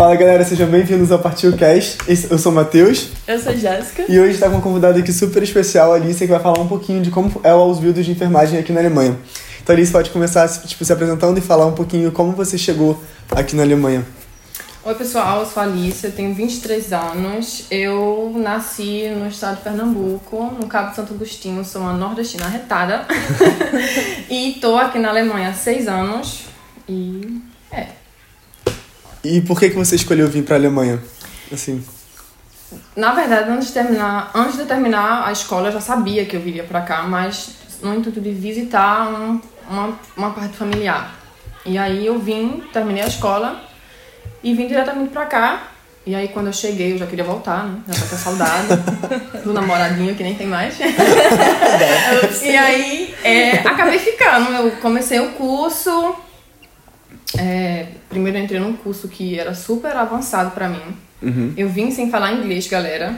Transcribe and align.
Fala 0.00 0.16
galera, 0.16 0.42
sejam 0.46 0.66
bem-vindos 0.66 1.12
ao 1.12 1.18
Partiu 1.18 1.54
Cast. 1.54 1.98
Eu 2.30 2.38
sou 2.38 2.50
o 2.50 2.54
Matheus. 2.54 3.10
Eu 3.28 3.38
sou 3.38 3.52
a 3.52 3.54
Jéssica. 3.54 4.06
E 4.08 4.18
hoje 4.18 4.32
está 4.32 4.46
com 4.46 4.54
uma 4.54 4.62
convidada 4.62 4.98
aqui 4.98 5.12
super 5.12 5.42
especial, 5.42 5.92
a 5.92 5.96
Alice, 5.96 6.18
que 6.18 6.32
vai 6.32 6.40
falar 6.40 6.58
um 6.58 6.66
pouquinho 6.66 7.02
de 7.02 7.10
como 7.10 7.38
é 7.44 7.52
o 7.52 7.58
Ausbildung 7.58 8.00
de 8.00 8.10
enfermagem 8.10 8.58
aqui 8.58 8.72
na 8.72 8.80
Alemanha. 8.80 9.14
Então, 9.62 9.76
Alice, 9.76 9.92
pode 9.92 10.08
começar 10.08 10.48
tipo, 10.48 10.82
se 10.86 10.90
apresentando 10.90 11.36
e 11.36 11.42
falar 11.42 11.66
um 11.66 11.74
pouquinho 11.74 12.10
como 12.12 12.32
você 12.32 12.56
chegou 12.56 12.98
aqui 13.30 13.54
na 13.54 13.62
Alemanha. 13.62 14.02
Oi, 14.82 14.94
pessoal, 14.94 15.40
eu 15.40 15.46
sou 15.46 15.62
a 15.62 15.66
Alice, 15.66 16.02
eu 16.02 16.12
tenho 16.12 16.34
23 16.34 16.94
anos. 16.94 17.66
Eu 17.70 18.32
nasci 18.36 19.06
no 19.10 19.28
estado 19.28 19.56
de 19.56 19.64
Pernambuco, 19.64 20.44
no 20.58 20.66
Cabo 20.66 20.96
Santo 20.96 21.12
Agostinho, 21.12 21.62
sou 21.62 21.82
uma 21.82 21.92
nordestina 21.92 22.46
arretada. 22.46 23.06
e 24.30 24.56
tô 24.62 24.78
aqui 24.78 24.98
na 24.98 25.10
Alemanha 25.10 25.50
há 25.50 25.52
6 25.52 25.88
anos. 25.88 26.44
E 26.88 27.42
é. 27.70 27.99
E 29.22 29.40
por 29.42 29.58
que, 29.58 29.70
que 29.70 29.76
você 29.76 29.96
escolheu 29.96 30.28
vir 30.28 30.44
para 30.44 30.56
a 30.56 30.58
Alemanha? 30.58 31.00
Assim. 31.52 31.84
Na 32.96 33.12
verdade, 33.12 33.50
antes 33.50 33.68
de 33.68 33.74
terminar, 33.74 34.30
antes 34.34 34.56
de 34.56 34.64
terminar 34.64 35.26
a 35.26 35.32
escola, 35.32 35.68
eu 35.68 35.72
já 35.72 35.80
sabia 35.80 36.24
que 36.24 36.36
eu 36.36 36.40
viria 36.40 36.64
para 36.64 36.80
cá, 36.82 37.02
mas 37.02 37.50
no 37.82 37.94
intuito 37.94 38.20
de 38.20 38.30
visitar 38.30 39.08
um, 39.08 39.40
uma, 39.68 39.98
uma 40.16 40.30
parte 40.30 40.56
familiar. 40.56 41.14
E 41.64 41.76
aí 41.76 42.06
eu 42.06 42.18
vim, 42.18 42.62
terminei 42.72 43.02
a 43.02 43.06
escola 43.06 43.60
e 44.42 44.54
vim 44.54 44.66
diretamente 44.66 45.10
pra 45.10 45.26
cá. 45.26 45.68
E 46.06 46.14
aí 46.14 46.28
quando 46.28 46.46
eu 46.46 46.52
cheguei 46.52 46.94
eu 46.94 46.98
já 46.98 47.06
queria 47.06 47.24
voltar, 47.24 47.64
né? 47.64 47.80
Já 47.86 47.94
tava 47.94 48.16
saudade 48.16 48.68
do 49.44 49.52
namoradinho 49.52 50.14
que 50.14 50.22
nem 50.22 50.34
tem 50.34 50.46
mais. 50.46 50.78
e 52.42 52.56
aí 52.56 53.14
é, 53.22 53.58
acabei 53.58 53.98
ficando. 53.98 54.50
Eu 54.50 54.70
comecei 54.76 55.20
o 55.20 55.32
curso. 55.32 56.16
É, 57.38 57.86
primeiro 58.08 58.36
eu 58.38 58.42
entrei 58.42 58.60
num 58.60 58.74
curso 58.74 59.08
que 59.08 59.38
era 59.38 59.54
super 59.54 59.96
avançado 59.96 60.50
pra 60.50 60.68
mim. 60.68 60.82
Uhum. 61.22 61.52
Eu 61.56 61.68
vim 61.68 61.90
sem 61.90 62.10
falar 62.10 62.32
inglês, 62.32 62.66
galera. 62.66 63.14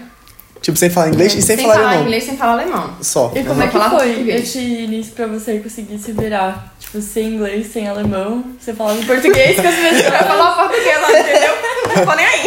Tipo, 0.61 0.79
sem 0.79 0.91
falar 0.91 1.09
inglês 1.09 1.35
e 1.35 1.43
sem, 1.43 1.57
sem 1.57 1.65
falar, 1.65 1.75
falar 1.75 1.87
alemão. 1.89 2.05
inglês, 2.05 2.25
sem 2.25 2.37
falar 2.37 2.53
alemão. 2.53 2.95
Só. 3.01 3.33
E 3.35 3.43
como 3.43 3.55
Uhum. 3.55 3.63
é 3.63 3.69
que 3.69 3.79
foi 3.79 4.31
esse 4.31 4.59
início 4.61 5.13
pra 5.15 5.27
você 5.27 5.59
conseguir 5.59 5.99
se 5.99 6.13
virar? 6.13 6.73
Tipo, 6.79 7.01
sem 7.01 7.35
inglês, 7.35 7.67
sem 7.73 7.89
alemão, 7.89 8.45
você 8.61 8.73
falava 8.73 9.03
português 9.05 9.57
com 9.57 9.67
as 9.67 9.75
Eu 9.77 9.83
ia 9.85 9.91
pessoas. 9.95 10.27
falar 10.27 10.53
português 10.57 11.01
lá, 11.01 11.21
entendeu? 11.21 11.55
Não 11.97 12.07
tô 12.07 12.15
nem 12.15 12.27
aí. 12.27 12.45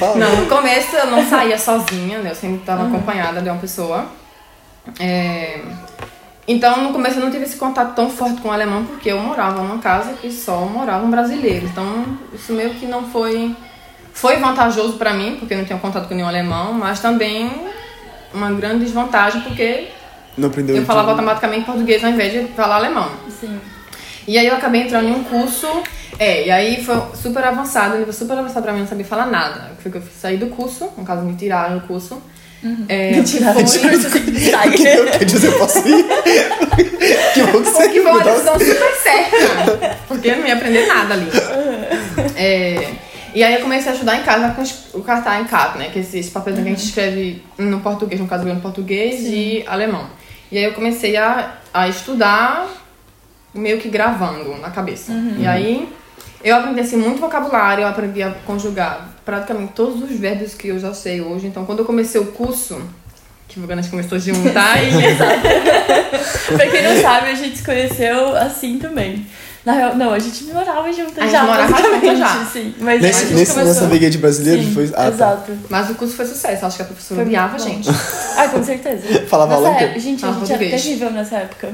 Não? 0.00 0.16
Não, 0.16 0.36
no 0.42 0.46
começo 0.46 0.94
eu 0.96 1.06
não 1.06 1.26
saía 1.28 1.58
sozinha, 1.58 2.18
né? 2.18 2.30
Eu 2.30 2.34
sempre 2.34 2.58
estava 2.58 2.86
acompanhada 2.86 3.40
de 3.40 3.48
uma 3.48 3.58
pessoa. 3.58 4.06
É, 5.00 5.60
Então, 6.48 6.82
no 6.84 6.92
começo 6.92 7.18
eu 7.18 7.24
não 7.24 7.30
tive 7.30 7.44
esse 7.44 7.56
contato 7.56 7.94
tão 7.94 8.08
forte 8.08 8.40
com 8.40 8.48
o 8.48 8.52
alemão, 8.52 8.84
porque 8.84 9.10
eu 9.10 9.18
morava 9.18 9.62
numa 9.62 9.78
casa 9.78 10.12
que 10.12 10.30
só 10.30 10.60
moravam 10.60 11.10
brasileiros. 11.10 11.70
Então, 11.70 12.04
isso 12.32 12.52
meio 12.52 12.70
que 12.70 12.86
não 12.86 13.04
foi... 13.08 13.54
Foi 14.12 14.36
vantajoso 14.36 14.94
pra 14.94 15.12
mim, 15.12 15.36
porque 15.38 15.52
eu 15.52 15.58
não 15.58 15.64
tinha 15.66 15.78
contato 15.78 16.08
com 16.08 16.14
nenhum 16.14 16.28
alemão, 16.28 16.72
mas 16.72 17.00
também 17.00 17.50
uma 18.32 18.50
grande 18.52 18.84
desvantagem, 18.84 19.42
porque 19.42 19.88
Não 20.38 20.48
aprendeu 20.48 20.76
eu 20.76 20.86
falava 20.86 21.08
tudo. 21.08 21.18
automaticamente 21.20 21.66
português 21.66 22.02
ao 22.02 22.10
invés 22.10 22.32
de 22.32 22.48
falar 22.54 22.76
alemão. 22.76 23.10
Sim. 23.28 23.60
E 24.26 24.38
aí 24.38 24.46
eu 24.46 24.54
acabei 24.54 24.82
entrando 24.82 25.08
em 25.08 25.12
um 25.12 25.22
curso, 25.24 25.66
é, 26.18 26.46
e 26.46 26.50
aí 26.50 26.82
foi 26.82 26.96
super 27.14 27.44
avançado, 27.44 27.96
um 27.96 27.98
nível 27.98 28.12
super 28.12 28.38
avançado 28.38 28.62
pra 28.62 28.72
mim, 28.72 28.80
não 28.80 28.86
sabia 28.88 29.04
falar 29.04 29.26
nada. 29.26 29.72
Foi 29.82 29.90
que 29.92 29.98
eu 29.98 30.02
saí 30.18 30.38
do 30.38 30.46
curso, 30.46 30.88
no 30.96 31.04
caso 31.04 31.22
me 31.22 31.34
tiraram 31.36 31.78
do 31.78 31.86
curso. 31.86 32.22
É, 32.88 33.12
Me 33.16 33.22
tiraram 33.24 33.62
de 33.62 33.78
foi- 33.78 33.90
curso 33.90 34.06
assim, 34.06 34.50
sai. 34.50 34.70
Que 34.76 34.82
eu 34.86 35.04
quer 35.06 35.24
dizer, 35.24 35.52
posso 35.58 35.78
ir? 35.88 36.04
que 37.34 37.42
bom 37.44 37.62
que 37.62 37.70
você 37.70 37.82
Porque 37.82 38.00
foi 38.00 38.10
uma 38.10 38.20
um- 38.20 38.24
decisão 38.24 38.58
super 38.58 38.94
certa, 39.02 39.96
porque 40.08 40.28
eu 40.28 40.36
não 40.38 40.46
ia 40.46 40.54
aprender 40.54 40.86
nada 40.86 41.14
ali. 41.14 41.28
É, 42.36 42.90
e 43.34 43.42
aí 43.42 43.54
eu 43.54 43.60
comecei 43.60 43.90
a 43.90 43.94
ajudar 43.94 44.16
em 44.18 44.22
casa 44.22 44.54
com 44.54 44.98
o 44.98 45.02
cartaz 45.02 45.40
em 45.42 45.44
casa, 45.44 45.78
né? 45.78 45.90
Que 45.92 45.98
esses 46.00 46.28
papéis 46.30 46.56
que 46.56 46.62
a 46.62 46.64
gente 46.64 46.84
escreve 46.84 47.42
no 47.58 47.80
português, 47.80 48.20
no 48.20 48.26
caso 48.26 48.46
eu 48.48 48.54
no 48.54 48.60
português 48.60 49.20
e 49.24 49.62
alemão. 49.66 50.06
E 50.50 50.56
aí 50.58 50.64
eu 50.64 50.72
comecei 50.72 51.16
a, 51.16 51.56
a 51.74 51.88
estudar 51.88 52.66
meio 53.52 53.78
que 53.78 53.88
gravando 53.88 54.56
na 54.58 54.70
cabeça. 54.70 55.12
E 55.38 55.46
aí 55.46 55.88
eu 56.48 56.56
aprendi 56.56 56.80
assim, 56.80 56.96
muito 56.96 57.20
vocabulário, 57.20 57.82
eu 57.82 57.88
aprendi 57.88 58.22
a 58.22 58.30
conjugar 58.46 59.08
praticamente 59.24 59.72
todos 59.72 60.00
os 60.00 60.16
verbos 60.16 60.54
que 60.54 60.68
eu 60.68 60.78
já 60.78 60.94
sei 60.94 61.20
hoje. 61.20 61.48
Então 61.48 61.66
quando 61.66 61.80
eu 61.80 61.84
comecei 61.84 62.20
o 62.20 62.26
curso, 62.26 62.80
que 63.48 63.58
o 63.58 63.66
Ganas 63.66 63.88
começou 63.88 64.16
a 64.16 64.18
juntar 64.20 64.76
e 64.82 64.90
pra 66.56 66.66
quem 66.70 66.82
não 66.84 67.02
sabe, 67.02 67.30
a 67.30 67.34
gente 67.34 67.58
se 67.58 67.64
conheceu 67.64 68.36
assim 68.36 68.78
também. 68.78 69.26
Na 69.64 69.72
real, 69.72 69.96
não, 69.96 70.12
a 70.12 70.18
gente 70.20 70.44
morava 70.44 70.92
junto 70.92 71.18
A 71.18 71.24
gente 71.24 71.32
já. 71.32 71.42
morava 71.42 71.72
basicamente, 71.72 72.06
junto 72.06 72.18
já. 72.18 72.44
Sim. 72.44 72.74
Mas 72.78 73.02
Nesse, 73.02 73.18
a 73.18 73.26
gente 73.26 73.34
nesse, 73.34 73.52
começou... 73.52 73.74
nessa 73.74 73.86
Brigade 73.88 74.18
Brasileiro 74.18 74.62
Sim, 74.62 74.72
foi. 74.72 74.84
Ah, 74.90 74.92
tá. 74.92 75.08
exato. 75.08 75.52
Mas 75.68 75.90
o 75.90 75.94
curso 75.96 76.14
foi 76.14 76.26
sucesso, 76.26 76.64
acho 76.64 76.76
que 76.76 76.82
a 76.82 76.86
professora 76.86 77.16
Foi 77.20 77.26
odiava 77.26 77.56
a 77.56 77.58
gente. 77.58 77.88
Ah, 78.36 78.46
com 78.46 78.62
certeza. 78.62 79.02
Falava 79.26 79.56
Nessa 79.56 79.66
aula 79.66 79.74
o 79.74 79.78
quê? 79.78 79.84
época, 79.86 79.98
gente, 79.98 80.24
a 80.24 80.30
gente 80.30 80.52
era 80.52 80.58
terrível 80.60 81.10
nessa 81.10 81.36
época. 81.38 81.72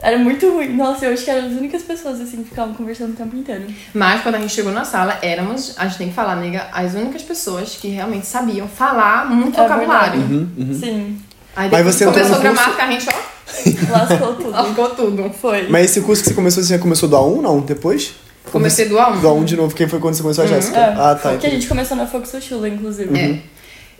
Era 0.00 0.18
muito 0.18 0.48
ruim. 0.50 0.76
Nossa, 0.76 1.06
eu 1.06 1.12
acho 1.12 1.24
que 1.24 1.30
eram 1.30 1.48
as 1.48 1.52
únicas 1.54 1.82
pessoas 1.82 2.20
assim 2.20 2.38
que 2.38 2.50
ficavam 2.50 2.72
conversando 2.74 3.12
o 3.12 3.16
tempo 3.16 3.36
inteiro. 3.36 3.64
Mas 3.92 4.22
quando 4.22 4.36
a 4.36 4.38
gente 4.38 4.52
chegou 4.52 4.72
na 4.72 4.84
sala, 4.84 5.18
éramos, 5.22 5.74
a 5.76 5.86
gente 5.88 5.98
tem 5.98 6.08
que 6.08 6.14
falar, 6.14 6.36
nega, 6.36 6.68
as 6.72 6.94
únicas 6.94 7.22
pessoas 7.22 7.76
que 7.76 7.88
realmente 7.88 8.26
sabiam 8.26 8.68
falar 8.68 9.28
muito 9.28 9.58
É 9.58 9.62
vocabulário. 9.62 10.20
Uhum, 10.20 10.48
uhum. 10.56 10.78
Sim, 10.78 11.18
Aí 11.56 11.68
Mas 11.72 11.84
você 11.84 12.04
começou 12.04 12.36
a 12.36 12.38
gramática, 12.38 12.84
a 12.84 12.90
gente, 12.90 13.06
ó, 13.08 13.12
lascou 13.90 14.34
tudo. 14.36 14.50
lascou 14.50 14.88
tudo. 14.90 15.30
Foi. 15.30 15.66
Mas 15.68 15.86
esse 15.86 16.00
curso 16.02 16.22
que 16.22 16.28
você 16.28 16.34
começou, 16.34 16.62
você 16.62 16.74
já 16.74 16.78
começou 16.78 17.08
do 17.08 17.16
A1, 17.16 17.40
não? 17.40 17.60
Depois? 17.60 18.14
Comecei 18.52 18.88
do 18.88 18.94
A1. 18.94 19.20
Do 19.20 19.26
A1 19.26 19.44
de 19.44 19.56
novo. 19.56 19.74
Quem 19.74 19.88
foi 19.88 19.98
quando 19.98 20.14
você 20.14 20.22
começou 20.22 20.44
a 20.44 20.46
Jéssica? 20.46 20.78
É, 20.78 20.94
Ah, 20.96 21.18
tá. 21.20 21.36
Que 21.36 21.48
a 21.48 21.50
gente 21.50 21.66
começou 21.66 21.96
na 21.96 22.04
Volkshochschule, 22.04 22.70
inclusive. 22.70 23.18
É. 23.18 23.26
Uhum. 23.26 23.40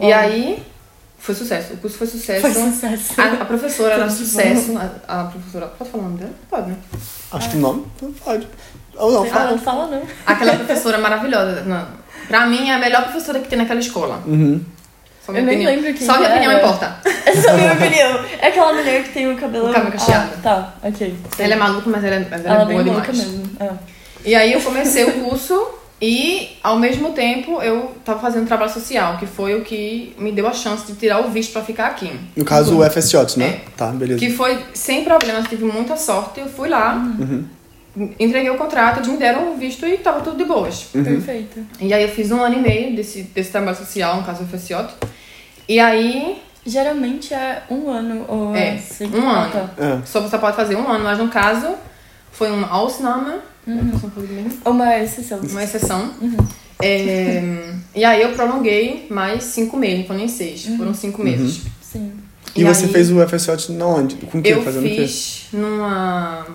E 0.01 0.13
aí, 0.13 0.63
foi 1.19 1.35
sucesso. 1.35 1.75
O 1.75 1.77
curso 1.79 1.99
foi 1.99 2.07
sucesso. 2.07 2.41
Foi 2.41 2.53
sucesso. 2.53 3.21
A, 3.21 3.43
a 3.43 3.45
professora 3.45 3.95
era 3.95 4.09
sucesso. 4.11 4.79
A, 5.07 5.21
a 5.21 5.25
professora, 5.25 5.67
pode 5.67 5.91
falar 5.91 6.03
o 6.05 6.07
nome 6.07 6.19
dela? 6.19 6.33
Pode, 6.49 6.71
né? 6.71 6.77
Acho 7.33 7.51
que 7.51 7.57
não. 7.57 7.85
Não 8.01 8.13
pode. 8.13 8.49
Ou 8.97 9.13
não, 9.13 9.23
Ah, 9.25 9.27
fala. 9.27 9.51
não 9.51 9.59
fala 9.59 9.87
não. 9.89 10.03
Aquela 10.27 10.55
professora 10.55 10.99
maravilhosa. 10.99 11.63
Não. 11.63 11.87
Pra 12.27 12.47
mim, 12.47 12.69
é 12.69 12.75
a 12.75 12.79
melhor 12.79 13.05
professora 13.05 13.39
que 13.41 13.49
tem 13.49 13.59
naquela 13.59 13.81
escola. 13.81 14.23
Uhum. 14.27 14.61
Só 15.25 15.33
minha 15.33 15.43
Eu 15.43 15.47
nem 15.47 15.57
opinião. 15.57 15.75
lembro 15.77 15.95
quem 15.99 16.07
Só 16.07 16.17
minha 16.17 16.29
era. 16.29 16.41
opinião 16.41 16.59
importa. 16.59 16.97
Essa 17.27 17.49
é 17.49 17.51
a 17.51 17.55
minha 17.57 17.73
opinião. 17.75 18.25
É 18.41 18.47
aquela 18.49 18.73
mulher 18.73 19.03
que 19.05 19.11
tem 19.13 19.31
o 19.33 19.37
cabelo... 19.37 19.71
O 19.71 19.73
cabelo 19.73 19.93
cacheado. 19.93 20.31
Ah, 20.37 20.41
tá, 20.43 20.75
ok. 20.89 21.17
Ela 21.39 21.53
é 21.53 21.57
maluca, 21.57 21.91
mas 21.91 22.05
ela, 22.05 22.27
mas 22.31 22.45
ela, 22.45 22.55
Ela 22.55 22.61
é 22.61 22.63
é 22.63 22.67
bem 22.67 22.83
boa 22.85 22.95
louca 22.97 23.13
demais. 23.13 23.31
mesmo. 23.33 23.51
É. 23.61 23.71
E 24.25 24.35
aí 24.35 24.53
eu 24.53 24.61
comecei 24.63 25.05
o 25.05 25.13
curso 25.25 25.69
e, 26.01 26.51
ao 26.63 26.79
mesmo 26.79 27.11
tempo, 27.13 27.61
eu 27.61 27.93
tava 28.05 28.21
fazendo 28.21 28.47
trabalho 28.47 28.71
social, 28.73 29.17
que 29.19 29.27
foi 29.27 29.55
o 29.59 29.63
que 29.65 30.15
me 30.19 30.31
deu 30.31 30.47
a 30.47 30.53
chance 30.53 30.87
de 30.87 30.95
tirar 30.99 31.21
o 31.25 31.31
visto 31.31 31.53
pra 31.53 31.63
ficar 31.63 31.87
aqui. 31.87 32.11
No 32.37 32.45
caso, 32.45 32.79
o 32.79 32.85
FSJ, 32.89 33.37
né? 33.37 33.47
É. 33.47 33.61
Tá, 33.77 33.89
beleza. 33.89 34.19
Que 34.21 34.31
foi 34.31 34.59
sem 34.75 35.03
problemas, 35.05 35.49
tive 35.49 35.65
muita 35.65 35.97
sorte. 35.97 36.39
Eu 36.41 36.47
fui 36.49 36.69
lá, 36.69 36.95
Uhum. 36.95 37.45
entreguei 38.19 38.51
o 38.51 38.57
contrato, 38.57 38.99
eles 38.99 39.09
me 39.09 39.17
deram 39.17 39.53
o 39.53 39.57
visto 39.57 39.85
e 39.87 39.99
tava 39.99 40.21
tudo 40.21 40.37
de 40.37 40.45
boas. 40.45 40.87
Uhum. 40.95 41.03
Perfeito. 41.03 41.67
E 41.81 41.93
aí 41.93 42.03
eu 42.05 42.09
fiz 42.09 42.31
um 42.31 42.41
ano 42.41 42.57
e 42.57 42.61
meio 42.61 42.95
desse, 42.95 43.23
desse 43.25 43.51
trabalho 43.51 43.77
social, 43.77 44.17
no 44.19 44.23
caso 44.23 44.45
o 44.45 44.47
FSJ. 44.47 44.87
E 45.69 45.81
aí, 45.81 46.43
Geralmente 46.67 47.33
é 47.33 47.63
um 47.71 47.89
ano 47.89 48.27
ou 48.29 48.55
É, 48.55 48.73
assim. 48.75 49.07
um 49.07 49.27
Ah, 49.27 49.45
ano. 49.45 49.53
tá. 49.53 49.83
É. 49.83 49.99
só 50.05 50.21
você 50.21 50.37
pode 50.37 50.55
fazer 50.55 50.77
um 50.77 50.87
ano, 50.87 51.03
mas 51.03 51.17
no 51.17 51.29
caso 51.29 51.67
foi 52.31 52.51
um 52.51 52.63
Ausnahme, 52.67 53.37
Uhum. 53.69 54.49
Uma 54.65 54.99
exceção. 54.99 55.41
uma 55.41 55.63
exceção. 55.63 56.11
Uhum. 56.21 56.37
É, 56.81 57.75
e 57.95 58.05
aí 58.05 58.23
eu 58.23 58.33
prolonguei 58.33 59.07
mais 59.11 59.45
cinco 59.45 59.77
meses, 59.77 59.99
não 59.99 60.05
foram 60.07 60.19
nem 60.21 60.29
seis, 60.29 60.65
foram 60.77 60.95
cinco 60.95 61.23
meses. 61.23 61.63
Sim. 61.83 62.13
E, 62.57 62.65
você 62.65 62.87
aí, 62.87 62.93
fez 62.93 63.11
o 63.11 63.21
FSJ 63.29 63.73
na 63.77 63.87
onde? 63.87 64.15
Com 64.17 64.39
o 64.39 64.43
quê? 64.43 64.53
Eu 64.55 64.63
Fazendo 64.63 64.87
o 64.87 64.89
quê? 64.89 64.97
fiz 64.97 65.47
numa 65.53 66.47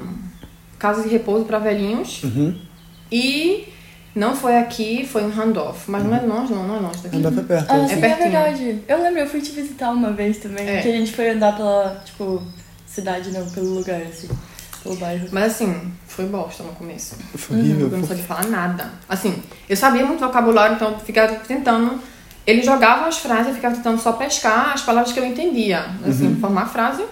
casa 0.79 1.03
de 1.03 1.09
repouso 1.09 1.45
para 1.45 1.59
velhinhos 1.59 2.23
Uhum. 2.23 2.55
e 3.11 3.67
não 4.15 4.35
foi 4.35 4.57
aqui, 4.57 5.05
foi 5.05 5.23
em 5.23 5.29
Randolph, 5.29 5.87
mas 5.87 6.03
não 6.03 6.15
é 6.15 6.21
longe, 6.21 6.53
não, 6.53 6.67
não 6.67 6.75
é 6.77 6.79
longe 6.79 6.99
daqui. 7.03 7.15
Andar 7.17 7.31
pra 7.31 7.43
perto. 7.43 7.71
Ah, 7.71 7.77
né? 7.77 7.87
sim, 7.87 7.93
é, 7.93 7.97
pertinho. 7.97 8.31
verdade. 8.31 8.79
Eu 8.87 9.01
lembro, 9.03 9.19
eu 9.19 9.27
fui 9.27 9.41
te 9.41 9.51
visitar 9.51 9.91
uma 9.91 10.11
vez 10.11 10.37
também. 10.37 10.67
É. 10.67 10.81
Que 10.81 10.87
a 10.89 10.91
gente 10.91 11.11
foi 11.11 11.29
andar 11.31 11.55
pela, 11.55 12.01
tipo, 12.05 12.41
cidade, 12.85 13.31
não, 13.31 13.45
pelo 13.49 13.73
lugar, 13.75 14.01
assim. 14.03 14.29
Pelo 14.83 14.95
bairro. 14.97 15.27
Mas 15.31 15.53
assim, 15.53 15.75
foi 16.07 16.25
bosta 16.25 16.61
no 16.63 16.73
começo. 16.73 17.15
Foi 17.35 17.57
horrível. 17.57 17.89
Eu 17.91 17.97
não 17.97 18.07
sabia 18.07 18.23
falar 18.23 18.45
nada. 18.47 18.91
Assim, 19.07 19.33
eu 19.69 19.77
sabia 19.77 20.05
muito 20.05 20.19
vocabulário, 20.19 20.75
então 20.75 20.91
eu 20.91 20.99
ficava 20.99 21.33
tentando. 21.47 21.99
Eles 22.45 22.65
jogavam 22.65 23.07
as 23.07 23.17
frases, 23.17 23.47
eu 23.47 23.53
ficava 23.55 23.75
tentando 23.75 24.01
só 24.01 24.11
pescar 24.11 24.73
as 24.73 24.81
palavras 24.81 25.13
que 25.13 25.19
eu 25.19 25.25
entendia. 25.25 25.85
Assim, 26.05 26.27
Uhum. 26.27 26.39
formar 26.39 26.63
a 26.63 26.67
frase. 26.67 27.03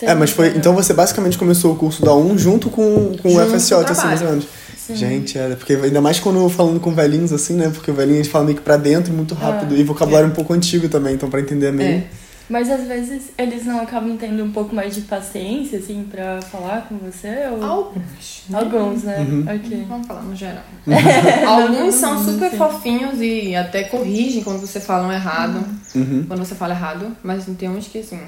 É, 0.00 0.14
mas 0.14 0.30
foi. 0.30 0.48
Então 0.56 0.74
você 0.74 0.92
basicamente 0.92 1.38
começou 1.38 1.72
o 1.72 1.76
curso 1.76 2.04
da 2.04 2.14
1 2.14 2.36
junto 2.36 2.68
com, 2.68 3.16
com 3.22 3.28
o 3.28 3.32
Junto 3.32 3.50
com 3.50 3.58
FSJ, 3.58 3.74
o 3.76 3.80
assim, 3.90 4.06
mais 4.06 4.22
ou 4.22 4.28
menos. 4.28 4.46
Sim. 4.76 4.96
Gente, 4.96 5.38
era. 5.38 5.56
Porque 5.56 5.72
ainda 5.74 6.00
mais 6.00 6.18
quando 6.20 6.46
falando 6.50 6.80
com 6.80 6.92
velhinhos, 6.94 7.32
assim, 7.32 7.54
né? 7.54 7.70
Porque 7.72 7.90
o 7.90 7.94
velhinho 7.94 8.20
a 8.20 8.22
gente 8.22 8.30
fala 8.30 8.44
meio 8.44 8.56
que 8.56 8.62
pra 8.62 8.76
dentro, 8.76 9.12
muito 9.12 9.34
rápido. 9.34 9.74
Ah. 9.74 9.78
e 9.78 9.84
vocabulário 9.84 10.28
um 10.28 10.32
pouco 10.32 10.52
antigo 10.52 10.88
também, 10.88 11.14
então 11.14 11.30
pra 11.30 11.40
entender 11.40 11.66
é 11.68 11.72
meio. 11.72 11.90
É. 11.98 12.04
Mas 12.48 12.68
às 12.68 12.86
vezes 12.86 13.30
eles 13.38 13.64
não 13.64 13.80
acabam 13.80 14.16
tendo 14.18 14.44
um 14.44 14.50
pouco 14.52 14.74
mais 14.74 14.94
de 14.94 15.00
paciência, 15.02 15.78
assim, 15.78 16.06
pra 16.10 16.42
falar 16.42 16.82
com 16.88 16.98
você? 16.98 17.48
Ou... 17.50 17.64
Alguns. 17.64 18.42
né? 18.50 18.58
Alguns, 18.58 19.02
né? 19.02 19.18
Uhum. 19.20 19.40
Ok. 19.48 19.86
Vamos 19.88 20.06
falar 20.06 20.22
no 20.22 20.36
geral. 20.36 20.62
Não, 20.86 20.98
Alguns 21.48 21.94
são 21.94 22.14
não, 22.14 22.24
super 22.32 22.50
sim. 22.50 22.56
fofinhos 22.58 23.20
e 23.20 23.56
até 23.56 23.84
corrigem 23.84 24.42
quando 24.42 24.60
você 24.60 24.78
fala 24.78 25.08
um 25.08 25.12
errado. 25.12 25.64
Uhum. 25.94 26.24
Quando 26.28 26.40
você 26.44 26.54
fala 26.54 26.74
errado. 26.74 27.16
Mas 27.22 27.46
tem 27.58 27.68
uns 27.70 27.88
que, 27.88 27.98
assim, 28.00 28.20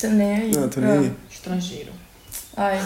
Tô 0.00 0.06
nem 0.08 0.32
aí. 0.34 0.50
Não, 0.54 0.68
tô 0.68 0.80
nem 0.80 0.90
aí. 0.90 1.12
estrangeiro. 1.30 1.92
Ai. 2.56 2.80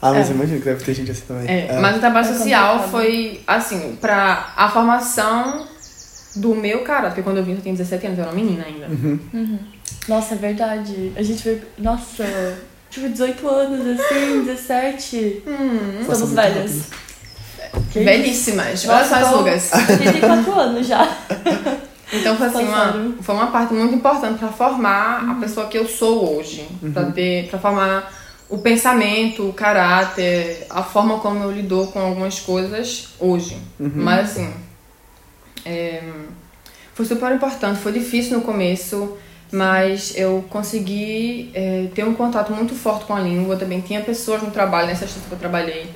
Ah, 0.00 0.12
mas 0.12 0.28
É. 0.28 0.30
eu 0.30 0.36
imagino 0.36 0.58
que 0.60 0.64
deve 0.66 0.84
ter 0.84 0.94
gente 0.94 1.10
assim 1.10 1.22
também. 1.26 1.46
É, 1.48 1.78
mas 1.80 1.96
o 1.96 1.98
trabalho 1.98 2.26
É 2.28 2.32
social 2.32 2.74
complicado. 2.84 2.90
foi, 2.92 3.40
assim, 3.44 3.98
pra 4.00 4.52
a 4.56 4.68
formação 4.70 5.66
do 6.38 6.54
meu 6.54 6.80
cara. 6.80 7.08
Porque 7.08 7.22
quando 7.22 7.38
eu 7.38 7.44
vim, 7.44 7.52
eu 7.52 7.60
tinha 7.60 7.74
17 7.74 8.06
anos, 8.06 8.18
eu 8.18 8.24
era 8.24 8.32
uma 8.32 8.40
menina 8.42 8.64
ainda. 8.64 8.86
Uhum. 8.86 9.58
Nossa, 10.08 10.34
é 10.34 10.38
verdade. 10.38 11.12
A 11.16 11.22
gente 11.22 11.42
veio. 11.42 11.62
Nossa, 11.78 12.58
tipo, 12.90 13.08
18 13.08 13.48
anos, 13.48 14.00
assim, 14.00 14.44
17. 14.44 15.42
Hum, 15.46 16.00
Estamos 16.00 16.32
velhas. 16.32 16.82
Que 17.92 18.00
belíssimas. 18.00 18.74
isso? 18.74 18.90
Olha 18.90 19.04
só 19.04 19.16
as 19.16 19.28
rugas. 19.28 19.70
34 19.98 20.52
anos 20.60 20.86
já. 20.86 21.16
Então 22.10 22.36
foi 22.36 22.46
assim, 22.46 22.64
uma, 22.64 23.14
foi 23.20 23.34
uma 23.34 23.48
parte 23.48 23.74
muito 23.74 23.94
importante 23.94 24.38
pra 24.38 24.48
formar 24.48 25.30
a 25.30 25.34
pessoa 25.34 25.66
que 25.66 25.76
eu 25.76 25.86
sou 25.86 26.36
hoje, 26.38 26.66
Pra 26.92 27.04
ter, 27.10 27.48
para 27.50 27.58
formar 27.58 28.12
o 28.48 28.56
pensamento, 28.58 29.46
o 29.46 29.52
caráter, 29.52 30.66
a 30.70 30.82
forma 30.82 31.18
como 31.18 31.42
eu 31.44 31.50
lido 31.50 31.86
com 31.92 32.00
algumas 32.00 32.40
coisas 32.40 33.08
hoje. 33.20 33.58
Mas 33.78 34.30
assim, 34.30 34.50
é, 35.64 36.02
foi 36.94 37.04
super 37.06 37.32
importante, 37.32 37.78
foi 37.80 37.92
difícil 37.92 38.36
no 38.38 38.42
começo, 38.44 39.16
mas 39.52 40.12
eu 40.16 40.44
consegui 40.50 41.50
é, 41.54 41.86
ter 41.94 42.04
um 42.04 42.14
contato 42.14 42.52
muito 42.52 42.74
forte 42.74 43.04
com 43.04 43.14
a 43.14 43.20
língua. 43.20 43.56
Também 43.56 43.80
tinha 43.80 44.00
pessoas 44.00 44.42
no 44.42 44.50
trabalho, 44.50 44.88
nessa 44.88 45.04
instituição 45.04 45.28
que 45.28 45.34
eu 45.34 45.38
trabalhei, 45.38 45.90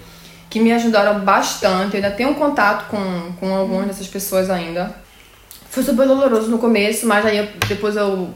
que 0.48 0.60
me 0.60 0.72
ajudaram 0.72 1.20
bastante. 1.20 1.96
Eu 1.96 2.02
ainda 2.04 2.10
tenho 2.16 2.30
um 2.30 2.34
contato 2.34 2.88
com, 2.88 3.32
com 3.40 3.54
algumas 3.54 3.86
dessas 3.86 4.06
pessoas 4.06 4.48
ainda. 4.48 4.94
Foi 5.70 5.82
super 5.82 6.06
doloroso 6.06 6.50
no 6.50 6.58
começo, 6.58 7.06
mas 7.06 7.24
aí 7.26 7.38
eu- 7.38 7.48
depois 7.68 7.96
eu 7.96 8.34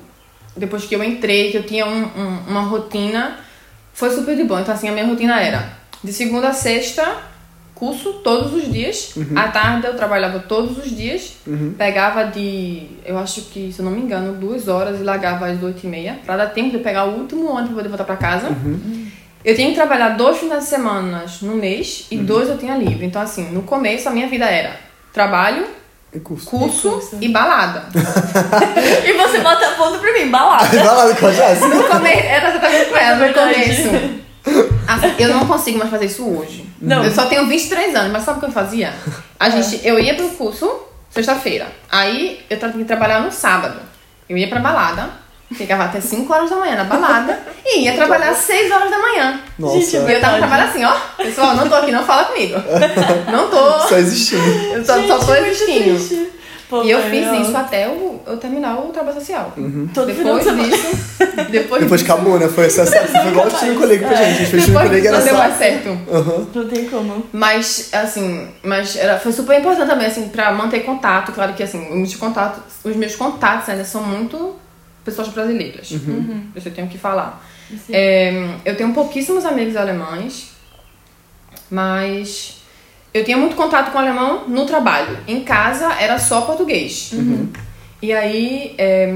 depois 0.57 0.85
que 0.87 0.95
eu 0.97 1.05
entrei, 1.05 1.51
que 1.51 1.59
eu 1.59 1.63
tinha 1.65 1.85
um- 1.85 2.05
um- 2.05 2.39
uma 2.49 2.63
rotina, 2.63 3.39
foi 3.93 4.09
super 4.11 4.35
de 4.35 4.43
bom. 4.45 4.59
Então 4.59 4.73
assim, 4.75 4.89
a 4.89 4.93
minha 4.93 5.05
rotina 5.05 5.39
era 5.39 5.71
de 6.03 6.11
segunda 6.15 6.49
a 6.49 6.53
sexta, 6.55 7.05
curso 7.77 8.15
todos 8.25 8.53
os 8.55 8.73
dias. 8.73 9.15
À 9.37 9.49
tarde 9.49 9.87
eu 9.87 9.95
trabalhava 9.95 10.41
todos 10.41 10.77
os 10.79 10.91
dias. 10.97 11.35
Pegava 11.79 12.25
de, 12.25 12.89
eu 13.05 13.17
acho 13.19 13.43
que, 13.43 13.71
se 13.73 13.79
eu 13.81 13.85
não 13.85 13.93
me 13.93 14.01
engano, 14.01 14.33
duas 14.35 14.67
horas 14.67 14.99
e 14.99 15.03
largava 15.05 15.47
às 15.47 15.63
oito 15.63 15.85
e 15.85 15.87
meia. 15.87 16.19
Pra 16.27 16.37
dar 16.37 16.47
tempo 16.47 16.71
de 16.71 16.77
eu 16.77 16.81
pegar 16.83 17.05
o 17.05 17.19
último 17.21 17.49
ônibus 17.51 17.69
pra 17.69 17.77
poder 17.77 17.89
voltar 17.91 18.05
pra 18.05 18.17
casa. 18.17 18.49
Eu 19.45 19.55
tinha 19.55 19.69
que 19.69 19.75
trabalhar 19.77 20.09
dois 20.17 20.39
finais 20.39 20.65
de 20.65 20.71
semana 20.71 21.25
no 21.43 21.55
mês 21.55 22.07
e 22.11 22.17
dois 22.17 22.49
eu 22.49 22.59
tinha 22.59 22.75
livre. 22.77 23.05
Então 23.07 23.23
assim, 23.23 23.51
no 23.53 23.63
começo 23.63 24.09
a 24.09 24.13
minha 24.13 24.27
vida 24.27 24.47
era 24.47 24.75
trabalho, 25.13 25.65
E 26.13 26.19
curso. 26.19 26.47
curso 26.51 26.89
E 26.89 26.91
curso. 26.91 27.19
e 27.21 27.29
balada. 27.29 27.85
E 29.07 29.13
você 29.13 29.39
bota 29.41 29.67
ponto 29.77 29.99
pra 29.99 30.13
mim, 30.15 30.31
balada. 30.31 30.83
Lá 30.83 31.15
com 31.15 31.27
a 31.27 31.33
Jéssica. 31.33 31.69
No 31.69 31.85
começo, 31.85 32.27
era 32.27 32.49
exatamente 32.51 32.85
com 32.91 32.97
ela, 32.97 33.17
no 33.17 33.25
Verdade. 33.25 33.55
começo. 33.55 34.26
Assim, 34.87 35.15
eu 35.19 35.29
não 35.29 35.47
consigo 35.47 35.79
mais 35.79 35.91
fazer 35.91 36.07
isso 36.07 36.25
hoje. 36.25 36.65
Não. 36.81 37.03
Eu 37.03 37.11
só 37.13 37.27
tenho 37.27 37.47
23 37.47 37.95
anos, 37.95 38.13
mas 38.13 38.25
sabe 38.25 38.39
o 38.39 38.41
que 38.41 38.47
eu 38.47 38.53
fazia? 38.53 38.93
A 39.39 39.49
gente, 39.49 39.81
eu 39.85 39.99
ia 39.99 40.15
pro 40.15 40.29
curso 40.31 40.83
sexta-feira. 41.11 41.67
Aí 41.91 42.45
eu 42.49 42.59
tinha 42.59 42.71
que 42.73 42.85
trabalhar 42.85 43.21
no 43.21 43.33
sábado. 43.33 43.81
Eu 44.29 44.37
ia 44.37 44.49
pra 44.49 44.61
balada, 44.61 45.11
ficava 45.53 45.85
até 45.85 46.01
5 46.01 46.33
horas 46.33 46.51
da 46.51 46.57
manhã 46.57 46.77
na 46.77 46.85
balada 46.85 47.41
e 47.65 47.81
ia 47.83 47.95
trabalhar 47.95 48.31
às 48.31 48.39
6 48.39 48.71
horas 48.71 48.91
da 48.91 48.99
manhã. 48.99 49.41
Nossa, 49.59 49.81
Gente, 49.81 49.97
E 49.97 50.13
eu 50.13 50.21
tava 50.21 50.39
trabalhando 50.39 50.69
assim, 50.69 50.85
ó. 50.85 50.93
Pessoal, 51.17 51.55
não 51.57 51.69
tô 51.69 51.75
aqui, 51.77 51.93
não 51.93 52.05
fala 52.05 52.25
comigo. 52.25 52.55
Não 53.31 53.49
tô. 53.51 53.89
só 53.89 53.97
existindo. 53.97 54.43
Eu 54.73 54.85
só, 54.85 54.95
só 55.07 55.19
tô 55.19 55.35
Gente, 55.35 55.41
muito 55.43 55.89
existindo. 55.91 56.37
Pô, 56.69 56.83
E 56.83 56.91
eu 56.91 57.01
fiz 57.03 57.47
isso 57.47 57.57
até 57.57 57.87
eu, 57.87 58.21
eu 58.27 58.37
terminar 58.39 58.77
o 58.79 58.89
trabalho 58.89 59.19
social. 59.19 59.53
Todo 59.95 60.13
de 60.13 60.19
Depois 60.23 60.45
disso. 60.45 61.17
Depois, 61.51 61.83
Depois 61.83 62.03
acabou, 62.03 62.39
né? 62.39 62.49
Foi, 62.49 62.67
essa, 62.67 62.85
foi 62.85 63.31
igual 63.31 63.47
o 63.47 63.51
time 63.51 63.77
colega 63.77 64.09
pra 64.09 64.17
gente. 64.17 64.27
A 64.27 64.33
gente 64.33 64.51
fez 64.51 64.65
time 64.65 64.67
depois 64.75 64.89
colega 64.89 65.09
era 65.09 65.19
não 65.19 65.25
deu 65.25 65.35
só. 65.35 65.41
mais 65.41 65.57
certo. 65.57 65.89
Aham. 66.11 66.47
Não 66.55 66.69
tem 66.69 66.89
como. 66.89 67.27
Mas, 67.33 67.91
assim, 67.93 68.49
mas 68.63 68.97
era, 68.97 69.19
foi 69.19 69.33
super 69.33 69.59
importante 69.61 69.89
também, 69.89 70.07
assim, 70.07 70.29
pra 70.29 70.53
manter 70.53 70.81
contato. 70.81 71.33
Claro 71.33 71.53
que, 71.55 71.63
assim, 71.63 71.89
os 71.89 71.95
meus 71.95 72.17
contatos, 72.17 72.63
os 72.83 72.97
meus 72.97 73.15
contatos 73.15 73.69
ainda 73.69 73.85
são 73.85 74.03
muito 74.03 74.57
pessoas 75.05 75.29
brasileiras. 75.29 75.89
Isso 76.57 76.69
eu 76.69 76.75
tenho 76.75 76.89
que 76.89 76.99
falar. 76.99 77.47
É, 77.91 78.49
eu 78.65 78.77
tenho 78.77 78.93
pouquíssimos 78.93 79.45
amigos 79.45 79.77
alemães, 79.77 80.51
mas 81.71 82.56
eu 83.17 83.25
tinha 83.25 83.37
muito 83.37 83.57
contato 83.57 83.91
com 83.91 83.99
alemão 83.99 84.45
no 84.47 84.67
trabalho. 84.67 85.19
Em 85.27 85.41
casa 85.43 85.93
era 86.01 86.19
só 86.19 86.43
português. 86.43 87.13
E 88.03 88.13
aí, 88.13 88.75
é, 88.77 89.11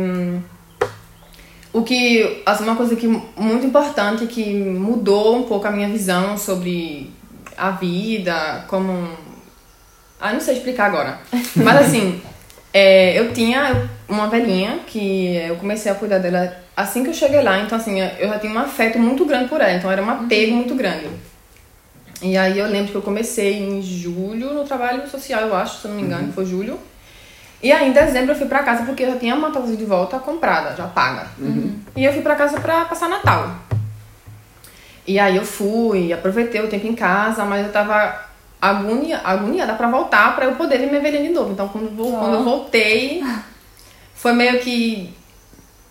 o 1.72 1.82
que, 1.82 2.42
assim, 2.46 2.64
uma 2.64 2.76
coisa 2.76 2.96
que 2.96 3.06
muito 3.06 3.66
importante 3.66 4.26
que 4.26 4.52
mudou 4.52 5.36
um 5.36 5.42
pouco 5.42 5.66
a 5.68 5.70
minha 5.70 5.88
visão 5.88 6.36
sobre 6.36 7.10
a 7.56 7.70
vida, 7.70 8.64
como. 8.68 9.08
Ah, 10.20 10.32
não 10.32 10.40
sei 10.40 10.56
explicar 10.56 10.86
agora. 10.86 11.18
Mas 11.56 11.86
assim, 11.86 12.20
é, 12.72 13.18
eu 13.18 13.32
tinha 13.32 13.88
uma 14.08 14.28
velhinha 14.28 14.80
que 14.86 15.36
eu 15.36 15.56
comecei 15.56 15.90
a 15.92 15.94
cuidar 15.94 16.18
dela 16.18 16.56
assim 16.76 17.02
que 17.04 17.10
eu 17.10 17.14
cheguei 17.14 17.42
lá. 17.42 17.60
Então, 17.60 17.78
assim, 17.78 18.00
eu 18.00 18.28
já 18.28 18.38
tinha 18.38 18.52
um 18.52 18.58
afeto 18.58 18.98
muito 18.98 19.24
grande 19.24 19.48
por 19.48 19.60
ela. 19.60 19.72
Então, 19.72 19.90
era 19.90 20.02
um 20.02 20.10
apego 20.10 20.56
muito 20.56 20.74
grande. 20.74 21.06
E 22.22 22.36
aí, 22.36 22.58
eu 22.58 22.66
lembro 22.66 22.90
que 22.90 22.96
eu 22.96 23.02
comecei 23.02 23.58
em 23.58 23.80
julho 23.80 24.52
no 24.52 24.64
trabalho 24.64 25.08
social, 25.08 25.42
eu 25.42 25.56
acho, 25.56 25.80
se 25.80 25.86
eu 25.86 25.90
não 25.90 25.98
me 25.98 26.06
engano, 26.06 26.28
que 26.28 26.34
foi 26.34 26.44
julho. 26.44 26.78
E 27.62 27.70
aí, 27.72 27.88
em 27.88 27.92
dezembro, 27.92 28.32
eu 28.32 28.36
fui 28.36 28.46
pra 28.46 28.62
casa 28.62 28.84
porque 28.84 29.02
eu 29.02 29.12
já 29.12 29.18
tinha 29.18 29.34
uma 29.34 29.50
tatuagem 29.50 29.76
de 29.76 29.84
volta 29.84 30.18
comprada, 30.18 30.74
já 30.76 30.86
paga. 30.86 31.26
E 31.96 32.04
eu 32.04 32.12
fui 32.12 32.22
pra 32.22 32.34
casa 32.34 32.58
pra 32.60 32.84
passar 32.86 33.08
Natal. 33.08 33.54
E 35.06 35.18
aí 35.18 35.36
eu 35.36 35.44
fui, 35.44 36.12
aproveitei 36.12 36.60
o 36.62 36.68
tempo 36.68 36.86
em 36.86 36.94
casa, 36.94 37.44
mas 37.44 37.66
eu 37.66 37.72
tava 37.72 38.30
agonia, 38.60 39.20
agoniada 39.24 39.72
pra 39.74 39.88
voltar 39.88 40.36
pra 40.36 40.44
eu 40.44 40.54
poder 40.54 40.78
ver 40.78 40.86
minha 40.86 41.00
velhinha 41.00 41.22
de 41.22 41.30
novo. 41.30 41.52
Então 41.52 41.68
quando, 41.68 42.14
Ó. 42.14 42.18
quando 42.18 42.34
eu 42.34 42.44
voltei, 42.44 43.22
foi 44.14 44.32
meio 44.32 44.60
que. 44.60 45.12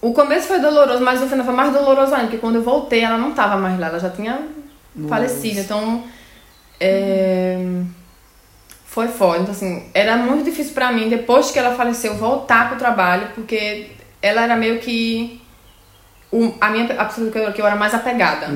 O 0.02 0.14
começo 0.14 0.48
foi 0.48 0.60
doloroso, 0.60 1.04
mas 1.04 1.20
no 1.20 1.28
final 1.28 1.46
foi 1.46 1.54
mais 1.54 1.74
doloroso 1.74 2.14
ainda, 2.14 2.28
porque 2.28 2.38
quando 2.38 2.56
eu 2.56 2.64
voltei 2.64 3.02
ela 3.02 3.18
não 3.18 3.34
tava 3.34 3.58
mais 3.58 3.78
lá, 3.78 3.88
ela 3.88 4.00
já 4.00 4.10
tinha 4.10 4.40
falecido. 5.08 5.60
Então. 5.60 6.04
É... 6.80 7.81
Foi 8.86 9.07
foda. 9.07 9.40
Então, 9.40 9.52
assim, 9.52 9.83
era 9.94 10.18
muito 10.18 10.44
difícil 10.45 10.74
pra 10.74 10.92
mim, 10.92 11.09
depois 11.09 11.52
que 11.52 11.59
ela 11.59 11.76
faleceu, 11.76 12.16
voltar 12.16 12.69
pro 12.69 12.78
trabalho, 12.78 13.28
porque 13.36 13.92
ela 14.21 14.42
era 14.42 14.56
meio 14.56 14.80
que 14.80 15.40
o- 16.31 16.54
a 16.59 16.69
minha 16.69 16.86
a 17.00 17.06
pessoa 17.06 17.30
que 17.31 17.38
eu, 17.38 17.54
que 17.54 17.62
eu 17.62 17.68
era 17.68 17.76
mais 17.76 17.94
apegada. 17.94 18.48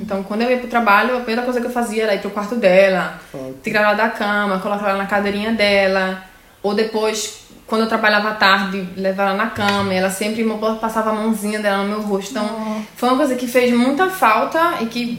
Então, 0.00 0.22
quando 0.22 0.42
eu 0.42 0.50
ia 0.50 0.58
pro 0.58 0.68
trabalho, 0.68 1.14
a 1.16 1.20
primeira 1.20 1.42
coisa 1.42 1.60
que 1.60 1.66
eu 1.66 1.70
fazia 1.70 2.04
era 2.04 2.14
ir 2.14 2.20
pro 2.20 2.30
quarto 2.30 2.54
dela, 2.54 3.18
Foda. 3.32 3.54
tirar 3.62 3.82
ela 3.82 3.94
da 3.94 4.08
cama, 4.10 4.58
colocar 4.60 4.88
ela 4.90 4.98
na 4.98 5.06
cadeirinha 5.06 5.52
dela, 5.52 6.22
ou 6.62 6.74
depois, 6.74 7.46
quando 7.66 7.82
eu 7.82 7.88
trabalhava 7.88 8.30
à 8.30 8.34
tarde, 8.34 8.86
levar 8.96 9.24
ela 9.30 9.34
na 9.34 9.46
cama, 9.50 9.92
e 9.92 9.96
ela 9.96 10.10
sempre 10.10 10.46
passava 10.80 11.10
a 11.10 11.14
mãozinha 11.14 11.60
dela 11.60 11.82
no 11.82 11.88
meu 11.88 12.00
rosto. 12.02 12.30
Então, 12.32 12.84
foi 12.94 13.08
uma 13.08 13.16
coisa 13.18 13.34
que 13.36 13.46
fez 13.46 13.72
muita 13.72 14.08
falta 14.10 14.82
e 14.82 14.86
que 14.86 15.18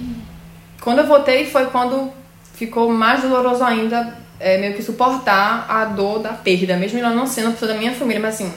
quando 0.82 1.00
eu 1.00 1.08
voltei 1.08 1.46
foi 1.48 1.66
quando 1.68 2.12
ficou 2.60 2.92
mais 2.92 3.22
doloroso 3.22 3.64
ainda, 3.64 4.14
é, 4.38 4.58
meio 4.58 4.74
que 4.74 4.84
suportar 4.84 5.66
a 5.70 5.86
dor 5.86 6.20
da 6.20 6.34
perda, 6.34 6.76
mesmo 6.76 7.00
ela 7.00 7.12
não 7.12 7.26
sendo 7.26 7.46
uma 7.46 7.54
pessoa 7.54 7.72
da 7.72 7.78
minha 7.80 7.94
família, 7.94 8.22
mas 8.22 8.36
assim, 8.36 8.52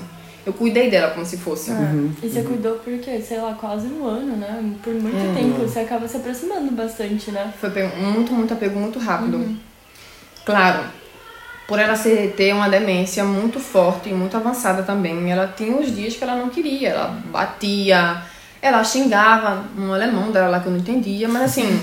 eu 0.44 0.52
cuidei 0.52 0.90
dela 0.90 1.12
como 1.12 1.24
se 1.24 1.36
fosse. 1.36 1.70
Ah, 1.70 1.92
E 2.20 2.28
você 2.28 2.42
cuidou 2.42 2.74
por 2.78 2.98
quê? 2.98 3.20
Sei 3.20 3.38
lá, 3.40 3.54
quase 3.54 3.86
um 3.86 4.04
ano, 4.04 4.36
né? 4.36 4.60
Por 4.82 4.92
muito 4.92 5.16
É. 5.16 5.32
tempo. 5.40 5.60
Você 5.60 5.78
acaba 5.78 6.08
se 6.08 6.16
aproximando 6.16 6.72
bastante, 6.72 7.30
né? 7.30 7.52
Foi 7.60 7.70
muito, 7.96 8.32
muito 8.32 8.52
apego 8.52 8.80
muito 8.80 8.98
rápido. 8.98 9.56
Claro, 10.44 10.80
por 11.68 11.78
ela 11.78 11.94
ser, 11.94 12.34
ter 12.36 12.52
uma 12.52 12.68
demência 12.68 13.22
muito 13.22 13.60
forte 13.60 14.08
e 14.08 14.12
muito 14.12 14.36
avançada 14.36 14.82
também, 14.82 15.30
ela 15.30 15.46
tinha 15.56 15.76
os 15.76 15.94
dias 15.94 16.16
que 16.16 16.24
ela 16.24 16.34
não 16.34 16.48
queria, 16.48 16.88
ela 16.88 17.16
batia, 17.26 18.20
ela 18.60 18.82
xingava 18.82 19.62
um 19.78 19.92
alemão 19.94 20.32
dela 20.32 20.48
lá 20.48 20.60
que 20.60 20.66
eu 20.66 20.72
não 20.72 20.80
entendia, 20.80 21.28
mas 21.28 21.42
assim, 21.42 21.80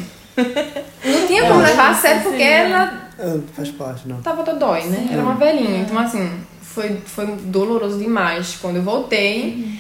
não 1.06 1.28
tinha 1.28 1.48
como 1.48 1.62
levar 1.62 1.92
a 1.92 1.94
sério 1.94 2.24
porque 2.24 2.42
ela 2.44 3.10
É, 3.18 3.40
faz 3.56 3.70
parte, 3.72 4.08
não. 4.08 4.22
tava 4.22 4.44
dodói, 4.44 4.84
né? 4.86 5.10
Era 5.12 5.22
uma 5.22 5.36
velhinha. 5.36 5.80
Então, 5.80 5.98
assim, 5.98 6.42
foi, 6.62 6.98
foi 7.06 7.26
doloroso 7.28 7.98
demais 8.00 8.58
quando 8.62 8.78
eu 8.78 8.84
voltei. 8.84 9.80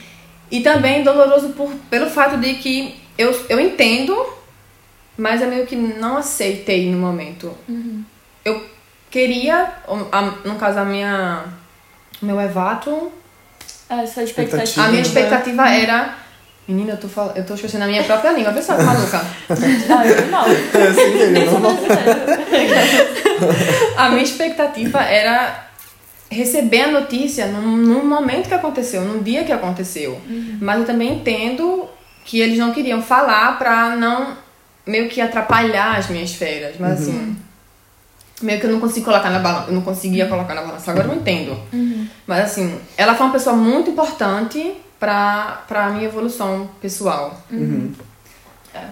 E 0.51 0.62
também 0.62 1.04
doloroso 1.04 1.50
por, 1.50 1.72
pelo 1.89 2.10
fato 2.10 2.38
de 2.38 2.56
que 2.56 3.00
eu, 3.18 3.46
eu 3.50 3.60
entendo, 3.60 4.16
mas 5.18 5.42
eu 5.42 5.48
meio 5.50 5.66
que 5.68 5.75
não 5.75 6.18
aceitei 6.18 6.89
no 6.92 6.98
momento. 6.98 7.56
Eu 8.44 8.63
queria, 9.12 9.72
a- 10.12 10.22
no 10.46 10.56
caso, 10.56 10.80
a 10.80 10.86
minha. 10.86 11.44
Meu 12.22 12.39
evato. 12.42 13.12
Ah, 13.89 14.06
sua 14.06 14.24
expectativa. 14.24 14.63
Expectativa. 14.63 14.86
A 14.86 14.89
minha 14.89 15.01
expectativa 15.01 15.70
era. 15.70 16.16
Menina, 16.69 16.91
eu 16.91 16.97
tô, 16.97 17.07
fal... 17.07 17.33
eu 17.35 17.43
tô 17.43 17.55
esquecendo 17.55 17.85
a 17.85 17.88
minha 17.88 18.03
própria 18.03 18.31
língua. 18.31 18.53
Pessoal, 18.53 18.77
que 18.77 18.83
maluca. 18.83 19.25
Ah, 19.89 20.05
eu 20.05 20.27
não. 20.27 20.45
É 20.45 20.88
assim 20.88 21.31
Nem 21.31 21.49
sou 21.49 21.59
brasileira. 21.59 22.39
A 23.97 24.09
minha 24.09 24.21
expectativa 24.21 25.01
era 25.01 25.65
receber 26.29 26.81
a 26.81 26.91
notícia 26.91 27.47
num, 27.47 27.75
num 27.75 28.05
momento 28.05 28.47
que 28.47 28.53
aconteceu, 28.53 29.01
num 29.01 29.23
dia 29.23 29.43
que 29.43 29.51
aconteceu. 29.51 30.21
Mas 30.61 30.81
eu 30.81 30.85
também 30.85 31.15
entendo 31.15 31.89
que 32.23 32.39
eles 32.39 32.59
não 32.59 32.71
queriam 32.71 33.01
falar 33.01 33.57
pra 33.57 33.95
não 33.95 34.38
meio 34.85 35.09
que 35.09 35.19
atrapalhar 35.19 35.97
as 35.97 36.07
minhas 36.07 36.35
férias. 36.35 36.75
Mas 36.79 37.01
assim, 37.01 37.35
meio 38.43 38.59
que 38.59 38.67
eu 38.67 38.71
não 38.71 38.79
consigo 38.79 39.07
colocar 39.07 39.31
na 39.31 39.39
balança. 39.39 39.69
Eu 39.69 39.73
não 39.73 39.81
conseguia 39.81 40.27
colocar 40.27 40.53
na 40.53 40.61
balança. 40.61 40.91
Agora 40.91 41.07
eu 41.07 41.15
entendo. 41.15 41.59
Mas 42.27 42.45
assim, 42.45 42.79
ela 42.95 43.15
foi 43.15 43.25
uma 43.25 43.33
pessoa 43.33 43.55
muito 43.55 43.89
importante 43.89 44.77
pra, 45.00 45.63
pra 45.68 45.89
minha 45.89 46.06
evolução 46.06 46.70
pessoal. 46.82 47.41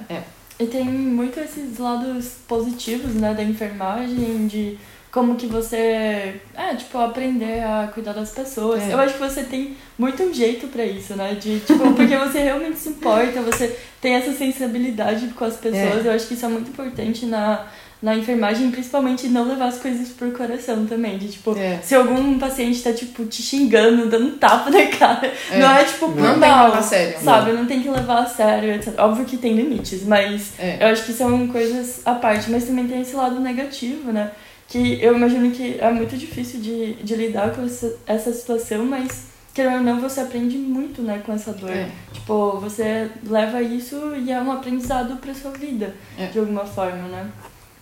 É. 0.10 0.24
E 0.60 0.66
tem 0.66 0.86
muito 0.86 1.40
esses 1.40 1.78
lados 1.78 2.38
positivos, 2.48 3.14
né, 3.14 3.34
da 3.34 3.44
enfermagem, 3.44 4.48
de 4.48 4.78
como 5.12 5.36
que 5.36 5.46
você, 5.46 6.42
é, 6.56 6.76
tipo, 6.76 6.98
aprender 6.98 7.64
a 7.64 7.90
cuidar 7.94 8.14
das 8.14 8.32
pessoas. 8.32 8.82
É. 8.84 8.94
Eu 8.94 9.00
acho 9.00 9.14
que 9.14 9.20
você 9.20 9.44
tem 9.44 9.78
muito 9.98 10.22
um 10.24 10.34
jeito 10.34 10.68
pra 10.68 10.84
isso, 10.84 11.16
né, 11.16 11.36
de, 11.36 11.60
tipo, 11.60 11.80
porque 11.94 12.18
você 12.18 12.40
realmente 12.40 12.78
se 12.78 12.90
importa, 12.90 13.42
você 13.42 13.78
tem 14.02 14.16
essa 14.16 14.34
sensibilidade 14.34 15.28
com 15.28 15.46
as 15.46 15.58
pessoas. 15.58 16.06
Eu 16.06 16.12
acho 16.12 16.28
que 16.28 16.34
isso 16.34 16.46
é 16.46 16.50
muito 16.50 16.72
importante 16.72 17.26
na, 17.28 17.68
na 18.02 18.16
enfermagem, 18.16 18.70
principalmente 18.70 19.28
não 19.28 19.48
levar 19.48 19.70
as 19.70 19.80
coisas 19.80 20.10
por 20.10 20.32
coração 20.32 20.86
também, 20.86 21.18
de, 21.18 21.30
tipo, 21.30 21.58
É. 21.58 21.80
se 21.82 21.96
algum 21.96 22.38
paciente 22.38 22.82
tá, 22.84 22.94
tipo, 22.94 23.26
te 23.26 23.42
xingando, 23.42 24.08
dando 24.08 24.28
um 24.28 24.38
tapa 24.38 24.70
na 24.70 24.86
cara, 24.88 25.32
É. 25.52 25.60
não 25.60 25.72
é, 25.72 25.84
tipo, 25.84 26.12
por 26.12 26.16
Não 26.22 26.40
tem 26.40 26.50
mal, 26.50 26.66
levar 26.66 26.78
a 26.78 26.84
sério. 26.84 27.20
Sabe, 27.24 27.52
não 27.54 27.66
tem 27.66 27.82
que 27.82 27.90
levar 27.90 28.20
a 28.20 28.26
sério, 28.28 28.72
etc. 28.76 28.94
Óbvio 29.00 29.26
que 29.26 29.38
tem 29.38 29.54
limites, 29.56 30.04
mas 30.06 30.52
É. 30.60 30.78
eu 30.80 30.88
acho 30.90 31.06
que 31.06 31.14
são 31.14 31.48
coisas 31.48 32.02
à 32.06 32.14
parte, 32.14 32.52
mas 32.52 32.66
também 32.66 32.88
tem 32.88 33.02
esse 33.02 33.16
lado 33.16 33.40
negativo, 33.40 34.12
né? 34.12 34.32
Que 34.68 35.02
eu 35.02 35.16
imagino 35.16 35.50
que 35.52 35.78
é 35.80 35.90
muito 35.92 36.16
difícil 36.18 36.60
de, 36.60 36.94
de 36.96 37.16
lidar 37.16 37.52
com 37.56 37.64
essa, 37.66 37.96
essa 38.06 38.32
situação, 38.32 38.86
mas 38.86 39.28
querendo 39.56 39.78
ou 39.78 39.82
não, 39.84 40.00
você 40.00 40.20
aprende 40.20 40.56
muito, 40.56 41.02
né, 41.02 41.20
com 41.26 41.34
essa 41.34 41.52
dor. 41.52 41.72
É. 41.72 41.90
Tipo, 42.14 42.60
você 42.60 43.10
leva 43.26 43.60
isso 43.60 44.14
e 44.24 44.32
é 44.32 44.40
um 44.40 44.52
aprendizado 44.52 45.16
pra 45.16 45.34
sua 45.34 45.50
vida, 45.50 45.96
É. 46.20 46.28
de 46.28 46.38
alguma 46.38 46.64
forma, 46.64 47.08
né? 47.08 47.26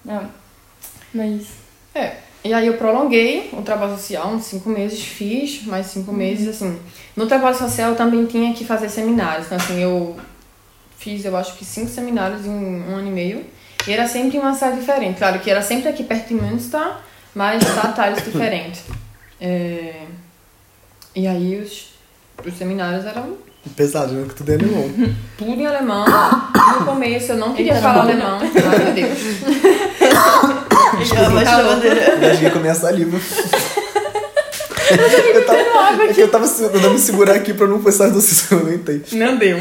É. 0.07 0.19
Mas. 1.13 1.47
É. 1.93 2.17
E 2.43 2.53
aí 2.53 2.67
eu 2.67 2.77
prolonguei 2.77 3.49
o 3.53 3.61
trabalho 3.63 3.95
social, 3.95 4.27
uns 4.27 4.45
cinco 4.45 4.69
meses, 4.69 5.03
fiz 5.03 5.63
mais 5.63 5.87
cinco 5.87 6.13
meses, 6.13 6.47
assim. 6.47 6.79
No 7.15 7.25
trabalho 7.25 7.57
social 7.57 7.91
eu 7.91 7.95
também 7.95 8.25
tinha 8.27 8.53
que 8.53 8.63
fazer 8.63 8.87
seminários, 8.87 9.47
então 9.47 9.57
assim, 9.57 9.81
eu 9.81 10.15
fiz, 10.95 11.25
eu 11.25 11.35
acho 11.35 11.55
que 11.55 11.65
cinco 11.65 11.89
seminários 11.89 12.45
em 12.45 12.49
um 12.51 12.95
ano 12.95 13.07
e 13.07 13.11
meio. 13.11 13.45
E 13.87 13.93
era 13.93 14.07
sempre 14.07 14.37
em 14.37 14.39
uma 14.39 14.53
cidade 14.53 14.79
diferente. 14.79 15.17
Claro 15.17 15.39
que 15.39 15.49
era 15.49 15.61
sempre 15.61 15.89
aqui 15.89 16.03
perto 16.03 16.27
de 16.27 16.33
Münster, 16.35 16.97
mas 17.33 17.63
atalhos 17.77 18.23
diferentes. 18.23 18.83
É... 19.39 20.05
E 21.15 21.27
aí 21.27 21.59
os, 21.59 21.93
os 22.45 22.57
seminários 22.57 23.05
eram 23.05 23.37
Pesado, 23.75 24.13
né? 24.13 24.25
Que 24.27 24.35
tudo 24.35 24.51
é 24.51 24.55
alemão. 24.55 24.89
tudo 25.37 25.61
em 25.61 25.65
alemão. 25.65 26.05
No 26.79 26.85
começo 26.85 27.31
eu 27.31 27.37
não 27.37 27.53
queria 27.53 27.75
falar 27.75 28.01
alemão. 28.01 28.39
Ai, 28.41 28.83
meu 28.83 28.93
Deus. 28.93 29.19
Eu. 31.11 32.17
Engasguei 32.17 32.49
com 32.49 32.57
a 32.57 32.61
minha 32.61 32.75
saliva. 32.75 33.17
eu 35.33 35.45
tava, 35.45 36.03
é 36.03 36.13
que 36.13 36.21
eu 36.21 36.27
tava 36.29 36.47
tentando 36.47 36.91
me 36.91 36.99
segurar 36.99 37.35
aqui 37.35 37.53
pra 37.53 37.67
não 37.67 37.81
pensar 37.81 38.07
no 38.09 38.19
eu 38.19 38.23
não 38.51 38.59
aguentei. 38.59 39.01
Não 39.13 39.37
deu. 39.37 39.57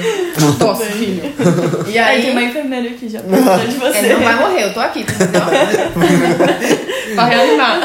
Tosse, 0.59 0.85
filho. 0.93 1.33
E 1.89 1.99
Aí 1.99 2.23
tem 2.23 2.31
uma 2.33 2.43
enfermeira 2.43 2.89
aqui 2.91 3.09
já 3.09 3.21
perguntando 3.21 3.69
de 3.69 3.77
você. 3.77 3.99
É, 3.99 4.15
não 4.15 4.23
vai 4.23 4.35
morrer, 4.37 4.65
eu 4.65 4.75
tô 4.75 4.81
aqui, 4.81 5.05
pra 7.15 7.25
reanimar. 7.25 7.81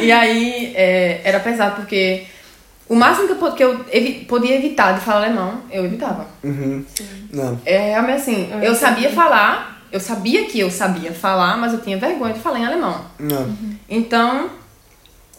E 0.00 0.12
aí, 0.12 0.72
é, 0.74 1.20
era 1.24 1.40
pesado, 1.40 1.76
porque 1.76 2.24
o 2.88 2.94
máximo 2.94 3.28
que 3.28 3.32
eu, 3.44 3.52
que 3.52 3.64
eu 3.64 3.84
evi- 3.92 4.24
podia 4.24 4.56
evitar 4.56 4.92
de 4.94 5.00
falar 5.00 5.24
alemão, 5.26 5.60
eu 5.70 5.84
evitava. 5.84 6.26
Uhum. 6.42 6.84
Não. 7.32 7.60
É 7.64 7.90
realmente 7.92 8.16
assim, 8.20 8.50
Eu 8.52 8.60
eu 8.60 8.74
sabia 8.74 9.10
falar, 9.10 9.82
eu 9.92 10.00
sabia 10.00 10.44
que 10.46 10.58
eu 10.60 10.70
sabia 10.70 11.12
falar, 11.12 11.56
mas 11.56 11.72
eu 11.72 11.80
tinha 11.80 11.98
vergonha 11.98 12.32
de 12.34 12.40
falar 12.40 12.58
em 12.60 12.66
alemão. 12.66 13.04
Não. 13.18 13.54
Então, 13.88 14.50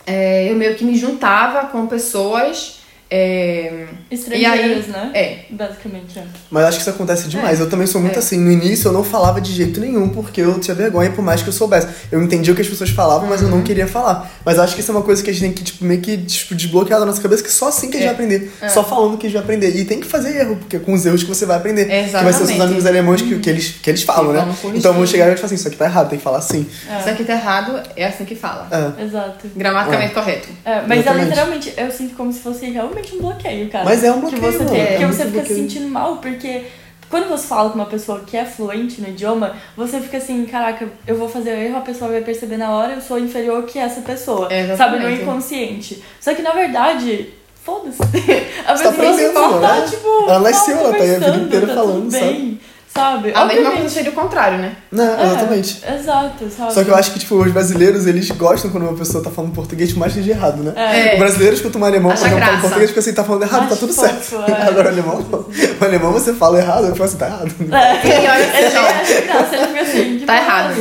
é, 0.06 0.50
eu 0.52 0.56
meio 0.56 0.76
que 0.76 0.84
me 0.84 0.96
juntava 0.96 1.68
com 1.68 1.86
pessoas. 1.88 2.79
É, 3.12 3.86
Estrangeiras, 4.12 4.88
E 4.88 4.90
aí- 4.90 4.92
né? 4.92 5.12
é, 5.14 5.40
Basicamente, 5.50 6.18
é. 6.20 6.24
Mas 6.50 6.66
acho 6.66 6.78
que 6.78 6.82
isso 6.82 6.90
acontece 6.90 7.28
demais. 7.28 7.60
Eu 7.60 7.70
também 7.70 7.88
sou 7.88 8.00
muito 8.02 8.16
É. 8.16 8.20
assim. 8.20 8.38
No 8.40 8.52
início 8.52 8.88
eu 8.88 8.92
não 8.94 9.04
falava 9.04 9.40
de 9.42 9.52
jeito 9.52 9.80
nenhum 9.80 10.10
porque 10.10 10.42
eu 10.42 10.60
tinha 10.60 10.76
vergonha, 10.76 11.10
por 11.12 11.24
mais 11.24 11.42
que 11.42 11.50
eu 11.50 11.54
soubesse. 11.54 11.88
Eu 12.12 12.22
entendia 12.22 12.54
o 12.54 12.56
que 12.56 12.62
as 12.62 12.68
pessoas 12.68 12.90
falavam, 12.92 13.28
mas 13.28 13.42
Uhum. 13.42 13.48
eu 13.48 13.56
não 13.58 13.62
queria 13.64 13.88
falar. 13.88 14.30
Mas 14.46 14.58
acho 14.60 14.76
que 14.76 14.82
isso 14.82 14.92
é 14.92 14.96
uma 14.96 15.04
coisa 15.04 15.24
que 15.24 15.30
a 15.30 15.34
gente 15.34 15.42
tem 15.42 15.52
que, 15.54 15.64
tipo, 15.64 15.84
meio 15.86 16.02
que 16.02 16.18
tipo, 16.18 16.56
desbloquear 16.56 17.00
da 17.00 17.06
nossa 17.06 17.22
cabeça, 17.22 17.44
que 17.44 17.52
só 17.52 17.70
assim 17.70 17.90
que 17.90 17.98
a 17.98 18.00
gente 18.00 18.10
É. 18.10 18.14
vai 18.14 18.26
aprender. 18.26 18.52
Só 18.70 18.84
falando 18.84 19.18
que 19.18 19.26
a 19.28 19.30
gente 19.30 19.34
vai 19.38 19.44
aprender. 19.44 19.76
E 19.76 19.86
tem 19.86 20.00
que 20.00 20.08
fazer 20.08 20.36
erro, 20.38 20.56
porque 20.58 20.76
é 20.76 20.80
com 20.80 20.94
os 20.94 21.06
erros 21.06 21.24
que 21.24 21.30
você 21.30 21.46
vai 21.46 21.58
aprender. 21.58 21.86
Que 21.86 21.90
vai 21.92 22.04
ser 22.04 22.06
os 22.06 22.12
seus 22.14 22.34
Exatamente. 22.50 22.62
amigos 22.64 22.86
alemães 22.86 23.22
que, 23.22 23.40
que, 23.40 23.50
eles, 23.50 23.68
que 23.82 23.90
eles 23.90 24.04
falam, 24.04 24.28
Que 24.32 24.38
né? 24.40 24.46
vão 24.46 24.56
corrigir. 24.56 24.80
Então 24.80 24.94
vão 24.94 25.06
chegar 25.06 25.28
e 25.32 25.36
falar 25.36 25.46
assim: 25.46 25.56
isso 25.56 25.68
aqui 25.68 25.78
tá 25.78 25.86
errado, 25.86 26.10
tem 26.10 26.18
que 26.18 26.24
falar 26.24 26.38
assim. 26.40 26.66
É, 26.90 27.00
Isso 27.00 27.10
aqui 27.10 27.24
tá 27.24 27.34
errado, 27.34 27.82
é 27.96 28.06
assim 28.06 28.26
que 28.26 28.36
fala. 28.36 28.68
É. 28.98 29.04
Exato. 29.04 29.48
Gramaticamente 29.56 30.14
correto. 30.14 30.48
É, 30.66 30.82
mas 30.82 30.92
é 30.92 31.02
Exatamente. 31.02 31.26
literalmente, 31.30 31.74
eu 31.78 31.92
sinto 31.92 32.16
como 32.16 32.32
se 32.34 32.40
fosse 32.40 32.66
realmente 32.70 32.99
um 33.16 33.20
bloqueio, 33.20 33.70
cara. 33.70 33.86
Mas 33.86 34.04
é 34.04 34.12
um 34.12 34.22
que 34.22 34.36
bloqueio, 34.36 34.52
você 34.52 34.58
mano, 34.60 34.70
tem, 34.70 34.82
é 34.82 34.86
porque 34.86 35.06
muito 35.06 35.18
você 35.18 35.26
fica 35.26 35.46
se 35.46 35.56
sentindo 35.56 35.88
mal, 35.88 36.18
porque 36.18 36.66
quando 37.10 37.28
você 37.28 37.48
fala 37.48 37.70
com 37.70 37.76
uma 37.76 37.86
pessoa 37.88 38.20
que 38.26 38.38
é 38.38 38.46
fluente 38.46 39.02
no 39.02 39.08
idioma, 39.10 39.56
você 39.76 40.00
fica 40.00 40.18
assim, 40.18 40.46
caraca, 40.46 40.88
eu 41.08 41.16
vou 41.16 41.28
fazer 41.28 41.52
erro, 41.52 41.78
a 41.78 41.82
pessoa 41.82 42.12
vai 42.12 42.22
perceber 42.22 42.58
na 42.58 42.72
hora, 42.72 42.94
eu 42.94 43.02
sou 43.02 43.18
inferior 43.18 43.64
que 43.64 43.80
essa 43.80 44.02
pessoa. 44.02 44.48
É, 44.52 44.76
sabe, 44.76 45.00
no 45.00 45.10
inconsciente. 45.10 46.04
Só 46.20 46.34
que 46.34 46.42
na 46.42 46.52
verdade, 46.52 47.30
foda-se. 47.64 48.00
A 48.68 48.76
Você 48.76 48.84
tá 48.84 48.92
pessoa 48.92 48.94
se 48.94 49.26
aprendendo, 49.26 49.30
importa, 49.32 49.60
né? 49.60 49.88
tipo, 49.90 50.08
Ela 50.28 50.40
nasceu, 50.40 50.76
tá 50.78 50.84
ela 50.84 50.92
tá 50.98 51.04
aí 51.04 51.16
a 51.16 51.20
vida 51.20 51.38
inteira 51.38 51.68
tá 51.68 51.74
falando, 51.74 52.02
tudo 52.04 52.12
sabe? 52.12 52.60
Sabe? 53.00 53.32
A 53.34 53.46
mesma 53.46 53.46
Obviamente. 53.46 53.74
coisa 53.80 53.90
seria 53.90 54.12
o 54.12 54.14
contrário, 54.14 54.58
né? 54.60 54.76
Não, 54.92 55.20
É, 55.20 55.24
exatamente. 55.26 55.82
Exato, 56.00 56.50
sabe? 56.50 56.74
Só 56.74 56.84
que 56.84 56.90
eu 56.90 56.96
acho 56.96 57.12
que, 57.14 57.20
tipo, 57.20 57.36
os 57.36 57.52
brasileiros, 57.52 58.06
eles 58.06 58.30
gostam 58.32 58.70
quando 58.72 58.84
uma 58.84 58.98
pessoa 58.98 59.24
tá 59.24 59.30
falando 59.30 59.54
português, 59.54 59.92
por 59.94 60.00
mais 60.00 60.14
que 60.14 60.20
seja 60.20 60.32
errado, 60.32 60.64
né? 60.64 60.74
É. 60.76 61.16
O 61.16 61.20
brasileiro 61.20 61.56
escuta 61.56 61.78
um 61.78 61.86
alemão 61.86 62.12
Acha 62.12 62.22
quando 62.24 62.32
fala 62.32 62.46
graça. 62.46 62.62
português, 62.62 62.90
fica 62.90 63.00
assim, 63.00 63.14
tá 63.14 63.24
falando 63.24 63.44
errado, 63.44 63.62
tá 63.62 63.66
Acho 63.74 63.80
tudo 63.80 63.94
fofo, 63.94 64.24
certo. 64.38 64.52
é. 64.52 64.64
Agora 64.68 64.88
o 64.90 64.92
alemão, 64.92 65.26
não. 65.32 65.40
o 65.40 65.86
alemão 65.86 66.12
você 66.12 66.34
fala 66.34 66.58
errado, 66.60 66.86
eu 66.86 66.96
falo 66.96 67.06
assim, 67.10 67.18
tá 67.18 67.28
errado. 67.28 67.52
É. 67.72 68.08
Ele 68.08 68.28
olha 68.28 68.46
assim, 68.46 68.58
Ele 68.58 68.78
ó. 68.78 68.82
acha 68.82 69.22
graça, 69.22 69.56
ele 69.56 69.68
fica 69.68 69.82
assim, 69.82 70.18
de 70.18 70.26
Tá 70.26 70.36
errado. 70.38 70.74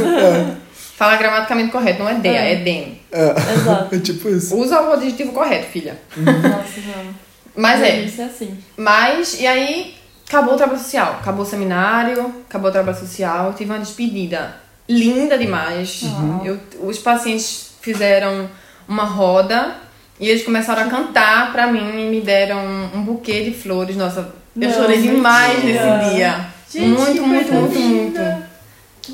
Fala 0.96 1.16
gramaticamente 1.16 1.70
correto, 1.70 2.02
não 2.02 2.08
é 2.10 2.14
DEA, 2.14 2.32
É. 2.40 2.52
é 2.52 2.56
DEM. 2.56 3.00
É, 3.12 3.34
Exato. 3.54 3.94
é 3.94 3.98
tipo 4.00 4.28
isso. 4.28 4.56
Usa 4.56 4.80
o 4.82 4.92
adjetivo 4.94 5.32
correto, 5.32 5.66
filha. 5.68 5.96
Nossa, 6.16 6.80
não. 6.86 7.14
Mas 7.56 7.80
é. 7.82 8.00
Isso 8.00 8.20
é 8.20 8.24
assim. 8.24 8.58
Mas, 8.76 9.40
e 9.40 9.46
aí, 9.46 9.94
acabou 10.28 10.54
o 10.54 10.56
trabalho 10.56 10.78
social. 10.78 11.16
Acabou 11.20 11.42
o 11.44 11.48
seminário, 11.48 12.34
acabou 12.48 12.68
o 12.68 12.72
trabalho 12.72 12.98
social. 12.98 13.54
Tive 13.54 13.72
uma 13.72 13.78
despedida 13.80 14.56
linda 14.88 15.36
demais. 15.36 16.02
Eu, 16.44 16.58
os 16.80 16.98
pacientes 16.98 17.72
fizeram 17.80 18.48
uma 18.86 19.04
roda 19.04 19.76
e 20.20 20.28
eles 20.28 20.44
começaram 20.44 20.82
a 20.82 20.86
cantar 20.86 21.52
pra 21.52 21.66
mim 21.66 22.06
e 22.06 22.10
me 22.10 22.20
deram 22.20 22.58
um, 22.58 22.98
um 22.98 23.02
buquê 23.02 23.44
de 23.44 23.52
flores. 23.52 23.96
Nossa, 23.96 24.32
eu 24.56 24.68
Não, 24.68 24.72
chorei 24.72 25.00
demais 25.00 25.64
mentira. 25.64 25.96
nesse 25.98 26.14
dia. 26.14 26.46
Gente, 26.70 26.86
muito, 26.86 27.22
muito, 27.22 27.52
muito, 27.52 27.54
muito. 27.54 27.78
linda. 27.78 28.48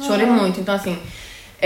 Chorei 0.05 0.27
muito. 0.27 0.61
Então, 0.61 0.75
assim, 0.75 0.99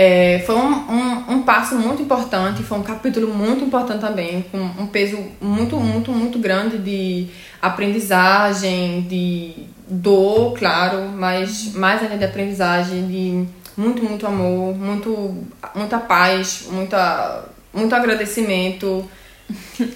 é, 0.01 0.39
foi 0.45 0.55
um, 0.55 0.61
um, 0.61 1.33
um 1.33 1.41
passo 1.43 1.75
muito 1.75 2.01
importante, 2.01 2.63
foi 2.63 2.77
um 2.77 2.83
capítulo 2.83 3.33
muito 3.33 3.65
importante 3.65 3.99
também, 3.99 4.45
com 4.49 4.57
um 4.57 4.87
peso 4.87 5.21
muito, 5.41 5.75
muito, 5.75 6.09
muito 6.13 6.39
grande 6.39 6.77
de 6.77 7.27
aprendizagem, 7.61 9.01
de 9.01 9.65
dor, 9.89 10.57
claro, 10.57 11.09
mas 11.09 11.73
mais 11.73 12.01
ainda 12.01 12.17
de 12.17 12.23
aprendizagem, 12.23 13.07
de 13.07 13.45
muito, 13.75 14.01
muito 14.01 14.25
amor, 14.25 14.73
muito, 14.73 15.45
muita 15.75 15.97
paz, 15.97 16.69
muita, 16.71 17.43
muito 17.73 17.93
agradecimento. 17.93 19.03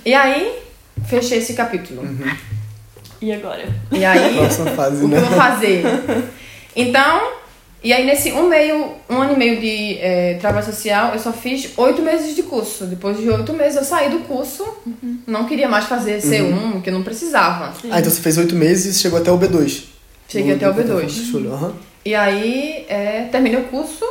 E 0.05 0.13
aí, 0.13 0.59
fechei 1.05 1.37
esse 1.37 1.53
capítulo. 1.53 2.05
E 3.21 3.31
agora? 3.31 3.73
E 3.89 4.03
aí, 4.03 4.35
fase, 4.75 5.05
o 5.05 5.07
que 5.07 5.15
né? 5.15 5.17
eu 5.17 5.25
vou 5.27 5.37
fazer? 5.37 5.83
Então, 6.75 7.42
e 7.83 7.91
aí 7.91 8.05
nesse 8.05 8.31
um 8.31 8.47
meio, 8.47 8.93
um 9.09 9.21
ano 9.21 9.33
e 9.33 9.37
meio 9.37 9.59
de 9.59 9.97
eh, 9.99 10.37
trabalho 10.39 10.65
social, 10.65 11.13
eu 11.13 11.19
só 11.19 11.33
fiz 11.33 11.71
oito 11.77 12.01
meses 12.01 12.35
de 12.35 12.43
curso. 12.43 12.85
Depois 12.85 13.17
de 13.17 13.29
oito 13.29 13.53
meses 13.53 13.75
eu 13.75 13.83
saí 13.83 14.09
do 14.09 14.19
curso, 14.19 14.65
não 15.27 15.45
queria 15.45 15.67
mais 15.67 15.85
fazer 15.85 16.19
C1, 16.19 16.73
porque 16.73 16.89
eu 16.89 16.93
não 16.93 17.03
precisava. 17.03 17.73
Ah, 17.89 17.99
então 17.99 18.11
você 18.11 18.21
fez 18.21 18.37
oito 18.37 18.55
meses 18.55 18.95
e 18.95 18.99
chegou 18.99 19.19
até 19.19 19.31
o 19.31 19.37
B2. 19.37 19.83
Cheguei 20.27 20.55
até 20.55 20.69
o 20.69 20.73
B2. 20.73 21.09
Show, 21.09 21.53
aham. 21.53 21.73
E 22.05 22.15
aí 22.15 22.85
eh, 22.87 23.27
terminei 23.31 23.59
o 23.59 23.63
curso, 23.65 24.05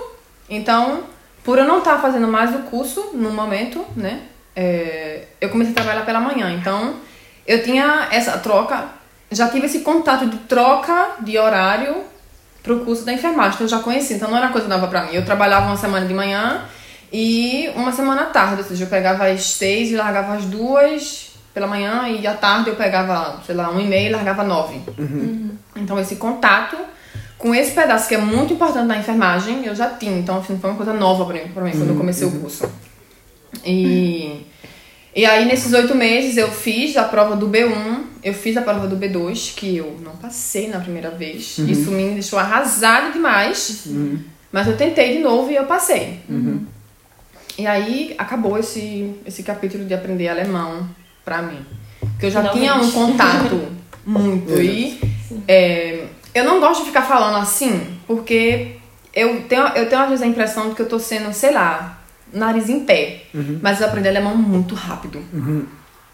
então, 0.49 1.05
por 1.43 1.59
eu 1.59 1.65
não 1.65 1.79
estar 1.79 2.01
fazendo 2.01 2.29
mais 2.29 2.55
o 2.55 2.61
curso 2.61 3.11
no 3.15 3.31
momento, 3.31 3.85
né? 3.97 4.23
é, 4.55 5.25
eu 5.41 5.49
comecei 5.49 5.73
a 5.73 5.77
trabalhar 5.77 6.05
pela 6.05 6.21
manhã. 6.21 6.53
Então, 6.53 6.97
eu 7.47 7.63
tinha 7.63 8.09
essa 8.11 8.39
troca, 8.39 8.87
já 9.31 9.49
tive 9.49 9.67
esse 9.67 9.81
contato 9.81 10.27
de 10.27 10.37
troca 10.39 11.17
de 11.21 11.39
horário 11.39 12.05
pro 12.63 12.81
curso 12.81 13.05
da 13.05 13.13
enfermagem, 13.13 13.55
então 13.55 13.67
eu 13.67 13.71
já 13.71 13.81
conhecia, 13.81 14.17
então 14.17 14.31
não 14.31 14.39
era 14.39 14.49
coisa 14.49 14.69
nova 14.69 14.87
pra 14.87 15.05
mim. 15.05 15.15
Eu 15.15 15.25
trabalhava 15.25 15.67
uma 15.67 15.77
semana 15.77 16.07
de 16.07 16.15
manhã 16.15 16.63
e 17.13 17.71
uma 17.75 17.93
semana 17.93 18.23
à 18.23 18.27
tarde, 18.27 18.63
ou 18.63 18.69
seja, 18.69 18.85
eu 18.85 18.89
pegava 18.89 19.27
às 19.27 19.43
seis 19.45 19.91
e 19.91 19.97
largava 19.97 20.35
às 20.35 20.45
duas 20.45 21.33
pela 21.53 21.67
manhã 21.67 22.09
e 22.09 22.27
à 22.27 22.35
tarde 22.35 22.71
eu 22.71 22.77
pegava, 22.77 23.41
sei 23.45 23.55
lá, 23.55 23.71
um 23.71 23.81
e 23.81 23.85
meio 23.85 24.09
e 24.09 24.13
largava 24.13 24.45
nove. 24.45 24.81
Então 25.77 25.99
esse 25.99 26.17
contato 26.17 26.77
com 27.37 27.53
esse 27.53 27.73
pedaço 27.73 28.09
que 28.09 28.15
é 28.15 28.19
muito 28.19 28.53
importante 28.53 28.87
na 28.87 28.97
enfermagem, 28.97 29.67
eu 29.67 29.75
já 29.75 29.91
tinha, 29.91 30.17
então 30.17 30.39
assim, 30.39 30.57
foi 30.59 30.71
uma 30.71 30.77
coisa 30.77 30.93
nova 30.93 31.25
pra 31.25 31.35
mim, 31.35 31.49
pra 31.53 31.65
mim 31.65 31.73
quando 31.73 31.89
eu 31.89 31.97
comecei 31.97 32.27
o 32.27 32.31
curso. 32.41 32.71
E, 33.65 34.47
e 35.15 35.25
aí 35.27 35.45
nesses 35.45 35.73
oito 35.73 35.95
meses 35.95 36.37
eu 36.37 36.51
fiz 36.51 36.97
a 36.97 37.05
prova 37.05 37.37
do 37.37 37.49
B1, 37.49 38.05
eu 38.25 38.33
fiz 38.33 38.57
a 38.57 38.63
prova 38.63 38.87
do 38.87 38.97
B2, 38.97 39.55
que 39.55 39.77
eu 39.77 39.99
não 40.03 40.17
passei 40.17 40.69
na 40.69 40.79
primeira 40.81 41.11
vez. 41.11 41.59
Isso 41.59 41.91
me 41.91 42.11
deixou 42.13 42.39
arrasada 42.39 43.11
demais. 43.13 43.85
Mas 44.51 44.67
eu 44.69 44.77
tentei 44.77 45.17
de 45.17 45.23
novo 45.23 45.51
e 45.51 45.57
eu 45.57 45.65
passei. 45.65 46.21
E 47.59 47.67
aí 47.67 48.15
acabou 48.17 48.59
esse, 48.59 49.15
esse 49.27 49.43
capítulo 49.43 49.85
de 49.85 49.93
aprender 49.93 50.29
alemão 50.29 50.89
pra 51.25 51.43
mim. 51.43 51.65
Porque 52.01 52.27
eu 52.27 52.31
já 52.31 52.49
tinha 52.49 52.75
um 52.77 52.85
Finalmente. 52.85 52.93
contato 52.93 53.69
muito. 54.07 54.61
e 54.61 54.99
é, 55.47 56.05
eu 56.35 56.45
não 56.45 56.61
gosto 56.61 56.81
de 56.81 56.89
ficar 56.89 57.03
falando 57.03 57.37
assim, 57.37 57.99
porque 58.07 58.77
eu 59.15 59.43
tenho, 59.43 59.63
eu 59.69 59.89
tenho 59.89 60.03
às 60.03 60.09
vezes 60.09 60.23
a 60.25 60.27
impressão 60.27 60.71
de 60.71 60.75
que 60.75 60.83
eu 60.83 60.89
tô 60.89 60.99
sendo, 60.99 61.33
sei 61.33 61.53
lá, 61.53 62.02
nariz 62.33 62.69
em 62.69 62.81
pé. 62.85 63.25
Mas 63.61 63.81
eu 63.81 63.87
aprendi 63.87 64.09
alemão 64.09 64.37
muito 64.37 64.75
rápido. 64.75 65.23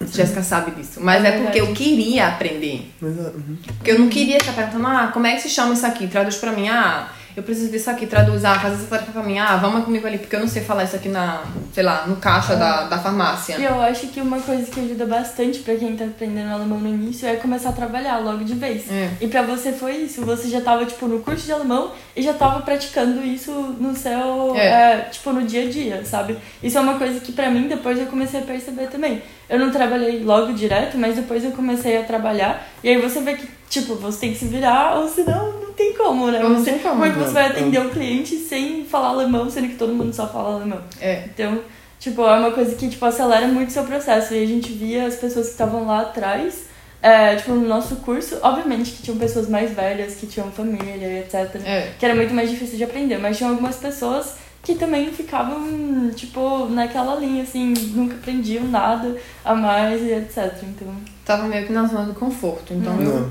Jéssica 0.07 0.43
sabe 0.43 0.71
disso. 0.73 1.01
Mas 1.03 1.25
é 1.25 1.33
porque 1.33 1.61
eu 1.61 1.73
queria 1.73 2.29
aprender. 2.29 2.93
Uhum. 3.03 3.57
Porque 3.77 3.91
eu 3.91 3.99
não 3.99 4.09
queria 4.09 4.39
ficar 4.39 4.53
perguntando, 4.53 4.87
ah, 4.87 5.11
como 5.13 5.27
é 5.27 5.35
que 5.35 5.43
se 5.43 5.49
chama 5.49 5.75
isso 5.75 5.85
aqui? 5.85 6.07
Traduz 6.07 6.37
pra 6.37 6.53
mim, 6.53 6.69
ah, 6.69 7.09
eu 7.39 7.43
preciso 7.43 7.71
disso 7.71 7.89
aqui, 7.91 8.07
traduz, 8.07 8.45
ah, 8.45 8.59
faz 8.59 8.75
essa 8.75 8.87
tarefa 8.87 9.13
pra 9.13 9.23
mim, 9.23 9.39
ah, 9.39 9.57
vamos 9.57 9.85
comigo 9.85 10.07
ali, 10.07 10.19
porque 10.19 10.35
eu 10.37 10.41
não 10.41 10.49
sei 10.49 10.63
falar 10.63 10.85
isso 10.85 10.97
aqui 10.97 11.09
na, 11.09 11.43
sei 11.73 11.83
lá, 11.83 12.05
no 12.07 12.17
caixa 12.17 12.57
da, 12.57 12.85
da 12.85 12.99
farmácia. 12.99 13.57
E 13.59 13.65
eu 13.65 13.81
acho 13.81 14.09
que 14.09 14.21
uma 14.21 14.41
coisa 14.41 14.71
que 14.71 14.81
ajuda 14.81 15.07
bastante 15.07 15.61
pra 15.61 15.75
quem 15.77 15.97
tá 15.97 16.05
aprendendo 16.05 16.53
alemão 16.53 16.79
no 16.79 16.89
início 16.89 17.29
é 17.29 17.37
começar 17.37 17.71
a 17.71 17.73
trabalhar 17.73 18.19
logo 18.19 18.45
de 18.45 18.55
vez. 18.55 18.91
É. 18.91 19.11
E 19.21 19.27
pra 19.29 19.43
você 19.43 19.73
foi 19.73 19.97
isso, 19.97 20.23
você 20.25 20.49
já 20.49 20.61
tava, 20.61 20.85
tipo, 20.85 21.07
no 21.07 21.21
curso 21.21 21.47
de 21.47 21.53
alemão 21.53 21.93
e 22.17 22.23
já 22.23 22.33
tava 22.33 22.61
praticando 22.63 23.23
isso 23.25 23.51
no 23.79 23.95
seu, 23.95 24.55
É. 24.57 24.67
é, 24.67 24.97
tipo, 25.11 25.33
no 25.33 25.43
dia 25.43 25.63
a 25.63 25.71
dia, 25.71 26.05
sabe? 26.05 26.37
Isso 26.63 26.77
é 26.77 26.81
uma 26.81 26.95
coisa 26.99 27.21
que 27.21 27.33
pra 27.33 27.51
mim 27.51 27.69
depois 27.69 27.99
eu 27.99 28.07
comecei 28.07 28.41
a 28.41 28.43
perceber 28.43 28.89
também. 28.89 29.23
Eu 29.49 29.59
não 29.59 29.71
trabalhei 29.71 30.23
logo 30.23 30.53
direto, 30.53 30.99
mas 30.99 31.17
depois 31.17 31.43
eu 31.45 31.53
comecei 31.53 31.97
a 31.97 32.03
trabalhar 32.05 32.67
e 32.85 32.89
aí 32.91 33.01
você 33.01 33.21
vê 33.21 33.35
que, 33.35 33.49
tipo, 33.71 33.95
você 33.95 34.21
tem 34.21 34.33
que 34.33 34.39
se 34.39 34.47
virar 34.47 34.97
ou 34.99 35.09
senão 35.09 35.53
não 35.61 35.68
tem 35.79 35.95
como, 35.95 36.31
né? 36.31 36.41
Não 36.41 36.57
Você, 36.57 36.73
tem 36.73 36.81
como, 36.81 36.95
como 36.95 37.05
é 37.05 37.13
que 37.13 37.19
você 37.19 37.33
vai 37.33 37.47
atender 37.47 37.79
o 37.79 37.89
cliente 37.89 38.37
sem 38.37 38.85
falar 38.85 39.11
alemão, 39.11 39.49
sendo 39.49 39.69
que 39.69 39.77
todo 39.77 39.95
mundo 39.95 40.13
só 40.13 40.27
fala 40.27 40.57
alemão? 40.57 40.81
É. 41.01 41.23
Então, 41.33 41.63
tipo, 42.01 42.21
é 42.23 42.39
uma 42.39 42.51
coisa 42.51 42.75
que, 42.75 42.89
tipo, 42.89 43.05
acelera 43.07 43.47
muito 43.47 43.69
o 43.69 43.73
seu 43.73 43.85
processo. 43.85 44.35
E 44.35 44.43
a 44.43 44.47
gente 44.47 44.73
via 44.73 45.07
as 45.07 45.15
pessoas 45.15 45.47
que 45.47 45.53
estavam 45.53 45.87
lá 45.87 46.01
atrás, 46.01 46.65
é, 47.01 47.37
tipo, 47.37 47.53
no 47.53 47.67
nosso 47.67 47.97
curso, 47.97 48.39
obviamente 48.43 48.91
que 48.91 49.03
tinham 49.05 49.17
pessoas 49.17 49.49
mais 49.49 49.71
velhas, 49.71 50.17
que 50.17 50.27
tinham 50.27 50.51
família, 50.51 51.21
etc. 51.21 51.63
É. 51.65 51.93
Que 51.97 52.05
era 52.05 52.15
muito 52.17 52.35
mais 52.35 52.51
difícil 52.51 52.77
de 52.77 52.83
aprender. 52.83 53.19
Mas 53.19 53.39
tinha 53.39 53.49
algumas 53.49 53.77
pessoas 53.77 54.35
que 54.65 54.75
também 54.75 55.13
ficavam, 55.13 56.11
tipo, 56.15 56.67
naquela 56.67 57.15
linha, 57.15 57.45
assim, 57.45 57.73
nunca 57.95 58.17
aprendiam 58.17 58.65
nada 58.65 59.17
a 59.45 59.55
mais 59.55 60.03
e 60.03 60.13
etc. 60.13 60.53
Então, 60.65 60.89
Tava 61.25 61.45
meio 61.45 61.65
que 61.67 61.73
na 61.73 61.87
zona 61.87 62.07
do 62.07 62.15
conforto. 62.15 62.75
Então 62.75 62.97
Não. 62.97 63.03
eu. 63.03 63.31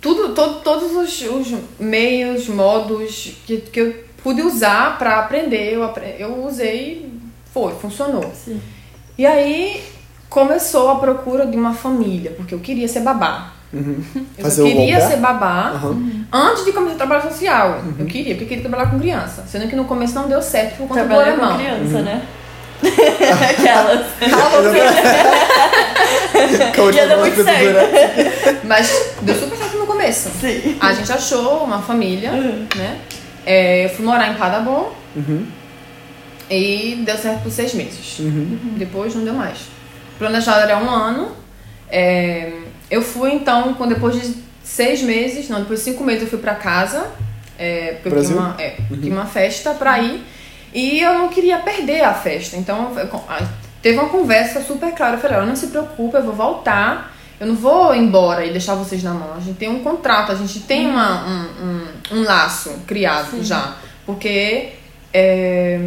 Tudo, 0.00 0.34
todo, 0.34 0.60
todos 0.60 0.92
os, 0.96 1.20
os 1.22 1.54
meios, 1.78 2.48
modos 2.48 3.32
que, 3.46 3.58
que 3.58 3.80
eu 3.80 4.04
pude 4.22 4.40
usar 4.42 4.96
pra 4.98 5.18
aprender, 5.18 5.74
eu, 5.74 5.82
eu 6.18 6.44
usei, 6.44 7.10
foi, 7.52 7.72
funcionou. 7.74 8.30
sim. 8.34 8.60
E 9.18 9.26
aí 9.26 9.82
começou 10.30 10.88
a 10.90 10.94
procura 10.96 11.44
de 11.44 11.56
uma 11.56 11.74
família, 11.74 12.30
porque 12.36 12.54
eu 12.54 12.60
queria 12.60 12.86
ser 12.88 13.00
babá. 13.00 13.52
Uhum. 13.72 14.02
Eu 14.38 14.44
Fazer 14.44 14.62
o 14.62 14.66
queria 14.66 15.00
ser 15.06 15.16
babá 15.18 15.72
Aham. 15.74 16.24
antes 16.32 16.64
de 16.64 16.72
começar 16.72 16.94
a 16.94 16.98
trabalho 16.98 17.22
social. 17.24 17.82
Eu 17.98 18.06
queria, 18.06 18.34
porque 18.34 18.44
eu 18.44 18.48
queria 18.48 18.62
trabalhar 18.68 18.90
com 18.90 18.98
criança. 18.98 19.44
Sendo 19.46 19.68
que 19.68 19.76
no 19.76 19.84
começo 19.84 20.14
não 20.14 20.26
deu 20.28 20.40
certo 20.42 20.78
por 20.78 20.88
conta 20.88 21.02
do 21.02 21.08
Trabalhar 21.08 21.36
com 21.36 21.44
alemão. 21.44 21.58
criança, 21.58 22.00
né? 22.02 22.22
Aquelas. 23.50 24.06
Dar 24.18 24.28
falar 24.30 24.62
muito 27.18 27.36
durante- 27.36 28.66
Mas 28.66 29.12
deu 29.22 29.34
super 29.36 29.56
começo. 30.12 30.30
Sim. 30.40 30.76
A 30.80 30.92
gente 30.92 31.12
achou 31.12 31.64
uma 31.64 31.80
família, 31.80 32.32
Uhum. 32.32 32.66
né? 32.76 32.98
É, 33.46 33.84
eu 33.84 33.88
fui 33.90 34.04
morar 34.04 34.30
em 34.30 34.34
Paderborn 34.34 34.88
Uhum. 35.16 35.46
e 36.50 37.02
deu 37.04 37.16
certo 37.16 37.42
por 37.42 37.50
seis 37.52 37.74
meses. 37.74 38.18
Uhum. 38.18 38.58
Depois 38.76 39.14
não 39.14 39.24
deu 39.24 39.34
mais. 39.34 39.58
O 40.14 40.18
planejado 40.18 40.60
era 40.60 40.78
um 40.78 40.90
ano. 40.90 41.32
É, 41.90 42.52
eu 42.90 43.02
fui 43.02 43.32
então, 43.32 43.74
quando 43.74 43.94
depois 43.94 44.20
de 44.20 44.34
seis 44.62 45.02
meses, 45.02 45.48
não, 45.48 45.60
depois 45.60 45.80
de 45.80 45.86
cinco 45.90 46.04
meses 46.04 46.22
eu 46.22 46.28
fui 46.28 46.38
pra 46.38 46.54
casa. 46.54 47.08
É, 47.58 47.92
porque 47.94 48.08
eu 48.08 48.12
Brasil? 48.12 48.36
tinha 48.36 48.40
uma, 48.48 48.60
é, 48.60 48.76
tinha 49.00 49.12
uma 49.12 49.26
festa 49.26 49.72
pra 49.74 49.98
ir. 50.00 50.22
E 50.72 51.00
eu 51.00 51.14
não 51.14 51.28
queria 51.28 51.58
perder 51.58 52.02
a 52.02 52.14
festa. 52.14 52.56
Então 52.56 52.92
eu- 52.96 53.20
teve 53.82 53.98
uma 53.98 54.08
conversa 54.08 54.62
super 54.62 54.92
clara. 54.92 55.16
Eu 55.16 55.20
falei, 55.20 55.38
"Olha, 55.38 55.46
não 55.46 55.56
se 55.56 55.66
preocupe, 55.68 56.16
eu 56.16 56.22
vou 56.22 56.32
voltar. 56.34 57.09
Eu 57.40 57.46
não 57.46 57.56
vou 57.56 57.94
embora 57.94 58.44
e 58.44 58.52
deixar 58.52 58.74
vocês 58.74 59.02
na 59.02 59.14
mão. 59.14 59.32
A 59.34 59.40
gente 59.40 59.56
tem 59.56 59.70
um 59.70 59.82
contrato, 59.82 60.30
a 60.30 60.34
gente 60.34 60.60
tem 60.60 60.86
uma, 60.86 61.24
um, 61.26 61.46
um, 61.64 62.18
um 62.18 62.22
laço 62.22 62.70
criado 62.86 63.30
Sim. 63.30 63.42
já. 63.42 63.76
Porque 64.04 64.74
é, 65.12 65.80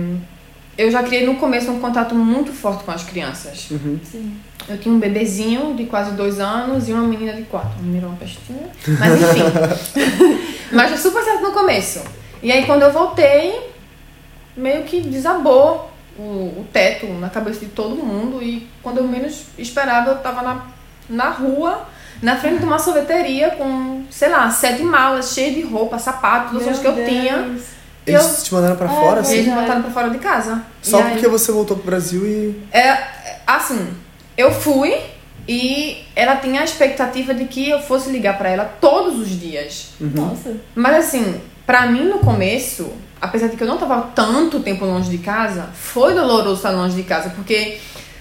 eu 0.76 0.90
já 0.90 1.04
criei 1.04 1.26
no 1.28 1.36
começo 1.36 1.70
um 1.72 1.80
contato 1.80 2.16
muito 2.16 2.52
forte 2.52 2.84
com 2.84 2.92
as 2.92 3.04
crianças. 3.04 3.70
Uhum. 3.70 4.00
Sim. 4.04 4.36
Eu 4.68 4.80
tinha 4.80 4.94
um 4.94 5.00
bebezinho 5.00 5.76
de 5.76 5.86
quase 5.86 6.12
dois 6.12 6.40
anos 6.40 6.90
e 6.90 6.94
uma 6.94 7.04
menina 7.04 7.34
de 7.34 7.44
quatro. 7.44 7.80
Me 7.84 7.94
mirou 7.94 8.10
uma 8.10 8.18
pestinha. 8.18 8.70
Mas 8.88 9.22
enfim. 9.22 10.48
Mas 10.74 10.90
foi 10.90 10.98
super 10.98 11.24
certo 11.24 11.44
no 11.44 11.52
começo. 11.52 12.02
E 12.42 12.52
aí 12.52 12.66
quando 12.66 12.82
eu 12.82 12.92
voltei, 12.92 13.70
meio 14.58 14.84
que 14.86 15.02
desabou 15.02 15.92
o, 16.18 16.22
o 16.22 16.66
teto 16.74 17.06
na 17.06 17.30
cabeça 17.30 17.60
de 17.60 17.68
todo 17.68 17.96
mundo. 17.96 18.42
E 18.42 18.68
quando 18.82 18.98
eu 18.98 19.08
menos 19.08 19.46
esperava, 19.58 20.12
eu 20.12 20.18
tava 20.18 20.42
na, 20.42 20.66
na 21.10 21.30
rua, 21.30 21.88
na 22.22 22.36
frente 22.38 22.60
de 22.60 22.66
uma 22.66 22.80
sorveteria 22.80 23.52
com, 23.52 24.04
sei 24.10 24.30
lá, 24.30 24.50
sete 24.50 24.82
malas 24.84 25.34
cheias 25.34 25.56
de 25.56 25.62
roupa, 25.62 25.98
sapato, 26.00 26.54
todas 26.54 26.68
as 26.68 26.80
que 26.80 26.88
eu 26.88 27.06
tinha. 27.06 27.56
Eles 28.06 28.44
te 28.44 28.54
mandaram 28.54 28.76
pra 28.76 28.90
fora, 28.90 29.18
é 29.20 29.20
E 29.20 29.22
assim? 29.22 29.34
eles 29.36 29.48
me 29.48 29.54
botaram 29.56 29.82
pra 29.82 29.92
fora 29.92 30.10
de 30.10 30.18
casa. 30.20 30.62
Só 30.82 31.00
E 31.00 31.04
aí- 31.04 31.12
porque 31.14 31.28
você 31.28 31.52
voltou 31.52 31.78
pro 31.78 31.86
Brasil 31.86 32.26
e. 32.26 32.62
É, 32.72 32.80
é, 32.90 33.40
assim, 33.48 33.94
eu 34.38 34.52
fui 34.52 34.94
e 35.48 36.04
ela 36.16 36.36
tinha 36.38 36.62
a 36.62 36.64
expectativa 36.66 37.34
de 37.34 37.46
que 37.46 37.70
eu 37.70 37.80
fosse 37.82 38.10
ligar 38.10 38.38
pra 38.38 38.50
ela 38.50 38.66
todos 38.82 39.20
os 39.20 39.30
dias. 39.30 39.90
Nossa. 40.00 40.56
Mas 40.76 41.06
assim, 41.08 41.40
pra 41.66 41.86
mim 41.88 42.04
no 42.04 42.20
começo, 42.20 42.92
apesar 43.22 43.48
de 43.48 43.56
que 43.56 43.64
eu 43.64 43.68
não 43.68 43.78
tava 43.78 44.02
tanto 44.14 44.60
tempo 44.60 44.84
longe 44.86 45.10
de 45.10 45.18
casa, 45.20 45.70
foi 45.74 46.14
doloroso 46.14 46.56
estar 46.58 46.72
longe 46.72 46.96
de 46.96 47.04
casa, 47.04 47.30
porque 47.30 47.78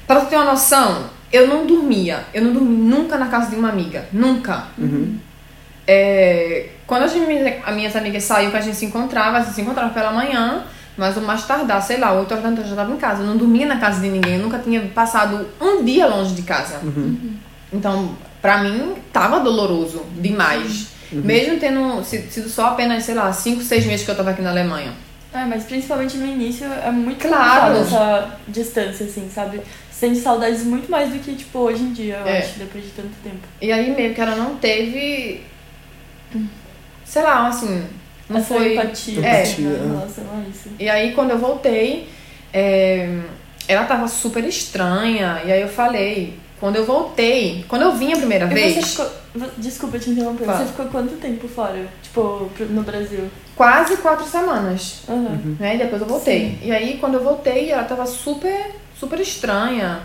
pra 0.06 0.20
tu 0.20 0.26
ter 0.26 0.36
uma 0.36 0.44
noção, 0.44 1.06
eu 1.32 1.46
não 1.48 1.66
dormia, 1.66 2.24
eu 2.34 2.42
não 2.42 2.52
dormi 2.52 2.76
nunca 2.76 3.16
na 3.16 3.26
casa 3.26 3.48
de 3.50 3.56
uma 3.56 3.68
amiga, 3.70 4.06
nunca. 4.12 4.64
Uhum. 4.78 5.16
É, 5.86 6.68
quando 6.86 7.02
as 7.04 7.14
minhas, 7.14 7.54
as 7.64 7.74
minhas 7.74 7.96
amigas 7.96 8.22
saíam, 8.24 8.50
que 8.50 8.56
a 8.56 8.60
gente 8.60 8.76
se 8.76 8.84
encontrava, 8.86 9.38
a 9.38 9.40
gente 9.40 9.54
se 9.54 9.60
encontrava 9.62 9.90
pela 9.92 10.12
manhã, 10.12 10.64
mas 10.96 11.16
o 11.16 11.20
mais 11.22 11.44
tardar, 11.46 11.82
sei 11.82 11.98
lá, 11.98 12.12
8 12.12 12.30
horas 12.30 12.42
da 12.44 12.50
noite 12.50 12.62
eu 12.62 12.66
já 12.76 12.82
estava 12.82 12.92
em 12.92 12.96
casa. 12.98 13.22
Eu 13.22 13.26
não 13.26 13.36
dormia 13.36 13.66
na 13.66 13.78
casa 13.78 14.00
de 14.00 14.08
ninguém, 14.08 14.34
eu 14.36 14.42
nunca 14.42 14.58
tinha 14.58 14.80
passado 14.94 15.48
um 15.60 15.82
dia 15.84 16.06
longe 16.06 16.34
de 16.34 16.42
casa. 16.42 16.80
Então, 17.72 18.16
pra 18.40 18.62
mim, 18.62 18.94
tava 19.12 19.40
doloroso 19.40 20.04
demais. 20.18 20.88
Mesmo 21.10 21.58
tendo 21.58 22.02
si- 22.04 22.26
sido 22.30 22.48
só 22.48 22.68
apenas, 22.68 23.02
sei 23.04 23.14
lá, 23.14 23.30
5, 23.32 23.62
6 23.62 23.84
meses 23.84 24.04
que 24.04 24.10
eu 24.10 24.16
tava 24.16 24.30
aqui 24.30 24.40
na 24.40 24.50
Alemanha. 24.50 24.92
É, 25.34 25.44
mas 25.46 25.64
principalmente 25.64 26.16
no 26.18 26.26
início 26.26 26.66
é 26.66 26.90
muito 26.90 27.26
Claro. 27.26 27.74
complicado 27.74 27.86
essa 27.86 28.30
distância, 28.48 29.06
assim, 29.06 29.28
sabe? 29.34 29.60
Sente 30.02 30.18
saudades 30.18 30.64
muito 30.64 30.90
mais 30.90 31.12
do 31.12 31.18
que, 31.20 31.32
tipo, 31.32 31.60
hoje 31.60 31.80
em 31.80 31.92
dia, 31.92 32.16
eu 32.16 32.26
É. 32.26 32.38
acho, 32.38 32.58
depois 32.58 32.82
de 32.82 32.90
tanto 32.90 33.12
tempo. 33.22 33.38
E 33.60 33.70
aí 33.70 33.94
meio 33.94 34.12
que 34.12 34.20
ela 34.20 34.34
não 34.34 34.56
teve. 34.56 35.42
Sei 37.04 37.22
lá, 37.22 37.46
assim. 37.46 37.84
Não 38.28 38.38
Essa 38.40 38.54
foi. 38.56 38.72
empatia, 38.72 39.18
É. 39.20 39.22
né, 39.22 39.42
Empatia, 39.44 39.64
em 39.68 39.72
é. 39.74 39.86
relação 39.94 40.24
a 40.34 40.48
isso. 40.50 40.68
E 40.76 40.88
aí, 40.90 41.12
quando 41.12 41.30
eu 41.30 41.38
voltei, 41.38 42.08
é, 42.52 43.16
ela 43.68 43.84
tava 43.84 44.08
super 44.08 44.42
estranha. 44.44 45.40
E 45.44 45.52
aí 45.52 45.62
eu 45.62 45.68
falei 45.68 46.36
Quando 46.58 46.76
eu 46.76 46.84
voltei, 46.86 47.64
quando 47.68 47.82
eu 47.82 47.92
vim 47.92 48.12
a 48.12 48.16
primeira 48.16 48.46
E 48.46 48.48
vez, 48.54 48.74
você 48.74 48.82
ficou. 48.82 49.50
Desculpa 49.58 49.98
te 50.00 50.10
interromper. 50.10 50.44
Fala. 50.46 50.58
Você 50.58 50.64
ficou 50.66 50.86
quanto 50.86 51.14
tempo 51.16 51.46
fora? 51.46 51.86
Tipo, 52.02 52.50
no 52.70 52.82
Brasil? 52.82 53.28
quase 53.56 53.96
quatro 53.98 54.24
semanas. 54.26 55.02
Aham. 55.08 55.56
né? 55.60 55.74
E 55.76 55.78
depois 55.78 56.02
eu 56.02 56.08
voltei. 56.08 56.58
E 56.60 56.70
aí, 56.72 56.98
quando 56.98 57.14
eu 57.14 57.22
voltei, 57.22 57.70
ela 57.70 57.84
tava 57.84 58.04
super, 58.06 58.72
super 59.02 59.18
estranha, 59.18 60.00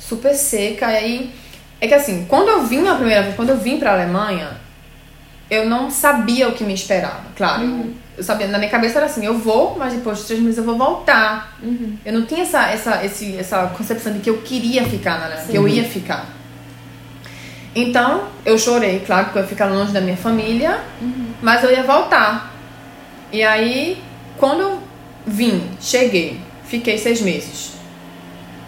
super 0.00 0.34
seca. 0.34 0.90
E 0.90 0.96
aí, 0.96 1.34
é 1.80 1.86
que 1.86 1.94
assim, 1.94 2.26
quando 2.28 2.48
eu 2.48 2.64
vim 2.64 2.88
a 2.88 2.96
primeira 2.96 3.22
vez, 3.22 3.36
quando 3.36 3.50
eu 3.50 3.56
vim 3.56 3.78
pra 3.78 3.92
Alemanha, 3.92 4.50
eu 5.48 5.68
não 5.68 5.90
sabia 5.90 6.48
o 6.48 6.52
que 6.52 6.64
me 6.64 6.74
esperava. 6.74 7.22
Claro, 7.36 7.94
eu 8.18 8.24
sabia, 8.24 8.48
na 8.48 8.58
minha 8.58 8.70
cabeça 8.70 8.98
era 8.98 9.06
assim, 9.06 9.24
eu 9.24 9.38
vou, 9.38 9.76
mas 9.78 9.92
depois 9.92 10.18
de 10.18 10.24
três 10.24 10.40
meses 10.40 10.58
eu 10.58 10.64
vou 10.64 10.76
voltar. 10.76 11.56
Uhum. 11.62 11.96
Eu 12.04 12.12
não 12.14 12.26
tinha 12.26 12.42
essa, 12.42 12.68
essa, 12.68 13.04
esse, 13.04 13.36
essa 13.36 13.66
concepção 13.76 14.12
de 14.12 14.18
que 14.18 14.28
eu 14.28 14.38
queria 14.38 14.84
ficar 14.84 15.20
na 15.20 15.26
Alemanha, 15.26 15.46
que 15.48 15.56
eu 15.56 15.68
ia 15.68 15.84
ficar. 15.84 16.26
Então, 17.74 18.24
eu 18.44 18.58
chorei, 18.58 19.00
claro, 19.06 19.26
porque 19.26 19.38
eu 19.38 19.42
ia 19.42 19.48
ficar 19.48 19.66
longe 19.66 19.92
da 19.92 20.00
minha 20.00 20.16
família, 20.16 20.80
mas 21.40 21.62
eu 21.62 21.70
ia 21.70 21.84
voltar. 21.84 22.52
E 23.30 23.42
aí, 23.42 24.02
quando 24.36 24.60
eu 24.60 24.82
vim, 25.26 25.62
cheguei, 25.80 26.40
fiquei 26.64 26.98
seis 26.98 27.20
meses, 27.20 27.72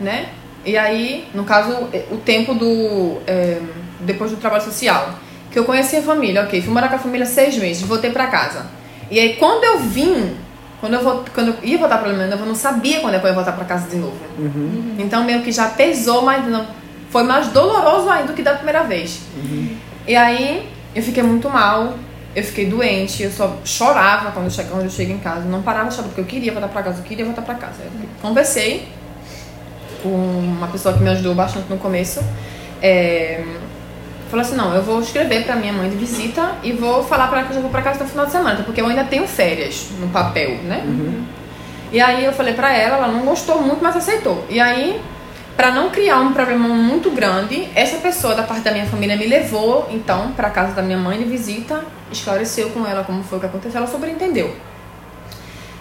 né? 0.01 0.29
E 0.65 0.77
aí, 0.77 1.29
no 1.35 1.45
caso, 1.45 1.89
o 2.11 2.17
tempo 2.19 2.55
do. 2.55 3.19
é, 3.27 3.61
depois 4.01 4.31
do 4.31 4.37
trabalho 4.39 4.63
social, 4.65 5.11
que 5.51 5.59
eu 5.59 5.65
conheci 5.65 5.97
a 5.97 6.03
família, 6.03 6.43
ok, 6.43 6.61
fui 6.63 6.73
morar 6.73 6.89
com 6.89 6.97
a 6.97 6.99
família 6.99 7.27
seis 7.27 7.57
meses, 7.57 7.83
voltei 7.83 8.11
pra 8.11 8.27
casa. 8.29 8.67
E 9.11 9.19
aí, 9.21 9.35
quando 9.37 9.63
eu 9.65 9.79
vim, 9.79 10.35
quando 10.81 10.95
eu, 10.95 11.03
vol- 11.03 11.25
quando 11.35 11.49
eu 11.49 11.55
ia 11.63 11.79
voltar 11.79 11.99
pra 11.99 12.09
Alemanha, 12.09 12.31
eu 12.33 12.39
não 12.47 12.55
sabia 12.55 13.01
quando 13.01 13.15
é 13.15 13.19
eu 13.19 13.27
ia 13.27 13.33
voltar 13.33 13.53
pra 13.53 13.65
casa 13.65 13.89
de 13.89 13.97
novo. 13.97 14.17
Então, 14.99 15.23
meio 15.25 15.43
que 15.43 15.53
já 15.53 15.69
pesou, 15.69 16.23
mas 16.23 16.47
não, 16.47 16.67
foi 17.11 17.23
mais 17.23 17.49
doloroso 17.49 18.09
ainda 18.11 18.29
do 18.29 18.35
que 18.35 18.43
da 18.43 18.55
primeira 18.55 18.83
vez. 18.85 19.21
E 20.07 20.17
aí, 20.17 20.69
eu 20.95 21.03
fiquei 21.03 21.23
muito 21.23 21.49
mal, 21.51 21.95
eu 22.35 22.43
fiquei 22.43 22.67
doente, 22.67 23.23
eu 23.23 23.31
só 23.31 23.57
chorava 23.65 24.33
quando 24.33 24.47
eu 24.47 24.51
chego, 24.51 24.71
quando 24.71 24.85
eu 24.85 24.91
chego 24.91 25.13
em 25.13 25.19
casa. 25.19 25.43
Não 25.43 25.63
parava 25.63 25.89
de 25.91 25.95
chorar, 25.95 26.09
porque 26.09 26.21
eu 26.23 26.25
queria 26.27 26.53
voltar 26.53 26.69
pra 26.69 26.83
casa, 26.83 26.99
eu 27.01 27.05
queria 27.05 27.25
voltar 27.25 27.43
pra 27.43 27.55
casa. 27.55 27.83
Eu 27.85 27.91
conversei 28.21 28.81
com 28.81 29.04
uma 30.09 30.69
pessoa 30.69 30.95
que 30.95 31.03
me 31.03 31.11
ajudou 31.11 31.35
bastante 31.35 31.69
no 31.69 31.79
começo. 31.79 32.21
É, 32.83 33.43
falou 34.31 34.45
assim, 34.45 34.57
não, 34.57 34.75
eu 34.75 34.83
vou 34.83 35.01
escrever 35.01 35.45
pra 35.45 35.57
minha 35.57 35.73
mãe 35.73 35.89
de 35.89 35.97
visita 35.97 36.53
e 36.63 36.73
vou 36.73 37.05
falar 37.05 37.29
pra 37.29 37.39
ela 37.39 37.47
que 37.47 37.53
eu 37.53 37.57
já 37.57 37.63
vou 37.63 37.71
pra 37.71 37.83
casa 37.83 38.03
no 38.03 38.11
final 38.11 38.27
de 38.27 38.33
semana, 38.33 38.63
porque 38.65 38.81
eu 38.81 38.87
ainda 38.87 39.05
tenho 39.05 39.27
férias 39.27 39.89
no 40.01 40.09
papel, 40.09 40.57
né? 40.65 40.83
E 41.93 42.01
aí 42.01 42.25
eu 42.25 42.33
falei 42.33 42.55
pra 42.55 42.73
ela, 42.73 42.97
ela 42.97 43.09
não 43.09 43.25
gostou 43.25 43.61
muito, 43.61 43.83
mas 43.83 43.97
aceitou. 43.97 44.45
E 44.51 44.59
aí, 44.59 45.01
pra 45.57 45.71
não 45.71 45.91
criar 45.91 46.19
um 46.19 46.33
problema 46.33 46.67
muito 46.69 47.11
grande, 47.11 47.69
essa 47.75 47.99
pessoa 47.99 48.35
da 48.35 48.43
parte 48.43 48.63
da 48.63 48.73
minha 48.73 48.87
família 48.87 49.17
me 49.17 49.27
levou, 49.27 49.89
então, 49.91 50.33
pra 50.33 50.51
casa 50.51 50.73
da 50.73 50.83
minha 50.83 50.99
mãe 50.99 51.19
de 51.19 51.25
visita, 51.25 51.83
esclareceu 52.11 52.71
com 52.71 52.85
ela 52.85 53.05
como 53.05 53.23
foi 53.23 53.39
o 53.39 53.41
que 53.41 53.47
aconteceu, 53.47 53.79
ela 53.79 53.87
super 53.87 54.09
entendeu. 54.09 54.55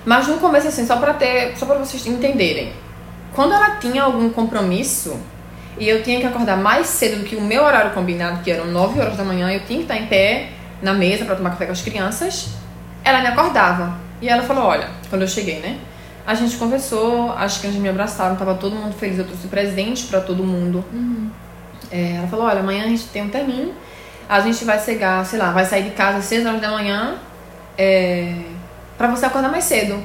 Mas 0.05 0.27
no 0.27 0.37
começo, 0.37 0.67
assim, 0.67 0.85
só 0.85 0.97
pra 0.97 1.13
ter, 1.13 1.57
só 1.57 1.65
pra 1.65 1.75
vocês 1.79 2.05
entenderem, 2.05 2.71
quando 3.33 3.53
ela 3.53 3.77
tinha 3.77 4.03
algum 4.03 4.29
compromisso 4.29 5.19
e 5.77 5.89
eu 5.89 6.03
tinha 6.03 6.19
que 6.19 6.25
acordar 6.25 6.57
mais 6.57 6.87
cedo 6.87 7.19
do 7.19 7.25
que 7.25 7.35
o 7.35 7.41
meu 7.41 7.63
horário 7.63 7.91
combinado, 7.91 8.43
que 8.43 8.51
eram 8.51 8.67
9 8.67 8.99
horas 8.99 9.17
da 9.17 9.23
manhã, 9.23 9.51
eu 9.51 9.61
tinha 9.65 9.79
que 9.79 9.85
estar 9.85 9.97
em 9.97 10.05
pé 10.05 10.49
na 10.81 10.93
mesa 10.93 11.25
pra 11.25 11.35
tomar 11.35 11.51
café 11.51 11.65
com 11.65 11.71
as 11.71 11.81
crianças, 11.81 12.49
ela 13.03 13.21
me 13.21 13.27
acordava. 13.27 13.95
E 14.21 14.29
ela 14.29 14.43
falou: 14.43 14.65
Olha, 14.65 14.89
quando 15.09 15.23
eu 15.23 15.27
cheguei, 15.27 15.59
né? 15.59 15.79
A 16.25 16.33
gente 16.35 16.55
conversou, 16.55 17.33
as 17.33 17.57
crianças 17.57 17.81
me 17.81 17.89
abraçaram, 17.89 18.35
tava 18.35 18.55
todo 18.55 18.75
mundo 18.75 18.93
feliz, 18.93 19.19
eu 19.19 19.25
trouxe 19.25 19.47
presente 19.47 20.05
pra 20.05 20.21
todo 20.21 20.43
mundo. 20.43 20.85
É, 21.91 22.15
ela 22.17 22.27
falou: 22.27 22.45
Olha, 22.45 22.59
amanhã 22.59 22.85
a 22.85 22.87
gente 22.87 23.05
tem 23.05 23.23
um 23.23 23.29
termino, 23.29 23.73
a 24.29 24.39
gente 24.39 24.63
vai 24.63 24.79
chegar, 24.79 25.25
sei 25.25 25.39
lá, 25.39 25.51
vai 25.51 25.65
sair 25.65 25.83
de 25.83 25.91
casa 25.91 26.19
às 26.19 26.25
6 26.25 26.45
horas 26.45 26.61
da 26.61 26.69
manhã, 26.69 27.15
é, 27.77 28.35
pra 28.97 29.07
você 29.07 29.25
acordar 29.25 29.49
mais 29.49 29.63
cedo. 29.63 30.01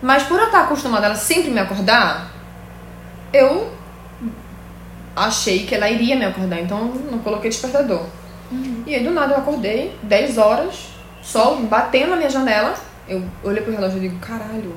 Mas 0.00 0.22
por 0.24 0.38
eu 0.38 0.46
estar 0.46 0.62
acostumada 0.62 1.06
ela 1.06 1.14
sempre 1.14 1.50
me 1.50 1.60
acordar, 1.60 2.31
eu 3.32 3.70
achei 5.14 5.66
que 5.66 5.74
ela 5.74 5.90
iria 5.90 6.16
me 6.16 6.24
acordar, 6.24 6.60
então 6.60 6.92
não 7.10 7.18
coloquei 7.18 7.50
despertador. 7.50 8.04
E 8.86 8.94
aí 8.94 9.04
do 9.04 9.10
nada 9.10 9.34
eu 9.34 9.38
acordei, 9.38 9.96
10 10.02 10.38
horas, 10.38 10.88
sol 11.22 11.56
batendo 11.62 12.10
na 12.10 12.16
minha 12.16 12.30
janela. 12.30 12.74
Eu 13.08 13.22
olhei 13.42 13.62
pro 13.62 13.72
relógio 13.72 13.98
e 13.98 14.00
digo, 14.00 14.18
caralho, 14.18 14.74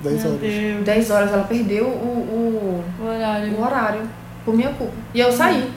10 0.00 0.22
Meu 0.22 0.32
horas. 0.32 0.40
Deus. 0.40 0.84
10 0.84 1.10
horas 1.10 1.32
ela 1.32 1.44
perdeu 1.44 1.84
o, 1.86 2.84
O 3.00 3.06
horário. 3.06 3.52
o, 3.52 3.60
o 3.60 3.64
horário, 3.64 4.00
por 4.44 4.54
minha 4.54 4.70
culpa. 4.70 4.94
E 5.14 5.20
eu 5.20 5.30
saí. 5.32 5.70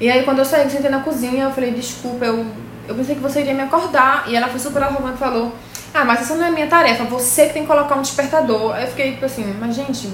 E 0.00 0.10
aí 0.10 0.22
quando 0.24 0.40
eu 0.40 0.44
saí, 0.44 0.64
eu 0.64 0.70
sentei 0.70 0.90
na 0.90 1.00
cozinha, 1.00 1.44
eu 1.44 1.50
falei, 1.50 1.70
desculpa, 1.70 2.24
eu, 2.24 2.44
eu 2.88 2.94
pensei 2.94 3.14
que 3.14 3.20
você 3.20 3.40
iria 3.40 3.54
me 3.54 3.62
acordar. 3.62 4.24
E 4.28 4.36
ela 4.36 4.48
foi 4.48 4.60
super 4.60 4.82
arrogante 4.82 5.14
e 5.14 5.18
falou, 5.18 5.52
ah, 5.94 6.04
mas 6.04 6.22
essa 6.22 6.34
não 6.34 6.44
é 6.44 6.50
minha 6.50 6.66
tarefa, 6.66 7.04
você 7.04 7.46
que 7.46 7.54
tem 7.54 7.62
que 7.62 7.68
colocar 7.68 7.94
um 7.96 8.02
despertador. 8.02 8.74
Aí 8.74 8.84
eu 8.84 8.88
fiquei 8.88 9.12
tipo 9.12 9.24
assim, 9.24 9.54
mas 9.60 9.74
gente, 9.74 10.08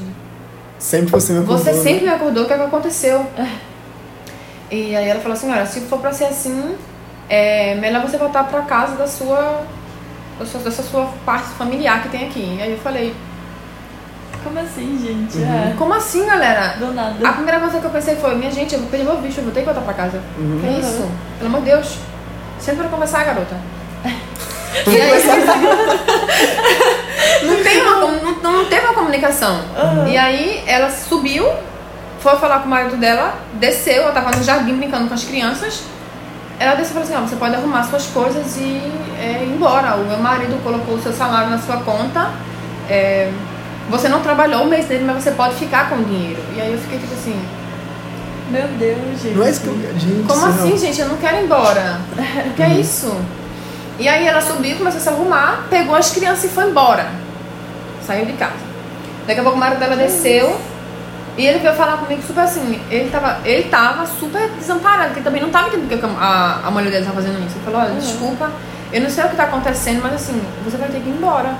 Sempre 0.79 1.11
você 1.11 1.33
me 1.33 1.41
acordou, 1.41 1.59
você 1.59 1.73
né? 1.73 1.83
sempre 1.83 2.05
me 2.07 2.13
acordou, 2.13 2.45
o 2.45 2.47
que 2.47 2.53
é 2.53 2.57
que 2.57 2.63
aconteceu? 2.63 3.27
E 4.71 4.95
aí 4.95 5.09
ela 5.09 5.21
falou 5.21 5.37
assim, 5.37 5.51
olha, 5.51 5.67
se 5.67 5.81
for 5.83 5.99
pra 5.99 6.13
ser 6.13 6.27
assim, 6.27 6.77
é 7.29 7.75
melhor 7.77 8.03
você 8.03 8.17
voltar 8.17 8.45
pra 8.45 8.63
casa 8.63 8.97
da 8.97 9.07
sua, 9.07 9.63
da 10.39 10.47
sua, 10.47 10.61
dessa 10.61 10.83
sua 10.83 11.09
parte 11.25 11.49
familiar 11.51 12.03
que 12.03 12.11
tem 12.11 12.27
aqui. 12.29 12.57
E 12.59 12.63
aí 12.63 12.73
eu 12.73 12.79
falei, 12.79 13.15
Como 14.45 14.59
assim, 14.61 14.99
gente? 15.05 15.39
Uhum. 15.39 15.71
É. 15.71 15.75
como 15.77 15.95
assim, 15.95 16.25
galera? 16.27 16.77
Do 16.79 16.87
A 16.87 16.93
nada. 16.93 17.33
primeira 17.33 17.59
coisa 17.61 17.81
que 17.81 17.85
eu 17.85 17.91
pensei 17.91 18.15
foi, 18.17 18.35
minha 18.37 18.51
gente, 18.51 18.75
eu 18.75 18.81
vou 18.81 18.89
perder 18.89 19.05
meu 19.05 19.17
bicho, 19.21 19.41
eu 19.41 19.45
vou 19.45 19.53
ter 19.53 19.61
que 19.61 19.67
voltar 19.67 19.81
pra 19.81 19.95
casa. 19.95 20.21
Uhum. 20.39 20.59
Que 20.61 20.67
é 20.67 20.79
isso? 20.79 21.11
Pelo 21.39 21.49
amor 21.49 21.61
de 21.63 21.71
Deus. 21.71 21.99
Sempre 22.61 22.81
pra 22.83 22.89
conversar, 22.91 23.25
garota. 23.25 23.57
E 24.87 25.01
aí-. 25.01 25.25
Não, 27.43 27.63
tem 27.63 27.81
uma, 27.83 27.95
não, 28.01 28.33
não 28.53 28.65
teve 28.67 28.85
uma 28.87 28.95
comunicação. 28.95 29.61
Aham. 29.77 30.09
E 30.09 30.17
aí 30.17 30.63
ela 30.67 30.91
subiu, 30.91 31.47
foi 32.21 32.37
falar 32.37 32.61
com 32.61 32.67
o 32.67 32.69
marido 32.69 32.97
dela, 32.97 33.35
desceu, 33.55 34.03
ela 34.03 34.13
tava 34.13 34.37
no 34.37 34.43
jardim 34.43 34.75
brincando 34.75 35.09
com 35.09 35.15
as 35.15 35.25
crianças. 35.25 35.83
Ela 36.59 36.75
desceu 36.75 36.91
e 36.91 36.95
falou 36.95 37.09
assim, 37.09 37.15
ó, 37.17 37.21
você 37.29 37.37
pode 37.37 37.55
arrumar 37.55 37.85
suas 37.85 38.07
coisas 38.07 38.57
e 38.57 38.83
é, 39.21 39.45
ir 39.45 39.53
embora. 39.55 39.95
O 39.95 40.05
meu 40.05 40.19
marido 40.19 40.61
colocou 40.65 40.97
o 40.97 41.01
seu 41.03 41.13
salário 41.13 41.51
na 41.51 41.59
sua 41.59 41.77
conta. 41.79 42.31
é, 42.91 43.31
você 43.89 44.07
não 44.09 44.21
trabalhou 44.21 44.65
o 44.65 44.67
mês 44.67 44.85
dele, 44.87 45.05
mas 45.07 45.23
você 45.23 45.31
pode 45.31 45.55
ficar 45.55 45.89
com 45.89 45.97
o 45.97 46.05
dinheiro. 46.05 46.43
E 46.55 46.61
aí 46.61 46.73
eu 46.73 46.79
fiquei 46.79 46.99
tipo 46.99 47.15
assim, 47.15 47.41
Meu 48.51 48.67
Deus, 48.79 49.23
gente. 49.23 49.35
Não 49.35 49.45
é 49.47 49.51
isso 49.51 49.61
que 49.61 49.67
eu... 49.69 49.75
Gente, 49.99 50.27
como 50.27 50.47
assim, 50.47 50.71
não. 50.71 50.79
gente? 50.79 51.01
Eu 51.01 51.09
não 51.09 51.17
quero 51.17 51.37
ir 51.39 51.45
embora. 51.45 51.99
O 52.51 52.55
que 52.55 52.63
é 52.63 52.69
isso? 52.75 53.15
E 53.99 54.09
aí 54.09 54.27
ela 54.27 54.41
subiu, 54.41 54.77
começou 54.77 55.01
a 55.01 55.03
se 55.03 55.09
arrumar, 55.09 55.67
pegou 55.69 55.95
as 55.97 56.11
crianças 56.11 56.45
e 56.45 56.49
foi 56.49 56.71
embora. 56.71 57.07
Saiu 58.07 58.25
de 58.27 58.33
casa. 58.35 58.53
Daqui 59.27 59.41
a 59.41 59.43
pouco 59.43 59.57
o 59.59 59.61
marido 59.61 59.79
dela 59.81 59.97
desceu 59.97 60.59
e 61.37 61.47
ele 61.47 61.59
veio 61.59 61.75
falar 61.75 61.99
comigo 61.99 62.23
super 62.23 62.43
assim. 62.43 62.81
Ele 62.91 63.11
tava, 63.11 63.39
ele 63.45 63.65
tava 63.65 64.07
super 64.07 64.49
desamparado, 64.51 65.09
porque 65.09 65.23
também 65.23 65.43
não 65.43 65.51
tava 65.51 65.69
entendendo 65.69 65.89
porque 65.89 66.07
a, 66.19 66.61
a 66.65 66.71
mulher 66.71 66.91
dele 66.91 67.05
tava 67.05 67.17
fazendo 67.17 67.39
isso. 67.45 67.57
Ele 67.57 67.65
falou: 67.65 67.81
Olha, 67.81 67.91
Uhum. 67.91 67.99
desculpa, 67.99 68.51
eu 68.93 69.01
não 69.03 69.11
sei 69.11 69.25
o 69.25 69.29
que 69.29 69.37
tá 69.37 69.45
acontecendo, 69.45 70.01
mas 70.03 70.15
assim, 70.15 70.41
você 70.65 70.77
vai 70.77 70.89
ter 70.89 71.01
que 71.01 71.09
ir 71.09 71.13
embora. 71.13 71.55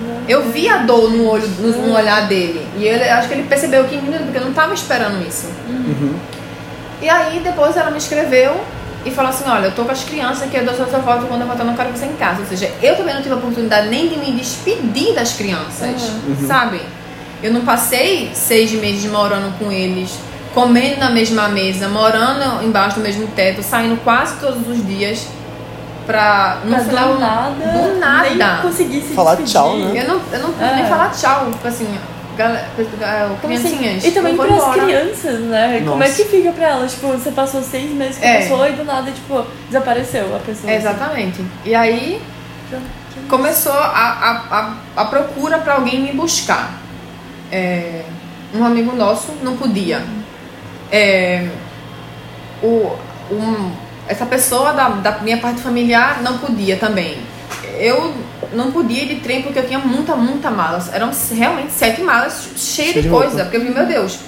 Meu 0.00 0.16
Eu 0.26 0.50
vi 0.50 0.66
a 0.66 0.78
dor 0.78 1.10
no 1.10 1.28
olho, 1.28 1.46
no, 1.58 1.72
no 1.72 1.94
olhar 1.94 2.26
dele. 2.26 2.66
E 2.76 2.84
ele, 2.84 3.04
acho 3.04 3.28
que 3.28 3.34
ele 3.34 3.46
percebeu 3.46 3.84
que 3.84 3.98
porque 3.98 4.38
eu 4.38 4.44
não 4.44 4.52
tava 4.54 4.72
esperando 4.72 5.22
isso. 5.26 5.46
Uhum. 5.68 6.16
E 7.02 7.08
aí 7.08 7.40
depois 7.40 7.76
ela 7.76 7.90
me 7.90 7.98
escreveu 7.98 8.60
e 9.04 9.10
falou 9.10 9.30
assim, 9.30 9.44
olha, 9.48 9.66
eu 9.66 9.72
tô 9.74 9.84
com 9.84 9.92
as 9.92 10.04
crianças 10.04 10.42
aqui, 10.42 10.56
eu 10.56 10.64
dou 10.64 10.74
sua 10.74 10.86
volta 10.86 11.24
quando 11.26 11.40
eu 11.40 11.46
voltar, 11.46 11.62
eu 11.62 11.66
não 11.68 11.76
quero 11.76 11.90
você 11.90 12.06
em 12.06 12.12
casa. 12.16 12.40
Ou 12.40 12.46
seja, 12.46 12.70
eu 12.82 12.96
também 12.96 13.14
não 13.14 13.22
tive 13.22 13.34
a 13.34 13.38
oportunidade 13.38 13.88
nem 13.88 14.08
de 14.08 14.18
me 14.18 14.32
despedir 14.32 15.14
das 15.14 15.32
crianças, 15.32 16.02
Uhum. 16.26 16.46
sabe? 16.46 16.80
Eu 17.42 17.52
não 17.52 17.62
passei 17.62 18.30
seis 18.34 18.70
meses 18.72 19.10
morando 19.10 19.58
com 19.58 19.72
eles, 19.72 20.10
comendo 20.54 20.98
na 21.00 21.08
mesma 21.10 21.48
mesa, 21.48 21.88
morando 21.88 22.62
embaixo 22.62 22.96
do 22.96 23.02
mesmo 23.02 23.26
teto, 23.28 23.62
saindo 23.62 23.96
quase 24.04 24.34
todos 24.36 24.68
os 24.68 24.86
dias 24.86 25.26
pra 26.06 26.58
no 26.64 26.70
Pra 26.74 26.84
final 26.84 27.12
do 27.14 27.18
nada. 27.20 27.50
do 27.54 27.98
nada. 27.98 28.28
Nem 28.54 28.62
conseguir 28.62 29.00
se 29.00 29.14
Falar 29.14 29.36
despedir. 29.36 29.52
tchau, 29.52 29.76
né? 29.78 30.02
Eu 30.02 30.08
não, 30.08 30.20
eu 30.32 30.38
não 30.40 30.52
pude 30.52 30.64
É. 30.64 30.74
nem 30.76 30.86
falar 30.86 31.10
tchau, 31.10 31.50
tipo 31.52 31.66
assim, 31.68 31.88
galera, 32.40 33.26
assim? 33.26 33.36
criancinhas. 33.46 34.04
E 34.04 34.10
também 34.12 34.36
pras 34.36 34.50
embora. 34.50 34.82
crianças, 34.82 35.40
né? 35.40 35.82
Como 35.86 36.02
é 36.02 36.08
Nossa. 36.08 36.22
que 36.22 36.28
fica 36.28 36.52
pra 36.52 36.68
elas? 36.68 36.92
Tipo, 36.92 37.08
você 37.08 37.30
passou 37.30 37.62
seis 37.62 37.90
meses 37.92 38.18
com 38.18 38.24
a 38.24 38.28
É. 38.28 38.38
pessoa 38.42 38.68
e 38.68 38.72
do 38.72 38.84
nada, 38.84 39.10
tipo, 39.10 39.44
desapareceu 39.68 40.34
a 40.34 40.38
pessoa. 40.38 40.72
É, 40.72 40.76
Exatamente. 40.76 41.44
E 41.64 41.74
aí 41.74 42.20
começou 43.28 43.72
a, 43.72 43.78
a, 43.78 44.30
a, 44.58 44.74
a 45.02 45.04
procura 45.06 45.58
pra 45.58 45.74
alguém 45.74 46.00
me 46.00 46.12
buscar. 46.12 46.78
É, 47.52 48.02
um 48.54 48.64
amigo 48.64 48.94
nosso 48.96 49.32
não 49.42 49.56
podia. 49.56 50.02
É, 50.90 51.48
o, 52.62 52.96
um, 53.30 53.70
essa 54.08 54.26
pessoa 54.26 54.72
da, 54.72 54.88
da 54.88 55.18
minha 55.20 55.38
parte 55.38 55.60
familiar 55.60 56.20
não 56.22 56.38
podia 56.38 56.76
também. 56.76 57.18
Eu 57.80 58.14
não 58.52 58.70
podia 58.70 59.02
ir 59.04 59.06
de 59.08 59.14
trem 59.16 59.42
porque 59.42 59.58
eu 59.58 59.66
tinha 59.66 59.78
muita, 59.78 60.14
muita 60.14 60.50
malas. 60.50 60.92
Eram 60.92 61.10
realmente 61.32 61.72
sete 61.72 62.02
malas 62.02 62.48
cheias 62.56 62.92
Cheio 62.92 63.02
de 63.02 63.08
coisa. 63.08 63.28
roupa. 63.28 63.42
Porque 63.44 63.56
eu 63.56 63.60
vi, 63.62 63.70
meu 63.70 63.86
Deus. 63.86 64.18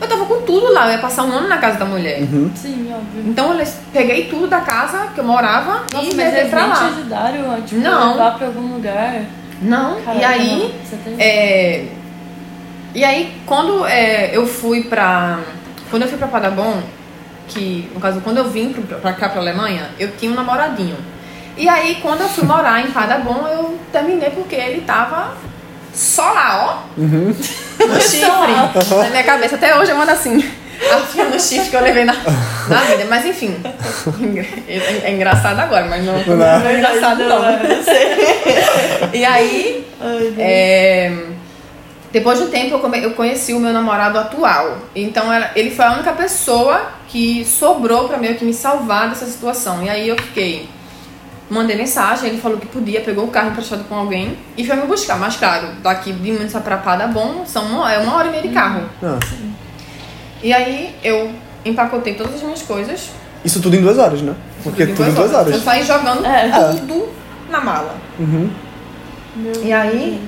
Eu 0.00 0.08
tava 0.08 0.24
com 0.26 0.42
tudo 0.42 0.72
lá, 0.72 0.86
eu 0.86 0.92
ia 0.92 0.98
passar 0.98 1.22
um 1.24 1.32
ano 1.32 1.48
na 1.48 1.58
casa 1.58 1.78
da 1.78 1.84
mulher. 1.84 2.18
Sim, 2.56 2.92
óbvio. 2.92 3.22
Então 3.24 3.56
eu 3.56 3.66
peguei 3.92 4.24
tudo 4.26 4.48
da 4.48 4.60
casa 4.60 5.08
que 5.14 5.20
eu 5.20 5.24
morava 5.24 5.82
Nossa, 5.92 6.04
e 6.06 6.06
mas 6.08 6.16
levei 6.16 6.40
eles 6.40 6.50
pra 6.50 6.62
te 6.64 6.68
lá. 6.68 6.86
ajudaram 6.86 7.62
tipo, 7.62 7.80
Não. 7.80 8.12
levar 8.12 8.34
pra 8.36 8.46
algum 8.48 8.74
lugar? 8.74 9.22
Não, 9.60 10.00
e 10.00 10.02
Caraca, 10.02 10.26
aí. 10.28 10.74
não, 11.06 11.14
É, 11.20 11.84
e 12.94 13.04
aí, 13.04 13.32
quando 13.46 13.86
é, 13.86 14.36
eu 14.36 14.44
fui 14.46 14.82
pra. 14.84 15.38
Quando 15.88 16.02
eu 16.02 16.08
fui 16.08 16.18
pra 16.18 16.26
Padabon, 16.26 16.82
que 17.46 17.88
no 17.94 18.00
caso, 18.00 18.20
quando 18.22 18.38
eu 18.38 18.50
vim 18.50 18.72
pro- 18.72 18.98
pra 18.98 19.12
cá, 19.12 19.28
pra 19.28 19.40
Alemanha, 19.40 19.88
eu 20.00 20.10
tinha 20.16 20.32
um 20.32 20.34
namoradinho. 20.34 20.96
E 21.56 21.68
aí, 21.68 21.98
quando 22.00 22.22
eu 22.22 22.28
fui 22.28 22.44
morar 22.44 22.80
em 22.80 22.90
Padabon, 22.90 23.46
eu 23.48 23.78
terminei 23.92 24.30
porque 24.30 24.54
ele 24.56 24.80
tava 24.82 25.34
só 25.94 26.32
lá, 26.32 26.64
ó. 26.96 27.00
No 27.82 28.00
chifre. 28.00 28.96
Na 29.02 29.10
minha 29.10 29.24
cabeça, 29.24 29.56
até 29.56 29.76
hoje 29.76 29.90
eu 29.90 29.96
mando 29.96 30.10
assim. 30.12 30.38
Afiando 30.92 31.36
o 31.36 31.40
chifre 31.40 31.68
que 31.70 31.76
eu 31.76 31.82
levei 31.82 32.04
na, 32.04 32.12
na 32.14 32.76
vida. 32.80 33.06
Mas 33.08 33.24
enfim. 33.26 33.56
É, 34.68 35.02
é 35.08 35.12
engraçado 35.12 35.58
agora, 35.58 35.86
mas 35.86 36.04
não, 36.04 36.16
não, 36.24 36.36
Não. 36.36 36.66
é 36.66 36.74
engraçado 36.76 37.24
não. 37.24 37.40
sei. 37.82 39.20
E 39.20 39.24
aí, 39.24 39.86
Ai, 40.00 40.34
é, 40.38 41.12
depois 42.12 42.38
de 42.38 42.44
um 42.44 42.50
tempo 42.50 42.74
eu, 42.74 42.78
come- 42.80 43.02
eu 43.02 43.12
conheci 43.12 43.52
o 43.52 43.58
meu 43.60 43.72
namorado 43.72 44.18
atual. 44.18 44.78
Então 44.94 45.26
ele 45.56 45.70
foi 45.70 45.84
a 45.84 45.92
única 45.92 46.12
pessoa 46.12 46.82
que 47.08 47.44
sobrou 47.44 48.08
pra 48.08 48.16
meio 48.18 48.34
que 48.36 48.44
me 48.44 48.54
salvar 48.54 49.08
dessa 49.08 49.26
situação. 49.26 49.82
E 49.84 49.90
aí 49.90 50.08
eu 50.08 50.16
fiquei. 50.16 50.68
Mandei 51.52 51.76
mensagem, 51.76 52.30
ele 52.30 52.40
falou 52.40 52.56
que 52.58 52.66
podia, 52.66 53.00
pegou 53.02 53.24
o 53.24 53.28
carro 53.28 53.50
emprestado 53.50 53.84
com 53.84 53.94
alguém 53.94 54.38
e 54.56 54.66
foi 54.66 54.74
me 54.76 54.86
buscar. 54.86 55.18
Mas 55.18 55.36
claro, 55.36 55.68
daqui 55.82 56.12
de 56.12 56.32
Minas 56.32 56.52
pra 56.52 56.78
Padabon 56.78 57.44
são 57.46 57.64
uma, 57.66 57.92
é 57.92 57.98
uma 57.98 58.14
hora 58.16 58.28
e 58.28 58.30
meia 58.30 58.42
de 58.42 58.48
carro. 58.48 58.84
Ah, 59.02 59.18
E 60.42 60.52
aí 60.52 60.96
eu 61.04 61.30
empacotei 61.64 62.14
todas 62.14 62.36
as 62.36 62.42
minhas 62.42 62.62
coisas. 62.62 63.10
isso 63.44 63.60
tudo 63.60 63.76
em 63.76 63.82
duas 63.82 63.98
horas, 63.98 64.22
né? 64.22 64.34
Porque 64.62 64.86
tudo 64.86 65.08
em 65.10 65.12
duas 65.14 65.30
Eu 65.32 65.38
horas. 65.38 65.62
saí 65.62 65.84
jogando 65.84 66.24
É. 66.24 66.48
tudo 66.72 67.08
na 67.50 67.60
mala. 67.60 67.96
Uhum. 68.18 68.48
E 69.62 69.72
aí? 69.72 70.20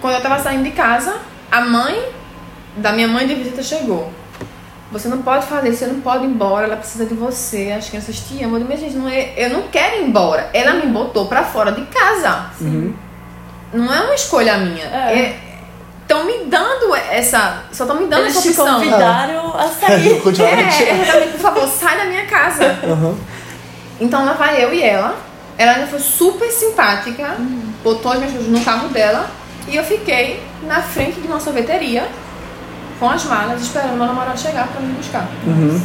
Quando 0.00 0.14
eu 0.14 0.20
tava 0.22 0.38
saindo 0.38 0.64
de 0.64 0.70
casa, 0.70 1.16
a 1.50 1.60
mãe 1.60 2.02
da 2.76 2.92
minha 2.92 3.08
mãe 3.08 3.26
de 3.26 3.34
visita 3.34 3.62
chegou. 3.62 4.10
Você 4.92 5.08
não 5.08 5.22
pode 5.22 5.46
fazer 5.46 5.68
isso, 5.68 5.78
você 5.78 5.86
não 5.86 6.00
pode 6.00 6.24
ir 6.24 6.28
embora, 6.28 6.66
ela 6.66 6.76
precisa 6.76 7.06
de 7.06 7.14
você, 7.14 7.72
as 7.76 7.88
crianças 7.88 8.18
te 8.18 8.42
amam. 8.42 8.60
Eu 8.60 8.66
disse, 8.66 8.80
gente, 8.80 8.96
não 8.96 9.08
é, 9.08 9.32
eu 9.36 9.50
não 9.50 9.62
quero 9.68 9.96
ir 10.02 10.04
embora. 10.08 10.50
Ela 10.52 10.74
me 10.74 10.86
botou 10.86 11.26
pra 11.26 11.44
fora 11.44 11.70
de 11.70 11.82
casa. 11.86 12.46
Uhum. 12.60 12.92
Não 13.72 13.92
é 13.94 14.00
uma 14.00 14.14
escolha 14.14 14.56
minha. 14.58 14.84
É. 14.84 15.38
Estão 16.02 16.24
me 16.24 16.44
dando 16.46 16.92
essa. 16.96 17.62
Só 17.70 17.84
estão 17.84 18.00
me 18.00 18.06
dando 18.08 18.22
Eles 18.22 18.32
essa 18.36 18.42
te 18.42 18.48
opção. 18.48 18.80
convidaram 18.80 19.54
a 19.56 19.68
sair. 19.70 20.08
É, 20.42 21.00
exatamente, 21.02 21.32
por 21.34 21.40
favor, 21.40 21.68
sai 21.68 21.96
da 21.98 22.04
minha 22.06 22.26
casa. 22.26 22.64
Aham. 22.82 23.14
Então 24.00 24.24
lá 24.24 24.32
vai 24.32 24.64
eu 24.64 24.74
e 24.74 24.82
ela. 24.82 25.14
Ela 25.56 25.72
ainda 25.72 25.86
foi 25.86 26.00
super 26.00 26.50
simpática, 26.50 27.36
botou 27.84 28.10
as 28.10 28.18
minhas 28.18 28.32
coisas 28.32 28.50
no 28.50 28.64
carro 28.64 28.88
dela 28.88 29.28
e 29.68 29.76
eu 29.76 29.84
fiquei 29.84 30.42
na 30.62 30.80
frente 30.82 31.20
de 31.20 31.28
uma 31.28 31.38
sorveteria 31.38 32.08
com 33.00 33.08
as 33.08 33.24
malas 33.24 33.60
esperando 33.62 33.96
meu 33.96 34.06
namorado 34.06 34.38
chegar 34.38 34.68
pra 34.68 34.80
me 34.80 34.92
buscar. 34.92 35.28
Uhum. 35.46 35.80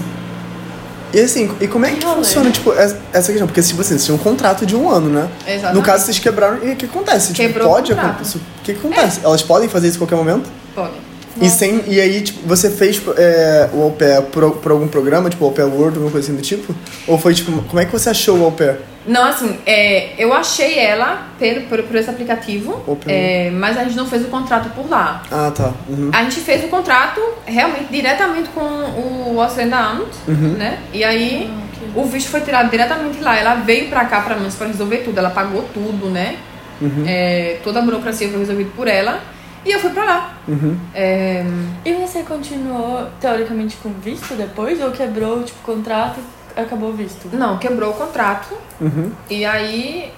E 1.14 1.20
assim, 1.22 1.50
e 1.62 1.68
como 1.68 1.86
é 1.86 1.92
que 1.92 1.98
Que 1.98 2.06
funciona, 2.06 2.52
tipo, 2.52 2.74
essa 2.74 3.32
questão? 3.32 3.48
Porque, 3.48 3.62
tipo 3.62 3.80
assim, 3.80 3.94
vocês 3.94 4.04
tinham 4.04 4.18
um 4.18 4.22
contrato 4.22 4.66
de 4.66 4.76
um 4.76 4.90
ano, 4.90 5.10
né? 5.10 5.30
Exatamente. 5.48 5.76
No 5.76 5.82
caso, 5.82 6.04
vocês 6.06 6.20
quebraram. 6.20 6.58
E 6.62 6.72
o 6.74 6.76
que 6.76 6.86
acontece? 6.86 7.32
Tipo, 7.32 7.48
Quebrou 7.48 7.68
o 7.70 7.72
pode 7.72 7.94
contrato. 7.94 8.16
acontecer. 8.16 8.38
O 8.38 8.42
que, 8.66 8.74
que 8.74 8.80
acontece? 8.80 9.22
Elas 9.24 9.42
podem 9.42 9.70
fazer 9.70 9.88
isso 9.88 9.96
em 9.96 10.00
qualquer 10.00 10.18
momento? 10.18 10.50
Pode. 10.76 10.92
E, 11.42 11.50
sem, 11.50 11.84
e 11.88 12.00
aí, 12.00 12.22
tipo, 12.22 12.48
você 12.48 12.70
fez 12.70 13.02
é, 13.18 13.70
o 13.74 13.84
au 13.84 13.92
pair 13.92 14.22
por, 14.24 14.52
por 14.58 14.72
algum 14.72 14.88
programa, 14.88 15.30
tipo, 15.30 15.44
au 15.44 15.52
pair 15.52 15.68
World, 15.68 15.96
alguma 15.98 16.12
coisa 16.12 16.28
assim 16.28 16.36
do 16.36 16.42
tipo? 16.42 16.74
Ou 17.08 17.18
foi, 17.18 17.34
tipo, 17.34 17.52
como 17.64 17.80
é 17.80 17.86
que 17.86 17.92
você 17.92 18.10
achou 18.10 18.38
o 18.40 18.46
au 18.46 18.52
pair? 18.52 18.78
Não, 19.06 19.24
assim, 19.26 19.60
é, 19.68 20.14
eu 20.18 20.34
achei 20.34 20.80
ela 20.80 21.28
pelo, 21.38 21.62
por, 21.68 21.84
por 21.84 21.96
esse 21.96 22.10
aplicativo, 22.10 22.82
é, 23.06 23.52
mas 23.52 23.78
a 23.78 23.84
gente 23.84 23.96
não 23.96 24.08
fez 24.08 24.24
o 24.24 24.30
contrato 24.30 24.70
por 24.70 24.90
lá. 24.90 25.22
Ah, 25.32 25.52
tá. 25.56 25.74
Uhum. 25.88 26.10
A 26.12 26.24
gente 26.24 26.40
fez 26.40 26.64
o 26.64 26.70
contrato 26.70 27.22
realmente 27.46 27.86
diretamente 27.92 28.50
com 28.50 28.62
o 28.62 29.40
Ausländeramt, 29.40 30.08
Uhum. 30.28 30.56
né? 30.58 30.80
E 30.92 31.04
aí 31.04 31.48
Ah, 31.54 32.00
o 32.00 32.06
visto 32.06 32.30
foi 32.30 32.42
tirado 32.42 32.72
diretamente 32.72 33.20
lá. 33.22 33.38
Ela 33.38 33.56
veio 33.56 33.90
pra 33.90 34.06
cá 34.06 34.22
pra 34.22 34.38
nós 34.38 34.56
pra 34.56 34.66
resolver 34.68 34.98
tudo. 35.00 35.20
Ela 35.20 35.30
pagou 35.30 35.64
tudo, 35.72 36.10
né? 36.10 36.38
Uhum. 36.82 37.04
É, 37.08 37.58
toda 37.64 37.80
a 37.80 37.82
burocracia 37.84 38.28
foi 38.28 38.40
resolvida 38.40 38.72
por 38.76 38.88
ela. 38.88 39.20
E 39.66 39.72
eu 39.72 39.80
fui 39.80 39.90
pra 39.90 40.04
lá. 40.04 40.34
Uhum. 40.48 40.78
É, 40.94 41.44
E 41.84 41.94
você 41.94 42.22
continuou, 42.24 43.08
teoricamente, 43.20 43.76
com 43.78 43.90
visto 43.94 44.36
depois? 44.36 44.80
Ou 44.82 44.92
quebrou, 44.92 45.44
tipo, 45.44 45.60
o 45.60 45.76
contrato 45.76 46.20
e 46.56 46.60
acabou 46.60 46.90
o 46.92 46.94
visto? 46.94 47.28
não, 47.34 47.58
quebrou 47.58 47.90
o 47.92 47.94
contrato. 47.94 48.54
Uhum. 48.80 49.12
E 49.30 49.44
aí 49.44 50.14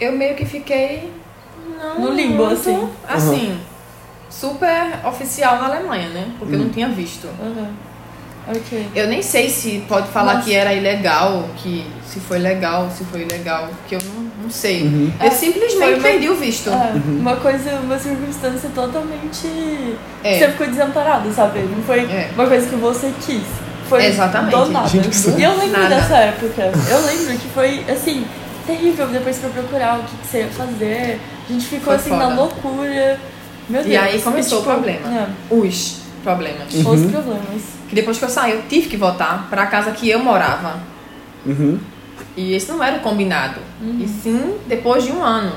eu 0.00 0.12
meio 0.12 0.34
que 0.34 0.46
fiquei. 0.46 1.12
Não, 1.78 2.00
No 2.00 2.10
limbo, 2.12 2.46
muito, 2.46 2.52
assim. 2.54 2.88
Assim, 3.06 3.60
super 4.30 4.98
oficial 5.06 5.58
na 5.58 5.66
Alemanha, 5.66 6.08
né? 6.08 6.32
Porque 6.38 6.54
eu 6.54 6.58
não 6.58 6.70
tinha 6.70 6.88
visto. 6.88 7.28
Aham. 7.40 7.70
Ok. 8.48 8.88
Eu 8.94 9.06
nem 9.06 9.22
sei 9.22 9.48
se 9.50 9.84
pode 9.86 10.08
falar 10.08 10.34
Nossa. 10.34 10.46
que 10.46 10.54
era 10.54 10.72
ilegal, 10.72 11.44
que 11.56 11.86
se 12.06 12.18
foi 12.20 12.38
legal, 12.38 12.90
se 12.90 13.04
foi 13.04 13.20
ilegal, 13.22 13.68
que 13.86 13.94
eu 13.94 14.00
não, 14.02 14.29
não 14.50 14.52
sei. 14.52 14.82
Uhum. 14.82 15.12
Eu 15.20 15.26
É, 15.26 15.30
simplesmente 15.30 15.92
uma- 15.94 16.02
perdi 16.02 16.28
o 16.28 16.34
visto. 16.34 16.70
É, 16.70 16.92
uma 17.06 17.36
coisa, 17.36 17.70
uma 17.76 17.96
circunstância 17.98 18.68
totalmente. 18.74 19.46
É. 20.24 20.38
Você 20.38 20.48
ficou 20.48 20.66
desamparado, 20.66 21.32
sabe? 21.32 21.60
Não 21.60 21.82
foi 21.84 22.00
É. 22.00 22.30
uma 22.34 22.46
coisa 22.46 22.68
que 22.68 22.74
você 22.74 23.12
quis. 23.24 23.42
Foi 23.88 24.04
Exatamente. 24.06 24.54
do 24.56 24.66
nada. 24.70 24.88
E 25.38 25.42
eu 25.42 25.56
lembro 25.58 25.80
Nada. 25.82 25.94
dessa 25.96 26.16
época. 26.16 26.62
Eu 26.90 27.06
lembro 27.06 27.38
que 27.38 27.48
foi, 27.48 27.84
assim, 27.88 28.24
terrível 28.66 29.06
depois 29.08 29.38
pra 29.38 29.50
procurar 29.50 29.98
o 29.98 30.02
que, 30.04 30.16
que 30.16 30.26
você 30.26 30.38
ia 30.38 30.48
fazer. 30.48 31.20
A 31.48 31.52
gente 31.52 31.64
ficou 31.66 31.84
Foi 31.86 31.94
assim 31.96 32.10
na 32.10 32.24
foda. 32.30 32.34
loucura. 32.34 33.18
Meu 33.68 33.82
Deus. 33.82 33.92
E 33.94 33.96
aí 33.96 34.20
começou 34.22 34.58
tipo, 34.58 34.70
o 34.70 34.74
problema. 34.74 35.08
é, 35.08 35.26
Os 35.54 36.00
problemas. 36.22 36.72
Uhum. 36.74 36.90
Os 36.92 37.10
problemas. 37.10 37.62
Que 37.88 37.94
depois 37.96 38.18
que 38.18 38.24
eu 38.24 38.28
saí, 38.28 38.52
eu 38.52 38.62
tive 38.68 38.88
que 38.88 38.96
voltar 38.96 39.48
pra 39.50 39.66
casa 39.66 39.90
que 39.92 40.08
eu 40.08 40.18
morava. 40.20 40.78
Uhum. 41.46 41.78
E 42.36 42.54
esse 42.54 42.70
não 42.70 42.82
era 42.82 42.96
o 42.96 43.00
combinado. 43.00 43.60
E 43.82 44.06
sim 44.08 44.56
depois 44.66 45.04
de 45.04 45.12
um 45.12 45.22
ano. 45.22 45.52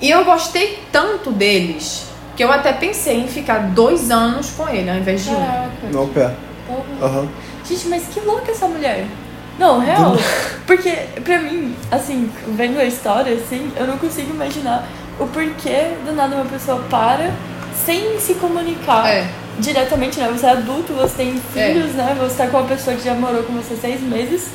E 0.00 0.10
eu 0.10 0.24
gostei 0.24 0.78
tanto 0.92 1.30
deles 1.30 2.06
que 2.36 2.42
eu 2.42 2.50
até 2.52 2.72
pensei 2.72 3.20
em 3.20 3.28
ficar 3.28 3.58
dois 3.70 4.10
anos 4.10 4.50
com 4.50 4.68
ele 4.68 4.90
ao 4.90 4.96
invés 4.96 5.24
de 5.24 5.30
um. 5.30 5.68
No 5.92 6.06
porra. 6.08 6.34
Aham. 7.02 7.28
Gente, 7.68 7.86
mas 7.88 8.04
que 8.12 8.20
louca 8.20 8.50
essa 8.50 8.66
mulher. 8.66 9.06
Não, 9.58 9.78
real. 9.78 10.16
Porque, 10.66 10.90
pra 11.24 11.38
mim, 11.38 11.74
assim, 11.90 12.28
vendo 12.48 12.78
a 12.78 12.84
história, 12.84 13.34
assim, 13.34 13.70
eu 13.76 13.86
não 13.86 13.96
consigo 13.98 14.34
imaginar 14.34 14.86
o 15.18 15.26
porquê 15.28 15.92
do 16.04 16.12
nada 16.12 16.34
uma 16.36 16.44
pessoa 16.46 16.82
para 16.90 17.32
sem 17.84 18.18
se 18.18 18.34
comunicar 18.34 19.06
É. 19.08 19.26
diretamente, 19.58 20.18
né? 20.18 20.28
Você 20.32 20.46
é 20.46 20.50
adulto, 20.50 20.92
você 20.94 21.14
tem 21.18 21.40
É. 21.54 21.68
filhos, 21.72 21.92
né? 21.94 22.16
Você 22.20 22.36
tá 22.36 22.46
com 22.48 22.58
uma 22.58 22.66
pessoa 22.68 22.96
que 22.96 23.04
já 23.04 23.14
morou 23.14 23.44
com 23.44 23.52
você 23.52 23.76
seis 23.76 24.00
meses 24.00 24.48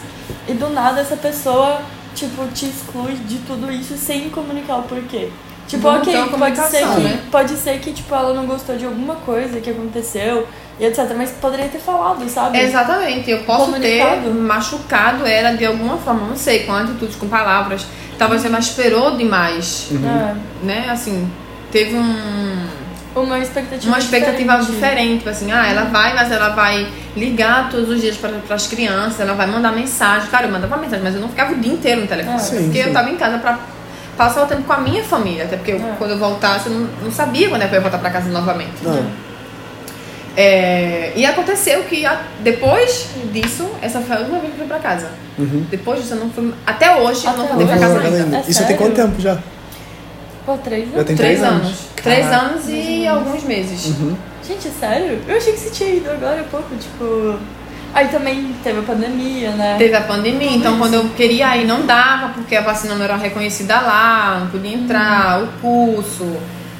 e 0.47 0.53
do 0.53 0.69
nada 0.69 1.01
essa 1.01 1.15
pessoa, 1.15 1.81
tipo, 2.15 2.45
te 2.53 2.65
exclui 2.67 3.13
de 3.27 3.37
tudo 3.39 3.71
isso 3.71 3.95
sem 3.97 4.29
comunicar 4.29 4.77
o 4.77 4.83
porquê. 4.83 5.29
Tipo, 5.67 5.91
Não 5.91 5.99
ok, 5.99 6.29
pode 6.39 6.57
ser, 6.57 6.79
que, 6.87 6.99
né? 7.01 7.19
pode 7.31 7.55
ser 7.55 7.79
que, 7.79 7.91
tipo, 7.93 8.13
ela 8.15 8.33
não 8.33 8.47
gostou 8.47 8.75
de 8.75 8.85
alguma 8.85 9.15
coisa 9.17 9.59
que 9.59 9.69
aconteceu 9.69 10.47
e 10.79 10.85
etc. 10.85 11.13
Mas 11.15 11.29
poderia 11.31 11.67
ter 11.67 11.77
falado, 11.77 12.27
sabe? 12.27 12.57
Exatamente, 12.59 13.29
eu 13.29 13.43
posso 13.43 13.71
ter 13.73 13.99
Comunicado. 13.99 14.31
machucado 14.33 15.25
ela 15.27 15.55
de 15.55 15.65
alguma 15.67 15.97
forma, 15.97 16.25
não 16.27 16.35
sei, 16.35 16.63
com 16.63 16.73
atitudes, 16.73 17.15
com 17.15 17.27
palavras. 17.27 17.85
Talvez 18.17 18.41
você 18.41 18.49
me 18.49 18.57
esperou 18.57 19.15
demais, 19.15 19.89
É, 19.93 20.35
né? 20.65 20.87
Assim, 20.89 21.31
teve 21.71 21.95
um, 21.95 22.65
uma 23.15 23.39
expectativa 23.39 23.91
uma 23.91 23.99
expectativa 23.99 24.57
diferente. 24.57 24.71
diferente. 24.75 25.17
Tipo 25.19 25.29
assim, 25.29 25.51
ah, 25.51 25.67
ela 25.67 25.83
vai, 25.85 26.13
mas 26.15 26.31
ela 26.31 26.49
vai 26.49 26.87
ligar 27.15 27.69
todos 27.69 27.89
os 27.89 28.01
dias 28.01 28.15
para 28.17 28.31
as 28.55 28.67
crianças, 28.67 29.19
ela 29.19 29.33
vai 29.33 29.47
mandar 29.47 29.71
mensagem. 29.71 30.29
Cara, 30.29 30.45
eu 30.47 30.51
mandava 30.51 30.77
mensagem, 30.77 31.03
mas 31.03 31.15
eu 31.15 31.21
não 31.21 31.29
ficava 31.29 31.53
o 31.53 31.55
dia 31.55 31.73
inteiro 31.73 32.01
no 32.01 32.07
telefone. 32.07 32.35
É. 32.35 32.39
Sim, 32.39 32.63
porque 32.65 32.81
sim. 32.83 32.87
eu 32.87 32.93
tava 32.93 33.09
em 33.09 33.15
casa 33.17 33.37
pra 33.39 33.57
passar 34.17 34.43
o 34.43 34.47
tempo 34.47 34.63
com 34.63 34.73
a 34.73 34.77
minha 34.79 35.03
família. 35.03 35.45
Até 35.45 35.57
porque 35.57 35.71
eu- 35.71 35.77
É. 35.77 35.95
quando 35.97 36.11
eu 36.11 36.17
voltasse, 36.19 36.67
eu 36.67 36.73
não, 36.73 36.87
não 37.03 37.11
sabia 37.11 37.49
quando 37.49 37.61
é 37.63 37.67
que 37.67 37.73
eu 37.73 37.77
ia 37.77 37.81
voltar 37.81 37.97
pra 37.97 38.09
casa 38.09 38.29
novamente. 38.29 38.73
Ah. 38.85 39.03
É, 40.37 41.11
e 41.15 41.25
aconteceu 41.25 41.83
que 41.83 42.05
a- 42.05 42.21
depois 42.41 43.07
disso, 43.33 43.69
essa 43.81 43.99
foi 43.99 44.15
a 44.15 44.19
última 44.19 44.39
vez 44.39 44.53
que 44.53 44.61
eu 44.61 44.67
fui 44.67 44.77
pra 44.77 44.79
casa. 44.79 45.07
Uhum. 45.37 45.65
Depois 45.69 46.01
disso, 46.01 46.13
eu 46.13 46.19
não 46.19 46.29
fui. 46.29 46.53
Até 46.65 46.95
hoje, 46.95 47.25
eu 47.25 47.33
não 47.33 47.45
Até 47.45 47.55
pra 47.55 47.65
hoje? 47.65 47.79
casa 47.79 47.99
ainda. 47.99 48.37
É 48.37 48.43
Isso 48.47 48.65
tem 48.65 48.77
quanto 48.77 48.95
tempo 48.95 49.19
já? 49.19 49.37
Pô, 50.49 50.57
três 50.57 50.91
anos? 50.91 51.05
tem 51.05 51.15
Três 51.15 51.17
três 51.17 51.43
anos. 51.43 51.67
anos. 51.67 51.79
Três 51.95 52.25
Caraca. 52.25 52.45
anos 52.47 52.63
e 52.67 53.07
alguns 53.07 53.43
meses. 53.43 53.85
Uhum. 53.85 54.15
Gente, 54.47 54.67
é 54.67 54.71
sério? 54.71 55.21
Eu 55.27 55.37
achei 55.37 55.53
que 55.53 55.59
você 55.59 55.69
tinha 55.69 55.89
ido 55.91 56.09
agora 56.09 56.41
há 56.41 56.43
pouco, 56.45 56.75
tipo... 56.75 57.37
Aí 57.93 58.07
também 58.07 58.55
teve 58.63 58.79
a 58.79 58.81
pandemia, 58.81 59.51
né? 59.51 59.75
Teve 59.77 59.95
a 59.95 60.01
pandemia, 60.01 60.49
então 60.49 60.79
quando 60.79 60.95
eu 60.95 61.07
queria 61.09 61.55
ir 61.55 61.67
não 61.67 61.85
dava, 61.85 62.29
porque 62.29 62.55
a 62.55 62.61
vacina 62.61 62.95
não 62.95 63.03
era 63.03 63.15
reconhecida 63.15 63.79
lá, 63.79 64.39
não 64.39 64.47
podia 64.47 64.73
entrar, 64.73 65.43
o 65.43 65.47
curso. 65.61 66.25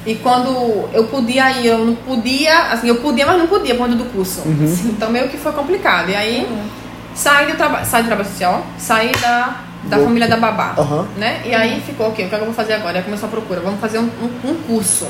E 0.04 0.16
quando 0.16 0.88
eu 0.92 1.04
podia 1.04 1.52
ir, 1.52 1.66
eu 1.66 1.78
não 1.78 1.94
podia, 1.94 2.72
assim, 2.72 2.88
eu 2.88 2.96
podia, 2.96 3.24
mas 3.24 3.38
não 3.38 3.46
podia 3.46 3.76
por 3.76 3.84
conta 3.86 3.96
do 3.96 4.04
curso. 4.06 4.42
Então 4.86 5.10
meio 5.10 5.28
que 5.28 5.36
foi 5.36 5.52
complicado. 5.52 6.10
E 6.10 6.16
aí 6.16 6.48
saí 7.14 7.46
do 7.46 7.56
trabalho, 7.56 7.86
saí 7.86 8.02
do 8.02 8.06
trabalho 8.06 8.28
social, 8.28 8.66
saí 8.78 9.12
da, 9.20 9.56
da 9.84 9.98
família 9.98 10.28
da 10.28 10.36
babá, 10.36 10.74
Aham. 10.76 11.06
né? 11.16 11.40
E 11.44 11.54
aí 11.54 11.80
ficou, 11.80 12.08
ok, 12.08 12.24
o 12.26 12.28
que, 12.28 12.34
é 12.34 12.38
que 12.38 12.42
eu 12.42 12.46
vou 12.46 12.54
fazer 12.54 12.74
agora? 12.74 12.98
Aí 12.98 13.04
começou 13.04 13.28
a 13.28 13.30
procura, 13.30 13.60
vamos 13.60 13.80
fazer 13.80 13.98
um, 13.98 14.02
um, 14.22 14.50
um 14.50 14.54
curso. 14.66 15.06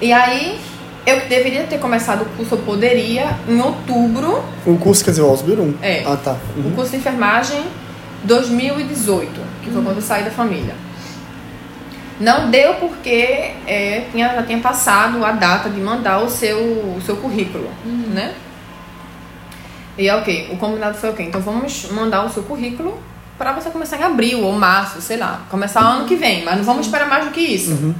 E 0.00 0.12
aí 0.12 0.58
eu 1.06 1.20
deveria 1.28 1.64
ter 1.64 1.78
começado 1.78 2.22
o 2.22 2.24
curso, 2.36 2.54
eu 2.54 2.58
poderia, 2.58 3.36
em 3.48 3.60
outubro, 3.60 4.42
O 4.66 4.76
curso, 4.78 5.04
quer 5.04 5.10
dizer, 5.10 5.22
o 5.22 5.26
Ausbildung? 5.28 5.74
É. 5.82 6.02
Ah, 6.06 6.16
tá. 6.16 6.36
o 6.56 6.60
Uhum. 6.60 6.70
curso 6.74 6.92
de 6.92 6.96
enfermagem 6.98 7.62
2018, 8.24 9.40
que 9.62 9.70
foi 9.70 9.82
quando 9.82 9.96
eu 9.96 10.02
saí 10.02 10.24
da 10.24 10.30
família. 10.30 10.74
Não 12.18 12.50
deu 12.50 12.74
porque 12.74 13.52
é, 13.66 14.04
tinha, 14.12 14.34
já 14.34 14.42
tinha 14.42 14.58
passado 14.58 15.24
a 15.24 15.32
data 15.32 15.70
de 15.70 15.80
mandar 15.80 16.18
o 16.22 16.28
seu, 16.28 16.58
o 16.58 17.00
seu 17.04 17.16
currículo, 17.16 17.68
né? 17.84 18.34
E 20.00 20.08
é 20.08 20.16
ok, 20.16 20.48
o 20.50 20.56
combinado 20.56 20.96
foi 20.96 21.10
ok. 21.10 21.26
Então 21.26 21.42
vamos 21.42 21.90
mandar 21.90 22.24
o 22.24 22.30
seu 22.30 22.42
currículo 22.42 22.98
para 23.36 23.52
você 23.52 23.68
começar 23.68 23.98
em 23.98 24.02
abril 24.02 24.42
ou 24.42 24.52
março, 24.52 24.98
sei 25.02 25.18
lá. 25.18 25.42
Começar 25.50 25.80
ano 25.80 26.06
que 26.06 26.16
vem, 26.16 26.42
mas 26.42 26.56
não 26.56 26.64
vamos 26.64 26.86
esperar 26.86 27.06
mais 27.06 27.26
do 27.26 27.30
que 27.30 27.40
isso. 27.40 27.72
Uhum. 27.72 27.94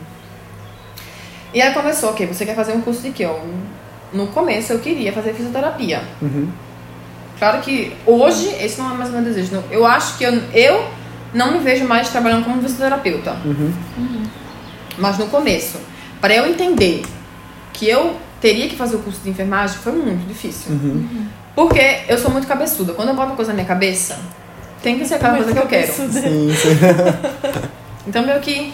E 1.52 1.60
aí 1.60 1.74
começou, 1.74 2.08
ok, 2.08 2.26
você 2.26 2.46
quer 2.46 2.56
fazer 2.56 2.72
um 2.72 2.80
curso 2.80 3.02
de 3.02 3.10
quê? 3.10 3.26
Eu, 3.26 3.38
no 4.14 4.28
começo 4.28 4.72
eu 4.72 4.78
queria 4.78 5.12
fazer 5.12 5.34
fisioterapia. 5.34 6.02
Uhum. 6.22 6.48
Claro 7.38 7.60
que 7.60 7.94
hoje 8.06 8.48
esse 8.48 8.80
não 8.80 8.92
é 8.92 8.94
mais 8.94 9.10
o 9.10 9.12
meu 9.12 9.22
desejo. 9.22 9.62
Eu 9.70 9.84
acho 9.84 10.16
que 10.16 10.24
eu, 10.24 10.32
eu 10.54 10.90
não 11.34 11.52
me 11.52 11.58
vejo 11.58 11.84
mais 11.84 12.08
trabalhando 12.08 12.44
como 12.44 12.62
fisioterapeuta. 12.62 13.36
Uhum. 13.44 13.74
Mas 14.96 15.18
no 15.18 15.26
começo, 15.26 15.76
para 16.18 16.34
eu 16.34 16.46
entender 16.46 17.02
que 17.74 17.86
eu 17.86 18.16
teria 18.40 18.70
que 18.70 18.76
fazer 18.76 18.96
o 18.96 19.00
curso 19.00 19.20
de 19.22 19.28
enfermagem, 19.28 19.76
foi 19.76 19.92
muito 19.92 20.26
difícil. 20.26 20.72
Uhum. 21.60 21.68
Porque 21.68 22.00
eu 22.08 22.18
sou 22.18 22.30
muito 22.30 22.46
cabeçuda. 22.46 22.92
Quando 22.94 23.08
eu 23.08 23.14
boto 23.14 23.28
uma 23.28 23.36
coisa 23.36 23.50
na 23.52 23.56
minha 23.56 23.66
cabeça, 23.66 24.18
tem 24.82 24.98
que 24.98 25.04
ser 25.06 25.14
aquela 25.16 25.36
coisa 25.36 25.52
que 25.52 25.58
eu 25.58 25.66
quero. 25.66 25.92
Sim, 25.92 26.10
sim. 26.54 26.68
Então, 28.06 28.22
meio 28.24 28.40
que. 28.40 28.72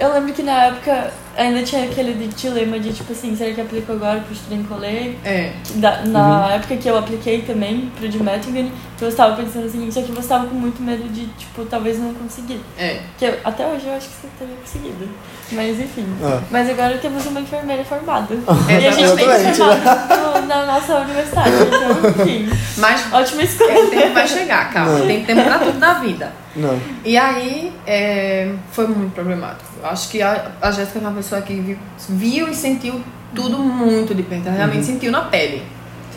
Eu 0.00 0.12
lembro 0.12 0.32
que 0.32 0.44
na 0.44 0.66
época 0.66 1.10
ainda 1.36 1.60
tinha 1.64 1.84
aquele 1.84 2.28
dilema 2.28 2.78
de 2.78 2.92
tipo 2.92 3.10
assim, 3.12 3.34
será 3.34 3.52
que 3.52 3.60
eu 3.60 3.64
aplico 3.64 3.90
agora 3.90 4.20
pro 4.20 4.32
Strencolê? 4.32 5.14
É. 5.24 5.52
Da- 5.74 6.02
Na 6.04 6.52
época 6.54 6.76
que 6.76 6.88
eu 6.88 6.96
apliquei 6.96 7.42
também 7.42 7.90
pro 7.98 8.08
de 8.08 8.22
Mettingen, 8.22 8.70
eu 9.00 9.08
estava 9.08 9.34
pensando 9.34 9.66
assim, 9.66 9.90
só 9.90 10.00
que 10.02 10.12
você 10.12 10.20
estava 10.20 10.46
com 10.46 10.54
muito 10.54 10.80
medo 10.80 11.02
de, 11.08 11.26
tipo, 11.36 11.64
talvez 11.64 11.98
não 11.98 12.14
conseguir. 12.14 12.60
É. 12.78 13.00
Que 13.18 13.24
eu- 13.24 13.38
até 13.44 13.66
hoje 13.66 13.86
eu 13.88 13.94
acho 13.94 14.06
que 14.08 14.14
você 14.14 14.28
teria 14.38 14.54
conseguido. 14.56 15.08
Mas 15.52 15.80
enfim. 15.80 16.06
Ah. 16.22 16.40
Mas 16.50 16.68
agora 16.68 16.98
temos 16.98 17.24
uma 17.26 17.40
enfermeira 17.40 17.84
formada. 17.84 18.34
É, 18.68 18.80
e 18.80 18.86
a 18.86 18.90
gente 18.90 19.16
tem 19.16 19.54
formar 19.54 20.08
no- 20.40 20.46
na 20.46 20.66
nossa 20.66 20.96
universidade. 20.98 21.50
Então, 21.50 22.24
enfim. 22.24 22.48
Mas 22.76 23.12
Ótima 23.12 23.40
é, 23.42 23.44
o 23.44 23.48
escolha. 23.48 23.86
tempo 23.90 24.14
vai 24.14 24.28
chegar, 24.28 24.72
calma. 24.72 24.98
Não. 24.98 25.06
Tem 25.06 25.24
tempo 25.24 25.42
pra 25.42 25.58
tudo 25.58 25.78
na 25.78 25.94
vida. 25.94 26.32
Não. 26.54 26.78
E 27.04 27.16
aí 27.16 27.72
é, 27.86 28.52
foi 28.72 28.86
muito 28.88 29.14
problemático. 29.14 29.64
Acho 29.82 30.08
que 30.10 30.20
a, 30.20 30.50
a 30.60 30.70
Jéssica 30.70 30.98
é 30.98 31.02
uma 31.02 31.12
pessoa 31.12 31.40
que 31.40 31.54
viu, 31.54 31.78
viu 32.10 32.48
e 32.48 32.54
sentiu 32.54 33.00
tudo 33.34 33.58
muito 33.58 34.14
de 34.14 34.22
perto. 34.22 34.48
Ela 34.48 34.56
realmente 34.56 34.84
sentiu 34.84 35.10
na 35.12 35.22
pele 35.22 35.62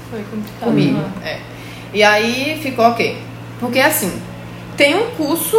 Foi 0.10 0.20
complicado. 0.24 0.60
comigo. 0.70 0.98
né? 0.98 1.12
É. 1.24 1.40
E 1.94 2.04
aí 2.04 2.60
ficou 2.62 2.86
ok. 2.86 3.18
Porque 3.60 3.80
assim, 3.80 4.12
tem 4.76 4.96
um 4.96 5.12
curso. 5.12 5.58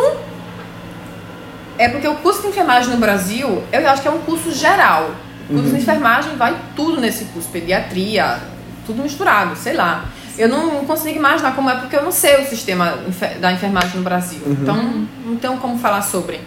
É 1.78 1.88
porque 1.88 2.06
o 2.06 2.16
curso 2.16 2.42
de 2.42 2.48
enfermagem 2.48 2.90
no 2.90 2.98
Brasil, 2.98 3.62
eu 3.72 3.88
acho 3.88 4.02
que 4.02 4.08
é 4.08 4.10
um 4.10 4.20
curso 4.20 4.52
geral. 4.52 5.10
O 5.48 5.54
curso 5.54 5.70
de 5.70 5.80
enfermagem 5.80 6.36
vai 6.36 6.56
tudo 6.76 7.00
nesse 7.00 7.24
curso, 7.26 7.48
pediatria, 7.48 8.38
tudo 8.86 9.02
misturado, 9.02 9.56
sei 9.56 9.74
lá. 9.74 10.06
Eu 10.38 10.48
não 10.48 10.84
consigo 10.84 11.16
imaginar 11.16 11.54
como 11.54 11.68
é, 11.68 11.76
porque 11.76 11.94
eu 11.94 12.02
não 12.02 12.12
sei 12.12 12.42
o 12.42 12.46
sistema 12.48 12.98
da 13.40 13.52
enfermagem 13.52 13.96
no 13.96 14.02
Brasil. 14.02 14.40
Então, 14.46 15.06
não 15.24 15.36
tenho 15.36 15.56
como 15.58 15.78
falar 15.78 16.02
sobre. 16.02 16.40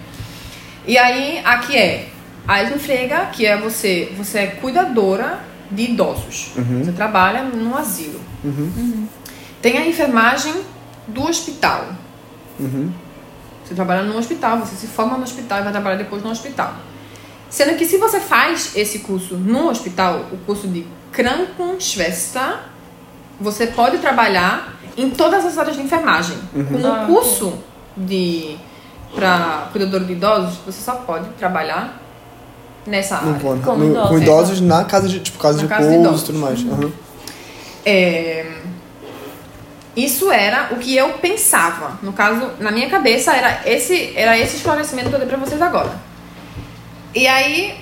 E 0.87 0.97
aí, 0.97 1.41
aqui 1.43 1.77
é 1.77 2.09
a 2.47 2.63
Elfrega, 2.63 3.27
que 3.31 3.45
é 3.45 3.57
você, 3.57 4.11
você 4.17 4.39
é 4.39 4.47
cuidadora 4.47 5.39
de 5.69 5.83
idosos. 5.83 6.51
Você 6.83 6.91
trabalha 6.91 7.43
no 7.43 7.77
asilo. 7.77 8.19
Uhum. 8.43 9.07
Tem 9.61 9.77
a 9.77 9.87
enfermagem 9.87 10.53
do 11.07 11.23
hospital. 11.23 11.89
Uhum. 13.65 13.67
Você 13.67 13.73
trabalha 13.75 14.03
no 14.03 14.17
hospital, 14.17 14.59
você 14.59 14.75
se 14.75 14.87
forma 14.87 15.17
no 15.17 15.23
hospital 15.23 15.59
e 15.59 15.63
vai 15.63 15.71
trabalhar 15.71 15.97
depois 15.97 16.23
no 16.23 16.29
hospital. 16.29 16.73
Sendo 17.49 17.75
que 17.77 17.85
se 17.85 17.97
você 17.97 18.19
faz 18.19 18.71
esse 18.75 18.99
curso 18.99 19.35
no 19.35 19.69
hospital, 19.69 20.25
o 20.31 20.37
curso 20.45 20.67
de 20.67 20.85
Krankenschwester, 21.11 22.59
você 23.39 23.67
pode 23.67 23.97
trabalhar 23.99 24.73
em 24.97 25.09
todas 25.09 25.45
as 25.45 25.57
áreas 25.57 25.75
de 25.75 25.81
enfermagem. 25.83 26.37
Com 26.53 26.87
Ah, 26.87 27.03
o 27.03 27.07
curso 27.07 27.53
de 27.95 28.57
para 29.15 29.69
cuidador 29.71 30.01
de 30.03 30.13
idosos, 30.13 30.57
você 30.65 30.81
só 30.81 30.95
pode 30.95 31.29
trabalhar 31.39 32.01
nessa 32.85 33.15
área. 33.17 33.39
Como 33.63 33.77
No- 33.77 33.91
idosos. 33.91 34.09
com 34.09 34.17
idosos 34.17 34.61
na 34.61 34.83
casa 34.83 35.07
de, 35.07 35.19
tipo, 35.21 35.37
casa 35.39 35.57
Na 35.57 35.63
de 35.63 35.69
casa 35.69 35.95
e 35.95 35.99
idosos. 35.99 36.23
tudo 36.23 36.39
mais. 36.39 36.59
Aham. 36.61 36.91
É, 37.85 38.45
Isso 39.95 40.31
era 40.31 40.69
o 40.71 40.75
que 40.77 40.95
eu 40.95 41.13
pensava. 41.13 41.97
No 42.03 42.11
caso, 42.11 42.51
na 42.59 42.69
minha 42.71 42.89
cabeça, 42.89 43.31
era 43.33 43.61
esse, 43.65 44.11
era 44.15 44.37
esse 44.37 44.57
esclarecimento 44.57 45.09
que 45.09 45.15
eu 45.15 45.19
dei 45.19 45.27
pra 45.27 45.37
vocês 45.37 45.61
agora. 45.61 45.93
E 47.13 47.25
aí, 47.27 47.75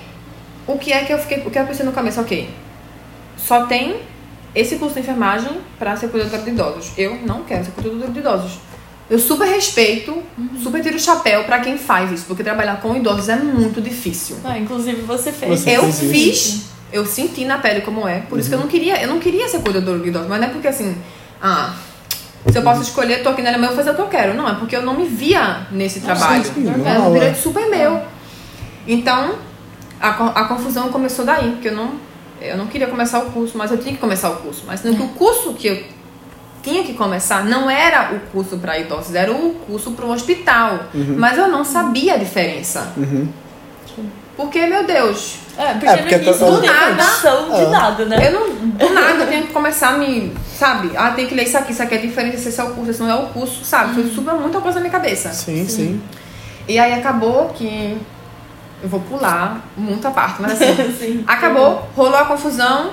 o 0.66 0.78
que 0.78 0.92
é 0.92 1.04
que 1.04 1.12
eu 1.12 1.18
fiquei. 1.18 1.38
O 1.44 1.50
que 1.50 1.58
eu 1.58 1.66
pensei 1.66 1.84
no 1.84 1.92
começo? 1.92 2.20
Ok. 2.20 2.48
Só 3.36 3.66
tem 3.66 4.00
esse 4.54 4.76
curso 4.76 4.94
de 4.94 5.00
enfermagem 5.00 5.60
pra 5.78 5.96
ser 5.96 6.08
cuidadora 6.08 6.42
de 6.42 6.50
idosos. 6.50 6.92
Eu 6.96 7.16
não 7.26 7.42
quero 7.42 7.64
ser 7.64 7.72
cuidadora 7.72 8.10
de 8.12 8.18
idosos. 8.20 8.58
Eu 9.10 9.18
super 9.18 9.46
respeito, 9.46 10.22
super 10.62 10.80
tiro 10.82 10.96
o 10.96 11.00
chapéu 11.00 11.44
pra 11.44 11.60
quem 11.60 11.76
faz 11.76 12.10
isso, 12.10 12.24
porque 12.26 12.42
trabalhar 12.42 12.80
com 12.80 12.96
idosos 12.96 13.28
é 13.28 13.36
muito 13.36 13.80
difícil. 13.82 14.36
Ah, 14.42 14.56
inclusive 14.56 15.02
você 15.02 15.30
fez. 15.30 15.60
Você 15.60 15.70
Eu 15.72 15.82
fez 15.82 16.00
isso? 16.00 16.10
fiz, 16.10 16.64
eu 16.90 17.04
senti 17.04 17.44
na 17.44 17.58
pele 17.58 17.82
como 17.82 18.08
é, 18.08 18.20
por 18.20 18.38
isso 18.38 18.48
que 18.48 18.54
eu 18.54 18.58
não 18.58 18.66
queria, 18.66 19.02
eu 19.02 19.08
não 19.08 19.18
queria 19.20 19.46
ser 19.46 19.58
cuidadora 19.60 19.98
de 19.98 20.08
idosos, 20.08 20.28
mas 20.28 20.40
não 20.40 20.48
é 20.48 20.50
porque 20.50 20.68
assim, 20.68 20.96
ah, 21.42 21.74
se 22.50 22.58
eu 22.58 22.62
posso 22.62 22.82
escolher, 22.82 23.22
tô 23.22 23.30
aqui 23.30 23.42
na 23.42 23.48
Alemanha, 23.48 23.72
eu 23.72 23.76
vou 23.76 23.84
fazer 23.84 23.90
o 23.90 23.94
que 23.94 24.02
eu 24.02 24.08
quero. 24.08 24.34
Não, 24.34 24.48
é 24.48 24.54
porque 24.54 24.76
eu 24.76 24.82
não 24.82 24.94
me 24.94 25.06
via 25.06 25.66
nesse 25.70 26.00
trabalho. 26.00 26.44
sim, 26.44 26.68
é 26.68 26.76
normal, 26.76 27.10
um 27.10 27.16
é. 27.16 27.18
direito 27.18 27.38
super 27.38 27.68
meu. 27.68 28.00
Então, 28.86 29.34
a, 30.00 30.08
a 30.08 30.44
confusão 30.44 30.88
começou 30.90 31.24
daí, 31.24 31.52
porque 31.52 31.68
eu 31.68 31.76
não, 31.76 31.92
eu 32.40 32.56
não 32.56 32.66
queria 32.66 32.86
começar 32.86 33.20
o 33.20 33.30
curso, 33.30 33.56
mas 33.56 33.70
eu 33.70 33.78
tinha 33.78 33.94
que 33.94 34.00
começar 34.00 34.30
o 34.30 34.36
curso. 34.36 34.64
Mas 34.66 34.80
sendo 34.80 34.96
que 34.96 35.02
o 35.02 35.08
curso 35.08 35.54
que 35.54 35.68
eu 35.68 35.84
tinha 36.62 36.82
que 36.82 36.94
começar 36.94 37.44
não 37.44 37.70
era 37.70 38.14
o 38.14 38.20
curso 38.30 38.56
para 38.58 38.78
idosos, 38.78 39.14
era 39.14 39.32
o 39.32 39.54
curso 39.66 39.92
para 39.92 40.04
o 40.04 40.10
hospital. 40.10 40.86
Mas 40.94 41.38
eu 41.38 41.48
não 41.48 41.64
sabia 41.64 42.14
a 42.14 42.16
diferença. 42.16 42.92
Uhum. 42.96 43.28
Porque, 44.36 44.66
meu 44.66 44.84
Deus, 44.84 45.36
É, 45.56 45.74
porque, 45.74 45.86
É, 45.86 45.96
porque 45.98 46.16
no 46.16 46.22
início 46.24 46.38
tá- 46.46 46.50
não 46.50 46.60
tem 46.60 46.70
nada. 46.70 46.90
condição 47.04 47.44
de 47.54 47.60
É. 47.62 47.68
nada, 47.68 48.04
né? 48.06 48.28
eu 48.28 48.32
não, 48.32 48.50
do 48.70 48.90
nada, 48.92 49.22
eu 49.22 49.26
tenho 49.28 49.46
que 49.46 49.52
começar 49.52 49.90
a 49.90 49.98
me, 49.98 50.34
sabe? 50.58 50.90
Ah, 50.96 51.12
tem 51.12 51.26
que 51.28 51.34
ler 51.36 51.44
isso 51.44 51.56
aqui, 51.56 51.70
isso 51.72 51.80
aqui 51.82 51.94
é 51.94 51.98
diferente, 51.98 52.34
esse 52.36 52.60
é 52.60 52.64
o 52.64 52.70
curso, 52.70 52.90
esse 52.90 53.00
não 53.00 53.08
é 53.10 53.14
o 53.14 53.26
curso, 53.28 53.64
sabe? 53.64 53.94
Foi 53.94 54.10
super 54.10 54.34
muita 54.34 54.60
coisa 54.60 54.76
na 54.76 54.80
minha 54.80 54.90
cabeça. 54.92 55.32
Sim, 55.32 55.68
sim. 55.68 56.02
E 56.66 56.76
aí 56.78 56.92
acabou 56.94 57.50
que. 57.50 57.96
Eu 58.82 58.88
vou 58.88 58.98
pular 59.00 59.60
muita 59.76 60.10
parte, 60.10 60.42
mas 60.42 60.52
assim. 60.60 60.74
Sim. 60.98 61.24
acabou, 61.26 61.88
rolou 61.96 62.16
a 62.18 62.24
confusão, 62.24 62.90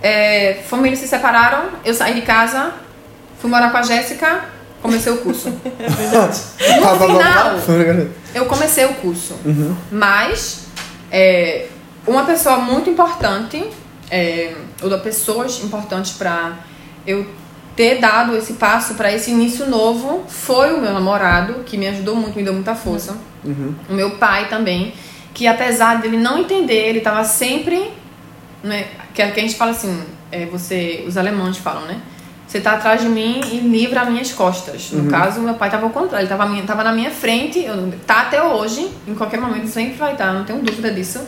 é, 0.00 0.60
famílias 0.68 1.00
se 1.00 1.08
separaram, 1.08 1.64
eu 1.84 1.92
saí 1.92 2.14
de 2.14 2.22
casa, 2.22 2.70
fui 3.40 3.50
morar 3.50 3.70
com 3.72 3.76
a 3.78 3.82
Jéssica, 3.82 4.42
comecei 4.80 5.12
o 5.12 5.18
curso. 5.18 5.52
Tá, 6.12 6.28
tá, 6.28 7.06
final-. 7.06 8.06
Eu 8.34 8.46
comecei 8.46 8.84
o 8.86 8.94
curso. 8.94 9.34
Uhum. 9.44 9.74
Mas 9.90 10.67
é, 11.10 11.66
uma 12.06 12.24
pessoa 12.24 12.58
muito 12.58 12.88
importante, 12.88 13.64
é, 14.10 14.54
ou 14.82 14.88
da 14.88 14.98
pessoas 14.98 15.62
importantes 15.62 16.12
para 16.12 16.58
eu 17.06 17.26
ter 17.76 18.00
dado 18.00 18.36
esse 18.36 18.54
passo 18.54 18.94
para 18.94 19.12
esse 19.12 19.30
início 19.30 19.64
novo 19.66 20.24
foi 20.28 20.74
o 20.74 20.80
meu 20.80 20.92
namorado, 20.92 21.62
que 21.64 21.76
me 21.76 21.86
ajudou 21.86 22.16
muito, 22.16 22.36
me 22.36 22.42
deu 22.42 22.52
muita 22.52 22.74
força. 22.74 23.16
Uhum. 23.44 23.72
O 23.88 23.94
meu 23.94 24.12
pai 24.16 24.48
também, 24.48 24.92
que 25.32 25.46
apesar 25.46 26.00
dele 26.00 26.16
não 26.16 26.38
entender, 26.38 26.88
ele 26.88 26.98
estava 26.98 27.22
sempre. 27.22 27.92
Né, 28.64 28.88
que, 29.14 29.22
a 29.22 29.28
gente 29.28 29.54
fala 29.54 29.70
assim, 29.70 30.02
é, 30.32 30.46
você, 30.46 31.04
os 31.06 31.16
alemães 31.16 31.56
falam, 31.58 31.82
né? 31.86 32.00
Você 32.48 32.60
tá 32.60 32.72
atrás 32.72 33.02
de 33.02 33.08
mim 33.08 33.42
e 33.52 33.58
livra 33.60 34.00
as 34.00 34.08
minhas 34.08 34.32
costas. 34.32 34.90
No 34.90 35.10
caso, 35.10 35.38
meu 35.38 35.52
pai 35.54 35.70
tava 35.70 35.84
ao 35.84 35.90
contrário, 35.90 36.24
ele 36.24 36.34
tava, 36.34 36.62
tava 36.62 36.82
na 36.82 36.92
minha 36.92 37.10
frente, 37.10 37.62
eu, 37.62 37.92
tá 38.06 38.22
até 38.22 38.42
hoje, 38.42 38.90
em 39.06 39.14
qualquer 39.14 39.38
momento 39.38 39.66
sempre 39.66 39.98
vai 39.98 40.12
estar, 40.12 40.32
não 40.32 40.44
tenho 40.46 40.62
dúvida 40.62 40.90
disso. 40.90 41.20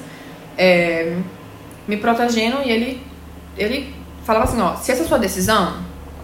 É, 0.57 1.19
me 1.87 1.99
protegendo 1.99 2.63
e 2.65 2.71
ele, 2.71 3.03
ele 3.59 3.95
falava 4.25 4.47
assim, 4.47 4.61
ó, 4.63 4.77
se 4.77 4.93
essa 4.93 5.03
é 5.03 5.05
a 5.05 5.09
sua 5.09 5.19
decisão, 5.19 5.75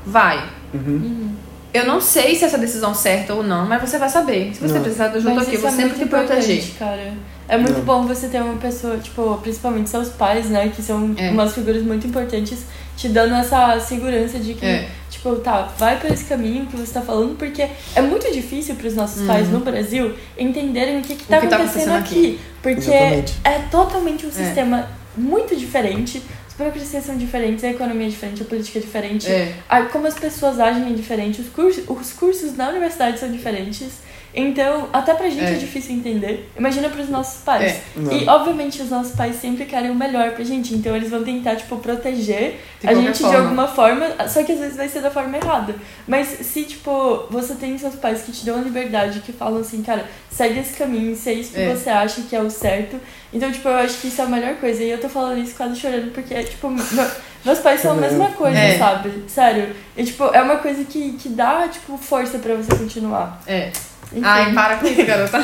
vai. 0.07 0.43
Uhum. 0.73 1.35
Eu 1.77 1.87
não 1.87 2.01
sei 2.01 2.35
se 2.35 2.45
essa 2.45 2.59
decisão 2.59 2.91
é 2.93 2.95
certa 2.95 3.35
ou 3.35 3.43
não, 3.43 3.67
mas 3.67 3.81
você 3.81 3.99
vai 3.99 4.09
saber. 4.09 4.53
Se 4.55 4.61
você 4.61 4.75
Não. 4.75 4.83
precisar 4.83 5.09
de 5.09 5.17
ajuda 5.19 5.41
aqui, 5.41 5.57
vou 5.57 5.69
é 5.69 5.73
sempre 5.73 5.85
muito 5.97 5.99
te 6.05 6.07
proteger. 6.09 6.57
importante, 6.59 6.79
cara. 6.79 7.13
É 7.49 7.57
muito 7.57 7.79
Não. 7.79 7.85
bom 7.85 8.07
você 8.07 8.29
ter 8.29 8.41
uma 8.43 8.57
pessoa, 8.57 8.97
tipo, 8.99 9.39
principalmente 9.43 9.89
seus 9.91 10.09
pais, 10.09 10.47
né? 10.51 10.73
Que 10.75 10.83
são 10.83 11.15
É. 11.17 11.31
umas 11.31 11.55
figuras 11.55 11.83
muito 11.83 12.07
importantes, 12.07 12.65
te 12.97 13.09
dando 13.09 13.35
essa 13.35 13.79
segurança 13.81 14.39
de 14.39 14.55
que, 14.55 14.67
É. 14.67 14.89
tipo, 15.11 15.35
tá, 15.37 15.69
vai 15.79 15.99
por 16.01 16.11
esse 16.11 16.25
caminho 16.25 16.67
que 16.67 16.77
você 16.77 16.93
tá 16.93 17.03
falando, 17.03 17.37
porque 17.37 17.69
é 17.95 18.01
muito 18.03 18.31
difícil 18.33 18.75
pros 18.75 18.95
nossos 18.95 19.27
pais 19.27 19.49
no 19.49 19.61
Brasil 19.61 20.13
entenderem 20.37 20.99
o 20.99 21.03
que, 21.03 21.15
que 21.15 21.25
tá 21.25 21.37
Uhum. 21.37 21.43
que 21.43 21.49
tá 21.49 21.57
acontecendo 21.57 21.91
acontecendo 21.93 22.21
aqui. 22.23 22.41
Porque 22.63 22.91
Exatamente. 22.91 23.35
é 23.45 23.59
totalmente 23.71 24.27
um 24.27 24.29
É. 24.31 24.33
sistema 24.33 24.89
muito 25.17 25.55
diferente. 25.55 26.21
As 26.57 26.59
burocracias 26.59 27.05
são 27.05 27.19
diferentes, 27.19 27.63
a 27.65 27.69
economia 27.71 28.07
é 28.07 28.11
diferente, 28.11 28.41
a 28.41 28.47
política 28.47 28.79
é 28.79 28.81
diferente. 28.81 29.31
É. 29.31 29.55
a- 29.69 29.83
como 29.83 30.07
as 30.07 30.15
pessoas 30.19 30.59
agem 30.59 30.87
é 30.91 30.95
diferente, 30.95 31.39
os 31.43 31.51
cursos, 31.51 31.85
os 31.87 32.13
cursos 32.15 32.57
na 32.57 32.71
universidade 32.71 33.19
são 33.19 33.31
diferentes. 33.31 33.99
Então, 34.39 34.89
até 34.93 35.15
pra 35.15 35.31
gente 35.31 35.43
é, 35.43 35.53
É. 35.53 35.55
difícil 35.55 35.95
entender. 35.97 36.51
Imagina 36.59 36.91
pros 36.91 37.09
nossos 37.09 37.43
pais. 37.43 37.63
É. 37.73 37.81
E, 38.13 38.29
obviamente, 38.29 38.83
os 38.83 38.91
nossos 38.91 39.15
pais 39.17 39.37
sempre 39.37 39.65
querem 39.65 39.91
o 39.91 39.95
melhor 39.95 40.33
pra 40.33 40.45
gente. 40.45 40.75
Então, 40.75 40.95
eles 40.95 41.09
vão 41.09 41.25
tentar, 41.25 41.57
tipo, 41.57 41.79
proteger 41.79 42.61
De 42.83 42.87
a 42.87 42.93
gente 42.95 43.15
de 43.15 43.23
forma. 43.23 43.39
alguma 43.39 43.67
forma. 43.67 44.29
Só 44.29 44.43
que 44.43 44.53
às 44.53 44.59
vezes 44.59 44.77
vai 44.77 44.89
ser 44.91 45.01
da 45.01 45.11
forma 45.11 45.35
errada. 45.39 45.75
Mas 46.07 46.27
se, 46.29 46.65
tipo, 46.65 47.25
você 47.31 47.55
tem 47.55 47.79
seus 47.79 47.95
pais 47.95 48.23
que 48.23 48.33
te 48.33 48.45
dão 48.45 48.59
a 48.59 48.61
liberdade, 48.63 49.21
que 49.21 49.33
falam 49.33 49.61
assim, 49.63 49.83
cara, 49.83 50.05
segue 50.31 50.61
esse 50.61 50.75
caminho, 50.77 51.17
se 51.17 51.31
é 51.31 51.33
isso 51.33 51.53
que 51.55 51.61
É. 51.61 51.75
você 51.75 51.89
acha 51.89 52.21
que 52.21 52.37
é 52.37 52.41
o 52.43 52.51
certo. 52.51 53.01
Então, 53.33 53.51
tipo, 53.51 53.67
eu 53.69 53.77
acho 53.77 53.97
que 54.03 54.09
isso 54.09 54.21
é 54.21 54.25
a 54.25 54.29
melhor 54.29 54.57
coisa. 54.57 54.83
E 54.85 54.91
eu 54.91 55.01
tô 55.01 55.09
falando 55.09 55.39
isso 55.43 55.55
quase 55.57 55.81
chorando, 55.81 56.13
porque, 56.13 56.35
tipo, 56.43 56.69
meu- 56.69 57.11
meus 57.43 57.59
pais 57.61 57.81
são 57.81 57.93
a 57.93 57.95
mesma 57.95 58.29
coisa, 58.33 58.59
É. 58.59 58.77
sabe? 58.77 59.25
Sério. 59.29 59.75
E, 59.97 60.05
tipo, 60.05 60.25
é 60.25 60.43
uma 60.43 60.57
coisa 60.57 60.85
que, 60.85 61.13
que 61.13 61.31
dá, 61.31 61.67
tipo, 61.69 61.97
força 61.97 62.39
pra 62.39 62.55
você 62.55 62.75
continuar. 62.77 63.41
É. 63.47 63.71
Enfim. 64.13 64.23
Ai, 64.25 64.53
para 64.53 64.77
com 64.77 64.87
isso, 64.87 65.05
garota. 65.05 65.39
E 65.39 65.43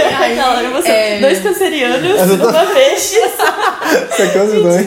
aí, 0.14 0.38
Aquela, 0.38 0.70
você, 0.70 0.88
é, 0.88 1.20
dois 1.20 1.40
cancerianos, 1.40 2.20
Exatamente. 2.20 2.44
uma 2.44 2.66
peixe. 2.66 3.16
Isso 3.16 4.22
aqui 4.22 4.38
é 4.38 4.46
dois. 4.46 4.86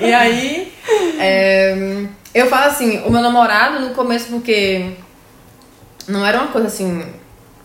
E 0.00 0.14
aí, 0.14 0.72
é, 1.18 2.06
eu 2.32 2.48
falo 2.48 2.66
assim, 2.66 2.98
o 3.04 3.10
meu 3.10 3.20
namorado 3.20 3.80
no 3.80 3.94
começo, 3.94 4.28
porque 4.28 4.92
não 6.06 6.24
era 6.24 6.38
uma 6.38 6.48
coisa 6.48 6.68
assim, 6.68 7.04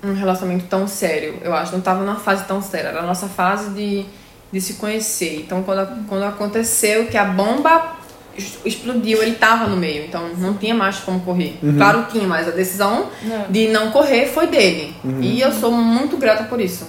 um 0.03 0.13
relacionamento 0.13 0.65
tão 0.67 0.87
sério, 0.87 1.39
eu 1.43 1.53
acho. 1.53 1.71
Não 1.71 1.81
tava 1.81 2.03
numa 2.03 2.19
fase 2.19 2.45
tão 2.45 2.61
séria, 2.61 2.89
era 2.89 2.99
a 2.99 3.05
nossa 3.05 3.27
fase 3.27 3.69
de, 3.71 4.05
de 4.51 4.61
se 4.61 4.73
conhecer. 4.75 5.41
Então, 5.41 5.63
quando, 5.63 6.07
quando 6.07 6.23
aconteceu 6.23 7.05
que 7.05 7.17
a 7.17 7.25
bomba 7.25 7.98
explodiu, 8.37 9.21
ele 9.21 9.35
tava 9.35 9.67
no 9.67 9.75
meio, 9.75 10.05
então 10.05 10.29
não 10.37 10.53
tinha 10.53 10.73
mais 10.73 10.97
como 10.97 11.19
correr. 11.21 11.57
Claro 11.77 12.03
que 12.03 12.13
tinha, 12.13 12.27
mas 12.27 12.47
a 12.47 12.51
decisão 12.51 13.09
Não. 13.23 13.45
de 13.49 13.67
não 13.69 13.91
correr 13.91 14.27
foi 14.27 14.47
dele. 14.47 14.95
E 15.21 15.41
eu 15.41 15.51
sou 15.51 15.71
muito 15.71 16.17
grata 16.17 16.43
por 16.45 16.59
isso. 16.61 16.87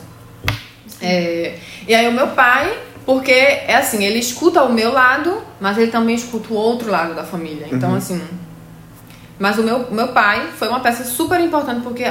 É, 1.00 1.56
e 1.88 1.94
aí 1.94 2.06
o 2.08 2.12
meu 2.12 2.28
pai, 2.28 2.76
porque 3.06 3.32
é 3.32 3.74
assim, 3.76 4.04
ele 4.04 4.18
escuta 4.18 4.62
o 4.62 4.72
meu 4.72 4.92
lado, 4.92 5.42
mas 5.60 5.78
ele 5.78 5.90
também 5.90 6.14
escuta 6.14 6.52
o 6.52 6.56
outro 6.56 6.90
lado 6.90 7.14
da 7.14 7.24
família. 7.24 7.66
Então, 7.72 7.94
assim. 7.94 8.20
Mas 9.38 9.58
o 9.58 9.62
meu, 9.62 9.90
meu 9.90 10.08
pai 10.08 10.48
foi 10.54 10.68
uma 10.68 10.80
peça 10.80 11.02
super 11.04 11.40
importante, 11.40 11.80
porque 11.80 12.04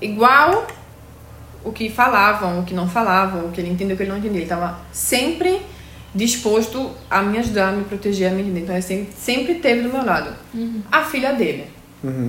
igual 0.00 0.66
o 1.64 1.72
que 1.72 1.90
falavam, 1.90 2.60
o 2.60 2.62
que 2.62 2.72
não 2.72 2.88
falavam, 2.88 3.46
o 3.46 3.50
que 3.50 3.60
ele 3.60 3.70
entendeu, 3.70 3.94
o 3.94 3.96
que 3.96 4.04
ele 4.04 4.10
não 4.10 4.18
entendia, 4.18 4.38
ele 4.38 4.44
estava 4.44 4.78
sempre 4.92 5.60
disposto 6.16 6.90
a 7.10 7.22
me 7.22 7.38
ajudar, 7.38 7.68
a 7.68 7.72
me 7.72 7.84
proteger, 7.84 8.32
a 8.32 8.34
me 8.34 8.40
entender. 8.40 8.60
Então, 8.60 8.74
ele 8.74 8.82
sempre, 8.82 9.12
sempre 9.12 9.54
teve 9.56 9.82
do 9.82 9.92
meu 9.92 10.04
lado. 10.04 10.34
A 10.90 11.04
filha 11.04 11.34
dele. 11.34 11.66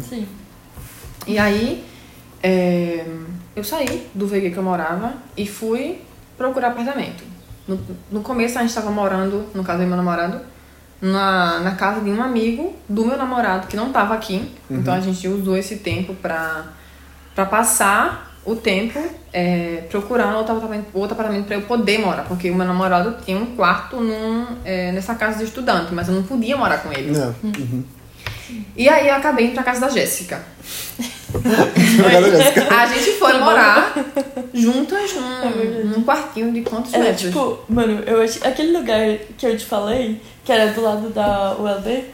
Sim. 0.02 0.28
E 1.26 1.40
aí, 1.40 1.84
é, 2.44 3.06
eu 3.56 3.64
saí 3.64 4.08
do 4.14 4.28
VG 4.28 4.52
que 4.52 4.58
eu 4.58 4.64
morava 4.64 5.14
e 5.36 5.48
fui 5.48 6.02
procurar 6.38 6.70
apartamento. 6.70 7.24
No, 7.68 7.80
no 8.12 8.22
começo 8.22 8.58
a 8.58 8.62
gente 8.62 8.70
estava 8.70 8.92
morando, 8.92 9.46
no 9.54 9.64
caso 9.64 9.82
do 9.82 9.88
meu 9.88 9.98
namorado, 9.98 10.42
na, 11.02 11.60
na 11.60 11.76
casa 11.76 12.02
de 12.02 12.10
um 12.10 12.22
amigo 12.22 12.76
do 12.88 13.06
meu 13.06 13.18
namorado 13.18 13.68
que 13.68 13.76
não 13.76 13.88
estava 13.88 14.14
aqui. 14.14 14.52
Então 14.70 14.94
a 14.94 15.00
gente 15.00 15.28
usou 15.28 15.58
esse 15.58 15.78
tempo 15.78 16.14
pra 16.14 16.66
passar 17.36 18.37
o 18.48 18.56
tempo 18.56 18.98
é, 19.34 19.84
procurando 19.92 20.38
outro 20.38 20.54
apartamento, 20.56 20.88
outro 20.94 21.14
apartamento 21.14 21.46
para 21.46 21.58
eu 21.58 21.62
poder 21.64 22.00
morar. 22.00 22.24
Porque 22.24 22.50
o 22.50 22.56
meu 22.56 22.66
namorado 22.66 23.18
tinha 23.24 23.38
um 23.38 23.48
quarto 23.58 23.98
num, 23.98 24.48
é, 24.64 24.92
nessa 24.94 25.14
casa 25.16 25.40
de 25.40 25.44
estudante, 25.44 25.94
mas 25.94 26.08
eu 26.08 26.16
não 26.16 26.24
podia 26.24 26.56
morar 26.58 26.78
com 26.80 26.92
ele. 26.92 27.12
Não. 27.12 27.36
Uhum. 27.44 27.84
E 28.78 28.88
aí 28.88 29.10
eu 29.10 29.16
acabei 29.16 29.48
indo 29.48 29.54
pra 29.54 29.64
casa 29.64 29.82
da 29.82 29.90
Jéssica. 29.90 30.42
A 32.72 32.86
gente 32.88 33.12
foi 33.20 33.34
Tá 33.34 33.40
morar 33.40 33.94
juntas 34.54 35.12
É 35.12 35.50
verdade. 35.50 35.84
num, 35.84 35.98
num 35.98 36.04
quartinho 36.04 36.52
de 36.54 36.62
quantos 36.62 36.94
Era 36.94 37.04
metros? 37.04 37.28
tipo, 37.28 37.60
mano, 37.68 38.02
eu 38.06 38.22
acho. 38.22 38.46
Aquele 38.48 38.78
lugar 38.78 39.18
que 39.38 39.46
eu 39.46 39.58
te 39.58 39.66
falei, 39.66 40.22
que 40.46 40.52
era 40.52 40.72
do 40.72 40.82
lado 40.82 41.10
da 41.10 41.56
ULB. 41.60 42.06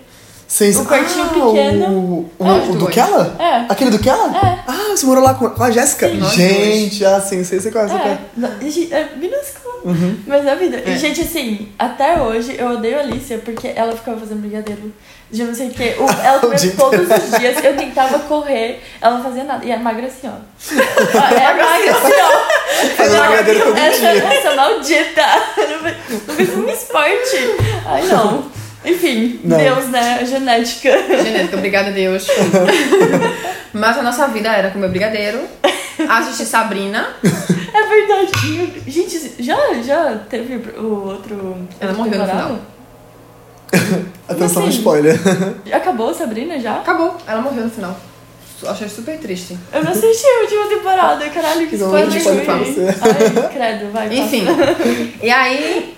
Sim. 0.47 0.69
O 0.79 0.85
quartinho 0.85 1.25
ah, 1.25 1.29
pequeno. 1.29 1.87
O, 1.87 2.31
o, 2.39 2.47
É, 2.47 2.51
o 2.69 2.75
do. 2.75 2.87
Kella? 2.87 3.35
É. 3.39 3.65
Aquele 3.69 3.89
do 3.91 3.99
Kella? 3.99 4.35
É. 4.37 4.59
Ah, 4.67 4.89
você 4.95 5.05
morou 5.05 5.23
lá 5.23 5.33
com, 5.33 5.49
com 5.49 5.63
a 5.63 5.71
Jéssica? 5.71 6.07
Gente, 6.09 7.03
ah, 7.05 7.19
sim, 7.19 7.43
sei, 7.43 7.59
sei 7.59 7.71
qual 7.71 7.85
é, 7.85 7.89
É, 7.91 8.19
é. 8.41 8.99
é 8.99 9.09
minúsculo. 9.15 9.63
Uhum. 9.85 10.17
Mas 10.27 10.45
é 10.45 10.51
a 10.51 10.55
vida. 10.55 10.81
É. 10.85 10.95
Gente, 10.97 11.21
assim, 11.21 11.69
até 11.77 12.21
hoje 12.21 12.55
eu 12.57 12.69
odeio 12.71 12.97
a 12.97 13.01
Alicia 13.01 13.39
porque 13.43 13.73
ela 13.75 13.93
ficava 13.93 14.19
fazendo 14.19 14.39
brigadeiro. 14.41 14.93
De 15.29 15.43
não 15.43 15.55
sei 15.55 15.69
o 15.69 15.71
quê. 15.71 15.95
O- 15.97 16.03
Ela 16.23 16.37
comia 16.39 16.57
todos 16.77 16.99
os 17.09 17.39
dias. 17.39 17.63
Eu 17.63 17.75
tentava 17.75 18.19
correr, 18.19 18.83
ela 19.01 19.17
não 19.17 19.23
fazia 19.23 19.43
nada. 19.43 19.65
E 19.65 19.71
é 19.71 19.77
magra 19.77 20.05
assim, 20.05 20.27
ó. 20.27 20.75
É 20.75 21.53
magra 21.53 21.91
assim, 21.91 22.13
ó. 22.21 22.95
Fazendo 22.95 23.17
Não, 23.17 23.27
brigadeiro 23.27 23.65
todo 23.65 23.77
essa, 23.77 24.11
dia. 24.13 24.23
essa 24.25 24.55
maldita. 24.55 25.21
Não 26.27 26.35
fez 26.35 26.55
um 26.55 26.67
esporte. 26.69 27.55
Ai, 27.85 28.03
não. 28.03 28.43
Enfim, 28.85 29.39
Não. 29.43 29.57
Deus, 29.57 29.87
né? 29.89 30.25
Genética. 30.25 30.91
Genética, 31.23 31.57
obrigada 31.57 31.89
a 31.89 31.91
Deus. 31.91 32.27
Mas 33.73 33.97
a 33.97 34.03
nossa 34.03 34.27
vida 34.27 34.49
era 34.49 34.69
comer 34.71 34.89
brigadeiro, 34.89 35.39
assistir 36.09 36.45
Sabrina. 36.45 37.07
É 37.23 37.87
verdade. 37.87 38.81
Gente, 38.87 39.33
já, 39.39 39.57
já 39.81 40.19
teve 40.29 40.57
o 40.77 41.07
outro. 41.07 41.57
Ela 41.79 41.93
morreu 41.93 42.19
no 42.19 42.25
temporada? 42.25 42.59
Atenção 44.29 44.61
no 44.61 44.67
assim? 44.67 44.77
spoiler. 44.77 45.19
Acabou 45.73 46.13
Sabrina 46.13 46.59
já? 46.59 46.75
Acabou, 46.75 47.17
ela 47.25 47.41
morreu 47.41 47.63
no 47.65 47.71
final. 47.71 47.97
Achei 48.65 48.87
super 48.87 49.17
triste. 49.17 49.57
Eu 49.73 49.83
não 49.83 49.91
assisti 49.91 50.25
a 50.25 50.41
última 50.41 50.67
temporada, 50.67 51.29
caralho, 51.29 51.67
que 51.67 51.75
Não, 51.75 51.87
spoiler. 51.87 52.23
Ai, 53.01 53.49
credo, 53.51 53.91
vai, 53.91 54.07
passa. 54.07 54.21
Enfim. 54.21 54.45
E 55.21 55.29
aí, 55.29 55.97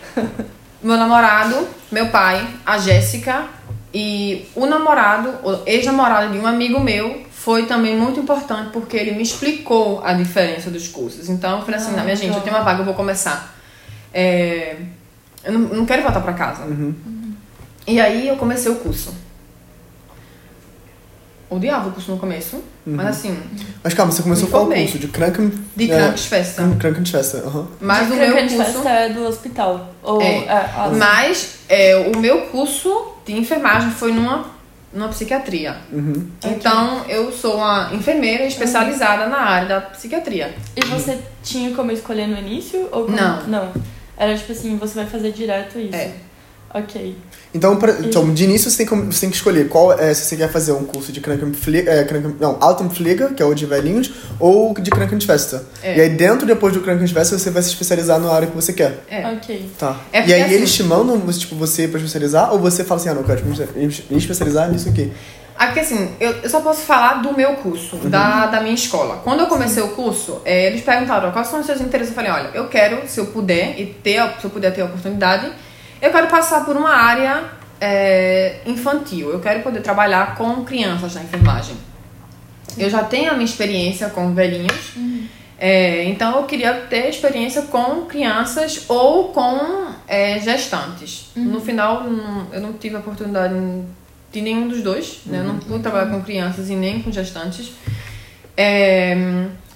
meu 0.88 0.98
namorado, 0.98 1.68
meu 1.92 2.08
pai, 2.10 2.48
a 2.66 2.78
Jéssica 2.78 3.46
e 3.94 4.48
o 4.56 4.66
namorado, 4.66 5.30
o 5.44 5.64
ex-namorado 5.66 6.32
de 6.32 6.38
um 6.38 6.46
amigo 6.46 6.80
meu, 6.80 7.24
foi 7.32 7.66
também 7.66 7.96
muito 7.96 8.20
importante 8.20 8.70
porque 8.72 8.98
ele 8.98 9.12
me 9.12 9.24
explicou 9.24 10.04
a 10.04 10.14
diferença 10.14 10.70
dos 10.70 10.88
cursos. 10.88 11.30
Então 11.30 11.60
eu 11.60 11.66
falei 11.66 11.80
assim, 11.80 11.96
Ah, 11.98 12.04
minha 12.04 12.16
gente, 12.16 12.36
eu 12.36 12.42
tenho 12.42 12.56
uma 12.56 12.64
vaga, 12.64 12.82
eu 12.82 12.86
vou 12.86 12.94
começar. 12.94 13.56
É, 14.14 14.78
eu 15.44 15.54
não, 15.54 15.60
não 15.60 15.86
quero 15.86 16.04
voltar 16.04 16.22
pra 16.22 16.34
casa. 16.34 16.64
Uhum. 16.64 16.94
E 17.88 18.00
aí 18.00 18.28
eu 18.28 18.36
comecei 18.36 18.72
o 18.72 18.76
curso. 18.76 19.14
Odiava 21.50 21.90
o 21.90 21.92
curso 21.92 22.12
no 22.12 22.18
começo, 22.18 22.60
mas 22.86 23.08
assim, 23.08 23.38
Mas 23.84 23.94
calma, 23.94 24.12
você 24.12 24.24
começou 24.24 24.46
Me 24.46 24.52
qual 24.52 24.64
formei. 24.64 24.84
curso? 24.84 24.98
De 25.00 25.08
Kranken... 25.08 25.52
de 25.76 25.92
é, 25.92 25.96
Krankfesta. 25.96 26.76
Krankenschwester, 26.80 27.42
aham. 27.46 27.68
Mas 27.80 28.08
o 28.08 28.12
De 28.12 28.18
meu 28.18 28.32
Crocante 28.32 28.56
curso... 28.56 28.72
Festa 28.74 28.90
é 28.90 29.10
do 29.10 29.24
hospital. 29.28 29.94
Ou, 30.02 30.22
É. 30.22 30.38
é, 30.46 30.50
ah, 30.50 30.92
Mas 30.98 31.58
é, 31.70 32.12
o 32.16 32.18
meu 32.20 32.42
curso 32.48 33.14
de 33.26 33.34
enfermagem 33.38 33.92
foi 33.92 34.12
numa, 34.12 34.46
numa 34.92 35.08
psiquiatria. 35.10 35.78
Uhum. 35.92 36.28
Então 36.44 37.06
eu 37.08 37.32
sou 37.32 37.58
uma 37.58 37.92
enfermeira 37.94 38.46
especializada 38.46 39.28
na 39.28 39.38
área 39.38 39.68
da 39.68 39.82
psiquiatria. 39.82 40.56
E 40.76 40.84
você 40.86 41.20
tinha 41.44 41.76
como 41.76 41.92
escolher 41.92 42.28
no 42.28 42.40
início? 42.40 42.90
Ou 42.92 43.06
como... 43.06 43.16
Não. 43.16 43.44
Não. 43.44 43.72
Era 44.18 44.36
tipo 44.36 44.52
assim, 44.52 44.78
você 44.78 44.96
vai 44.96 45.06
fazer 45.06 45.32
direto 45.32 45.78
isso. 45.78 45.96
É. 45.96 46.12
Ok. 46.78 47.16
Então, 47.54 47.78
pra- 47.78 47.94
então, 48.02 48.34
de 48.34 48.44
início 48.44 48.70
você 48.70 48.78
tem, 48.78 48.86
como- 48.86 49.10
você 49.12 49.22
tem 49.22 49.30
que 49.30 49.36
escolher 49.38 49.70
qual 49.70 49.94
é, 49.94 50.14
se 50.14 50.26
você 50.26 50.36
quer 50.36 50.52
fazer 50.52 50.74
um 50.74 50.84
curso 50.84 51.10
de 51.14 51.22
Krankenpflege, 51.22 51.88
é, 51.88 52.04
Kranken, 52.04 52.36
não, 52.38 52.58
Altenpflege, 52.60 53.34
que 53.34 53.42
é 53.42 53.46
o 53.46 53.54
de 53.54 53.66
velhinhos, 53.66 54.12
ou 54.40 54.74
de 54.74 54.92
Krankenschwester. 54.92 55.62
É. 55.82 55.98
E 55.98 56.02
aí 56.02 56.10
dentro, 56.10 56.46
depois 56.46 56.74
do 56.74 56.82
Krankenschwester, 56.82 57.40
você 57.40 57.50
vai 57.50 57.62
se 57.64 57.70
especializar 57.70 58.20
na 58.20 58.30
área 58.30 58.48
que 58.50 58.56
você 58.56 58.74
quer. 58.74 59.00
É. 59.10 59.26
Ok. 59.32 59.70
Tá. 59.80 59.96
É 60.12 60.18
e 60.18 60.22
porque, 60.22 60.34
aí 60.34 60.42
assim- 60.44 60.54
eles 60.54 60.74
te 60.74 60.84
mandam, 60.84 61.18
você, 61.20 61.40
tipo, 61.40 61.56
você 61.56 61.88
pra 61.88 61.98
especializar, 61.98 62.52
ou 62.52 62.60
você 62.60 62.84
fala 62.84 63.00
assim, 63.00 63.10
ah, 63.10 63.14
não, 63.14 63.22
eu 63.22 63.28
quero 63.28 63.46
me 63.46 63.56
me 64.10 64.18
especializar 64.18 64.70
nisso 64.70 64.90
aqui. 64.90 65.14
Aqui 65.58 65.80
assim, 65.80 66.10
eu, 66.20 66.34
eu 66.44 66.50
só 66.50 66.60
posso 66.60 66.82
falar 66.82 67.22
do 67.22 67.34
meu 67.34 67.54
curso, 67.54 67.96
da, 68.10 68.48
da 68.48 68.60
minha 68.60 68.76
escola. 68.76 69.22
Quando 69.24 69.40
eu 69.40 69.48
comecei 69.48 69.82
o 69.82 69.88
curso, 69.92 70.42
é, 70.44 70.68
eles 70.68 70.82
perguntaram 70.82 71.32
quais 71.32 71.48
são 71.48 71.62
os 71.62 71.66
seus 71.66 71.80
interesses. 71.80 72.10
Eu 72.12 72.16
falei, 72.16 72.30
olha, 72.30 72.50
eu 72.54 72.68
quero, 72.68 73.08
se 73.08 73.18
eu 73.22 73.28
puder, 73.28 73.80
e 73.80 73.86
ter, 73.86 74.22
se 74.42 74.44
eu 74.44 74.50
puder 74.50 74.74
ter 74.74 74.82
a 74.82 74.86
oportunidade, 74.86 75.50
eu 76.02 76.12
quero 76.12 76.28
passar 76.28 76.64
por 76.66 76.76
uma 76.76 76.90
área 76.94 77.44
é, 77.82 78.60
infantil. 78.66 79.32
Eu 79.32 79.40
quero 79.40 79.62
poder 79.64 79.82
trabalhar 79.82 80.36
com 80.36 80.64
crianças 80.64 81.16
na 81.16 81.24
enfermagem. 81.24 81.76
Eu 82.78 82.90
já 82.90 83.04
tenho 83.04 83.32
a 83.32 83.34
minha 83.34 83.46
experiência 83.46 84.10
com 84.10 84.34
velhinhos. 84.34 84.94
É, 85.58 86.04
então 86.06 86.36
eu 86.38 86.44
queria 86.44 86.74
ter 86.74 87.08
experiência 87.10 87.62
com 87.64 88.02
crianças 88.06 88.84
ou 88.90 89.30
com 89.30 89.86
é, 90.08 90.38
gestantes. 90.40 91.28
No 91.36 91.62
final 91.62 92.04
não- 92.04 92.48
eu 92.52 92.60
não 92.60 92.74
tive 92.74 92.96
a 92.98 93.00
oportunidade 93.00 93.54
de 94.34 94.42
nenhum 94.42 94.68
dos 94.68 94.82
dois, 94.82 95.20
né? 95.26 95.40
Eu 95.40 95.44
não 95.46 95.58
pude 95.58 95.80
trabalhar 95.82 96.08
com 96.12 96.22
crianças 96.22 96.70
e 96.70 96.76
nem 96.76 97.02
com 97.02 97.10
gestantes. 97.12 97.72
É, 98.58 99.16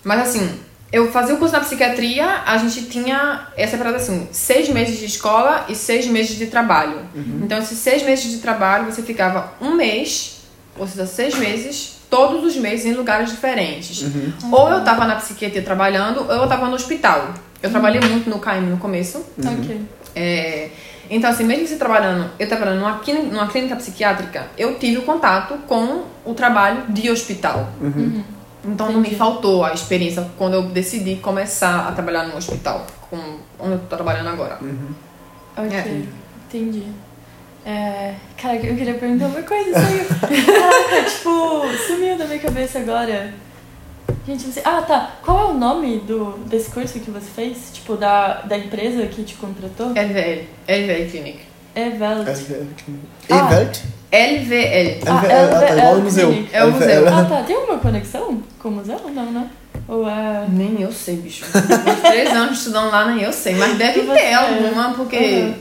mas 0.04 0.20
assim, 0.22 0.60
eu 0.92 1.12
fazia 1.12 1.36
o 1.36 1.38
curso 1.38 1.54
na 1.54 1.60
psiquiatria, 1.60 2.26
a 2.46 2.58
gente 2.58 2.84
tinha 2.86 3.48
essa 3.56 3.78
parada 3.78 3.98
assim, 3.98 4.28
seis 4.32 4.70
meses 4.70 4.98
de 5.00 5.06
escola 5.06 5.66
e 5.70 5.76
seis 5.76 6.08
meses 6.08 6.38
de 6.38 6.48
trabalho. 6.48 7.02
Então 7.44 7.58
esses 7.60 7.78
seis 7.78 8.02
meses 8.04 8.32
de 8.32 8.38
trabalho 8.40 8.86
você 8.86 9.02
ficava 9.04 9.54
um 9.62 9.74
mês, 9.76 10.42
ou 10.78 10.88
seja, 10.88 11.06
seis 11.06 11.36
meses, 11.36 11.98
todos 12.10 12.44
os 12.44 12.56
meses 12.58 12.86
em 12.88 12.94
lugares 12.94 13.30
diferentes. 13.30 14.04
Ou 14.52 14.70
eu 14.70 14.84
tava 14.84 15.06
na 15.06 15.16
psiquiatria 15.16 15.62
trabalhando, 15.62 16.22
ou 16.22 16.32
eu 16.32 16.48
tava 16.48 16.66
no 16.68 16.74
hospital. 16.74 17.34
Eu 17.62 17.70
trabalhei 17.70 18.02
muito 18.02 18.30
no 18.30 18.40
KM 18.40 18.62
no 18.70 18.78
começo. 18.78 19.24
Ok. 19.60 19.82
É, 20.16 20.70
então, 21.12 21.30
assim, 21.30 21.44
mesmo 21.44 21.68
você 21.68 21.76
trabalhando, 21.76 22.30
eu 22.40 22.48
trabalhando 22.48 22.80
numa, 22.80 23.00
clínica- 23.00 23.28
numa 23.28 23.48
clínica 23.48 23.76
psiquiátrica, 23.76 24.48
eu 24.58 24.76
tive 24.80 24.98
o 24.98 25.02
contato 25.04 25.56
com 25.68 26.04
o 26.26 26.34
trabalho 26.34 26.84
de 26.90 27.10
hospital. 27.12 27.70
Então, 28.66 28.88
não 28.88 28.96
me 28.96 29.00
Entendi. 29.02 29.16
faltou 29.16 29.64
a 29.64 29.74
experiência 29.74 30.30
quando 30.38 30.56
eu 30.56 30.64
decidi 30.64 31.16
começar 31.18 31.88
a 31.88 31.92
trabalhar 31.94 32.24
no 32.28 32.36
hospital, 32.36 32.86
com, 33.10 33.18
onde 33.60 33.74
eu 33.74 33.80
tô 33.80 33.96
trabalhando 33.96 34.28
agora. 34.30 34.60
Ok, 35.56 35.78
É. 35.78 36.04
entendi. 36.48 36.84
É, 37.66 38.16
caraca, 38.38 38.66
eu 38.66 38.76
queria 38.76 38.94
perguntar 38.96 39.28
uma 39.28 39.42
coisa, 39.44 39.72
saiu. 39.74 40.06
Caraca, 40.26 41.10
tipo, 41.10 41.78
sumiu 41.88 42.18
da 42.18 42.26
minha 42.26 42.40
cabeça 42.40 42.80
agora. 42.80 43.34
Gente, 44.26 44.44
você. 44.46 44.62
Ah, 44.64 44.82
tá. 44.82 45.12
Qual 45.24 45.40
é 45.40 45.52
o 45.52 45.54
nome 45.54 46.00
do, 46.00 46.38
desse 46.48 46.70
curso 46.72 47.00
que 47.00 47.12
você 47.12 47.30
fez? 47.30 47.72
Tipo, 47.74 47.96
da, 47.96 48.42
da 48.42 48.58
empresa 48.58 49.06
que 49.08 49.24
te 49.24 49.36
contratou? 49.36 49.90
LVL, 49.90 50.48
LVL 50.68 51.10
Clinic. 51.12 51.40
É 51.80 51.90
Velt. 51.92 52.28
E 53.30 53.34
Ah. 53.34 53.44
Velt? 53.48 53.78
LVL. 54.12 55.00
Ah, 55.06 55.12
LVL, 55.14 55.32
ah, 55.56 55.60
tá 55.60 55.70
igual 55.78 55.96
o 55.96 56.02
museu. 56.02 56.46
É 56.52 56.64
o 56.66 56.72
museu. 56.72 57.08
Ah, 57.08 57.26
tá. 57.26 57.44
Tem 57.44 57.56
alguma 57.56 57.78
conexão 57.78 58.42
com 58.58 58.70
o 58.70 58.72
museu? 58.72 59.00
Não, 59.14 59.32
né? 59.32 59.48
Ou 59.88 60.08
é. 60.10 60.46
Nem 60.50 60.82
eu 60.82 60.92
sei, 60.92 61.16
bicho. 61.18 61.46
Três 62.02 62.30
anos 62.32 62.58
estudando 62.58 62.92
lá, 62.92 63.08
nem 63.12 63.24
eu 63.24 63.32
sei. 63.32 63.56
Mas 63.56 63.78
deve 63.78 64.02
ter 64.02 64.34
alguma, 64.34 64.94
porque 64.96 65.54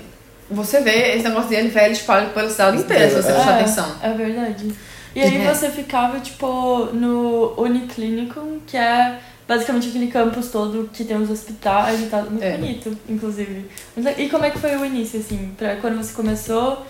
você 0.51 0.81
vê 0.81 1.15
esse 1.17 1.25
negócio 1.29 1.51
de 1.51 1.57
LVL 1.57 1.93
espalhado 1.93 2.31
pela 2.33 2.49
cidade 2.49 2.79
inteira, 2.79 3.09
se 3.11 3.17
você 3.23 3.29
É. 3.31 3.35
prestar 3.35 3.51
é, 3.53 3.61
atenção. 3.61 3.93
É 4.03 4.11
verdade. 4.11 4.73
E 5.15 5.21
aí 5.21 5.47
É. 5.47 5.55
você 5.55 5.69
ficava, 5.71 6.19
tipo, 6.21 6.87
no 6.93 7.53
Uniclinicum, 7.59 8.61
que 8.67 8.77
é 8.77 9.19
basicamente 9.49 9.89
aquele 9.89 10.09
campus 10.09 10.51
todo 10.51 10.91
que 10.93 11.03
tem 11.05 11.17
os 11.17 11.31
hospitais 11.31 12.01
e 12.03 12.07
tal. 12.07 12.23
Muito 12.25 12.45
É. 12.45 12.57
bonito, 12.59 12.97
inclusive. 13.09 13.65
Le- 13.97 14.15
E 14.19 14.29
como 14.29 14.45
é 14.45 14.51
que 14.51 14.59
foi 14.59 14.77
o 14.77 14.85
início, 14.85 15.19
assim? 15.19 15.53
Pra 15.57 15.77
quando 15.77 15.97
você 15.97 16.13
começou, 16.13 16.87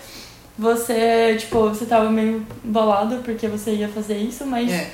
você, 0.57 1.35
tipo, 1.39 1.69
você 1.69 1.85
tava 1.85 2.09
meio 2.11 2.45
bolado 2.63 3.17
porque 3.23 3.47
você 3.47 3.71
ia 3.71 3.87
fazer 3.87 4.17
isso, 4.17 4.45
mas, 4.45 4.69
É. 4.69 4.89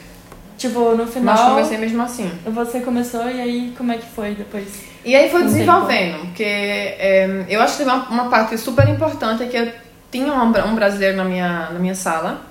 tipo, 0.57 0.79
no 0.91 0.97
Mas 1.05 1.13
final 1.13 1.49
comecei 1.55 1.77
mesmo 1.79 2.01
assim. 2.03 2.29
você 2.45 2.81
começou 2.81 3.27
e 3.29 3.41
aí 3.41 3.73
como 3.75 3.91
é 3.91 3.97
que 3.97 4.05
foi 4.05 4.35
depois? 4.35 4.67
E 5.03 5.15
aí 5.15 5.29
foi 5.29 5.43
desenvolvendo, 5.43 6.19
porque 6.27 6.43
é, 6.43 7.45
eu 7.49 7.61
acho 7.61 7.73
que 7.77 7.83
teve 7.83 7.89
uma, 7.89 8.09
uma 8.09 8.29
parte 8.29 8.57
super 8.57 8.87
importante 8.89 9.43
é 9.43 9.47
que 9.47 9.57
eu 9.57 9.71
tinha 10.11 10.31
um, 10.33 10.47
um 10.47 10.75
brasileiro 10.75 11.17
na 11.17 11.23
minha, 11.25 11.69
na 11.71 11.79
minha 11.79 11.93
sala, 11.95 12.41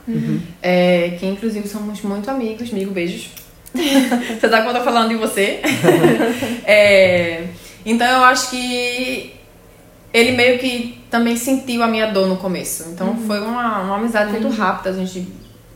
é, 0.62 1.16
que 1.18 1.26
inclusive 1.26 1.66
somos 1.68 2.02
muito 2.02 2.28
amigos, 2.30 2.70
amigo, 2.72 2.90
beijos. 2.92 3.30
você 4.40 4.48
tá 4.48 4.62
quando 4.62 4.76
eu 4.76 4.82
tô 4.82 4.84
falando 4.84 5.08
de 5.08 5.16
você. 5.16 5.60
É, 6.66 7.44
então 7.84 8.06
eu 8.06 8.24
acho 8.24 8.48
que 8.50 9.34
ele 10.12 10.32
meio 10.32 10.58
que 10.58 11.04
também 11.10 11.36
sentiu 11.36 11.82
a 11.82 11.86
minha 11.86 12.06
dor 12.06 12.26
no 12.26 12.36
começo. 12.36 12.88
Então 12.90 13.16
foi 13.26 13.40
uma, 13.40 13.82
uma 13.82 13.96
amizade 13.96 14.30
muito 14.32 14.48
rápida, 14.48 14.90
a 14.90 14.92
gente 14.92 15.28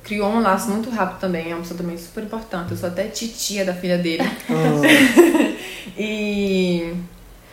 criou 0.02 0.30
um 0.30 0.40
laço 0.40 0.70
muito 0.70 0.88
rápido 0.88 1.18
também, 1.18 1.50
é 1.50 1.54
uma 1.54 1.60
pessoa 1.60 1.76
também 1.76 1.98
super 1.98 2.24
importante. 2.24 2.70
Eu 2.70 2.76
sou 2.78 2.88
até 2.88 3.04
titia 3.04 3.64
da 3.64 3.74
filha 3.74 3.98
dele. 3.98 4.24
E. 5.98 6.94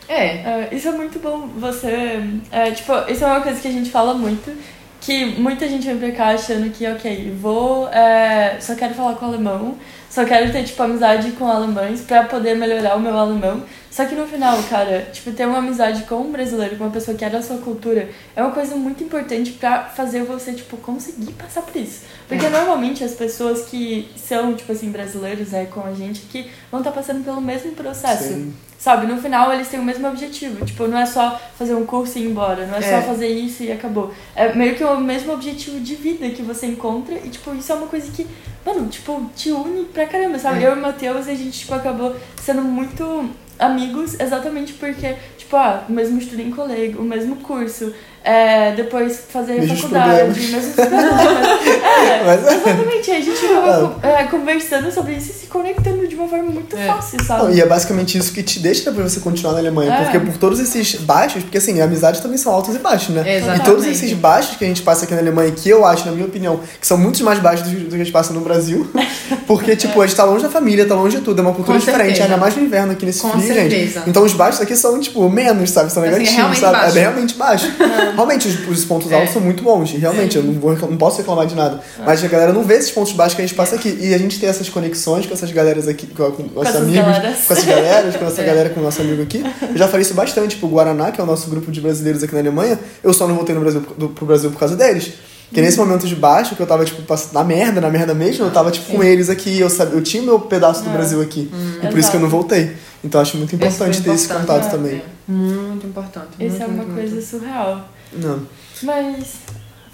É. 0.07 0.25
É, 0.25 0.69
isso 0.71 0.87
é 0.87 0.91
muito 0.91 1.19
bom. 1.19 1.47
Você. 1.57 2.19
É, 2.51 2.71
tipo, 2.71 2.93
isso 3.09 3.23
é 3.23 3.27
uma 3.27 3.41
coisa 3.41 3.59
que 3.59 3.67
a 3.67 3.71
gente 3.71 3.89
fala 3.89 4.13
muito. 4.13 4.55
Que 5.01 5.25
muita 5.25 5.67
gente 5.67 5.85
vem 5.87 5.97
pra 5.97 6.11
cá 6.11 6.27
achando 6.29 6.69
que, 6.71 6.85
ok, 6.87 7.35
vou. 7.39 7.87
é, 7.89 8.57
só 8.59 8.75
quero 8.75 8.93
falar 8.93 9.15
com 9.15 9.25
alemão. 9.25 9.77
Só 10.15 10.23
quero 10.23 10.49
ter, 10.49 10.63
tipo, 10.63 10.81
amizade 10.81 11.31
com 11.31 11.45
alemães 11.45 11.99
pra 11.99 12.23
poder 12.23 12.55
melhorar 12.55 12.95
o 12.95 13.01
meu 13.01 13.17
alemão. 13.17 13.61
Só 13.91 14.05
que 14.05 14.15
no 14.15 14.25
final, 14.25 14.57
cara, 14.69 15.09
tipo, 15.11 15.29
ter 15.33 15.45
uma 15.45 15.57
amizade 15.57 16.03
com 16.03 16.15
um 16.21 16.31
brasileiro, 16.31 16.77
com 16.77 16.85
uma 16.85 16.89
pessoa 16.89 17.17
que 17.17 17.25
é 17.25 17.29
da 17.29 17.41
sua 17.41 17.57
cultura, 17.57 18.07
é 18.33 18.41
uma 18.41 18.51
coisa 18.51 18.77
muito 18.77 19.03
importante 19.03 19.51
pra 19.51 19.83
fazer 19.83 20.23
você, 20.23 20.53
tipo, 20.53 20.77
conseguir 20.77 21.33
passar 21.33 21.63
por 21.63 21.75
isso. 21.75 22.03
Porque 22.29 22.47
normalmente 22.47 23.03
as 23.03 23.11
pessoas 23.11 23.65
que 23.65 24.09
são, 24.15 24.53
tipo 24.53 24.71
assim, 24.71 24.89
brasileiros, 24.89 25.51
é, 25.53 25.65
com 25.65 25.81
a 25.85 25.91
gente 25.93 26.23
aqui, 26.29 26.49
vão 26.71 26.79
estar 26.79 26.93
passando 26.93 27.21
pelo 27.21 27.41
mesmo 27.41 27.73
processo. 27.73 28.23
Sim. 28.23 28.53
Sabe, 28.79 29.07
no 29.07 29.19
final 29.21 29.51
eles 29.51 29.67
têm 29.67 29.79
o 29.79 29.83
mesmo 29.83 30.07
objetivo. 30.07 30.63
Tipo, 30.65 30.87
não 30.87 30.97
é 30.97 31.05
só 31.05 31.41
fazer 31.57 31.75
um 31.75 31.85
curso 31.85 32.17
e 32.19 32.21
ir 32.21 32.27
embora, 32.29 32.65
não 32.67 32.75
é, 32.75 32.79
É. 32.79 33.01
só 33.01 33.07
fazer 33.07 33.27
isso 33.27 33.63
e 33.63 33.71
acabou. 33.71 34.13
É 34.33 34.53
meio 34.53 34.75
que 34.75 34.83
o 34.83 34.97
mesmo 34.99 35.33
objetivo 35.33 35.79
de 35.81 35.95
vida 35.95 36.29
que 36.29 36.41
você 36.41 36.67
encontra 36.67 37.15
e, 37.15 37.29
tipo, 37.29 37.53
isso 37.53 37.69
é 37.71 37.75
uma 37.75 37.87
coisa 37.87 38.09
que, 38.11 38.25
mano, 38.65 38.87
tipo, 38.87 39.29
te 39.35 39.51
une 39.51 39.85
pra 39.85 40.07
caramba, 40.07 40.39
sabe? 40.39 40.63
É. 40.63 40.67
Eu 40.67 40.75
e 40.75 40.79
o 40.79 40.81
Matheus, 40.81 41.27
a 41.27 41.35
gente, 41.35 41.59
tipo, 41.59 41.73
acabou 41.73 42.15
sendo 42.41 42.63
muito 42.63 43.29
amigos 43.59 44.19
exatamente 44.19 44.73
porque, 44.73 45.15
tipo, 45.37 45.55
ah, 45.55 45.85
o 45.87 45.91
mesmo 45.91 46.17
estudo 46.17 46.41
em 46.41 46.51
colégio, 46.51 46.99
o 46.99 47.03
mesmo 47.03 47.37
curso, 47.37 47.93
é, 48.25 48.71
depois 48.75 49.19
fazer 49.31 49.59
Mesmos 49.61 49.81
faculdade, 49.81 50.23
problemas. 50.25 50.51
mesmos 50.51 50.73
problemas. 50.75 51.15
É, 51.95 52.23
Mas- 52.25 52.41
exatamente. 52.45 53.11
A 53.11 53.21
gente 53.21 53.37
ficava 53.37 53.95
é, 54.03 54.23
conversando 54.25 54.91
sobre 54.91 55.13
isso 55.13 55.31
e 55.31 55.33
se 55.33 55.45
conectando 55.47 56.05
de 56.07 56.13
uma 56.15 56.27
forma 56.27 56.51
muito 56.51 56.75
É. 56.75 56.87
fácil, 56.87 57.17
Não, 57.19 57.25
sabe? 57.25 57.53
e 57.55 57.61
é 57.61 57.65
basicamente 57.65 58.17
isso 58.17 58.31
que 58.33 58.43
te 58.43 58.59
deixa 58.59 58.89
depois 58.89 59.11
você 59.13 59.19
continuar 59.21 59.53
na 59.53 59.59
Alemanha. 59.59 59.93
É. 59.93 60.03
Porque 60.03 60.19
por 60.19 60.37
todos 60.37 60.59
esses 60.59 60.95
baixos, 60.95 61.43
porque 61.43 61.57
assim, 61.57 61.79
amizades 61.81 62.19
também 62.19 62.37
são 62.37 62.51
altos 62.51 62.75
e 62.75 62.79
baixos, 62.79 63.15
né? 63.15 63.37
Exatamente. 63.37 63.61
E 63.61 63.65
todos 63.65 63.85
esses 63.85 64.11
baixos 64.13 64.57
que 64.57 64.65
a 64.65 64.67
gente 64.67 64.81
passa 64.81 65.05
aqui 65.05 65.13
na 65.13 65.21
Alemanha, 65.21 65.51
que 65.51 65.69
eu 65.69 65.85
acho, 65.85 66.05
na 66.05 66.11
minha 66.11 66.25
opinião, 66.25 66.59
que 66.79 66.85
são 66.85 66.97
muito 66.97 67.23
mais 67.23 67.39
baixos 67.39 67.67
do 67.67 67.75
que 67.75 67.83
do 67.85 67.89
que 67.89 67.95
a 67.95 67.99
gente 67.99 68.11
passa 68.11 68.33
no 68.33 68.41
Brasil. 68.41 68.87
Porque, 69.47 69.75
tipo, 69.75 69.99
a 70.01 70.05
gente 70.05 70.15
tá 70.15 70.23
longe 70.23 70.43
da 70.43 70.49
família, 70.49 70.85
tá 70.85 70.95
longe 70.95 71.17
de 71.17 71.23
tudo, 71.23 71.39
é 71.39 71.41
uma 71.41 71.53
cultura 71.53 71.77
Com 71.79 71.85
diferente, 71.85 72.07
certeza. 72.17 72.23
ainda 72.25 72.37
mais 72.37 72.55
no 72.55 72.63
inverno 72.63 72.91
aqui 72.93 73.05
nesse 73.05 73.21
Com 73.21 73.29
frio, 73.31 73.53
certeza. 73.53 73.99
gente. 73.99 74.09
Então 74.09 74.23
os 74.23 74.33
baixos 74.33 74.61
aqui 74.61 74.75
são, 74.75 74.99
tipo, 74.99 75.27
menos, 75.29 75.69
sabe? 75.71 75.91
São 75.91 76.03
Assim, 76.03 76.13
é 76.13 76.17
negativos, 76.19 76.57
sabe? 76.59 76.77
baixo. 76.77 76.97
É 76.97 77.01
realmente 77.01 77.35
baixo. 77.35 77.71
Realmente, 78.15 78.47
os, 78.47 78.67
os 78.67 78.85
pontos 78.85 79.11
É. 79.11 79.15
altos 79.15 79.31
são 79.33 79.41
muito 79.41 79.63
bons. 79.63 79.91
e 79.93 79.97
Realmente, 79.97 80.37
eu 80.37 80.43
não, 80.43 80.53
vou, 80.53 80.75
não 80.75 80.97
posso 80.97 81.17
reclamar 81.17 81.45
de 81.47 81.55
nada. 81.55 81.79
Mas 82.05 82.23
a 82.23 82.27
galera 82.27 82.51
não 82.53 82.63
vê 82.63 82.75
esses 82.75 82.91
pontos 82.91 83.13
baixos 83.13 83.35
que 83.35 83.41
a 83.41 83.45
gente 83.45 83.55
passa 83.55 83.75
aqui. 83.75 83.97
E 84.01 84.13
a 84.13 84.17
gente 84.17 84.39
tem 84.39 84.49
essas 84.49 84.67
conexões 84.69 85.25
com 85.25 85.33
essas 85.33 85.51
galeras 85.51 85.87
aqui, 85.87 86.07
com, 86.07 86.31
com 86.31 86.43
nossos 86.43 86.69
essas 86.69 86.81
amigos, 86.81 87.05
galeras. 87.05 87.37
com 87.45 87.53
essas 87.53 87.65
galeras, 87.65 88.15
com 88.15 88.25
essa 88.27 88.41
É. 88.41 88.45
galera, 88.45 88.69
com 88.69 88.79
o 88.79 88.83
nosso 88.83 89.01
amigo 89.01 89.21
aqui. 89.21 89.43
Eu 89.69 89.77
já 89.77 89.87
falei 89.87 90.01
isso 90.01 90.13
bastante. 90.13 90.55
Tipo, 90.55 90.67
o 90.67 90.69
Guaraná, 90.69 91.11
que 91.11 91.19
é 91.19 91.23
o 91.23 91.27
nosso 91.27 91.49
grupo 91.49 91.71
de 91.71 91.81
brasileiros 91.81 92.23
aqui 92.23 92.33
na 92.33 92.39
Alemanha, 92.39 92.79
eu 93.03 93.13
só 93.13 93.27
não 93.27 93.35
voltei 93.35 93.53
no 93.55 93.61
Brasil, 93.61 93.81
do, 93.97 94.09
pro 94.09 94.25
Brasil 94.25 94.49
por 94.51 94.59
causa 94.59 94.75
deles. 94.75 95.11
Que 95.53 95.61
nesse 95.61 95.77
momento 95.77 96.07
de 96.07 96.15
baixo, 96.15 96.55
que 96.55 96.61
eu 96.61 96.65
tava, 96.65 96.83
tipo, 96.83 97.01
na 97.31 97.43
merda, 97.43 97.79
na 97.79 97.89
merda 97.89 98.13
mesmo, 98.15 98.45
eu 98.45 98.51
tava, 98.51 98.71
tipo, 98.71 98.91
com 98.91 99.03
eles 99.03 99.29
aqui, 99.29 99.59
eu, 99.59 99.69
sabia, 99.69 99.93
eu 99.95 100.01
tinha 100.01 100.21
meu 100.23 100.39
pedaço 100.39 100.83
do 100.83 100.89
É. 100.89 100.93
Brasil 100.93 101.21
aqui. 101.21 101.49
e 101.51 101.79
por 101.81 101.89
isso 101.89 101.97
Exato. 101.99 102.11
que 102.11 102.17
eu 102.17 102.21
não 102.21 102.29
voltei. 102.29 102.71
Então 103.03 103.21
acho 103.21 103.37
muito 103.37 103.55
importante 103.55 103.91
Esse 103.91 104.01
ter 104.01 104.11
esse 104.15 104.25
importante, 104.25 104.47
contato 104.47 104.65
é. 104.65 104.69
também. 104.71 105.01
Muito 105.27 105.85
importante. 105.85 106.27
Isso 106.39 106.49
muito, 106.57 106.61
é 106.61 106.65
uma 106.65 106.75
muito, 106.83 106.93
coisa 106.95 107.11
muito. 107.15 107.25
surreal. 107.27 107.89
Não. 108.15 108.47
Mas. 108.83 109.37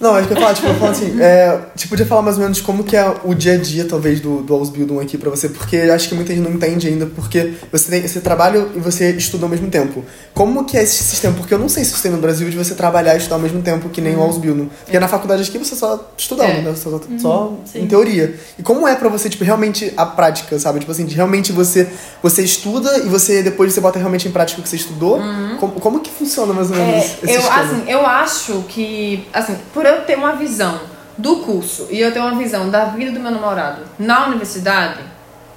Não, 0.01 0.15
acho 0.15 0.27
que 0.27 0.33
eu 0.33 0.37
falar, 0.37 0.53
tipo, 0.55 0.67
eu 0.67 0.73
falo 0.75 0.91
assim, 0.91 1.21
é, 1.21 1.59
tipo, 1.75 1.89
podia 1.91 2.05
falar 2.07 2.23
mais 2.23 2.35
ou 2.37 2.41
menos 2.43 2.59
como 2.59 2.83
que 2.83 2.97
é 2.97 3.13
o 3.23 3.33
dia 3.35 3.53
a 3.53 3.57
dia, 3.57 3.85
talvez, 3.85 4.19
do, 4.19 4.41
do 4.41 4.53
Ausbildung 4.55 4.99
aqui 4.99 5.15
pra 5.17 5.29
você, 5.29 5.47
porque 5.47 5.77
acho 5.77 6.09
que 6.09 6.15
muita 6.15 6.33
gente 6.33 6.43
não 6.43 6.51
entende 6.51 6.87
ainda, 6.87 7.05
porque 7.05 7.53
você, 7.71 7.91
tem, 7.91 8.07
você 8.07 8.19
trabalha 8.19 8.65
e 8.75 8.79
você 8.79 9.11
estuda 9.11 9.45
ao 9.45 9.49
mesmo 9.49 9.69
tempo. 9.69 10.03
Como 10.33 10.65
que 10.65 10.75
é 10.75 10.81
esse 10.83 11.03
sistema? 11.03 11.35
Porque 11.37 11.53
eu 11.53 11.59
não 11.59 11.69
sei 11.69 11.83
se 11.85 11.91
você 11.91 12.03
tem 12.03 12.11
no 12.11 12.17
Brasil 12.17 12.49
de 12.49 12.57
você 12.57 12.73
trabalhar 12.73 13.13
e 13.13 13.17
estudar 13.17 13.35
ao 13.35 13.41
mesmo 13.41 13.61
tempo 13.61 13.89
que 13.89 14.01
nem 14.01 14.15
o 14.15 14.21
Ausbildung. 14.21 14.69
Porque 14.83 14.99
na 14.99 15.07
faculdade 15.07 15.43
aqui 15.47 15.57
você 15.59 15.75
só 15.75 16.11
estudando, 16.17 16.49
É. 16.49 16.61
né? 16.61 16.73
Só, 16.75 16.99
só 17.19 17.47
Uhum, 17.49 17.57
sim. 17.65 17.81
em 17.83 17.87
teoria. 17.87 18.33
E 18.57 18.63
como 18.63 18.87
é 18.87 18.95
pra 18.95 19.07
você, 19.09 19.29
tipo, 19.29 19.43
realmente 19.43 19.93
a 19.95 20.05
prática, 20.05 20.57
sabe? 20.57 20.79
Tipo 20.79 20.91
assim, 20.91 21.05
de 21.05 21.13
realmente 21.13 21.51
você, 21.51 21.87
você 22.23 22.41
estuda 22.41 22.97
e 22.97 23.07
você 23.09 23.43
depois 23.43 23.71
você 23.73 23.79
bota 23.81 23.99
realmente 23.99 24.27
em 24.27 24.31
prática 24.31 24.59
o 24.59 24.63
que 24.63 24.69
você 24.69 24.77
estudou? 24.77 25.19
Como, 25.59 25.73
como 25.73 25.99
que 25.99 26.09
funciona 26.09 26.53
mais 26.53 26.71
ou 26.71 26.75
menos 26.77 26.95
É, 26.95 26.97
esse 26.99 27.17
eu, 27.35 27.41
sistema? 27.41 27.61
assim, 27.61 27.83
eu 27.87 28.05
acho 28.05 28.63
que, 28.67 29.27
assim, 29.33 29.55
por 29.73 29.85
eu 29.91 30.05
ter 30.05 30.17
uma 30.17 30.33
visão 30.33 30.79
do 31.17 31.37
curso 31.37 31.87
e 31.89 31.99
eu 31.99 32.11
ter 32.11 32.19
uma 32.19 32.35
visão 32.35 32.69
da 32.69 32.85
vida 32.85 33.11
do 33.11 33.19
meu 33.19 33.31
namorado 33.31 33.83
na 33.99 34.27
universidade, 34.27 34.99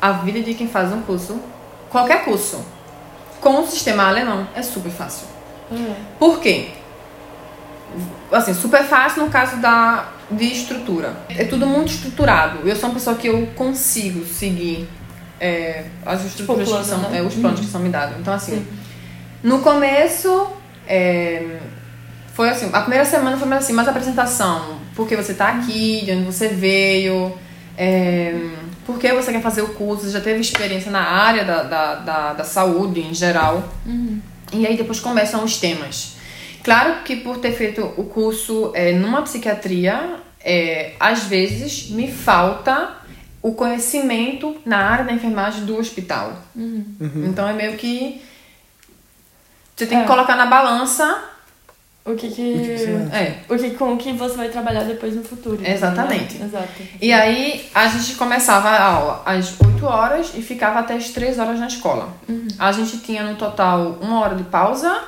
a 0.01 0.13
vida 0.13 0.41
de 0.41 0.55
quem 0.55 0.69
faz 0.69 0.93
um 0.93 1.01
curso, 1.03 1.41
qualquer 1.91 2.25
curso, 2.25 2.65
com 3.41 3.61
o 3.61 3.67
sistema 3.67 4.09
alemão, 4.09 4.47
é 4.55 4.63
super 4.63 4.91
fácil. 4.91 5.27
é, 5.73 5.95
Por 6.19 6.41
quê? 6.41 6.69
assim, 8.33 8.55
super 8.55 8.85
fácil 8.85 9.25
no 9.25 9.31
caso 9.31 9.57
da 9.59 10.09
de 10.31 10.45
estrutura. 10.45 11.15
É 11.29 11.45
tudo 11.45 11.67
muito 11.67 11.93
estruturado. 11.93 12.67
Eu 12.67 12.75
sou 12.75 12.89
uma 12.89 12.95
pessoa 12.95 13.17
que 13.17 13.29
eu 13.29 13.47
consigo 13.55 14.25
seguir 14.25 14.89
é, 15.41 15.85
as 16.05 16.25
estruturas 16.25 16.69
que 16.69 16.85
são, 16.85 16.99
né? 16.99 17.19
é, 17.19 17.23
os 17.23 17.35
planos 17.35 17.61
que 17.61 17.67
são 17.67 17.81
me 17.81 17.91
dados. 17.91 18.17
Então, 18.19 18.33
assim, 18.33 18.57
Sim. 18.57 18.67
no 19.43 19.61
começo, 19.61 20.49
é, 20.87 21.59
foi 22.35 22.49
assim, 22.51 22.69
a 22.73 22.81
primeira 22.81 23.05
semana 23.05 23.37
foi 23.37 23.49
mais 23.49 23.65
assim, 23.65 23.73
mais 23.73 23.89
apresentação. 23.89 24.79
Por 24.95 25.07
que 25.09 25.17
você 25.17 25.35
tá 25.35 25.49
aqui, 25.49 26.03
de 26.05 26.13
onde 26.13 26.25
você 26.25 26.49
veio, 26.49 27.33
é, 27.77 28.35
por 28.85 28.99
que 28.99 29.13
você 29.13 29.33
quer 29.33 29.41
fazer 29.43 29.63
o 29.63 29.69
curso, 29.69 30.05
você 30.05 30.11
já 30.11 30.21
teve 30.21 30.41
experiência 30.41 30.91
na 30.91 31.01
área 31.03 31.45
da, 31.45 31.63
da, 31.63 31.95
da, 31.97 32.33
da 32.35 32.45
saúde 32.45 33.01
em 33.01 33.15
geral. 33.15 33.69
E 34.53 34.67
aí 34.67 34.77
depois 34.77 35.01
começam 35.01 35.43
os 35.45 35.57
temas. 35.59 36.17
Claro 36.63 37.03
que 37.05 37.17
por 37.17 37.39
ter 37.39 37.53
feito 37.53 37.83
o 37.97 38.05
curso 38.05 38.73
é, 38.75 38.93
numa 38.93 39.23
psiquiatria, 39.23 40.17
é, 40.41 40.93
às 40.99 41.25
vezes 41.25 41.91
me 41.91 42.11
falta 42.11 42.97
o 43.43 43.53
conhecimento 43.53 44.57
na 44.65 44.79
área 44.79 45.05
da 45.05 45.13
enfermagem 45.13 45.65
do 45.67 45.77
hospital. 45.77 46.33
Então 47.27 47.47
é 47.49 47.53
meio 47.53 47.77
que 47.77 48.23
você 49.77 49.87
tem 49.87 49.99
que 49.99 50.05
É. 50.05 50.07
colocar 50.07 50.37
na 50.37 50.47
balança. 50.47 51.23
O 52.07 52.15
que 52.15 52.29
que... 52.29 52.43
O 52.55 53.11
que? 53.11 53.17
É. 53.17 53.39
O 53.49 53.57
que, 53.57 53.71
com 53.71 53.95
o 53.95 53.97
que 53.97 54.13
você 54.13 54.37
vai 54.37 54.49
trabalhar 54.51 54.85
depois 54.85 55.15
no 55.15 55.25
futuro. 55.25 55.59
Exatamente. 55.65 56.37
né? 56.39 56.47
Exato. 56.47 56.69
E 57.01 57.13
aí 57.13 57.67
a 57.75 57.89
gente 57.89 58.15
começava 58.17 58.69
a 58.69 58.83
aula 58.85 59.23
às 59.25 59.59
8 59.59 59.87
horas 59.87 60.33
e 60.35 60.43
ficava 60.43 60.81
até 60.81 60.95
as 60.95 61.09
3 61.11 61.39
horas 61.39 61.59
na 61.59 61.67
escola. 61.67 62.09
A 62.59 62.71
gente 62.73 62.99
tinha 62.99 63.23
no 63.23 63.37
total 63.37 63.99
uma 64.03 64.21
hora 64.21 64.35
de 64.35 64.43
pausa, 64.45 65.01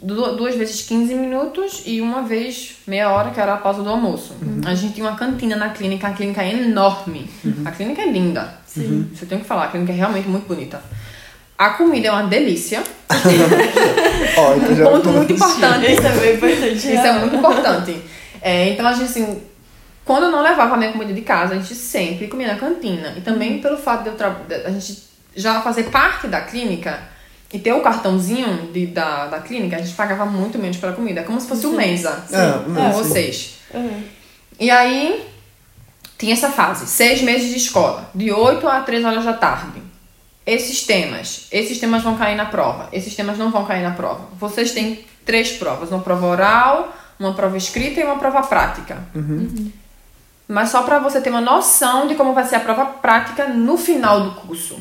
du- 0.00 0.34
duas 0.36 0.54
vezes 0.54 0.80
15 0.86 1.14
minutos 1.14 1.82
e 1.84 2.00
uma 2.00 2.22
vez 2.22 2.76
meia 2.86 3.10
hora, 3.10 3.30
que 3.30 3.38
era 3.40 3.52
a 3.52 3.58
pausa 3.58 3.82
do 3.82 3.90
almoço. 3.90 4.34
A 4.64 4.74
gente 4.74 4.94
tinha 4.94 5.06
uma 5.06 5.16
cantina 5.16 5.54
na 5.56 5.68
clínica, 5.68 6.08
a 6.08 6.12
clínica 6.12 6.42
é 6.42 6.52
enorme. 6.54 7.30
A 7.64 7.70
clínica 7.70 8.00
é 8.00 8.06
linda. 8.10 8.54
Sim. 8.66 9.10
Você 9.14 9.26
tem 9.26 9.38
que 9.38 9.44
falar, 9.44 9.64
a 9.64 9.68
clínica 9.68 9.92
é 9.92 9.96
realmente 9.96 10.26
muito 10.28 10.48
bonita. 10.48 10.80
A 11.62 11.70
comida 11.70 12.08
é 12.08 12.10
uma 12.10 12.24
delícia. 12.24 12.82
Ó, 14.36 14.54
então 14.56 14.72
Um 14.72 14.74
já... 14.74 14.84
ponto 14.84 15.08
muito 15.10 15.32
importante. 15.32 15.92
Isso 15.92 16.02
é 16.04 16.10
bem 16.10 16.34
importante. 16.34 16.74
Isso 16.74 16.88
é 16.88 17.12
muito 17.20 17.36
importante. 17.36 18.02
É, 18.40 18.70
então 18.70 18.84
a 18.84 18.92
gente, 18.92 19.04
assim, 19.04 19.40
quando 20.04 20.24
eu 20.24 20.32
não 20.32 20.42
levava 20.42 20.74
a 20.74 20.76
minha 20.76 20.90
comida 20.90 21.12
de 21.12 21.20
casa, 21.20 21.54
a 21.54 21.58
gente 21.58 21.76
sempre 21.76 22.26
comia 22.26 22.48
na 22.48 22.56
cantina. 22.56 23.14
E 23.16 23.20
também 23.20 23.60
pelo 23.60 23.76
fato 23.76 24.02
de 24.02 24.08
eu 24.08 24.16
de 24.16 24.54
a 24.54 24.70
gente 24.70 25.04
já 25.36 25.60
fazer 25.62 25.84
parte 25.84 26.26
da 26.26 26.40
clínica 26.40 26.98
e 27.52 27.60
ter 27.60 27.72
o 27.72 27.80
cartãozinho 27.80 28.72
de, 28.72 28.88
da, 28.88 29.28
da 29.28 29.38
clínica, 29.38 29.76
a 29.76 29.78
gente 29.78 29.94
pagava 29.94 30.26
muito 30.26 30.58
menos 30.58 30.78
pela 30.78 30.94
comida. 30.94 31.20
É 31.20 31.22
como 31.22 31.40
se 31.40 31.46
fosse 31.46 31.64
o 31.64 31.70
Sim. 31.70 31.76
Mensa 31.76 32.24
É, 32.32 32.74
com 32.74 32.90
vocês. 32.90 33.58
Uhum. 33.72 34.02
E 34.58 34.68
aí 34.68 35.24
tinha 36.18 36.32
essa 36.32 36.50
fase, 36.50 36.88
seis 36.88 37.22
meses 37.22 37.50
de 37.50 37.56
escola, 37.56 38.10
de 38.12 38.32
8 38.32 38.66
a 38.66 38.80
3 38.80 39.04
horas 39.04 39.24
da 39.24 39.34
tarde. 39.34 39.91
Esses 40.44 40.84
temas, 40.84 41.46
esses 41.52 41.78
temas 41.78 42.02
vão 42.02 42.16
cair 42.16 42.34
na 42.36 42.46
prova, 42.46 42.88
esses 42.92 43.14
temas 43.14 43.38
não 43.38 43.50
vão 43.50 43.64
cair 43.64 43.82
na 43.82 43.92
prova. 43.92 44.26
Vocês 44.38 44.72
têm 44.72 45.04
três 45.24 45.52
provas, 45.52 45.90
uma 45.90 46.00
prova 46.00 46.26
oral, 46.26 46.92
uma 47.18 47.32
prova 47.32 47.56
escrita 47.56 48.00
e 48.00 48.04
uma 48.04 48.18
prova 48.18 48.42
prática. 48.42 48.98
Mas 50.48 50.70
só 50.70 50.82
para 50.82 50.98
você 50.98 51.20
ter 51.20 51.30
uma 51.30 51.40
noção 51.40 52.08
de 52.08 52.14
como 52.16 52.34
vai 52.34 52.44
ser 52.44 52.56
a 52.56 52.60
prova 52.60 52.84
prática 52.86 53.46
no 53.48 53.78
final 53.78 54.20
do 54.22 54.30
curso. 54.32 54.78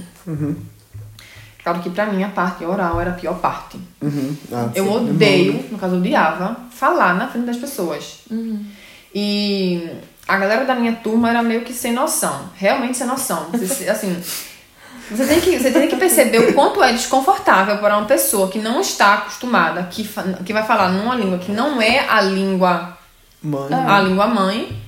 Claro 1.64 1.80
que 1.80 1.92
pra 1.92 2.08
mim 2.08 2.24
a 2.24 2.30
parte 2.30 2.66
oral 2.66 3.00
era 3.00 3.12
a 3.12 3.14
pior 3.14 3.36
parte. 3.38 3.80
Uhum. 4.02 4.36
Ah, 4.52 4.70
Eu 4.74 4.86
sim. 4.86 4.90
odeio, 4.90 5.66
no 5.72 5.78
caso, 5.78 5.94
eu 5.94 6.00
odiava 6.00 6.58
falar 6.72 7.14
na 7.14 7.28
frente 7.28 7.46
das 7.46 7.58
pessoas. 7.58 8.22
E 9.14 9.88
a 10.28 10.38
galera 10.38 10.66
da 10.66 10.74
minha 10.74 10.94
turma 10.94 11.30
era 11.30 11.44
meio 11.44 11.62
que 11.62 11.72
sem 11.74 11.94
noção. 11.94 12.50
Realmente 12.56 12.98
sem 12.98 13.06
noção. 13.06 13.48
Assim, 13.92 14.18
você 15.12 15.26
tem, 15.26 15.40
que, 15.42 15.60
você 15.60 15.72
tem 15.72 15.88
que 15.88 15.96
perceber 15.96 16.40
o 16.40 16.54
quanto 16.54 16.84
é 16.84 16.92
desconfortável 16.94 17.78
para 17.78 17.98
uma 17.98 18.06
pessoa 18.08 18.50
que 18.50 18.60
não 18.60 18.80
está 18.82 19.16
acostumada, 19.16 19.84
que, 19.92 20.08
fa- 20.08 20.24
que 20.46 20.54
vai 20.54 20.64
falar 20.64 20.90
numa 20.90 21.16
língua 21.16 21.38
que 21.38 21.52
não 21.52 21.82
é 21.82 22.08
a 22.10 22.22
língua, 22.22 22.98
Mãe. 23.44 23.74
a 23.74 24.00
língua 24.02 24.28
mãe. 24.28 24.82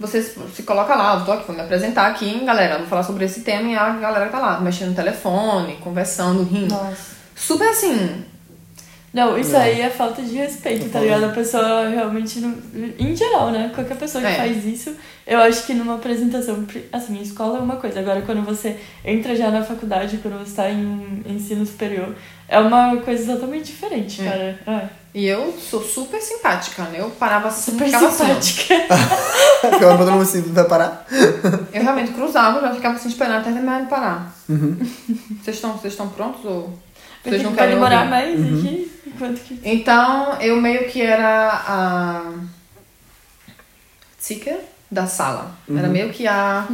Você 0.00 0.22
se 0.22 0.62
coloca 0.62 0.94
lá, 0.94 1.16
eu 1.18 1.24
tô 1.24 1.32
aqui, 1.32 1.44
vou 1.46 1.56
me 1.56 1.62
apresentar 1.62 2.06
aqui, 2.06 2.44
galera, 2.44 2.78
vou 2.78 2.86
falar 2.86 3.02
sobre 3.02 3.24
esse 3.24 3.40
tema 3.40 3.68
e 3.68 3.76
a 3.76 3.90
galera 3.90 4.26
tá 4.30 4.38
lá, 4.38 4.60
mexendo 4.60 4.90
no 4.90 4.94
telefone, 4.94 5.76
conversando, 5.82 6.44
rindo. 6.44 6.72
Nossa. 6.72 7.16
Super 7.34 7.68
assim, 7.70 8.24
Não, 9.12 9.38
isso 9.38 9.52
Não. 9.52 9.60
aí 9.60 9.80
é 9.80 9.88
falta 9.88 10.20
de 10.20 10.34
respeito, 10.34 10.90
tá 10.90 11.00
ligado? 11.00 11.24
A 11.24 11.28
pessoa 11.30 11.88
realmente 11.88 12.40
não. 12.40 12.54
Em 12.98 13.16
geral, 13.16 13.50
né? 13.50 13.70
Qualquer 13.74 13.96
pessoa 13.96 14.22
que 14.22 14.30
É. 14.30 14.34
faz 14.34 14.64
isso, 14.66 14.94
eu 15.26 15.38
acho 15.40 15.64
que 15.64 15.72
numa 15.72 15.94
apresentação. 15.94 16.66
Assim, 16.92 17.20
escola 17.22 17.58
é 17.58 17.60
uma 17.60 17.76
coisa. 17.76 18.00
Agora, 18.00 18.20
quando 18.22 18.42
você 18.44 18.76
entra 19.04 19.34
já 19.34 19.50
na 19.50 19.64
faculdade, 19.64 20.18
quando 20.18 20.38
você 20.38 20.54
tá 20.54 20.70
em 20.70 21.22
ensino 21.26 21.64
superior, 21.64 22.14
é 22.46 22.58
uma 22.58 22.96
coisa 22.98 23.32
totalmente 23.32 23.66
diferente, 23.66 24.20
É. 24.20 24.24
cara. 24.64 24.78
É. 24.82 24.88
E 25.14 25.26
eu 25.26 25.54
sou 25.58 25.82
super 25.82 26.20
simpática, 26.20 26.82
né? 26.84 27.00
Eu 27.00 27.08
parava 27.10 27.48
assim, 27.48 27.72
Super 27.72 27.86
ficava 27.86 28.06
assim. 28.08 28.24
simpática. 28.26 28.74
Ficava 29.72 29.96
botando 29.96 30.20
assim, 30.20 30.42
vai 30.42 30.64
parar? 30.64 31.04
Eu 31.72 31.82
realmente 31.82 32.12
cruzava, 32.12 32.60
já 32.60 32.74
ficava 32.74 32.94
assim 32.94 33.08
esperando 33.08 33.38
até 33.40 33.50
terminar 33.50 33.82
de 33.82 33.88
parar. 33.88 34.32
Uhum. 34.48 34.76
Vocês 35.42 35.56
estão 35.56 35.72
vocês 35.72 35.94
estão 35.94 36.08
prontos 36.10 36.44
ou 36.44 36.78
vocês 37.24 37.42
não 37.42 37.50
vai 37.50 37.58
querem 37.58 37.74
demorar 37.74 37.98
ouvir? 37.98 38.10
mais 38.10 38.40
Uhum. 38.40 38.58
aqui. 38.58 38.92
Enquanto 39.06 39.40
que. 39.40 39.60
Então, 39.64 40.40
eu 40.40 40.60
meio 40.60 40.88
que 40.88 41.00
era 41.02 41.48
a 41.66 42.32
seeker 44.18 44.58
da 44.90 45.06
sala. 45.06 45.52
Uhum. 45.68 45.78
Era 45.78 45.88
meio 45.88 46.10
que 46.10 46.26
a 46.26 46.66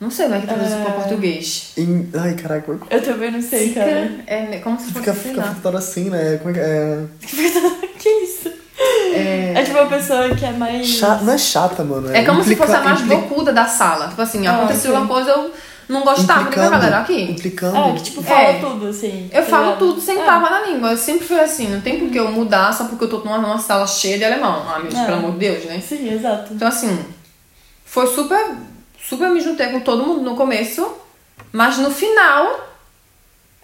não 0.00 0.10
sei 0.10 0.26
como 0.26 0.36
é 0.36 0.40
que 0.40 0.46
traduz 0.46 0.68
isso 0.68 0.80
para 0.80 0.90
É. 0.90 0.94
português. 0.96 1.72
Em... 1.78 2.10
Ai, 2.14 2.34
caraca. 2.34 2.78
Eu 2.90 3.02
também 3.02 3.30
não 3.30 3.40
sei, 3.40 3.72
cara. 3.72 3.86
Seeker 4.08 4.24
é 4.26 4.58
como 4.58 4.78
se 4.78 4.86
fosse 4.86 4.98
Fica, 4.98 5.14
fica 5.14 5.56
toda 5.62 5.78
assim, 5.78 6.10
né? 6.10 6.38
Como 6.42 6.50
é 6.50 6.52
que 6.52 6.60
é? 6.60 7.04
que 7.98 8.08
isso? 8.08 8.52
É, 9.14 9.52
É 9.56 9.62
tipo 9.62 9.78
uma 9.78 9.86
pessoa 9.88 10.34
que 10.34 10.44
é 10.44 10.50
mais. 10.52 10.86
Cha- 10.86 11.20
Não 11.22 11.32
é 11.32 11.38
chata, 11.38 11.84
mano. 11.84 12.12
é 12.14 12.24
como 12.24 12.42
se 12.42 12.52
implica- 12.52 12.66
fosse 12.66 12.76
a 12.78 12.82
mais 12.82 13.00
impli- 13.00 13.16
bocuda 13.16 13.52
da 13.52 13.66
sala. 13.66 14.08
Tipo 14.08 14.20
assim, 14.22 14.46
Ah, 14.46 14.56
aconteceu 14.58 14.90
ok. 14.90 15.00
uma 15.02 15.08
coisa, 15.08 15.30
eu 15.30 15.52
não 15.88 16.02
gostava 16.02 16.44
de 16.50 16.54
ver 16.56 16.60
a 16.60 16.64
implicando, 16.66 16.70
galera 16.70 16.98
aqui. 16.98 17.22
Implicando. 17.22 17.76
É, 17.76 17.92
que 17.92 18.02
tipo, 18.02 18.22
fala 18.22 18.40
É. 18.40 18.58
tudo, 18.60 18.86
assim. 18.88 19.30
Eu 19.32 19.42
tá 19.42 19.48
falo 19.50 19.64
ligado? 19.64 19.78
tudo 19.78 20.00
sem 20.00 20.18
É. 20.18 20.24
na 20.26 20.60
língua. 20.66 20.90
Eu 20.90 20.96
sempre 20.96 21.26
fui 21.26 21.38
assim. 21.40 21.68
Não 21.68 21.80
tem 21.80 21.98
por 21.98 22.10
que 22.10 22.18
eu 22.18 22.30
mudar 22.30 22.72
só 22.72 22.84
porque 22.84 23.04
eu 23.04 23.08
tô 23.10 23.18
numa, 23.18 23.38
numa 23.38 23.58
sala 23.58 23.86
cheia 23.86 24.18
de 24.18 24.24
alemão. 24.24 24.64
Ah, 24.68 24.78
meu 24.78 24.88
Deus, 24.90 25.02
É. 25.02 25.04
pelo 25.06 25.18
amor 25.18 25.32
de 25.32 25.38
Deus, 25.38 25.64
né? 25.64 25.80
Sim, 25.80 26.08
exato. 26.12 26.54
Então, 26.54 26.66
assim, 26.68 27.04
foi 27.84 28.06
super. 28.06 28.56
Super 29.08 29.28
me 29.30 29.40
juntei 29.40 29.68
com 29.68 29.80
todo 29.80 30.04
mundo 30.04 30.22
no 30.22 30.34
começo. 30.36 30.90
Mas 31.52 31.78
no 31.78 31.90
final. 31.90 32.70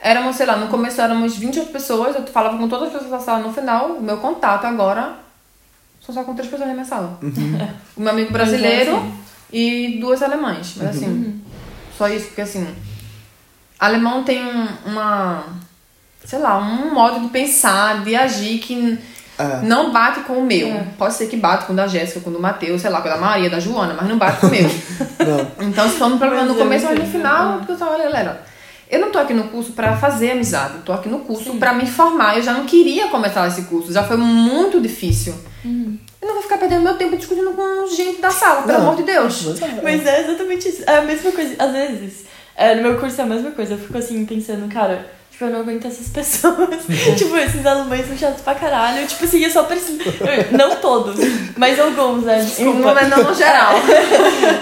Éramos, 0.02 0.36
sei 0.36 0.46
lá, 0.46 0.56
no 0.56 0.68
começo 0.68 1.00
éramos 1.00 1.36
28 1.36 1.70
pessoas. 1.70 2.16
Eu 2.16 2.26
falava 2.26 2.56
com 2.56 2.68
todas 2.68 2.86
as 2.88 2.92
pessoas 2.92 3.10
da 3.10 3.18
sala. 3.20 3.40
No 3.40 3.52
final, 3.52 3.92
o 3.92 4.02
meu 4.02 4.16
contato 4.16 4.64
agora. 4.64 5.14
São 6.04 6.14
só 6.14 6.24
com 6.24 6.34
três 6.34 6.48
pessoas 6.50 6.68
na 6.68 6.74
minha 6.74 6.86
sala. 6.86 7.18
O 7.96 8.00
meu 8.00 8.10
amigo 8.10 8.32
brasileiro 8.32 8.96
assim. 8.96 9.12
e 9.52 9.98
duas 10.00 10.22
alemães. 10.22 10.72
Mas 10.76 10.96
assim. 10.96 11.39
Só 12.01 12.09
isso, 12.09 12.28
porque 12.28 12.40
assim. 12.40 12.66
Alemão 13.78 14.22
tem 14.24 14.42
um- 14.42 14.68
uma. 14.86 15.44
Sei 16.24 16.38
lá, 16.38 16.57
um 16.57 16.94
modo 16.94 17.20
de 17.20 17.28
pensar, 17.28 18.03
de 18.03 18.16
agir 18.16 18.59
que 18.59 18.98
É. 19.38 19.61
não 19.62 19.92
bate 19.92 20.20
com 20.20 20.34
o 20.38 20.42
meu. 20.46 20.68
É. 20.68 20.84
Pode 20.96 21.12
ser 21.12 21.26
que 21.26 21.36
bate 21.36 21.66
com 21.66 21.74
o 21.74 21.76
da 21.76 21.86
Jéssica, 21.86 22.20
com 22.20 22.30
o 22.30 22.32
do 22.32 22.40
Matheus, 22.40 22.80
sei 22.80 22.88
lá, 22.90 23.03
com 23.03 23.09
o 23.09 23.11
da 23.11 23.18
Maria, 23.18 23.51
da 23.51 23.61
Joana, 23.61 23.92
mas 23.94 24.09
não 24.09 24.16
bate 24.16 24.40
com 24.40 24.46
o 24.46 24.51
meu. 24.51 24.62
Então, 25.61 25.88
se 25.90 25.96
for 25.96 26.07
um 26.07 26.16
problema 26.18 26.44
no 26.46 26.53
eu 26.55 26.57
começo, 26.59 26.86
mas 26.86 26.98
no 26.98 27.07
final, 27.07 27.55
é. 27.55 27.57
porque 27.59 27.72
eu 27.72 27.76
tava, 27.76 27.92
olha, 27.92 28.05
galera, 28.05 28.42
eu 28.90 28.98
não 28.98 29.11
tô 29.11 29.18
aqui 29.18 29.34
no 29.34 29.44
curso 29.44 29.72
pra 29.72 29.94
fazer 29.96 30.30
amizade, 30.30 30.76
eu 30.76 30.82
tô 30.82 30.92
aqui 30.94 31.09
no 31.11 31.18
curso 31.20 31.53
pra 31.57 31.74
me 31.74 31.84
formar. 31.86 32.38
Eu 32.38 32.42
já 32.42 32.55
não 32.55 32.64
queria 32.64 33.09
começar 33.09 33.46
esse 33.46 33.62
curso, 33.62 33.92
já 33.92 34.03
foi 34.05 34.16
muito 34.16 34.80
difícil. 34.80 35.34
Uhum. 35.64 35.98
Eu 36.20 36.28
não 36.28 36.34
vou 36.34 36.42
ficar 36.42 36.58
perdendo 36.58 36.82
meu 36.82 36.96
tempo 36.96 37.16
discutindo 37.16 37.52
com 37.52 37.86
gente 37.86 38.20
da 38.20 38.30
sala, 38.30 38.62
pelo 38.62 38.78
Não. 38.78 38.86
amor 38.88 38.96
de 38.96 39.04
Deus. 39.04 39.42
Mas 39.82 40.06
é. 40.06 40.20
Exatamente 40.20 40.68
isso. 40.68 40.82
É 40.86 40.96
a 40.96 41.02
mesma 41.02 41.32
coisa. 41.32 41.54
Às 41.58 41.72
vezes, 41.72 42.24
é, 42.54 42.74
no 42.74 42.82
meu 42.82 42.98
curso 43.00 43.20
é 43.20 43.24
a 43.24 43.26
mesma 43.26 43.50
coisa. 43.52 43.74
Eu 43.74 43.78
fico 43.78 43.96
assim, 43.96 44.26
pensando, 44.26 44.72
cara, 44.72 45.10
tipo, 45.41 45.45
eu 45.47 45.51
não 45.51 45.61
aguento 45.61 45.86
essas 45.86 46.09
pessoas. 46.09 46.68
tipo, 47.16 47.36
esses 47.36 47.64
alunos 47.64 48.07
são 48.07 48.16
chatos 48.18 48.43
pra 48.43 48.55
caralho. 48.55 49.07
Tipo 49.07 49.24
assim, 49.24 49.43
eu 49.43 49.51
só 49.51 49.62
preciso. 49.64 49.99
eu- 50.03 50.57
Não 50.59 50.76
todos, 50.76 51.16
mas 51.57 51.78
alguns, 51.80 52.24
né? 52.24 52.38
Desculpa. 52.43 52.78
Não, 52.95 52.99
é 52.99 53.09
não 53.09 53.24
no 53.24 53.34
geral. 53.34 53.74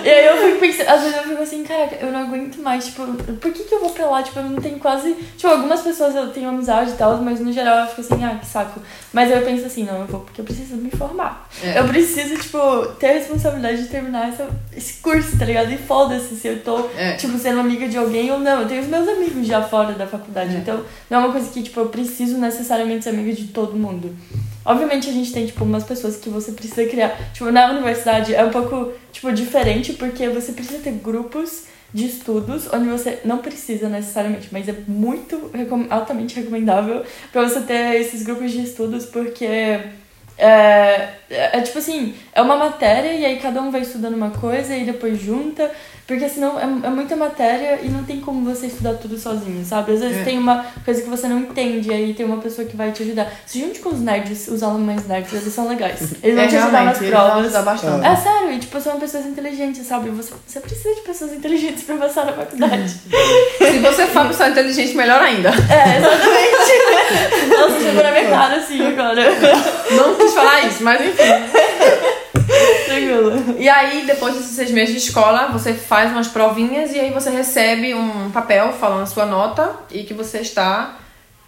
E 0.05 0.09
aí 0.09 0.27
eu 0.27 0.37
fico 0.39 0.59
pensando, 0.61 0.89
às 0.89 1.01
vezes 1.03 1.17
eu 1.17 1.23
fico 1.25 1.43
assim, 1.43 1.65
caraca, 1.65 1.97
eu 2.01 2.11
não 2.13 2.21
aguento 2.21 2.57
mais, 2.63 2.87
tipo, 2.87 3.05
por 3.07 3.53
que 3.53 3.65
que 3.65 3.75
eu 3.75 3.81
vou 3.81 3.91
pra 3.91 4.07
lá? 4.07 4.23
Tipo, 4.23 4.39
eu 4.39 4.45
não 4.45 4.57
tenho 4.61 4.79
quase. 4.79 5.13
Tipo, 5.37 5.49
algumas 5.49 5.81
pessoas 5.81 6.15
eu 6.15 6.29
tenho 6.31 6.49
amizade 6.49 6.91
e 6.93 6.95
tal, 6.95 7.17
mas 7.19 7.41
no 7.41 7.53
geral 7.53 7.81
eu 7.81 7.87
fico 7.89 8.01
assim, 8.01 8.25
ah, 8.25 8.37
que 8.39 8.47
saco. 8.47 8.81
Mas 9.13 9.31
aí 9.31 9.39
eu 9.39 9.45
penso 9.45 9.67
assim, 9.67 9.85
não, 9.85 10.01
eu 10.01 10.07
vou 10.07 10.21
porque 10.21 10.41
eu 10.41 10.45
preciso 10.45 10.77
me 10.77 10.91
formar. 10.91 11.49
É. 11.63 11.79
Eu 11.81 11.85
preciso, 11.89 12.37
tipo, 12.37 12.59
ter 12.99 13.09
a 13.09 13.13
responsabilidade 13.15 13.83
de 13.83 13.89
terminar 13.89 14.29
essa, 14.29 14.47
esse 14.77 14.95
curso, 14.95 15.37
tá 15.39 15.45
ligado? 15.45 15.73
E 15.73 15.79
foda-se 15.79 16.37
se 16.37 16.47
eu 16.49 16.61
tô, 16.63 16.87
É. 16.97 17.13
tipo, 17.15 17.37
sendo 17.39 17.61
amiga 17.61 17.89
de 17.89 17.97
alguém 17.99 18.31
ou 18.31 18.39
não. 18.39 18.63
Eu 18.63 18.69
tenho 18.69 18.83
os 18.83 18.89
meus 18.89 19.09
amigos 19.09 19.47
já 19.47 19.63
fora 19.63 19.93
da 19.95 20.07
faculdade, 20.07 20.57
É. 20.57 20.61
então 20.69 20.85
não 21.09 21.19
é 21.19 21.25
uma 21.25 21.33
coisa 21.33 21.51
que, 21.51 21.63
tipo, 21.63 21.81
eu 21.81 21.89
preciso 21.89 22.37
necessariamente 22.37 23.05
ser 23.05 23.11
amiga 23.11 23.33
de 23.33 23.49
todo 23.49 23.77
mundo. 23.77 24.15
Obviamente 24.65 25.09
a 25.09 25.13
gente 25.13 25.33
tem, 25.33 25.47
tipo, 25.47 25.65
umas 25.65 25.85
pessoas 25.85 26.17
que 26.17 26.29
você 26.29 26.53
precisa 26.53 26.85
criar. 26.87 27.33
Tipo, 27.33 27.51
na 27.51 27.71
universidade 27.71 28.35
é 28.35 28.45
um 28.45 28.51
pouco, 28.51 28.93
tipo, 29.11 29.33
diferente 29.33 29.95
porque 29.95 30.29
você 30.29 30.53
precisa 30.53 30.79
ter 30.81 30.93
grupos 30.93 31.65
de 31.93 32.05
estudos 32.05 32.69
onde 32.71 32.87
você 32.87 33.21
não 33.25 33.39
precisa 33.39 33.89
necessariamente, 33.89 34.49
mas 34.53 34.69
é 34.69 34.75
muito 34.87 35.51
altamente 35.89 36.37
recomendável 36.37 37.03
para 37.33 37.49
você 37.49 37.63
ter 37.63 37.99
esses 37.99 38.23
grupos 38.23 38.53
de 38.53 38.63
estudos 38.63 39.07
porque 39.07 39.81
é, 40.39 41.09
é, 41.31 41.59
é, 41.59 41.61
tipo 41.61 41.79
assim, 41.79 42.15
é 42.33 42.41
uma 42.41 42.57
matéria 42.57 43.13
e 43.13 43.25
aí 43.25 43.37
cada 43.39 43.61
um 43.61 43.71
vai 43.71 43.81
estudando 43.83 44.15
uma 44.15 44.31
coisa 44.31 44.75
e 44.77 44.85
depois 44.85 45.21
junta 45.21 45.71
porque 46.07 46.27
senão 46.27 46.59
é, 46.59 46.63
é 46.63 46.89
muita 46.91 47.15
matéria 47.17 47.81
e 47.83 47.89
não 47.91 48.03
tem 48.03 48.19
como 48.19 48.43
você 48.43 48.65
estudar 48.69 48.95
tudo 48.95 49.19
sozinho, 49.19 49.63
sabe? 49.63 49.93
Às 49.93 50.01
vezes 50.01 50.17
É. 50.17 50.25
tem 50.25 50.39
uma 50.39 50.65
coisa 50.83 51.03
que 51.03 51.09
você 51.11 51.29
não 51.29 51.39
entende, 51.41 51.91
e 51.91 51.93
aí 51.93 52.15
tem 52.15 52.25
uma 52.25 52.39
pessoa 52.39 52.67
que 52.67 52.75
vai 52.75 52.91
te 52.93 53.03
ajudar. 53.03 53.31
Se 53.45 53.61
junte 53.61 53.79
com 53.81 53.91
os 53.91 54.01
nerds, 54.01 54.49
os 54.49 54.63
alunos 54.63 54.87
mais 54.87 55.07
nerds, 55.07 55.35
eles 55.35 55.53
são 55.53 55.69
legais. 55.69 56.15
Eles 56.23 56.35
vão 56.35 56.45
É, 56.45 56.49
te 56.49 56.57
ajudar 56.57 56.85
nas 56.85 56.99
realmente, 56.99 57.05
eles 57.05 57.11
vão 57.13 57.25
provas. 57.27 57.45
ajudar 57.45 57.63
bastante. 57.63 58.07
É 58.07 58.17
sério, 58.17 58.53
e 58.53 58.59
tipo, 58.59 58.81
são 58.81 58.99
pessoas 58.99 59.27
inteligentes, 59.27 59.87
sabe? 59.87 60.09
Você, 60.09 60.33
você 60.47 60.61
precisa 60.61 60.95
de 60.95 61.01
pessoas 61.03 61.33
inteligentes 61.35 61.83
pra 61.83 61.97
passar 61.99 62.25
na 62.25 62.33
faculdade. 62.33 62.89
Se 62.89 63.79
você 63.81 64.07
for 64.07 64.21
uma 64.23 64.29
pessoa 64.29 64.49
inteligente, 64.49 64.97
melhor 64.97 65.21
ainda. 65.21 65.51
é, 65.51 65.99
exatamente. 65.99 67.53
Nossa, 67.55 67.81
chegou 67.85 68.03
na 68.03 68.11
minha 68.13 68.31
cara 68.31 68.57
assim 68.57 68.81
agora. 68.87 69.23
Não 69.91 70.08
isso, 70.79 70.85
mas 70.85 71.01
enfim. 71.01 71.23
Tranquilo. 72.87 73.57
E 73.59 73.69
aí, 73.69 74.07
depois 74.07 74.35
desses 74.35 74.53
seis 74.53 74.71
meses 74.71 74.95
de 74.95 75.09
escola, 75.09 75.49
você 75.49 75.75
faz 75.75 76.11
umas 76.11 76.29
provinhas 76.29 76.93
e 76.93 76.99
aí 76.99 77.11
você 77.11 77.31
recebe 77.31 77.95
um 77.95 78.31
papel 78.31 78.73
falando 78.73 79.03
a 79.03 79.07
sua 79.07 79.27
nota 79.27 79.75
e 79.91 80.05
que 80.05 80.15
você 80.15 80.39
está 80.39 80.99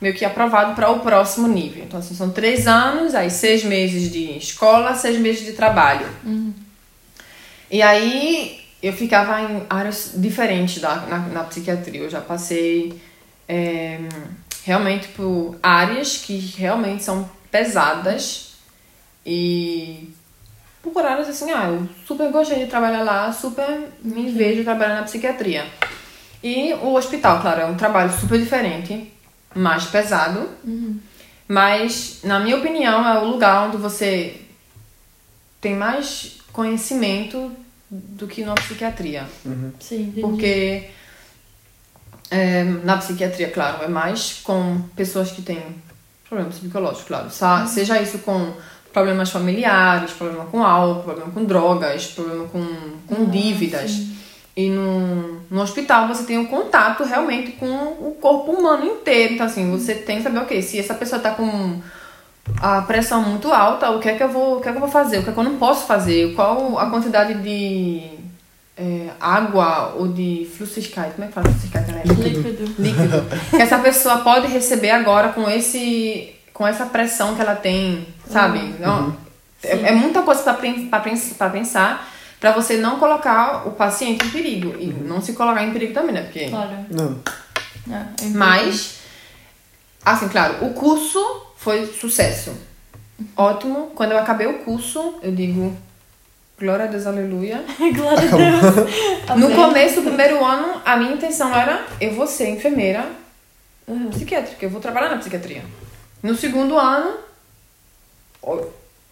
meio 0.01 0.15
que 0.15 0.25
aprovado 0.25 0.75
para 0.75 0.91
o 0.91 1.01
próximo 1.01 1.47
nível. 1.47 1.85
Então, 1.85 2.01
assim, 2.01 2.15
são 2.15 2.31
três 2.31 2.67
anos, 2.67 3.15
aí 3.15 3.31
seis 3.31 3.65
meses 3.65 4.11
de 4.11 4.37
escola, 4.37 4.95
seis 4.95 5.19
meses 5.19 5.45
de 5.45 5.53
trabalho. 5.53 6.07
E 7.71 7.83
aí, 7.83 8.61
eu 8.83 8.93
ficava 8.93 9.41
em 9.43 9.63
áreas 9.69 10.13
diferentes 10.17 10.81
da, 10.81 10.97
na, 10.97 11.19
na 11.19 11.45
psiquiatria. 11.45 12.01
Eu 12.01 12.11
já 12.11 12.21
passei 12.21 13.01
é, 13.49 14.01
realmente 14.65 15.09
por 15.09 15.59
áreas 15.63 16.17
que 16.17 16.37
realmente 16.57 17.03
são 17.03 17.29
pesadas 17.51 18.50
e 19.33 20.13
por 20.83 21.05
áreas 21.07 21.29
assim, 21.29 21.51
ah, 21.53 21.69
eu 21.69 21.89
super 22.07 22.31
gostei 22.33 22.59
de 22.65 22.67
trabalhar 22.67 23.03
lá, 23.03 23.33
super 23.33 23.89
me 24.03 24.31
vejo 24.33 24.65
trabalhando 24.65 24.97
na 24.99 25.03
psiquiatria. 25.05 25.65
E 26.43 26.73
o 26.75 26.95
hospital, 26.95 27.41
claro, 27.41 27.61
é 27.61 27.67
um 27.67 27.77
trabalho 27.77 28.11
super 28.19 28.39
diferente, 28.41 29.13
mais 29.55 29.85
pesado, 29.85 30.49
mas, 31.47 32.21
na 32.25 32.41
minha 32.41 32.57
opinião, 32.57 33.07
é 33.07 33.19
o 33.21 33.27
lugar 33.27 33.69
onde 33.69 33.77
você 33.77 34.41
tem 35.61 35.77
mais 35.77 36.39
conhecimento 36.53 37.53
do 37.91 38.27
que 38.27 38.45
na 38.45 38.55
psiquiatria. 38.55 39.27
Sim, 39.81 40.03
entendi. 40.03 40.21
Porque 40.23 40.89
é, 42.31 42.65
na 42.65 42.97
psiquiatria, 42.97 43.51
claro, 43.51 43.83
é 43.85 43.89
mais 43.89 44.41
com 44.43 44.81
pessoas 44.97 45.31
que 45.31 45.43
têm 45.43 45.63
problemas 46.29 46.57
psicológicos, 46.59 47.05
claro. 47.07 47.31
Sa- 47.31 47.67
Seja 47.67 48.01
isso 48.01 48.19
com 48.21 48.55
problemas 48.93 49.31
familiares, 49.31 50.13
problema 50.13 50.47
com 50.47 50.65
álcool, 50.65 51.03
problema 51.03 51.31
com 51.31 51.45
drogas, 51.45 52.07
problema 52.09 52.47
com, 52.49 52.67
com 53.07 53.25
dívidas. 53.27 54.09
E 54.57 54.69
no, 54.69 55.41
no 55.51 55.61
hospital 55.63 56.09
você 56.09 56.25
tem 56.25 56.39
um 56.39 56.47
contato 56.47 57.05
realmente 57.05 57.53
com 57.53 57.67
o 57.67 58.17
corpo 58.21 58.53
humano 58.53 58.85
inteiro. 58.85 59.35
Então, 59.35 59.47
assim, 59.47 59.71
você 59.71 59.95
tem 59.95 60.19
que 60.19 60.23
saber, 60.23 60.39
ok, 60.39 60.61
se 60.61 60.79
essa 60.79 60.95
pessoa 60.95 61.21
tá 61.21 61.31
com 61.31 61.81
a 62.61 62.83
pressão 62.83 63.23
muito 63.23 63.53
alta, 63.53 63.91
o 63.91 64.01
que 64.01 64.09
é 64.09 64.15
que 64.15 64.23
eu 64.23 64.29
vou, 64.29 64.59
o 64.59 64.61
que 64.61 64.69
é 64.69 64.73
que 64.73 64.77
eu 64.77 64.81
vou 64.81 64.91
fazer, 64.91 65.19
o 65.19 65.23
que 65.23 65.31
é 65.31 65.33
que 65.33 65.39
eu 65.39 65.45
não 65.45 65.57
posso 65.57 65.87
fazer, 65.87 66.35
qual 66.35 66.79
a 66.79 66.91
quantidade 66.91 67.35
de 67.35 68.03
é, 68.77 69.11
água 69.21 69.95
ou 69.97 70.09
de 70.09 70.49
fluxiscate, 70.57 71.13
como 71.13 71.25
é 71.25 71.29
que 71.29 71.35
fala 71.35 71.49
fluxiscate, 71.49 71.93
né? 71.93 72.03
Líquido. 72.05 72.75
líquido 72.79 73.25
que 73.51 73.63
essa 73.63 73.79
pessoa 73.79 74.19
pode 74.19 74.49
receber 74.49 74.91
agora 74.91 75.29
com 75.29 75.49
esse 75.49 76.35
com 76.61 76.67
essa 76.67 76.85
pressão 76.85 77.35
que 77.35 77.41
ela 77.41 77.57
tem, 77.57 78.07
sabe? 78.31 78.59
Não, 78.79 79.17
é, 79.63 79.79
Sim. 79.79 79.83
é 79.83 79.93
muita 79.93 80.21
coisa 80.21 80.43
para 80.43 81.49
pensar 81.49 82.07
para 82.39 82.53
você 82.53 82.77
não 82.77 82.99
colocar 82.99 83.67
o 83.67 83.71
paciente 83.71 84.27
em 84.27 84.29
perigo 84.29 84.75
e 84.79 84.85
não 84.89 85.23
se 85.23 85.33
colocar 85.33 85.65
em 85.65 85.73
perigo 85.73 85.95
também, 85.95 86.13
né? 86.13 86.21
Porque 86.21 86.51
Claro. 86.51 86.85
Não. 86.91 87.19
É, 87.91 87.97
é 87.97 88.27
mas 88.35 88.99
assim, 90.05 90.29
claro, 90.29 90.63
o 90.67 90.75
curso 90.75 91.47
foi 91.57 91.87
sucesso. 91.87 92.53
Ótimo. 93.35 93.93
Quando 93.95 94.13
eu 94.13 94.19
acabei 94.19 94.47
o 94.47 94.59
curso, 94.59 95.19
eu 95.23 95.33
digo 95.33 95.75
glória 96.59 96.85
a 96.85 96.89
Deus, 96.89 97.07
aleluia. 97.07 97.65
Glória 97.97 98.29
a 98.29 98.37
Deus. 98.37 99.41
No 99.41 99.51
começo 99.55 100.03
do 100.03 100.09
primeiro 100.09 100.45
ano, 100.45 100.83
a 100.85 100.95
minha 100.99 101.15
intenção 101.15 101.55
era 101.57 101.87
eu 101.99 102.13
vou 102.13 102.27
ser 102.27 102.51
enfermeira 102.51 103.07
Uhum. 103.89 104.11
psiquiátrica, 104.11 104.67
eu 104.67 104.71
vou 104.71 104.79
trabalhar 104.79 105.09
na 105.09 105.17
psiquiatria. 105.17 105.65
No 106.23 106.35
segundo 106.37 106.79
ano, 106.79 107.15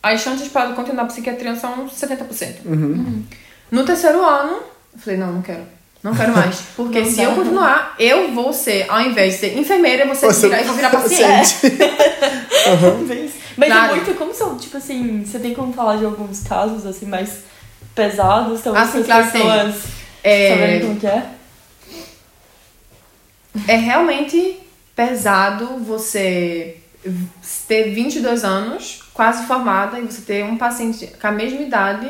as 0.02 0.20
chances 0.20 0.48
para 0.48 0.72
continuar 0.72 1.02
na 1.04 1.08
psiquiatria 1.08 1.54
são 1.56 1.88
70%. 1.88 2.56
Uhum. 2.64 3.24
No 3.70 3.84
terceiro 3.84 4.24
ano, 4.24 4.60
eu 4.94 4.98
falei, 4.98 5.18
não, 5.18 5.32
não 5.32 5.42
quero. 5.42 5.62
Não 6.02 6.14
quero 6.14 6.32
mais. 6.32 6.60
Porque 6.76 7.00
Não 7.00 7.10
se 7.10 7.16
dá. 7.16 7.22
eu 7.24 7.34
continuar, 7.34 7.94
eu 7.98 8.32
vou 8.32 8.52
ser, 8.52 8.86
ao 8.88 9.00
invés 9.00 9.34
de 9.34 9.40
ser 9.40 9.58
enfermeira, 9.58 10.02
eu 10.02 10.06
vou 10.06 10.14
ser 10.14 10.26
Você- 10.26 10.48
virar, 10.48 10.60
eu 10.60 10.66
vou 10.66 10.76
virar 10.76 10.90
paciente. 10.90 11.56
Mas, 13.08 13.32
mas 13.56 13.70
é 13.70 13.94
muito, 13.94 14.14
como 14.18 14.32
são, 14.34 14.56
tipo 14.58 14.76
assim, 14.76 15.24
você 15.24 15.38
tem 15.38 15.54
como 15.54 15.72
falar 15.72 15.96
de 15.96 16.04
alguns 16.04 16.42
casos, 16.42 16.84
assim, 16.86 17.06
mais 17.06 17.38
pesados, 17.94 18.60
talvez 18.60 18.88
Ah, 18.88 18.92
sim, 18.92 19.00
as 19.00 19.06
claro, 19.06 19.30
tem. 19.32 19.42
pessoas 19.42 19.74
É, 20.22 20.48
saberem 20.50 20.80
como 20.82 21.00
que 21.00 21.06
é? 21.06 21.26
é 23.66 23.76
realmente 23.76 24.60
pesado 24.94 25.78
você 25.78 26.76
ter 27.66 27.94
22 27.94 28.44
anos, 28.44 29.02
quase 29.12 29.46
formada, 29.46 29.98
e 29.98 30.04
você 30.04 30.22
ter 30.22 30.44
um 30.44 30.56
paciente 30.56 31.06
com 31.20 31.26
a 31.26 31.32
mesma 31.32 31.60
idade 31.60 32.08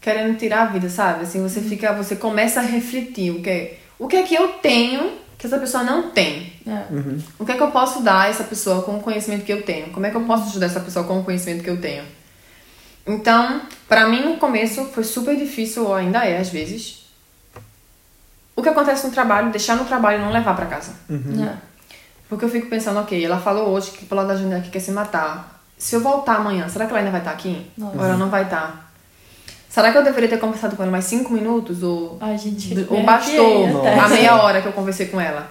querendo 0.00 0.36
tirar 0.38 0.62
a 0.62 0.66
vida, 0.66 0.88
sabe? 0.88 1.24
Assim, 1.24 1.42
você 1.42 1.60
fica, 1.60 1.92
você 1.92 2.14
começa 2.14 2.60
a 2.60 2.62
refletir 2.62 3.30
o 3.32 3.42
que 3.42 3.50
é, 3.50 3.78
o 3.98 4.06
que 4.06 4.16
é 4.16 4.22
que 4.22 4.34
eu 4.34 4.48
tenho 4.48 5.26
que 5.38 5.46
essa 5.46 5.58
pessoa 5.58 5.82
não 5.82 6.10
tem. 6.10 6.52
É. 6.66 6.84
O 7.38 7.44
que 7.44 7.52
é 7.52 7.56
que 7.56 7.62
eu 7.62 7.70
posso 7.70 8.02
dar 8.02 8.22
a 8.22 8.28
essa 8.28 8.44
pessoa 8.44 8.82
com 8.82 8.96
o 8.96 9.00
conhecimento 9.00 9.44
que 9.44 9.52
eu 9.52 9.62
tenho? 9.62 9.90
Como 9.90 10.06
é 10.06 10.10
que 10.10 10.16
eu 10.16 10.24
posso 10.24 10.48
ajudar 10.48 10.66
essa 10.66 10.80
pessoa 10.80 11.04
com 11.04 11.20
o 11.20 11.24
conhecimento 11.24 11.62
que 11.62 11.70
eu 11.70 11.80
tenho? 11.80 12.04
Então, 13.06 13.60
pra 13.88 14.08
mim 14.08 14.22
no 14.22 14.36
começo 14.36 14.84
foi 14.86 15.04
super 15.04 15.36
difícil, 15.36 15.84
ou 15.84 15.94
ainda 15.94 16.24
é 16.24 16.38
às 16.38 16.48
vezes. 16.48 17.06
O 18.54 18.62
que 18.62 18.68
acontece 18.68 19.06
no 19.06 19.12
trabalho, 19.12 19.50
deixar 19.50 19.76
no 19.76 19.84
trabalho 19.84 20.18
e 20.18 20.22
não 20.22 20.32
levar 20.32 20.56
pra 20.56 20.66
casa. 20.66 20.94
É. 21.10 21.75
Porque 22.28 22.44
eu 22.44 22.48
fico 22.48 22.68
pensando, 22.68 22.98
ok, 23.00 23.24
ela 23.24 23.38
falou 23.38 23.68
hoje 23.68 23.90
que 23.92 24.04
pelo 24.06 24.20
lado 24.20 24.28
da 24.28 24.36
janela 24.36 24.60
que 24.60 24.70
quer 24.70 24.80
se 24.80 24.90
matar. 24.90 25.62
Se 25.78 25.94
eu 25.94 26.00
voltar 26.00 26.36
amanhã, 26.36 26.68
será 26.68 26.86
que 26.86 26.90
ela 26.90 26.98
ainda 27.00 27.10
vai 27.10 27.20
estar 27.20 27.30
aqui? 27.32 27.66
Nossa. 27.78 27.96
Ou 27.98 28.04
ela 28.04 28.16
não 28.16 28.28
vai 28.30 28.44
estar? 28.44 28.90
Será 29.68 29.92
que 29.92 29.98
eu 29.98 30.02
deveria 30.04 30.28
ter 30.28 30.38
conversado 30.38 30.74
com 30.74 30.82
ela 30.82 30.90
mais 30.90 31.04
cinco 31.04 31.32
minutos? 31.32 31.82
Ou, 31.82 32.16
Ai, 32.20 32.36
gente, 32.38 32.74
ou 32.88 32.96
me 32.98 33.04
bastou 33.04 33.86
a 33.86 34.08
meia 34.08 34.36
hora 34.42 34.62
que 34.62 34.68
eu 34.68 34.72
conversei 34.72 35.06
com 35.06 35.20
ela? 35.20 35.48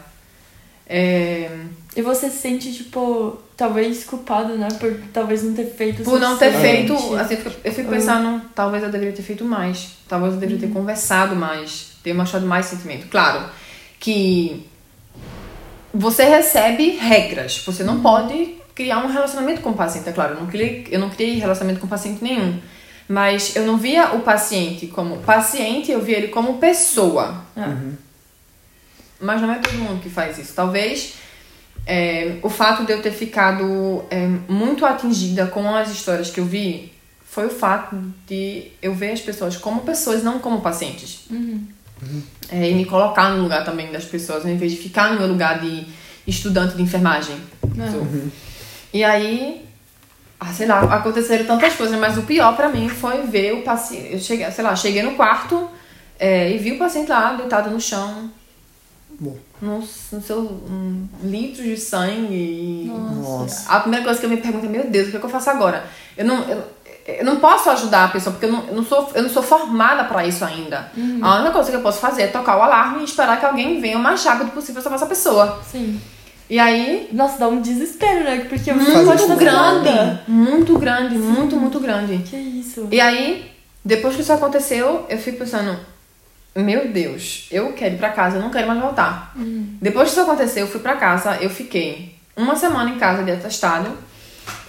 É, 0.88 1.50
E 1.96 2.02
você 2.02 2.30
se 2.30 2.38
sente, 2.40 2.74
tipo, 2.74 3.38
talvez 3.56 4.04
culpado, 4.04 4.56
né? 4.58 4.68
Por 4.80 4.94
talvez 5.14 5.44
não 5.44 5.54
ter 5.54 5.66
feito 5.66 6.02
o 6.02 6.06
Por 6.06 6.20
não 6.20 6.38
ter 6.38 6.52
feito, 6.54 6.94
assim, 6.94 7.36
eu 7.36 7.42
fico- 7.42 7.56
eu 7.64 7.72
fico 7.74 7.90
pensando, 7.90 8.42
talvez 8.54 8.84
eu 8.84 8.90
deveria 8.92 9.14
ter 9.14 9.22
feito 9.24 9.46
mais. 9.46 9.92
Talvez 10.08 10.34
eu 10.34 10.40
deveria 10.40 10.68
ter 10.68 10.74
conversado 10.74 11.36
mais, 11.36 11.94
ter 12.04 12.14
mostrado 12.14 12.46
mais 12.46 12.66
sentimento. 12.66 13.08
Claro 13.08 13.46
que 14.00 14.68
você 15.96 16.26
recebe 16.26 16.92
regras, 16.98 17.64
você 17.66 17.84
não 17.84 18.02
pode 18.02 18.56
criar 18.76 19.00
um 19.00 19.08
relacionamento 19.08 19.62
com 19.62 19.70
o 19.70 19.74
paciente, 19.74 20.10
é 20.10 20.12
claro, 20.12 20.34
eu 20.34 20.40
não 20.42 20.48
criei, 20.48 20.86
eu 20.92 21.00
não 21.00 21.10
criei 21.10 21.40
relacionamento 21.40 21.80
com 21.80 21.88
paciente 21.88 22.22
nenhum. 22.22 22.60
Mas 23.08 23.56
eu 23.56 23.66
não 23.66 23.78
via 23.78 24.16
o 24.16 24.22
paciente 24.22 24.88
como 24.88 25.18
paciente, 25.20 25.92
eu 25.92 26.02
via 26.02 26.18
ele 26.18 26.28
como 26.30 26.58
pessoa. 26.58 27.46
É. 27.56 27.96
Mas 29.22 29.42
não 29.42 29.52
é 29.52 29.60
todo 29.60 29.78
mundo 29.78 30.02
que 30.02 30.10
faz 30.10 30.38
isso. 30.38 30.54
Talvez 30.54 31.14
é, 31.86 32.38
o 32.42 32.50
fato 32.50 32.84
de 32.84 32.92
eu 32.92 33.02
ter 33.02 33.12
ficado 33.12 34.04
é, 34.10 34.28
muito 34.50 34.86
atingida 34.86 35.48
com 35.48 35.74
as 35.74 35.92
histórias 35.92 36.32
que 36.32 36.40
eu 36.40 36.46
vi 36.46 36.92
foi 37.24 37.46
o 37.46 37.50
fato 37.50 37.96
de 38.26 38.72
eu 38.82 38.94
ver 38.94 39.12
as 39.12 39.22
pessoas 39.22 39.56
como 39.56 39.82
pessoas, 39.82 40.24
não 40.24 40.40
como 40.40 40.62
pacientes. 40.62 41.26
É, 42.50 42.70
e 42.70 42.74
me 42.74 42.86
colocar 42.86 43.32
no 43.32 43.44
lugar 43.44 43.64
também 43.64 43.92
das 43.92 44.06
pessoas, 44.06 44.46
ao 44.46 44.52
invés 44.52 44.72
de 44.72 44.78
ficar 44.78 45.12
no 45.12 45.20
meu 45.20 45.28
lugar 45.28 45.60
de 45.60 45.86
estudante 46.28 46.76
de 46.76 46.82
enfermagem. 46.82 47.36
É. 47.64 48.28
E 48.94 49.04
aí, 49.04 49.66
ah, 50.40 50.54
sei 50.54 50.68
lá, 50.68 50.80
aconteceram 50.80 51.46
tantas 51.46 51.74
coisas, 51.74 52.00
mas 52.00 52.18
o 52.18 52.24
pior 52.24 52.56
pra 52.56 52.70
mim 52.70 52.88
foi 52.88 53.24
ver 53.24 53.54
o 53.54 53.62
paciente. 53.62 54.14
Eu 54.14 54.20
cheguei, 54.20 54.50
sei 54.52 54.64
lá, 54.64 54.76
cheguei 54.76 55.02
no 55.02 55.16
quarto 55.16 55.70
é, 56.20 56.52
e 56.52 56.58
vi 56.58 56.74
o 56.74 56.78
paciente 56.78 57.10
lá 57.10 57.34
deitado 57.34 57.70
no 57.70 57.82
chão, 57.82 58.30
Bom. 59.20 59.36
no, 59.62 59.80
no 59.80 60.22
seu 60.22 60.40
um, 60.42 61.08
litro 61.24 61.64
de 61.64 61.78
sangue. 61.78 62.92
Nossa. 62.94 63.70
A 63.70 63.80
primeira 63.80 64.04
coisa 64.04 64.20
que 64.20 64.26
eu 64.26 64.30
me 64.30 64.38
pergunto 64.38 64.66
é, 64.66 64.70
meu 64.70 64.90
Deus, 64.90 65.08
o 65.08 65.12
que, 65.12 65.18
é 65.18 65.20
que 65.20 65.26
eu 65.26 65.30
faço 65.30 65.50
agora? 65.50 65.86
Eu 66.18 66.26
não, 66.26 66.44
eu, 66.44 66.64
eu 67.08 67.26
não 67.26 67.38
posso 67.38 67.70
ajudar 67.70 68.06
a 68.06 68.08
pessoa, 68.10 68.34
porque 68.34 68.46
eu 68.46 68.52
não, 68.52 68.68
eu 68.68 68.76
não, 68.76 68.86
sou, 68.86 69.12
eu 69.14 69.24
não 69.24 69.30
sou 69.30 69.44
formada 69.44 70.04
pra 70.06 70.26
isso 70.26 70.44
ainda. 70.44 70.92
A 71.22 71.36
única 71.36 71.52
coisa 71.52 71.72
que 71.72 71.78
eu 71.78 71.82
posso 71.82 72.00
fazer 72.00 72.24
é 72.24 72.28
tocar 72.28 72.58
o 72.58 72.62
alarme 72.62 73.02
e 73.02 73.06
esperar 73.06 73.40
que 73.40 73.46
alguém 73.46 73.80
venha 73.80 73.98
o 73.98 74.02
mais 74.02 74.24
rápido 74.24 74.52
possível 74.52 74.82
salvar 74.82 74.98
essa 74.98 75.08
pessoa. 75.08 75.62
Sim. 75.72 76.00
E 76.50 76.60
aí, 76.60 77.10
Nossa, 77.12 77.40
dá 77.40 77.48
um 77.48 77.60
desespero, 77.60 78.24
né? 78.24 78.46
Porque 78.48 78.72
não 78.72 78.84
isso 78.84 79.06
fazer 79.06 79.36
grande, 79.36 80.20
muito 80.28 80.78
grande, 80.78 81.18
muito, 81.18 81.56
muito 81.56 81.80
grande. 81.80 82.20
Que 82.20 82.36
isso? 82.36 82.88
E 82.92 83.02
aí, 83.02 83.52
depois 83.84 84.16
que 84.16 84.22
isso 84.22 84.34
aconteceu, 84.34 85.06
eu 85.10 85.18
fico 85.18 85.40
pensando, 85.40 85.78
meu 86.56 86.88
Deus, 86.90 87.48
eu 87.52 87.74
quero 87.74 87.96
ir 87.96 87.98
pra 87.98 88.10
casa, 88.10 88.38
eu 88.38 88.42
não 88.42 88.50
quero 88.50 88.68
mais 88.68 88.80
voltar. 88.80 89.34
Depois 89.82 90.10
que 90.10 90.12
isso 90.12 90.22
aconteceu, 90.22 90.66
eu 90.66 90.72
fui 90.72 90.80
pra 90.80 90.96
casa, 90.96 91.38
eu 91.42 91.50
fiquei 91.50 92.16
uma 92.36 92.56
semana 92.56 92.90
em 92.90 92.98
casa 92.98 93.24
de 93.24 93.32
atestado. 93.32 93.90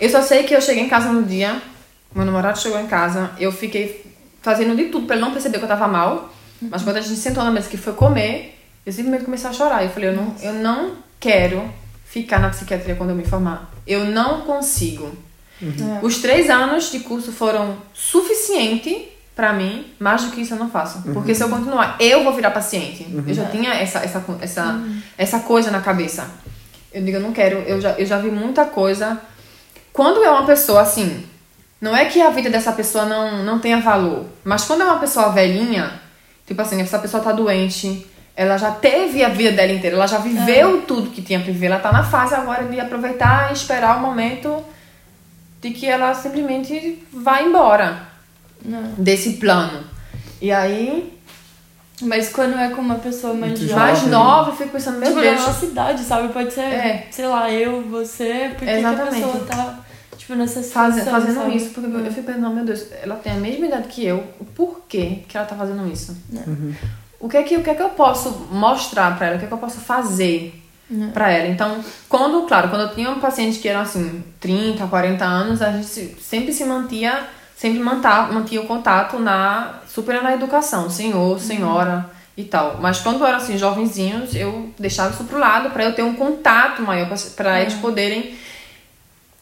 Eu 0.01 0.09
só 0.09 0.23
sei 0.23 0.45
que 0.45 0.55
eu 0.55 0.61
cheguei 0.61 0.83
em 0.83 0.89
casa 0.89 1.13
no 1.13 1.23
dia, 1.23 1.61
meu 2.15 2.25
namorado 2.25 2.59
chegou 2.59 2.81
em 2.81 2.87
casa, 2.87 3.31
eu 3.39 3.53
fiquei 3.53 4.05
fazendo 4.43 4.75
de 4.77 4.87
tudo 4.87 5.07
pra 5.07 5.17
ele 5.17 5.25
não 5.25 5.33
perceber 5.33 5.59
que 5.59 5.65
eu 5.65 5.69
tava 5.69 5.87
mal. 5.87 6.33
Mas 6.61 6.83
quando 6.83 6.97
a 6.97 7.01
gente 7.01 7.17
sentou 7.17 7.45
na 7.45 7.51
mesa 7.51 7.69
que 7.69 7.77
foi 7.77 7.93
comer, 7.93 8.59
eu 8.85 8.93
simplesmente 8.93 9.25
comecei 9.25 9.51
a 9.51 9.53
chorar. 9.53 9.83
Eu 9.83 9.91
falei, 9.91 10.11
eu 10.11 10.17
não, 10.17 10.35
eu 10.43 10.53
não 10.55 10.93
quero 11.21 11.69
ficar 12.05 12.39
na 12.39 12.51
psiquiatria 12.51 12.95
quando 12.95 13.11
eu 13.11 13.17
me 13.17 13.25
formar. 13.25 13.71
Eu 13.87 14.07
não 14.07 14.43
consigo. 14.43 15.13
É. 15.63 16.05
Os 16.05 16.19
três 16.19 16.49
anos 16.51 16.91
de 16.91 17.01
curso 17.01 17.33
foram 17.33 17.77
suficiente 17.93 19.09
pra 19.37 19.53
mim, 19.53 19.93
mais 20.01 20.25
do 20.25 20.31
que 20.31 20.41
isso 20.41 20.55
eu 20.55 20.59
não 20.59 20.71
faço. 20.71 21.03
Porque 21.13 21.35
se 21.35 21.45
eu 21.45 21.51
continuar, 21.51 21.97
eu 22.01 22.25
vou 22.25 22.33
virar 22.33 22.51
paciente. 22.51 23.07
Eu 23.29 23.35
já 23.35 23.45
tinha 23.45 23.75
essa, 23.75 23.99
essa, 23.99 24.25
essa, 24.41 24.81
essa 25.19 25.41
coisa 25.41 25.71
na 25.71 25.83
cabeça. 25.83 26.27
Eu 26.91 27.05
digo, 27.05 27.19
eu 27.19 27.21
não 27.21 27.33
quero, 27.33 27.59
eu 27.59 27.79
já, 27.79 27.91
eu 27.93 28.07
já 28.07 28.17
vi 28.19 28.31
muita 28.31 28.65
coisa. 28.65 29.21
Quando 29.93 30.25
é 30.25 30.31
uma 30.31 30.47
pessoa 30.47 30.81
assim, 30.81 31.23
não 31.79 31.95
é 31.95 32.07
que 32.07 32.21
a 32.23 32.31
vida 32.31 32.49
dessa 32.49 32.73
pessoa 32.73 33.05
não, 33.05 33.45
não 33.45 33.59
tenha 33.59 33.79
valor, 33.79 34.25
mas 34.43 34.65
quando 34.65 34.81
é 34.81 34.85
uma 34.87 34.99
pessoa 34.99 35.29
velhinha, 35.29 36.01
tipo 36.47 36.61
assim, 36.63 36.81
essa 36.81 36.99
pessoa 36.99 37.23
tá 37.23 37.33
doente, 37.33 38.07
ela 38.35 38.57
já 38.57 38.71
teve 38.71 39.23
a 39.23 39.29
vida 39.29 39.53
dela 39.53 39.73
inteira, 39.73 39.97
ela 39.97 40.07
já 40.07 40.17
viveu 40.17 40.83
tudo 40.83 41.11
que 41.11 41.21
tinha 41.21 41.41
pra 41.41 41.53
viver, 41.53 41.67
ela 41.67 41.79
tá 41.79 41.93
na 41.93 42.03
fase 42.03 42.35
agora 42.35 42.65
de 42.65 42.81
aproveitar 42.81 43.51
e 43.51 43.55
esperar 43.55 43.99
o 43.99 44.01
momento 44.01 44.65
de 45.61 45.71
que 45.71 45.87
ela 45.87 46.15
simplesmente 46.15 47.07
vai 47.13 47.45
embora 47.45 48.16
Não. 48.65 48.83
desse 48.99 49.35
plano. 49.35 49.85
E 50.41 50.51
aí, 50.53 51.13
Mas 52.03 52.29
quando 52.29 52.59
é 52.59 52.69
com 52.69 52.83
uma 52.83 52.97
pessoa 52.97 53.33
mais 53.33 53.59
jovem. 53.59 53.75
mais 53.75 54.07
nova, 54.07 54.51
eu 54.51 54.57
fico 54.57 54.69
pensando, 54.71 54.99
meu 54.99 55.09
tipo, 55.09 55.21
Deus, 55.21 55.41
na 55.41 55.47
nossa 55.47 55.65
idade, 55.65 56.03
sabe? 56.03 56.29
Pode 56.33 56.53
ser, 56.53 56.61
É. 56.61 57.07
sei 57.11 57.27
lá, 57.27 57.51
eu, 57.51 57.83
você, 57.89 58.51
porque 58.51 58.67
que 58.67 58.71
a 58.71 58.79
Exatamente. 58.81 59.15
pessoa 59.25 59.45
tá, 59.47 59.79
tipo, 60.19 60.35
nessa 60.35 60.63
Faz- 60.63 60.95
situação, 60.95 61.21
fazendo 61.21 61.35
sabe? 61.43 61.57
isso, 61.57 61.71
porque 61.71 61.89
eu 61.89 62.13
fico 62.13 62.27
pensando, 62.27 62.51
meu 62.55 62.65
Deus, 62.67 62.85
ela 63.03 63.15
tem 63.17 63.33
a 63.33 63.37
mesma 63.37 63.65
idade 63.67 63.89
que 63.89 64.05
eu, 64.05 64.23
o 64.39 64.45
porquê 64.45 65.21
que 65.27 65.39
ela 65.39 65.47
tá 65.47 65.57
fazendo 65.57 65.91
isso? 65.91 66.15
O, 67.19 67.31
que 67.31 67.39
é 67.39 67.43
que, 67.43 67.57
o 67.57 67.63
que 67.63 67.71
é 67.71 67.75
que 67.75 67.83
eu 67.83 67.89
posso 67.89 68.47
mostrar 68.51 69.17
pra 69.17 69.29
ela, 69.29 69.37
o 69.37 69.39
que 69.39 69.47
é 69.47 69.49
que 69.49 69.55
eu 69.55 69.59
posso 69.59 69.79
fazer 69.81 70.63
Né. 70.91 71.11
pra 71.15 71.31
ela? 71.31 71.49
Então, 71.49 71.83
quando, 72.11 72.47
claro, 72.47 72.69
quando 72.69 72.83
eu 72.83 72.95
tinha 72.95 73.11
um 73.11 73.21
paciente 73.21 73.59
que 73.59 73.69
eram 73.69 73.81
assim, 73.81 74.23
30, 74.39 74.87
40 74.87 75.25
anos, 75.25 75.63
a 75.63 75.73
gente 75.73 75.87
se- 75.87 76.15
sempre 76.21 76.53
se 76.53 76.63
mantia, 76.67 77.27
sempre 77.57 77.79
mantar, 77.81 78.31
mantinha 78.33 78.61
o 78.61 78.67
contato 78.67 79.19
na, 79.19 79.81
super 79.89 80.23
na 80.23 80.35
educação, 80.35 80.91
senhor, 80.91 81.41
senhora 81.41 82.05
e 82.37 82.45
tal. 82.45 82.77
Mas 82.81 83.01
quando 83.01 83.25
eram 83.25 83.39
assim, 83.39 83.57
jovenzinhos, 83.57 84.35
eu 84.37 84.71
deixava 84.79 85.15
isso 85.15 85.25
pro 85.25 85.39
lado 85.39 85.71
pra 85.71 85.85
eu 85.85 85.95
ter 85.95 86.03
um 86.03 86.13
contato 86.15 86.83
maior, 86.83 87.09
pra- 87.09 87.17
pra 87.35 87.61
eles 87.63 87.75
poderem 87.75 88.35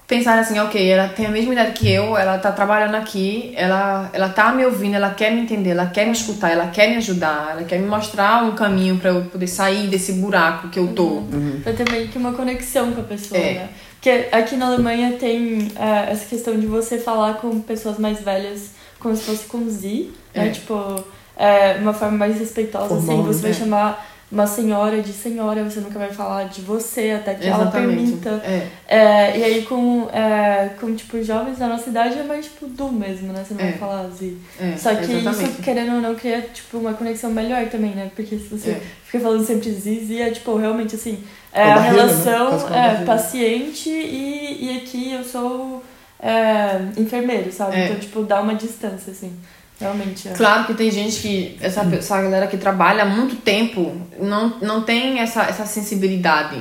pensar 0.06 0.38
assim, 0.38 0.58
ok, 0.60 0.90
ela 0.90 1.08
tem 1.08 1.24
a 1.26 1.30
mesma 1.30 1.54
idade 1.54 1.72
que 1.72 1.90
eu, 1.90 2.16
ela 2.16 2.36
tá 2.38 2.52
trabalhando 2.52 2.94
aqui, 2.94 3.52
ela, 3.56 4.10
ela 4.12 4.28
tá 4.28 4.52
me 4.52 4.64
ouvindo, 4.64 4.94
ela 4.94 5.10
quer 5.10 5.32
me 5.32 5.40
entender, 5.40 5.70
ela 5.70 5.86
quer 5.86 6.04
me 6.04 6.12
escutar, 6.12 6.50
ela 6.50 6.66
quer 6.68 6.90
me 6.90 6.96
ajudar, 6.96 7.52
ela 7.52 7.64
quer 7.64 7.78
me 7.78 7.86
mostrar 7.88 8.44
um 8.44 8.52
caminho 8.54 8.98
pra 8.98 9.10
eu 9.10 9.22
poder 9.24 9.46
sair 9.46 9.86
desse 9.88 10.12
buraco 10.12 10.68
que 10.68 10.78
eu 10.78 10.88
tô. 10.88 11.22
Pra 11.64 11.72
ter 11.72 11.90
meio 11.90 12.08
que 12.08 12.18
uma 12.18 12.32
conexão 12.34 12.92
com 12.92 13.00
a 13.00 13.04
pessoa, 13.04 13.40
É. 13.40 13.54
né? 13.54 13.68
Porque 14.05 14.28
aqui 14.32 14.57
na 14.57 14.66
Alemanha 14.66 15.16
tem 15.18 15.72
é, 15.76 16.12
essa 16.12 16.26
questão 16.26 16.61
de 16.61 16.66
você 16.66 16.98
falar 16.98 17.38
com 17.38 17.59
pessoas 17.61 17.98
mais 17.98 18.20
velhas 18.20 18.72
como 18.98 19.16
se 19.16 19.22
fosse 19.22 19.46
com 19.46 19.66
Z, 19.66 20.11
né? 20.34 20.48
É. 20.48 20.50
Tipo, 20.50 21.02
é, 21.34 21.78
uma 21.80 21.94
forma 21.94 22.18
mais 22.18 22.38
respeitosa, 22.38 22.88
Formal, 22.88 23.20
assim. 23.20 23.22
Você 23.26 23.40
vai 23.40 23.50
né? 23.52 23.57
chamar 23.57 24.14
uma 24.30 24.46
senhora 24.46 25.00
de 25.00 25.11
senhora, 25.11 25.64
você 25.64 25.80
nunca 25.80 25.98
vai 25.98 26.12
falar 26.12 26.44
de 26.44 26.61
você, 26.61 27.12
até 27.12 27.34
que 27.34 27.46
ela 27.46 27.62
Exatamente. 27.62 27.96
permita. 27.96 28.42
É. 28.44 28.68
É, 28.88 29.38
e 29.38 29.44
aí 29.44 29.62
com, 29.62 30.07
é, 30.12 30.70
com, 30.78 30.94
tipo, 30.94 31.22
jovens 31.22 31.59
da 31.59 31.66
nossa 31.68 31.88
idade 31.88 32.18
é 32.18 32.24
mais, 32.24 32.44
tipo, 32.44 32.66
du 32.66 32.92
mesmo, 32.92 33.32
né? 33.32 33.42
Você 33.42 33.55
não 33.55 33.61
É. 33.62 33.70
vai 33.70 33.78
falar 33.78 34.09
Z. 34.11 34.34
É, 34.61 34.76
Só 34.76 34.94
que 34.96 35.12
exatamente. 35.12 35.50
isso, 35.50 35.62
querendo 35.62 35.94
ou 35.94 36.02
não, 36.02 36.14
cria, 36.14 36.42
tipo, 36.52 36.76
uma 36.76 36.92
conexão 36.92 37.30
melhor 37.30 37.66
também, 37.70 37.92
né? 37.92 38.11
Porque 38.14 38.36
se 38.36 38.48
você 38.48 38.72
É. 38.72 38.80
fica 39.07 39.20
falando 39.20 39.46
sempre 39.46 39.70
Zizi, 39.70 40.20
é, 40.20 40.30
tipo, 40.30 40.55
realmente, 40.57 40.94
assim, 40.94 41.18
é 41.55 41.72
a 41.72 41.74
barreira, 41.76 42.07
né? 42.07 42.12
relação 42.12 42.48
Quase 42.48 42.64
que 42.64 42.70
uma 42.72 42.78
é, 42.78 42.82
barreira. 42.88 43.05
paciente 43.07 43.88
e, 43.90 44.59
e 44.61 44.76
aqui 44.78 45.12
eu 45.12 45.24
sou 45.24 45.82
é, 46.20 46.80
enfermeiro, 47.00 47.52
sabe? 47.52 47.76
É. 47.76 47.84
Então, 47.86 47.96
tipo, 48.00 48.22
dá 48.24 48.40
uma 48.40 48.55
distância, 48.55 49.12
assim. 49.12 49.32
Realmente, 49.80 50.28
é. 50.28 50.32
Claro 50.32 50.64
que 50.66 50.74
tem 50.74 50.90
gente 50.90 51.20
que, 51.20 51.59
essa, 51.61 51.80
essa 51.94 52.22
galera 52.22 52.46
que 52.46 52.57
trabalha 52.57 53.02
há 53.02 53.07
muito 53.07 53.36
tempo, 53.36 53.96
não, 54.20 54.50
não 54.61 54.82
tem 54.82 55.18
essa, 55.18 55.42
essa 55.44 55.66
sensibilidade, 55.66 56.61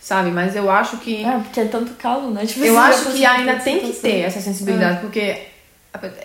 sabe? 0.00 0.30
Mas 0.30 0.56
eu 0.56 0.70
acho 0.70 0.96
que. 0.98 1.24
É, 1.24 1.38
porque 1.38 1.60
é 1.60 1.64
tanto 1.66 1.92
calo, 1.94 2.30
né? 2.30 2.44
Tipo, 2.46 2.64
Eu 2.64 2.78
acho 2.78 3.12
que 3.12 3.24
ainda 3.24 3.56
tem 3.56 3.80
que 3.80 3.92
ter 3.92 4.20
essa 4.20 4.40
sensibilidade, 4.40 5.00
porque 5.00 5.20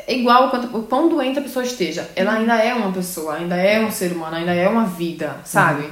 é 0.08 0.16
igual 0.16 0.50
quanto- 0.50 0.76
o 0.78 0.84
quão 0.84 1.08
doente 1.08 1.40
a 1.40 1.42
pessoa 1.42 1.64
esteja. 1.64 2.10
Ela 2.16 2.34
ainda 2.34 2.56
é 2.58 2.74
uma 2.74 2.92
pessoa, 2.92 3.36
ainda 3.36 3.56
é 3.56 3.80
um 3.86 3.90
ser 3.92 4.12
humano, 4.12 4.36
ainda 4.36 4.54
é 4.54 4.68
uma 4.68 4.86
vida, 4.86 5.38
sabe? 5.46 5.88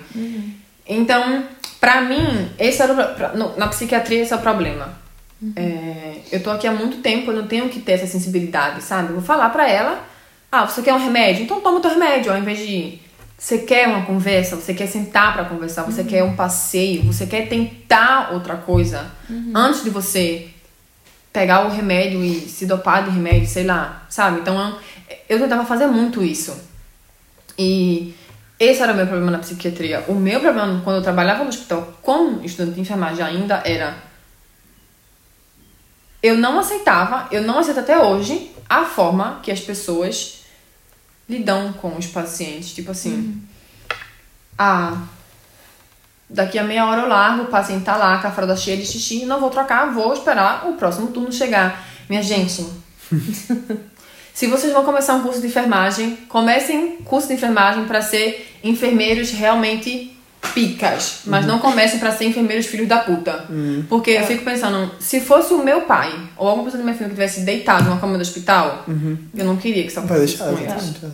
Então, 0.88 1.43
pra 1.82 2.01
mim, 2.01 2.49
esse 2.57 2.82
era 2.82 2.93
o, 2.93 3.59
na 3.59 3.67
psiquiatria 3.67 4.21
esse 4.21 4.32
é 4.32 4.36
o 4.38 4.39
problema. 4.39 5.01
É, 5.55 6.17
eu 6.32 6.43
tô 6.43 6.51
aqui 6.51 6.67
há 6.67 6.71
muito 6.71 6.97
tempo, 6.97 7.32
eu 7.32 7.36
não 7.36 7.47
tenho 7.47 7.67
que 7.67 7.79
ter 7.79 7.93
essa 7.93 8.05
sensibilidade, 8.05 8.84
sabe? 8.84 9.09
Eu 9.09 9.15
vou 9.15 9.23
falar 9.23 9.49
pra 9.49 9.67
ela, 9.67 10.07
ah, 10.51 10.67
você 10.67 10.84
quer 10.84 10.93
um 10.93 11.03
remédio? 11.03 11.43
Então 11.43 11.59
toma 11.59 11.79
o 11.79 11.82
teu 11.82 11.89
remédio, 11.89 12.32
ao 12.32 12.38
invés 12.38 12.59
de 12.59 12.99
você 13.36 13.57
quer 13.57 13.88
uma 13.88 14.05
conversa, 14.05 14.55
você 14.55 14.71
quer 14.71 14.86
sentar 14.86 15.34
pra 15.34 15.45
conversar, 15.45 15.82
você 15.82 16.03
quer 16.03 16.23
um 16.23 16.36
passeio, 16.36 17.01
você 17.01 17.25
quer 17.25 17.49
tentar 17.49 18.34
outra 18.34 18.55
coisa 18.55 19.11
antes 19.55 19.84
de 19.84 19.89
você 19.89 20.47
pegar 21.34 21.65
o 21.65 21.71
remédio 21.71 22.23
e 22.23 22.41
se 22.41 22.67
dopar 22.67 23.03
de 23.03 23.09
remédio, 23.09 23.47
sei 23.47 23.63
lá, 23.63 24.05
sabe? 24.09 24.41
Então 24.41 24.77
eu 25.27 25.39
tentava 25.39 25.65
fazer 25.65 25.88
muito 25.88 26.23
isso. 26.23 26.55
E 27.57 28.13
esse 28.64 28.84
era 28.84 28.93
o 28.93 28.95
meu 28.95 29.07
problema 29.07 29.32
na 29.32 29.39
psiquiatria. 29.39 30.05
O 30.07 30.14
meu 30.14 30.39
problema 30.39 30.82
quando 30.84 30.97
eu 30.97 31.01
trabalhava 31.01 31.43
no 31.43 31.49
hospital 31.49 31.97
como 32.01 32.45
estudante 32.45 32.76
de 32.76 32.82
enfermagem 32.82 33.26
ainda 33.26 33.59
era 33.66 33.95
eu 36.22 36.38
não 36.38 36.59
aceitava, 36.59 37.28
eu 37.32 37.41
não 37.41 37.57
aceito 37.57 37.80
até 37.80 37.97
hoje 37.97 38.51
a 38.70 38.86
forma 38.86 39.39
que 39.41 39.51
as 39.51 39.59
pessoas 39.59 40.43
lidam 41.28 41.74
com 41.74 41.97
os 41.97 42.05
pacientes, 42.05 42.72
tipo 42.74 42.91
assim, 42.91 43.41
ah, 44.55 45.01
daqui 46.30 46.59
a 46.59 46.64
meia 46.64 46.86
hora 46.86 47.01
eu 47.01 47.07
largo, 47.07 47.43
o 47.45 47.47
paciente 47.47 47.84
tá 47.84 47.97
lá 47.97 48.20
com 48.20 48.28
a 48.28 48.32
fralda 48.32 48.55
cheia 48.55 48.78
de 48.78 48.86
xixi, 48.86 49.26
não 49.26 49.39
vou 49.39 49.49
trocar, 49.49 49.91
vou 49.91 50.14
esperar 50.14 50.68
o 50.68 50.74
próximo 50.74 51.07
turno 51.07 51.32
chegar. 51.32 51.84
Minha 52.07 52.22
gente, 52.22 52.64
se 54.34 54.47
vocês 54.47 54.71
vão 54.73 54.84
começar 54.84 55.13
um 55.15 55.21
curso 55.23 55.41
de 55.41 55.47
enfermagem, 55.47 56.15
comecem 56.29 56.97
curso 57.05 57.27
de 57.27 57.34
enfermagem 57.36 57.86
para 57.86 58.01
ser 58.01 58.57
enfermeiros 58.63 59.32
realmente 59.32 60.17
picas, 60.53 61.19
mas 61.25 61.45
não 61.45 61.59
comecem 61.59 61.99
para 61.99 62.11
ser 62.11 62.25
enfermeiros 62.25 62.65
filhos 62.65 62.88
da 62.88 62.99
puta. 62.99 63.45
Porque 63.88 64.11
eu 64.11 64.25
fico 64.25 64.43
pensando, 64.43 64.91
se 64.99 65.21
fosse 65.21 65.53
o 65.53 65.63
meu 65.63 65.82
pai 65.82 66.13
ou 66.38 66.47
alguma 66.47 66.65
pessoa 66.65 66.82
do 66.82 66.86
meu 66.86 66.95
filho 66.95 67.09
que 67.09 67.15
tivesse 67.15 67.41
deitado 67.41 67.86
numa 67.86 67.99
cama 67.99 68.15
do 68.17 68.21
hospital, 68.21 68.84
eu 69.36 69.45
não 69.45 69.57
queria 69.57 69.84
que 69.84 69.89
isso 69.89 69.99
acontecesse 69.99 70.38
deixar, 70.38 70.53
com 70.53 70.59
eles. 70.59 71.03
é. 71.03 71.07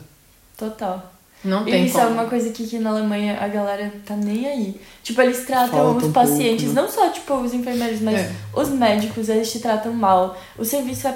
Total. 0.57 1.13
Não 1.43 1.67
E 1.67 1.71
tem 1.71 1.85
isso 1.85 1.97
é 1.99 2.01
como. 2.01 2.13
uma 2.15 2.25
coisa 2.25 2.49
que 2.49 2.63
aqui 2.63 2.79
na 2.79 2.89
Alemanha 2.89 3.37
a 3.39 3.47
galera 3.47 3.93
tá 4.05 4.15
nem 4.15 4.47
aí. 4.47 4.81
Tipo, 5.03 5.21
eles 5.21 5.45
tratam 5.45 5.69
Falta 5.69 5.97
os 5.99 6.03
um 6.05 6.11
pacientes, 6.11 6.65
pouco, 6.65 6.75
né? 6.75 6.81
não 6.81 6.89
só, 6.91 7.09
tipo, 7.09 7.33
os 7.35 7.53
enfermeiros, 7.53 8.01
mas 8.01 8.15
É. 8.17 8.31
os 8.55 8.69
médicos, 8.69 9.29
eles 9.29 9.51
te 9.51 9.59
tratam 9.59 9.93
mal. 9.93 10.35
O 10.57 10.65
serviço 10.65 11.07
é 11.07 11.13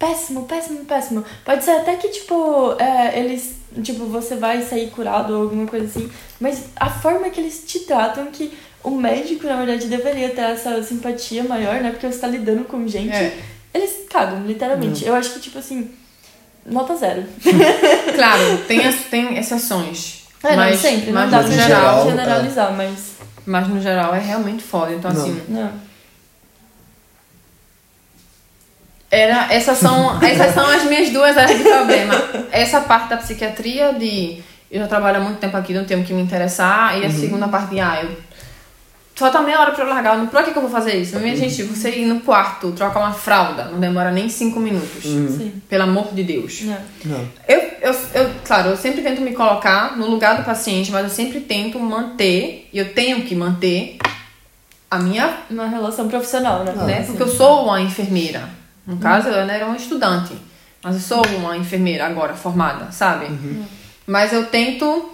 péssimo, 0.00 0.46
péssimo, 0.46 0.84
péssimo. 0.84 1.24
Pode 1.44 1.62
ser 1.62 1.72
até 1.72 1.94
que, 1.94 2.08
tipo, 2.08 2.74
é, 2.78 3.20
eles, 3.20 3.56
tipo, 3.84 4.06
você 4.06 4.34
vai 4.34 4.62
sair 4.62 4.90
curado 4.90 5.32
ou 5.36 5.42
alguma 5.42 5.66
coisa 5.68 5.86
assim, 5.86 6.10
mas 6.40 6.64
a 6.74 6.88
forma 6.90 7.28
que 7.30 7.38
eles 7.40 7.62
te 7.66 7.80
tratam 7.80 8.26
que 8.32 8.52
o 8.82 8.90
médico, 8.90 9.46
na 9.46 9.56
verdade, 9.56 9.86
deveria 9.88 10.30
ter 10.30 10.40
essa 10.40 10.82
simpatia 10.82 11.44
maior, 11.44 11.80
né? 11.82 11.90
Porque 11.90 12.06
você 12.10 12.18
tá 12.18 12.26
lidando 12.26 12.64
com 12.64 12.88
gente. 12.88 13.14
É. 13.14 13.38
Eles 13.74 14.06
cagam, 14.10 14.42
literalmente. 14.46 15.04
Eu 15.06 15.14
acho 15.14 15.34
que, 15.34 15.40
tipo 15.40 15.58
assim, 15.58 15.90
nota 16.66 16.96
zero. 16.96 17.22
Claro, 18.16 18.58
tem, 18.66 18.86
as- 18.86 19.04
tem 19.10 19.36
exceções. 19.38 20.20
É, 20.42 20.56
Mas- 20.56 20.82
não 20.82 20.90
sempre, 20.90 21.12
mas 21.12 21.30
não 21.30 21.30
dá 21.38 21.46
no 21.46 21.54
pra 21.54 21.62
geral, 21.66 22.04
generalizar, 22.10 22.72
mas. 22.74 23.10
Mas 23.44 23.68
no 23.68 23.80
geral 23.80 24.14
é 24.14 24.18
realmente 24.18 24.62
foda. 24.62 24.92
Então, 24.94 25.12
Não. 25.12 25.20
assim, 25.22 25.42
Não. 25.48 25.72
Era, 29.10 29.52
essas, 29.52 29.78
são, 29.78 30.22
essas 30.22 30.54
são 30.54 30.68
as 30.68 30.84
minhas 30.84 31.10
duas 31.10 31.36
áreas 31.36 31.58
de 31.58 31.64
problema. 31.64 32.14
Essa 32.52 32.80
parte 32.80 33.08
da 33.08 33.16
psiquiatria 33.16 33.92
de 33.92 34.42
eu 34.70 34.80
já 34.80 34.86
trabalho 34.86 35.16
há 35.16 35.20
muito 35.20 35.38
tempo 35.38 35.56
aqui, 35.56 35.74
não 35.74 35.84
tenho 35.84 36.04
que 36.04 36.12
me 36.12 36.22
interessar. 36.22 36.96
E 36.96 37.04
a 37.04 37.10
segunda 37.10 37.48
parte 37.48 37.70
de, 37.70 37.80
ah, 37.80 38.00
eu 38.04 38.16
falta 39.16 39.42
meia 39.42 39.60
hora 39.60 39.72
pra 39.72 39.84
eu 39.84 39.88
largar. 39.90 40.16
Não, 40.16 40.28
Pra 40.28 40.44
que, 40.44 40.52
que 40.52 40.56
eu 40.56 40.62
vou 40.62 40.70
fazer 40.70 40.96
isso? 40.96 41.18
Minha 41.18 41.36
gente, 41.36 41.62
você 41.64 41.90
ir 41.90 42.06
no 42.06 42.20
quarto, 42.20 42.70
trocar 42.72 43.00
uma 43.00 43.12
fralda, 43.12 43.64
não 43.64 43.80
demora 43.80 44.12
nem 44.12 44.28
cinco 44.28 44.60
minutos. 44.60 45.02
Sim. 45.02 45.60
Pelo 45.68 45.82
amor 45.82 46.14
de 46.14 46.22
Deus. 46.22 46.62
Não. 46.62 46.78
Não. 47.04 47.28
Eu, 47.48 47.58
eu, 47.82 47.96
eu, 48.14 48.30
claro, 48.44 48.70
eu 48.70 48.76
sempre 48.76 49.02
tento 49.02 49.20
me 49.20 49.32
colocar 49.32 49.96
no 49.96 50.06
lugar 50.06 50.36
do 50.36 50.44
paciente, 50.44 50.92
mas 50.92 51.02
eu 51.02 51.10
sempre 51.10 51.40
tento 51.40 51.78
manter, 51.80 52.68
e 52.72 52.78
eu 52.78 52.94
tenho 52.94 53.22
que 53.22 53.34
manter, 53.34 53.98
a 54.90 54.98
minha 54.98 55.36
Uma 55.50 55.68
relação 55.68 56.08
profissional, 56.08 56.64
né? 56.64 56.72
né? 56.72 57.02
Porque 57.02 57.22
eu 57.22 57.28
sou 57.28 57.64
uma 57.64 57.80
enfermeira. 57.80 58.59
No 58.90 58.96
caso, 58.98 59.28
eu 59.28 59.34
era 59.34 59.66
uma 59.66 59.76
estudante. 59.76 60.34
Mas 60.82 60.94
eu 60.94 61.00
sou 61.00 61.26
uma 61.36 61.56
enfermeira 61.56 62.06
agora, 62.06 62.34
formada, 62.34 62.90
sabe? 62.90 63.26
Mas 64.06 64.32
eu 64.32 64.46
tento 64.46 65.10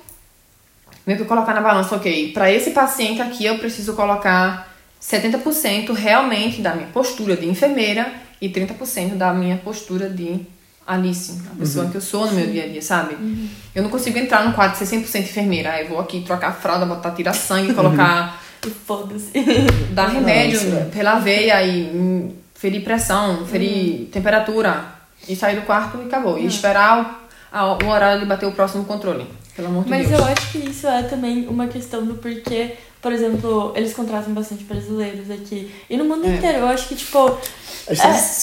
meio 1.07 1.18
que 1.18 1.24
colocar 1.24 1.55
na 1.55 1.61
balança, 1.61 1.95
ok, 1.95 2.33
para 2.33 2.51
esse 2.51 2.70
paciente 2.70 3.20
aqui 3.20 3.45
eu 3.45 3.59
preciso 3.59 3.95
colocar 3.95 4.72
70% 5.01 5.93
realmente 5.93 6.61
da 6.61 6.74
minha 6.74 6.89
postura 6.89 7.37
de 7.37 7.47
enfermeira 7.47 8.12
e 8.41 8.49
30% 8.49 9.14
da 9.14 9.33
minha 9.33 9.57
postura 9.57 10.09
de 10.09 10.41
Alice, 10.87 11.43
a 11.53 11.59
pessoa 11.59 11.87
que 11.91 11.97
eu 11.97 12.01
sou 12.01 12.27
no 12.27 12.33
meu 12.33 12.47
dia 12.47 12.64
a 12.64 12.68
dia, 12.68 12.83
sabe? 12.83 13.16
Eu 13.74 13.83
não 13.83 13.91
consigo 13.91 14.18
entrar 14.18 14.45
no 14.45 14.53
quadro 14.53 14.81
e 14.81 14.87
ser 14.87 14.97
100% 14.97 15.20
enfermeira. 15.20 15.72
Aí 15.72 15.83
eu 15.83 15.89
vou 15.89 16.01
aqui 16.01 16.20
trocar 16.22 16.49
a 16.49 16.53
fralda, 16.53 16.87
botar, 16.87 17.11
tirar 17.11 17.35
sangue, 17.35 17.74
colocar 17.74 18.41
E 18.66 18.70
foda-se. 18.70 19.31
dar 19.93 20.09
remédio 20.09 20.59
sim. 20.59 20.91
pela 20.93 21.18
veia 21.18 21.62
e 21.62 22.35
ferir 22.59 22.83
pressão, 22.83 23.45
ferir 23.47 24.09
temperatura 24.11 24.85
e 25.29 25.35
sair 25.37 25.57
do 25.57 25.63
quarto 25.63 25.99
e 26.03 26.07
acabou. 26.07 26.39
E 26.39 26.47
esperar 26.47 27.01
o, 27.53 27.57
a- 27.57 27.79
o 27.85 27.89
horário 27.89 28.21
de 28.21 28.27
bater 28.27 28.47
o 28.47 28.53
próximo 28.53 28.85
controle. 28.85 29.27
Pelo 29.55 29.69
amor 29.69 29.85
de 29.85 29.91
Mas 29.91 30.09
Deus. 30.09 30.21
eu 30.21 30.27
acho 30.27 30.53
que 30.53 30.59
isso 30.59 30.87
é 30.87 31.03
também 31.05 31.47
uma 31.49 31.67
questão 31.67 32.05
do 32.05 32.15
porquê, 32.15 32.75
por 33.01 33.11
exemplo, 33.13 33.73
eles 33.75 33.95
contratam 33.95 34.35
bastante 34.35 34.65
brasileiros 34.65 35.31
aqui. 35.31 35.71
E 35.89 35.97
no 35.97 36.05
mundo 36.05 36.27
É. 36.27 36.31
inteiro, 36.35 36.59
eu 36.59 36.67
acho 36.69 36.89
que, 36.89 36.95
tipo. 36.97 37.39
É, 37.89 37.95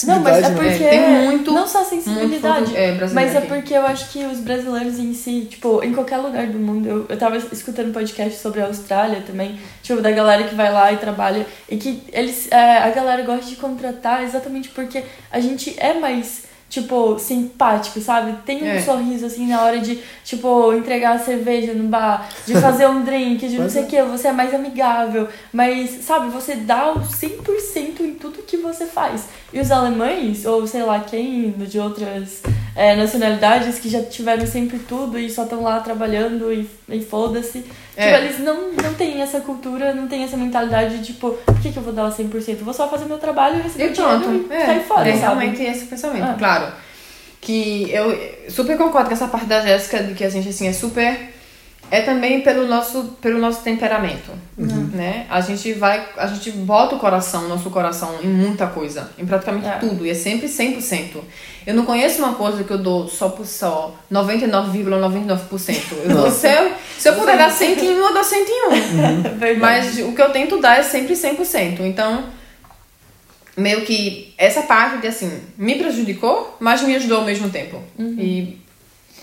não, 0.06 0.20
mas 0.20 0.36
é 0.38 0.48
né? 0.48 0.54
porque. 0.56 0.82
É, 0.84 0.90
tem 0.90 1.24
muito- 1.28 1.52
a 1.82 1.84
sensibilidade. 1.84 2.66
foto- 2.66 2.76
é, 2.76 2.92
brasileiro 2.92 3.14
mas 3.14 3.34
é 3.34 3.38
aqui. 3.38 3.46
porque 3.48 3.74
eu 3.74 3.86
acho 3.86 4.10
que 4.10 4.24
os 4.24 4.38
brasileiros 4.40 4.98
em 4.98 5.12
si, 5.14 5.46
tipo, 5.50 5.82
em 5.82 5.92
qualquer 5.92 6.18
lugar 6.18 6.46
do 6.46 6.58
mundo. 6.58 6.88
Eu, 6.88 7.06
eu 7.08 7.16
tava 7.18 7.36
escutando 7.36 7.92
podcast 7.92 8.38
sobre 8.38 8.60
a 8.60 8.66
Austrália 8.66 9.22
também, 9.26 9.58
tipo, 9.82 10.00
da 10.00 10.10
galera 10.10 10.44
que 10.44 10.54
vai 10.54 10.72
lá 10.72 10.92
e 10.92 10.96
trabalha. 10.96 11.46
E 11.68 11.76
que 11.76 12.02
eles. 12.12 12.50
é, 12.50 12.78
a 12.78 12.90
galera 12.90 13.22
gosta 13.22 13.46
de 13.46 13.56
contratar 13.56 14.22
exatamente 14.24 14.68
porque 14.70 15.02
a 15.30 15.40
gente 15.40 15.74
é 15.78 15.94
mais. 15.94 16.52
Tipo, 16.66 17.20
simpático, 17.20 18.00
sabe? 18.00 18.36
Tem 18.44 18.60
um 18.64 18.66
É. 18.66 18.80
sorriso 18.80 19.26
assim 19.26 19.46
na 19.46 19.62
hora 19.62 19.78
de, 19.78 20.00
tipo, 20.24 20.72
entregar 20.72 21.12
a 21.14 21.18
cerveja 21.20 21.72
no 21.72 21.84
bar, 21.84 22.28
de 22.44 22.54
fazer 22.60 22.88
um 22.88 23.04
drink, 23.04 23.46
de 23.46 23.58
não 23.58 23.70
sei 23.70 23.82
é. 23.82 23.84
o 23.84 23.86
que, 23.88 24.02
você 24.02 24.28
é 24.28 24.32
mais 24.32 24.52
amigável. 24.52 25.28
Mas, 25.52 25.90
sabe, 26.04 26.30
você 26.30 26.56
dá 26.56 26.90
o 26.90 27.00
100% 27.00 28.00
em 28.00 28.14
tudo 28.14 28.42
que 28.42 28.56
você 28.56 28.86
faz. 28.86 29.26
E 29.54 29.60
os 29.60 29.70
alemães, 29.70 30.44
ou 30.44 30.66
sei 30.66 30.82
lá 30.82 30.98
quem, 30.98 31.52
de 31.52 31.78
outras 31.78 32.42
é, 32.74 32.96
nacionalidades 32.96 33.78
que 33.78 33.88
já 33.88 34.02
tiveram 34.02 34.44
sempre 34.48 34.80
tudo 34.80 35.16
e 35.16 35.30
só 35.30 35.44
estão 35.44 35.62
lá 35.62 35.78
trabalhando 35.78 36.52
e, 36.52 36.68
e 36.88 37.00
foda-se. 37.00 37.64
É. 37.96 38.06
Tipo, 38.12 38.24
eles 38.24 38.38
não, 38.40 38.72
não 38.72 38.92
têm 38.94 39.22
essa 39.22 39.38
cultura, 39.40 39.94
não 39.94 40.08
têm 40.08 40.24
essa 40.24 40.36
mentalidade 40.36 40.98
de, 40.98 41.12
tipo, 41.12 41.30
por 41.46 41.60
que, 41.60 41.70
que 41.70 41.76
eu 41.78 41.84
vou 41.84 41.92
dar 41.92 42.06
o 42.06 42.10
100%? 42.10 42.48
Eu 42.48 42.64
vou 42.64 42.74
só 42.74 42.88
fazer 42.88 43.04
meu 43.04 43.18
trabalho 43.18 43.60
e 43.60 43.62
receber 43.62 43.92
dinheiro 43.92 44.46
e 44.50 44.66
sair 44.66 44.80
fora, 44.80 45.08
é 45.08 45.12
sabe? 45.12 45.20
realmente 45.20 45.62
esse 45.62 45.84
pensamento, 45.86 46.24
Ah. 46.24 46.34
claro. 46.36 46.72
Que 47.40 47.90
eu 47.92 48.50
super 48.50 48.76
concordo 48.76 49.08
com 49.08 49.14
essa 49.14 49.28
parte 49.28 49.46
da 49.46 49.60
Jéssica 49.60 50.02
de 50.02 50.14
que 50.14 50.24
a 50.24 50.30
gente 50.30 50.48
assim 50.48 50.66
é 50.66 50.72
super 50.72 51.33
é 51.94 52.00
também 52.00 52.40
pelo 52.40 52.66
nosso 52.66 53.04
pelo 53.22 53.38
nosso 53.38 53.62
temperamento, 53.62 54.32
né? 54.58 55.26
A 55.30 55.40
gente 55.40 55.72
vai 55.74 56.04
a 56.16 56.26
gente 56.26 56.50
bota 56.50 56.96
o 56.96 56.98
coração, 56.98 57.46
nosso 57.46 57.70
coração 57.70 58.16
em 58.20 58.26
muita 58.26 58.66
coisa, 58.66 59.12
em 59.16 59.24
praticamente 59.24 59.68
É. 59.68 59.76
tudo, 59.78 60.04
e 60.04 60.10
é 60.10 60.14
sempre 60.14 60.48
100%. 60.48 61.20
Eu 61.64 61.72
não 61.72 61.84
conheço 61.84 62.18
uma 62.18 62.34
coisa 62.34 62.64
que 62.64 62.72
eu 62.72 62.78
dou 62.78 63.06
só 63.06 63.28
por 63.28 63.46
só 63.46 63.94
99,99%. 64.12 65.92
Eu 66.04 66.16
dou 66.16 66.30
se 66.32 66.48
eu, 66.48 66.72
se 66.98 67.08
eu 67.08 67.14
puder 67.14 67.38
dar 67.38 67.50
100 67.52 67.78
em 67.78 67.90
um, 68.00 68.06
eu 68.08 68.12
dou 68.12 68.24
100 68.24 68.40
em 68.42 68.66
um. 68.66 69.22
Verdade. 69.38 69.60
Mas 69.60 69.98
o 70.00 70.12
que 70.12 70.20
eu 70.20 70.30
tento 70.30 70.60
dar 70.60 70.80
é 70.80 70.82
sempre 70.82 71.14
100%. 71.14 71.78
Então, 71.80 72.24
meio 73.56 73.82
que 73.82 74.34
essa 74.36 74.62
parte 74.62 74.98
de 74.98 75.06
assim, 75.06 75.30
me 75.56 75.76
prejudicou, 75.76 76.56
mas 76.58 76.82
me 76.82 76.96
ajudou 76.96 77.18
ao 77.18 77.24
mesmo 77.24 77.48
tempo. 77.50 77.80
E 77.96 78.58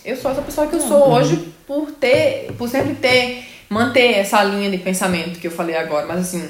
eu 0.06 0.16
sou 0.16 0.32
essa 0.32 0.42
pessoa 0.42 0.68
que 0.68 0.76
eu 0.78 0.82
sou 0.82 1.10
hoje 1.12 1.52
por 1.72 1.90
ter, 1.94 2.52
por 2.58 2.68
sempre 2.68 2.96
ter, 2.96 3.46
manter 3.70 4.18
essa 4.18 4.44
linha 4.44 4.70
de 4.70 4.78
pensamento 4.78 5.40
que 5.40 5.48
eu 5.48 5.52
falei 5.52 5.78
agora. 5.78 6.06
Mas 6.06 6.20
assim, 6.20 6.50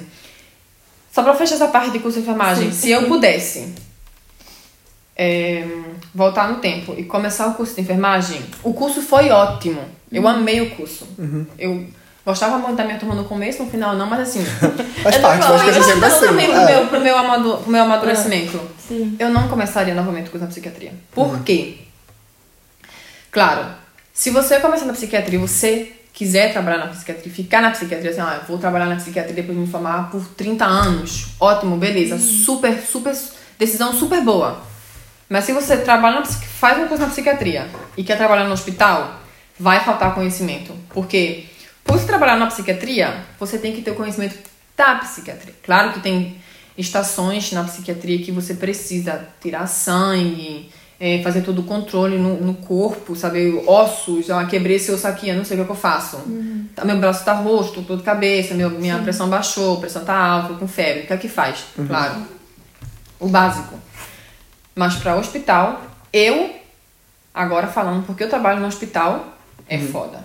só 1.14 1.22
pra 1.22 1.36
fechar 1.36 1.54
essa 1.56 1.68
parte 1.68 1.92
de 1.92 2.00
curso 2.00 2.18
de 2.18 2.24
enfermagem, 2.24 2.72
se 2.72 2.90
eu 2.90 3.04
pudesse 3.08 3.72
é, 5.16 5.64
voltar 6.16 6.50
no 6.50 6.56
tempo 6.56 6.96
e 6.98 7.04
começar 7.04 7.46
o 7.50 7.54
curso 7.54 7.76
de 7.76 7.82
enfermagem, 7.82 8.42
o 8.64 8.74
curso 8.74 9.00
foi 9.04 9.30
ótimo. 9.30 9.84
Eu 10.12 10.28
amei 10.28 10.60
o 10.62 10.72
curso. 10.72 11.08
Eu 11.60 11.86
gostava 12.26 12.58
muito 12.58 12.76
da 12.76 12.84
minha 12.84 12.98
turma 12.98 13.14
no 13.14 13.26
começo, 13.26 13.64
no 13.64 13.70
final 13.70 13.96
não, 13.96 14.08
mas 14.08 14.22
assim, 14.22 14.44
Faz 15.04 15.16
É 15.18 15.20
parte, 15.20 15.48
eu 15.48 15.54
acho 15.56 15.66
que 15.66 15.84
sempre 15.84 16.06
assim. 16.06 16.26
também 16.26 16.48
pro 16.50 16.56
é. 16.62 16.66
meu, 16.66 16.88
pro 16.88 17.00
meu, 17.00 17.16
amadu- 17.16 17.58
pro 17.60 17.72
meu 17.72 17.84
amadurecimento. 17.84 18.60
Sim. 18.88 19.16
Eu 19.20 19.30
não 19.30 19.48
começaria 19.48 19.94
novamente 19.94 20.30
o 20.30 20.32
curso 20.32 20.46
na 20.46 20.50
psiquiatria. 20.52 20.94
Por 21.12 21.44
quê? 21.44 21.78
Claro, 23.32 23.80
se 24.14 24.30
você 24.30 24.60
começar 24.60 24.86
na 24.86 24.94
psiquiatria 24.94 25.38
e 25.38 25.42
você 25.42 25.94
quiser 26.14 26.52
trabalhar 26.52 26.78
na 26.78 26.88
psiquiatria, 26.88 27.34
ficar 27.34 27.62
na 27.62 27.72
psiquiatria, 27.72 28.12
assim, 28.12 28.22
ah, 28.22 28.40
eu 28.42 28.48
vou 28.48 28.58
trabalhar 28.58 28.88
na 28.88 28.98
psiquiatria 28.98 29.36
depois 29.36 29.58
de 29.58 29.64
me 29.64 29.70
formar 29.70 30.10
por 30.12 30.26
30 30.30 30.66
anos, 30.66 31.28
ótimo, 31.40 31.78
beleza, 31.78 32.18
super, 32.18 32.80
super, 32.82 33.16
decisão 33.58 33.94
super 33.94 34.22
boa. 34.22 34.62
Mas 35.30 35.46
se 35.46 35.54
você 35.54 35.78
trabalha 35.78 36.20
na, 36.20 36.26
faz 36.26 36.78
um 36.78 36.88
curso 36.88 37.04
na 37.04 37.10
psiquiatria 37.10 37.70
e 37.96 38.04
quer 38.04 38.18
trabalhar 38.18 38.44
no 38.44 38.52
hospital, 38.52 39.22
vai 39.58 39.80
faltar 39.80 40.14
conhecimento. 40.14 40.76
Porque 40.90 41.46
por 41.84 41.98
você 41.98 42.06
trabalhar 42.06 42.36
na 42.36 42.48
psiquiatria, 42.48 43.26
você 43.40 43.58
tem 43.58 43.74
que 43.74 43.82
ter 43.82 43.92
o 43.92 43.96
conhecimento 43.96 44.38
da 44.76 44.96
psiquiatria. 44.96 45.54
Claro 45.64 45.94
que 45.94 46.02
tem 46.02 46.38
estações 46.78 47.52
na 47.52 47.64
psiquiatria 47.64 48.24
que 48.24 48.32
você 48.32 48.56
precisa 48.56 49.26
tirar 49.42 49.68
sangue, 49.68 50.70
é, 51.04 51.20
fazer 51.24 51.42
todo 51.42 51.62
o 51.62 51.64
controle 51.64 52.20
no, 52.20 52.40
no 52.40 52.54
corpo, 52.54 53.16
saber 53.16 53.64
ossos, 53.66 54.30
ah, 54.30 54.46
quebrei 54.46 54.76
esse 54.76 54.92
osso 54.92 55.08
aqui, 55.08 55.30
eu 55.30 55.36
não 55.36 55.44
sei 55.44 55.58
o 55.58 55.58
que, 55.58 55.64
é 55.64 55.66
que 55.66 55.72
eu 55.72 55.76
faço. 55.76 56.18
Tá, 56.76 56.86
meu 56.86 57.00
braço 57.00 57.26
tá 57.26 57.34
roxo, 57.34 57.74
tô 57.74 57.82
dor 57.82 57.98
de 57.98 58.04
cabeça, 58.04 58.54
meu, 58.54 58.70
minha 58.70 59.00
pressão 59.00 59.28
baixou, 59.28 59.80
pressão 59.80 60.06
tá 60.06 60.16
alta, 60.16 60.50
tô 60.50 60.60
com 60.60 60.68
febre. 60.68 61.02
O 61.02 61.08
que 61.08 61.14
é 61.14 61.18
que 61.18 61.28
faz? 61.28 61.66
Claro. 61.88 62.22
O 63.20 63.28
básico. 63.28 63.80
Mas 64.76 64.94
para 64.98 65.16
hospital, 65.16 65.82
eu, 66.14 66.56
agora 67.34 67.66
falando 67.66 68.06
porque 68.06 68.24
eu 68.24 68.30
trabalho 68.30 68.60
no 68.60 68.68
hospital, 68.68 69.36
é 69.68 69.80
foda. 69.80 70.24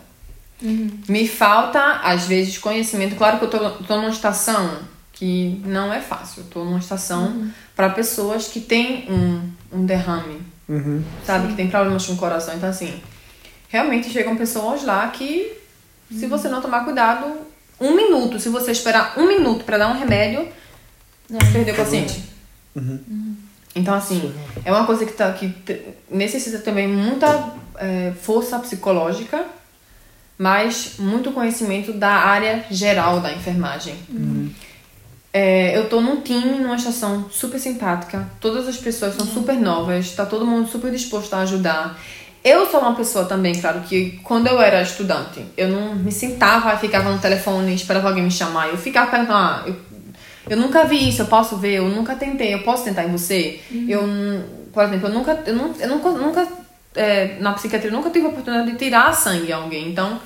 Me 0.61 1.27
falta, 1.27 2.01
às 2.03 2.27
vezes, 2.27 2.59
conhecimento. 2.59 3.17
Claro 3.17 3.39
que 3.39 3.47
eu 3.47 3.51
tô, 3.51 3.71
tô 3.71 3.97
numa 3.97 4.11
estação 4.11 4.79
que 5.11 5.59
não 5.65 5.91
é 5.91 6.01
fácil. 6.01 6.43
Eu 6.43 6.51
tô 6.51 6.65
numa 6.65 6.79
estação 6.79 7.51
para 7.75 7.89
pessoas 7.89 8.49
que 8.49 8.61
têm 8.61 9.11
um, 9.11 9.51
um 9.73 9.87
derrame, 9.87 10.41
Uhum. 10.69 11.03
sabe? 11.25 11.49
Que 11.49 11.55
tem 11.55 11.69
problemas 11.71 12.07
com 12.07 12.15
o 12.15 12.17
coração. 12.17 12.55
Então, 12.57 12.69
assim, 12.69 13.01
realmente 13.69 14.11
chegam 14.11 14.37
pessoas 14.37 14.85
lá 14.85 15.07
que, 15.09 15.53
se 16.11 16.27
você 16.27 16.49
não 16.49 16.61
tomar 16.61 16.85
cuidado, 16.85 17.27
um 17.81 17.95
minuto, 17.95 18.41
se 18.41 18.49
você 18.49 18.73
esperar 18.73 19.19
um 19.19 19.27
minuto 19.27 19.65
para 19.65 19.79
dar 19.79 19.89
um 19.89 19.99
remédio, 19.99 20.49
perdeu 21.53 21.75
o 21.75 21.77
paciente. 21.77 22.23
Então, 23.75 23.95
assim, 23.95 24.35
é 24.65 24.73
uma 24.73 24.87
coisa 24.87 25.05
que, 25.05 25.13
tá, 25.13 25.31
que 25.33 25.55
necessita 26.11 26.59
também 26.61 26.89
muita 26.89 27.53
é, 27.77 28.13
força 28.23 28.59
psicológica, 28.59 29.45
mas 30.39 30.95
muito 30.99 31.31
conhecimento 31.33 31.93
da 31.93 32.11
área 32.11 32.65
geral 32.71 33.21
da 33.21 33.33
enfermagem. 33.33 33.95
É, 35.39 35.77
eu 35.77 35.87
tô 35.87 36.01
num 36.01 36.23
time, 36.23 36.59
numa 36.61 36.77
estação 36.77 37.27
super 37.31 37.59
simpática, 37.59 38.27
todas 38.41 38.67
as 38.67 38.79
pessoas 38.79 39.15
são 39.17 39.27
super 39.27 39.55
novas, 39.55 40.13
tá 40.13 40.25
todo 40.25 40.47
mundo 40.47 40.67
super 40.67 40.91
disposto 40.91 41.35
a 41.35 41.41
ajudar. 41.41 42.01
Eu 42.43 42.65
sou 42.71 42.81
uma 42.81 42.95
pessoa 42.95 43.27
também, 43.27 43.55
claro, 43.61 43.81
que 43.81 44.19
quando 44.25 44.47
eu 44.47 44.59
era 44.59 44.81
estudante, 44.81 45.45
eu 45.55 45.69
não 45.69 45.95
me 45.95 46.11
sentava 46.11 46.73
e 46.73 46.79
ficava 46.79 47.11
no 47.13 47.19
telefone 47.19 47.75
esperava 47.75 48.09
alguém 48.09 48.23
me 48.25 48.31
chamar. 48.31 48.69
Eu 48.71 48.79
ficava 48.79 49.11
perguntando, 49.11 49.37
ah, 49.39 49.63
eu, 49.67 49.77
eu 50.49 50.57
nunca 50.57 50.85
vi 50.85 51.07
isso, 51.07 51.21
eu 51.21 51.27
posso 51.27 51.59
ver, 51.59 51.75
eu 51.75 51.89
nunca 51.89 52.15
tentei, 52.15 52.55
eu 52.55 52.63
posso 52.63 52.85
tentar 52.85 53.05
em 53.05 53.13
você? 53.13 53.61
Eu, 53.91 54.07
n- 54.07 54.43
por 54.73 54.85
exemplo, 54.85 55.09
eu 55.09 55.13
nunca, 55.13 55.39
eu 55.45 55.55
nunca, 55.55 55.83
eu 55.85 55.89
nunca, 55.91 56.11
nunca 56.13 56.49
é, 56.95 57.37
na 57.41 57.53
psiquiatria, 57.53 57.91
eu 57.91 57.95
nunca 57.95 58.09
tive 58.09 58.25
a 58.25 58.31
oportunidade 58.31 58.71
de 58.73 58.79
tirar 58.79 59.13
sangue 59.13 59.53
a 59.53 59.57
alguém. 59.59 59.91
Então, 59.91 60.19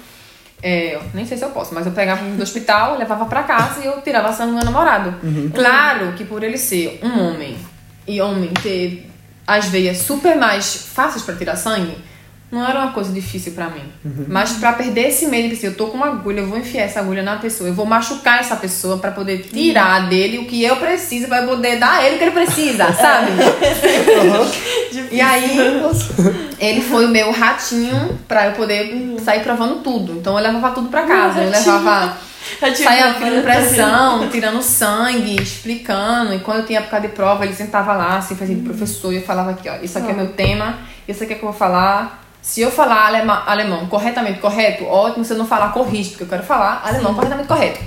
É, 0.63 0.99
nem 1.15 1.25
sei 1.25 1.37
se 1.37 1.45
eu 1.45 1.51
posso, 1.51 1.75
mas 1.75 1.87
eu 1.87 1.93
pegava 1.93 2.23
do 2.25 2.43
hospital, 2.43 2.97
levava 2.99 3.25
pra 3.27 3.43
casa 3.43 3.81
e 3.81 3.87
eu 3.87 4.01
tirava 4.03 4.33
sangue 4.33 4.51
do 4.51 4.57
meu 4.57 4.65
namorado. 4.65 5.15
Claro 5.55 6.13
que 6.13 6.25
por 6.25 6.43
ele 6.43 6.59
ser 6.59 7.01
um 7.03 7.29
homem 7.29 7.57
e 8.07 8.21
homem 8.21 8.51
ter 8.63 9.11
as 9.47 9.67
veias 9.67 9.99
super 9.99 10.37
mais 10.37 10.77
fáceis 10.95 11.25
pra 11.25 11.35
tirar 11.35 11.57
sangue, 11.57 11.97
não 12.51 12.67
era 12.67 12.81
uma 12.81 12.93
coisa 12.93 13.13
difícil 13.13 13.53
pra 13.53 13.69
mim. 13.69 13.83
Mas 14.29 14.53
pra 14.53 14.73
perder 14.73 15.09
esse 15.09 15.27
medo, 15.27 15.45
de 15.45 15.51
pensei, 15.51 15.69
eu 15.69 15.75
tô 15.75 15.87
com 15.87 15.97
uma 15.97 16.09
agulha, 16.09 16.41
eu 16.41 16.49
vou 16.49 16.59
enfiar 16.59 16.83
essa 16.83 17.01
agulha 17.01 17.23
na 17.23 17.37
pessoa, 17.37 17.69
eu 17.69 17.75
vou 17.75 17.87
machucar 17.87 18.41
essa 18.41 18.57
pessoa 18.57 18.99
pra 18.99 19.11
poder 19.11 19.43
tirar 19.43 20.09
dele 20.09 20.39
o 20.39 20.47
que 20.47 20.63
eu 20.63 20.77
preciso, 20.77 21.29
pra 21.29 21.43
eu 21.43 21.49
poder 21.49 21.79
dar 21.79 21.99
a 21.99 22.05
ele 22.05 22.17
o 22.17 22.19
que 22.19 22.25
ele 22.25 22.31
precisa, 22.33 22.91
sabe? 22.95 23.31
E 25.11 25.21
aí, 25.21 25.57
ele 26.59 26.81
foi 26.81 27.07
o 27.07 27.09
meu 27.09 27.31
ratinho 27.31 28.19
pra 28.27 28.47
eu 28.47 28.53
poder 28.53 29.17
sair 29.25 29.43
provando 29.43 29.83
tudo. 29.83 30.15
Então 30.15 30.37
eu 30.37 30.43
levava 30.43 30.75
tudo 30.75 30.89
pra 30.89 31.03
casa. 31.03 31.41
Eu 31.41 31.51
levava. 31.51 32.17
Saia 32.77 33.15
pedindo 33.15 33.43
pressão, 33.43 34.29
tirando 34.29 34.63
sangue, 34.63 35.41
explicando. 35.41 36.35
E 36.35 36.41
quando 36.41 36.59
eu 36.59 36.67
tinha 36.67 36.81
época 36.81 37.01
de 37.01 37.09
prova, 37.09 37.45
ele 37.45 37.55
sentava 37.55 37.95
lá, 37.95 38.19
assim, 38.19 38.35
fazia 38.35 38.57
de 38.57 38.63
professor, 38.63 39.13
e 39.13 39.17
eu 39.17 39.23
falava 39.23 39.51
aqui, 39.51 39.69
ó, 39.69 39.77
isso 39.83 39.99
aqui 39.99 40.11
é 40.11 40.15
meu 40.15 40.29
tema, 40.29 40.79
isso 41.07 41.23
aqui 41.23 41.35
é 41.35 41.37
que 41.37 41.43
eu 41.43 41.51
vou 41.51 41.57
falar. 41.59 42.21
Se 42.43 42.61
eu 42.61 42.71
falar 42.71 43.07
alema, 43.07 43.43
alemão 43.47 43.87
corretamente 43.87 44.41
correto, 44.41 44.85
ótimo. 44.87 45.25
Se 45.25 45.33
eu 45.33 45.39
não 45.39 45.47
falar, 45.47 45.73
corrige, 45.73 46.11
porque 46.11 46.25
eu 46.25 46.29
quero 46.29 46.43
falar 46.43 46.83
alemão 46.85 47.15
corretamente 47.15 47.49
correto. 47.49 47.81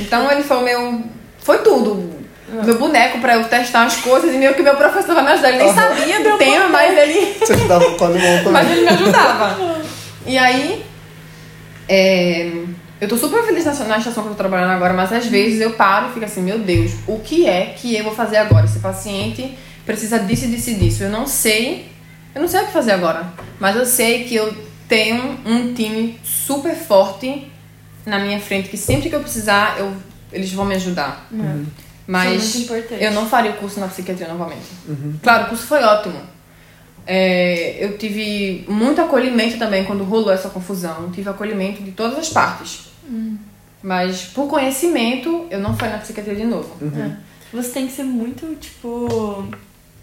Então 0.00 0.30
ele 0.30 0.42
foi 0.42 0.56
o 0.56 0.62
meu. 0.62 1.02
Foi 1.38 1.58
tudo. 1.58 2.22
Meu 2.48 2.78
boneco 2.78 3.18
pra 3.18 3.34
eu 3.36 3.44
testar 3.44 3.84
as 3.84 3.96
coisas 3.96 4.34
e 4.34 4.36
meio 4.36 4.54
que 4.54 4.62
meu 4.62 4.76
professor 4.76 5.14
vai 5.14 5.24
me 5.24 5.30
ajudar. 5.30 5.48
Ele 5.50 5.58
nem 5.58 5.74
sabia 5.74 6.22
do 6.22 6.36
tema, 6.38 6.68
mas 6.68 6.98
ele. 6.98 7.34
Você 7.40 7.52
ajudava 7.54 7.90
com 7.92 8.04
a 8.04 8.08
alemão 8.08 8.52
Mas 8.52 8.68
também. 8.68 8.72
ele 8.72 8.82
me 8.82 8.88
ajudava. 8.88 9.82
E 10.26 10.38
aí, 10.38 10.84
é, 11.88 12.50
eu 13.00 13.08
tô 13.08 13.16
super 13.16 13.42
feliz 13.44 13.64
na, 13.64 13.72
na 13.86 13.98
estação 13.98 14.22
que 14.22 14.28
eu 14.28 14.34
tô 14.34 14.38
trabalhando 14.38 14.70
agora, 14.70 14.92
mas 14.92 15.12
às 15.12 15.26
vezes 15.26 15.60
eu 15.60 15.72
paro 15.72 16.08
e 16.08 16.12
fico 16.12 16.24
assim, 16.24 16.42
meu 16.42 16.58
Deus, 16.58 16.92
o 17.06 17.18
que 17.20 17.48
é 17.48 17.74
que 17.76 17.96
eu 17.96 18.04
vou 18.04 18.14
fazer 18.14 18.36
agora? 18.36 18.64
Esse 18.64 18.78
paciente 18.78 19.56
precisa 19.84 20.18
disso, 20.18 20.46
disso 20.46 20.70
e 20.70 20.74
disso. 20.74 21.02
Eu 21.04 21.10
não 21.10 21.26
sei, 21.26 21.91
eu 22.34 22.40
não 22.40 22.48
sei 22.48 22.62
o 22.62 22.66
que 22.66 22.72
fazer 22.72 22.92
agora, 22.92 23.32
mas 23.60 23.76
eu 23.76 23.84
sei 23.86 24.24
que 24.24 24.34
eu 24.34 24.54
tenho 24.88 25.38
um 25.46 25.72
time 25.74 26.18
super 26.24 26.74
forte 26.74 27.50
na 28.04 28.18
minha 28.18 28.40
frente, 28.40 28.68
que 28.68 28.76
sempre 28.76 29.08
que 29.08 29.14
eu 29.14 29.20
precisar, 29.20 29.78
eu, 29.78 29.94
eles 30.32 30.52
vão 30.52 30.64
me 30.64 30.74
ajudar. 30.74 31.28
Mas 32.06 32.42
Isso 32.42 32.56
é 32.56 32.58
muito 32.58 32.64
importante. 32.64 33.04
eu 33.04 33.12
não 33.12 33.28
faria 33.28 33.52
o 33.52 33.56
curso 33.56 33.78
na 33.80 33.86
psiquiatria 33.88 34.28
novamente. 34.28 34.66
Claro, 35.22 35.44
o 35.44 35.48
curso 35.48 35.66
foi 35.66 35.82
ótimo. 35.82 36.20
É, 37.06 37.84
eu 37.84 37.96
tive 37.98 38.64
muito 38.68 39.00
acolhimento 39.00 39.58
também 39.58 39.84
quando 39.84 40.04
rolou 40.04 40.30
essa 40.32 40.48
confusão. 40.48 41.10
Tive 41.10 41.28
acolhimento 41.30 41.82
de 41.82 41.92
todas 41.92 42.18
as 42.18 42.28
partes. 42.28 42.90
Mas 43.82 44.22
por 44.24 44.46
conhecimento, 44.48 45.46
eu 45.50 45.58
não 45.58 45.76
fui 45.76 45.88
na 45.88 45.98
psiquiatria 45.98 46.36
de 46.36 46.44
novo. 46.44 46.76
É. 46.96 47.16
Você 47.52 47.70
tem 47.70 47.86
que 47.86 47.92
ser 47.92 48.04
muito, 48.04 48.54
tipo. 48.56 49.48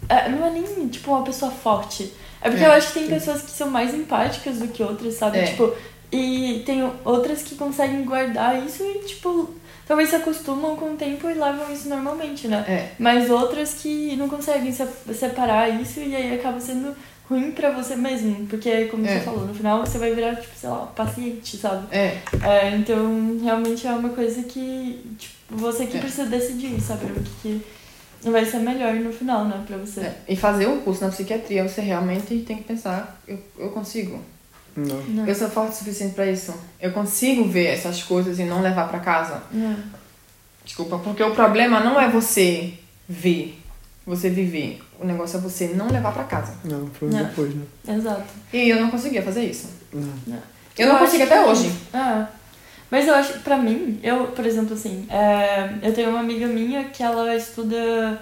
É, 0.08 0.28
não 0.28 0.46
é 0.46 0.50
nem, 0.50 0.88
tipo, 0.88 1.10
uma 1.10 1.22
pessoa 1.22 1.50
forte. 1.50 2.12
É 2.42 2.48
porque 2.48 2.64
É, 2.64 2.68
eu 2.68 2.72
acho 2.72 2.88
que 2.92 3.00
tem 3.00 3.08
pessoas 3.08 3.42
que 3.42 3.50
são 3.50 3.68
mais 3.70 3.94
empáticas 3.94 4.58
do 4.58 4.68
que 4.68 4.82
outras, 4.82 5.14
sabe? 5.14 5.38
É. 5.38 5.44
Tipo, 5.44 5.72
e 6.12 6.62
tem 6.66 6.82
outras 7.04 7.42
que 7.42 7.54
conseguem 7.54 8.04
guardar 8.04 8.64
isso 8.64 8.82
e, 8.82 9.06
tipo, 9.06 9.54
talvez 9.86 10.08
se 10.08 10.16
acostumam 10.16 10.74
com 10.74 10.92
o 10.92 10.96
tempo 10.96 11.28
e 11.28 11.34
levam 11.34 11.70
isso 11.72 11.88
normalmente, 11.88 12.48
né? 12.48 12.64
É. 12.66 12.88
Mas 12.98 13.30
outras 13.30 13.74
que 13.74 14.16
não 14.16 14.28
conseguem 14.28 14.72
se- 14.72 14.86
separar 15.14 15.68
isso 15.80 16.00
e 16.00 16.16
aí 16.16 16.34
acaba 16.34 16.58
sendo 16.58 16.96
ruim 17.28 17.52
pra 17.52 17.70
você 17.70 17.94
mesmo. 17.94 18.46
Porque, 18.46 18.86
como 18.86 19.06
É. 19.06 19.18
você 19.18 19.20
falou, 19.24 19.46
no 19.46 19.54
final 19.54 19.80
você 19.86 19.98
vai 19.98 20.12
virar, 20.14 20.34
tipo, 20.36 20.56
sei 20.56 20.68
lá, 20.70 20.86
paciente, 20.96 21.56
sabe? 21.58 21.86
É, 21.94 22.16
É, 22.42 22.70
então, 22.74 23.38
realmente 23.42 23.86
é 23.86 23.92
uma 23.92 24.08
coisa 24.08 24.42
que, 24.42 24.98
tipo, 25.18 25.34
você 25.50 25.86
que 25.86 25.96
É. 25.98 26.00
precisa 26.00 26.24
decidir, 26.24 26.80
sabe? 26.80 27.04
O 27.04 27.14
que, 27.22 27.30
que 27.42 27.62
vai 28.24 28.44
ser 28.44 28.58
melhor 28.58 28.94
no 28.94 29.12
final, 29.12 29.44
né, 29.46 29.62
pra 29.66 29.76
você. 29.76 30.00
é. 30.00 30.16
E 30.28 30.36
fazer 30.36 30.66
um 30.66 30.80
curso 30.80 31.02
na 31.04 31.10
psiquiatria, 31.10 31.66
você 31.68 31.80
realmente 31.80 32.38
tem 32.46 32.56
que 32.58 32.64
pensar, 32.64 33.20
eu, 33.26 33.38
eu 33.58 33.70
consigo. 33.70 34.20
Não. 34.76 35.02
Não. 35.02 35.26
Eu 35.26 35.34
sou 35.34 35.48
forte 35.50 35.72
o 35.72 35.76
suficiente 35.76 36.14
pra 36.14 36.26
isso. 36.30 36.54
Eu 36.80 36.92
consigo 36.92 37.44
ver 37.44 37.66
essas 37.66 38.02
coisas 38.02 38.38
e 38.38 38.44
não 38.44 38.60
levar 38.62 38.88
pra 38.88 39.00
casa. 39.00 39.42
Não. 39.52 39.76
Desculpa, 40.64 40.98
porque 40.98 41.22
o 41.22 41.34
problema 41.34 41.80
não 41.80 42.00
é 42.00 42.08
você 42.08 42.74
ver, 43.08 43.58
você 44.06 44.28
viver. 44.30 44.80
O 45.00 45.04
negócio 45.04 45.38
é 45.38 45.40
você 45.40 45.68
não 45.68 45.88
levar 45.90 46.12
pra 46.12 46.24
casa. 46.24 46.52
Não, 46.64 46.86
foi 46.88 47.08
Não. 47.08 47.24
depois, 47.24 47.54
né? 47.54 47.64
Exato. 47.88 48.22
E 48.52 48.68
eu 48.68 48.80
não 48.80 48.90
conseguia 48.90 49.22
fazer 49.22 49.44
isso. 49.44 49.68
Não. 49.92 50.38
Eu 50.78 50.86
não 50.88 50.96
acho 50.96 51.04
consigo 51.06 51.24
até 51.24 51.42
que- 51.42 51.48
hoje. 51.48 51.72
É. 51.92 52.26
Mas 52.90 53.06
eu 53.06 53.14
acho 53.14 53.34
que 53.34 53.38
pra 53.40 53.56
mim, 53.56 54.00
eu, 54.02 54.26
por 54.28 54.44
exemplo, 54.44 54.74
assim, 54.74 55.06
é, 55.08 55.70
eu 55.82 55.92
tenho 55.92 56.10
uma 56.10 56.20
amiga 56.20 56.46
minha 56.46 56.84
que 56.84 57.02
ela 57.02 57.34
estuda. 57.36 58.20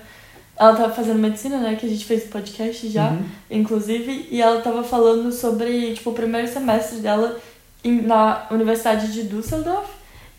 Ela 0.60 0.74
tava 0.74 0.92
fazendo 0.92 1.18
medicina, 1.20 1.58
né? 1.58 1.76
Que 1.78 1.86
a 1.86 1.88
gente 1.88 2.04
fez 2.04 2.24
podcast 2.24 2.88
já, 2.88 3.12
inclusive, 3.50 4.26
e 4.30 4.42
ela 4.42 4.60
tava 4.60 4.82
falando 4.82 5.30
sobre, 5.32 5.94
tipo, 5.94 6.10
o 6.10 6.12
primeiro 6.12 6.48
semestre 6.48 6.98
dela 6.98 7.38
em- 7.84 8.02
na 8.02 8.46
Universidade 8.50 9.12
de 9.12 9.22
Düsseldorf. 9.22 9.88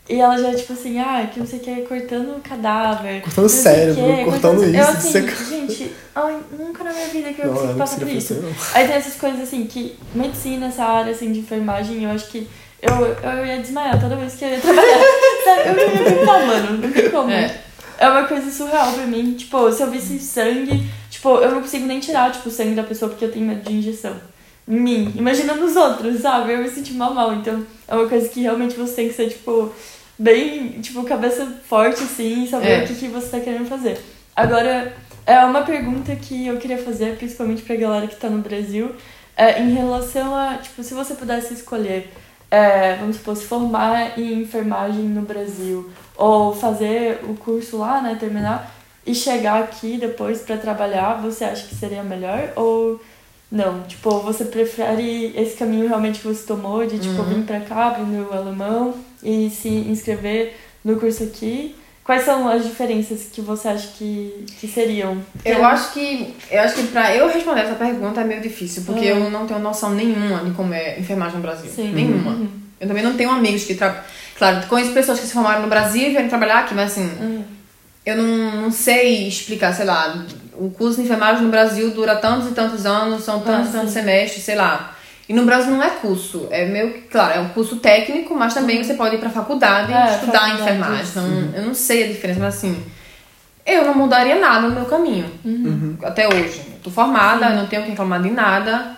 E 0.08 0.20
ela 0.20 0.36
já, 0.36 0.52
tipo 0.54 0.72
assim, 0.72 0.98
ah, 0.98 1.26
que 1.32 1.38
não 1.38 1.46
sei 1.46 1.60
o 1.60 1.62
que, 1.62 1.74
cortando 1.82 2.42
cadáver. 2.42 3.22
Cortando 3.22 3.48
cérebro, 3.48 4.24
cortando 4.24 4.64
Eu 4.64 4.70
isso, 4.80 4.90
assim, 4.90 5.12
seca- 5.12 5.44
gente, 5.44 5.92
ai, 6.14 6.38
nunca 6.58 6.82
na 6.84 6.92
minha 6.92 7.06
vida 7.08 7.32
que 7.32 7.40
eu 7.42 7.46
Não, 7.52 7.60
eu 7.60 7.66
não 7.68 7.76
passar 7.78 8.00
por 8.00 8.08
isso. 8.08 8.34
você, 8.34 8.40
não. 8.40 8.52
Aí 8.74 8.86
tem 8.88 8.96
essas 8.96 9.14
coisas 9.14 9.40
assim, 9.40 9.64
que 9.66 9.96
medicina, 10.14 10.66
essa 10.66 10.84
área 10.84 11.12
assim, 11.12 11.30
de 11.32 11.38
enfermagem, 11.38 12.02
eu 12.04 12.10
acho 12.10 12.26
que 12.28 12.46
eu, 12.82 13.30
eu 13.30 13.46
ia 13.46 13.58
desmaiar 13.58 14.00
toda 14.00 14.16
vez 14.16 14.34
que 14.34 14.44
eu 14.44 14.50
ia 14.50 14.60
trabalhar. 14.60 14.98
Sabe? 15.44 15.68
Eu 15.68 15.74
não 15.74 15.82
ia 15.82 16.10
brincar, 16.10 16.46
mano. 16.46 16.78
Não 16.78 16.92
tem 16.92 17.10
como. 17.10 17.30
É. 17.30 17.60
É. 17.98 18.08
uma 18.08 18.24
coisa 18.24 18.50
surreal 18.50 18.92
pra 18.92 19.06
mim. 19.06 19.34
Tipo, 19.34 19.70
se 19.72 19.82
eu 19.82 19.90
visse 19.90 20.18
sangue, 20.18 20.86
tipo, 21.10 21.36
eu 21.36 21.50
não 21.50 21.60
consigo 21.60 21.86
nem 21.86 22.00
tirar, 22.00 22.32
tipo, 22.32 22.48
o 22.48 22.52
sangue 22.52 22.74
da 22.74 22.82
pessoa 22.82 23.10
porque 23.10 23.24
eu 23.24 23.32
tenho 23.32 23.46
medo 23.46 23.62
de 23.68 23.76
injeção. 23.76 24.14
Em 24.68 24.78
mim. 24.80 25.12
Imagina 25.16 25.54
nos 25.54 25.76
outros, 25.76 26.20
sabe? 26.20 26.52
Eu 26.52 26.58
me 26.58 26.68
senti 26.68 26.92
mal 26.94 27.12
mal. 27.12 27.34
Então, 27.34 27.64
é 27.88 27.94
uma 27.94 28.08
coisa 28.08 28.28
que 28.28 28.40
realmente 28.42 28.76
você 28.76 28.94
tem 28.94 29.08
que 29.08 29.14
ser, 29.14 29.28
tipo, 29.28 29.72
bem, 30.18 30.80
tipo, 30.80 31.02
cabeça 31.04 31.46
forte, 31.68 32.02
assim, 32.02 32.44
e 32.44 32.48
saber 32.48 32.68
É. 32.70 32.84
o 32.84 32.86
que, 32.86 32.94
que 32.94 33.08
você 33.08 33.28
tá 33.28 33.40
querendo 33.40 33.66
fazer. 33.68 33.98
Agora, 34.36 34.94
é 35.26 35.38
uma 35.44 35.62
pergunta 35.62 36.14
que 36.16 36.46
eu 36.46 36.56
queria 36.58 36.78
fazer, 36.78 37.16
principalmente 37.16 37.62
pra 37.62 37.76
galera 37.76 38.06
que 38.06 38.16
tá 38.16 38.28
no 38.30 38.38
Brasil, 38.38 38.94
é, 39.36 39.60
em 39.60 39.74
relação 39.74 40.34
a, 40.34 40.58
tipo, 40.58 40.82
se 40.82 40.94
você 40.94 41.14
pudesse 41.14 41.52
escolher, 41.54 42.12
é, 42.50 42.96
vamos 42.96 43.16
supor, 43.16 43.36
se 43.36 43.44
formar 43.44 44.18
em 44.18 44.42
enfermagem 44.42 45.04
no 45.04 45.22
Brasil, 45.22 45.90
ou 46.16 46.54
fazer 46.54 47.20
o 47.28 47.34
curso 47.34 47.78
lá, 47.78 48.00
né, 48.02 48.16
terminar, 48.18 48.74
e 49.06 49.14
chegar 49.14 49.62
aqui 49.62 49.96
depois 49.98 50.40
pra 50.40 50.56
trabalhar, 50.56 51.20
você 51.22 51.44
acha 51.44 51.66
que 51.66 51.74
seria 51.74 52.02
melhor? 52.02 52.52
Ou 52.56 53.00
não? 53.50 53.82
Tipo, 53.82 54.20
você 54.20 54.44
prefere 54.44 55.32
esse 55.36 55.56
caminho 55.56 55.88
realmente 55.88 56.20
que 56.20 56.28
você 56.28 56.46
tomou, 56.46 56.86
de, 56.86 56.98
tipo, 56.98 57.22
vir 57.22 57.44
pra 57.44 57.60
cá, 57.60 57.88
aprender 57.88 58.20
o 58.20 58.32
alemão, 58.32 58.94
e 59.22 59.50
se 59.50 59.68
inscrever 59.68 60.56
no 60.84 60.98
curso 60.98 61.24
aqui? 61.24 61.74
Quais 62.10 62.24
são 62.24 62.48
as 62.48 62.64
diferenças 62.64 63.28
que 63.32 63.40
você 63.40 63.68
acha 63.68 63.86
que, 63.96 64.44
que 64.58 64.66
seriam? 64.66 65.18
Eu 65.44 65.64
acho 65.64 65.92
que. 65.92 66.34
Eu 66.50 66.60
acho 66.60 66.74
que 66.74 66.82
pra 66.88 67.14
eu 67.14 67.28
responder 67.28 67.60
essa 67.60 67.76
pergunta 67.76 68.20
é 68.20 68.24
meio 68.24 68.40
difícil, 68.40 68.82
porque 68.84 69.12
Uhum. 69.12 69.26
eu 69.26 69.30
não 69.30 69.46
tenho 69.46 69.60
noção 69.60 69.90
nenhuma 69.94 70.38
de 70.40 70.50
como 70.50 70.74
é 70.74 70.98
enfermagem 70.98 71.36
no 71.36 71.42
Brasil. 71.42 71.70
Sim. 71.70 71.92
Nenhuma. 71.92 72.32
Uhum. 72.32 72.48
Eu 72.80 72.88
também 72.88 73.04
não 73.04 73.14
tenho 73.16 73.30
amigos 73.30 73.62
que 73.62 73.76
trabalham. 73.76 74.02
Claro, 74.36 74.66
conheço 74.66 74.90
pessoas 74.90 75.20
que 75.20 75.26
se 75.28 75.32
formaram 75.32 75.62
no 75.62 75.68
Brasil 75.68 76.08
e 76.08 76.10
vieram 76.10 76.28
trabalhar 76.28 76.58
aqui, 76.64 76.74
mas 76.74 76.90
assim, 76.90 77.08
Uhum. 77.20 77.44
eu 78.04 78.16
não, 78.16 78.62
não 78.62 78.70
sei 78.72 79.28
explicar, 79.28 79.72
sei 79.72 79.84
lá, 79.84 80.26
o 80.54 80.68
curso 80.68 80.96
de 80.96 81.04
enfermagem 81.04 81.44
no 81.44 81.48
Brasil 81.48 81.92
dura 81.92 82.16
tantos 82.16 82.48
e 82.50 82.54
tantos 82.54 82.86
anos, 82.86 83.22
são 83.22 83.38
tantos 83.38 83.66
e 83.72 83.76
Ah, 83.76 83.80
tantos 83.82 83.92
semestres, 83.92 84.42
sei 84.42 84.56
lá. 84.56 84.96
E 85.30 85.32
no 85.32 85.44
Brasil 85.44 85.70
não 85.70 85.80
é 85.80 85.90
curso, 85.90 86.48
é 86.50 86.66
meio 86.66 86.92
que, 86.92 87.02
claro, 87.02 87.38
é 87.38 87.40
um 87.40 87.50
curso 87.50 87.76
técnico, 87.76 88.34
mas 88.34 88.52
também 88.52 88.82
você 88.82 88.94
pode 88.94 89.14
ir 89.14 89.18
pra 89.20 89.30
faculdade 89.30 89.92
e 89.92 89.94
É, 89.94 90.14
estudar 90.14 90.40
faculdade, 90.40 90.60
enfermagem. 90.60 91.04
Então, 91.08 91.24
eu 91.54 91.66
não 91.66 91.72
sei 91.72 92.02
a 92.02 92.08
diferença, 92.08 92.40
mas 92.40 92.56
assim, 92.56 92.76
eu 93.64 93.84
não 93.84 93.94
mudaria 93.94 94.40
nada 94.40 94.66
no 94.66 94.74
meu 94.74 94.86
caminho. 94.86 95.30
Até 96.02 96.26
hoje. 96.26 96.60
Eu 96.72 96.80
tô 96.82 96.90
formada, 96.90 97.46
eu 97.46 97.54
não 97.54 97.68
tenho 97.68 97.84
que 97.84 97.90
reclamar 97.90 98.20
de 98.20 98.28
nada. 98.28 98.96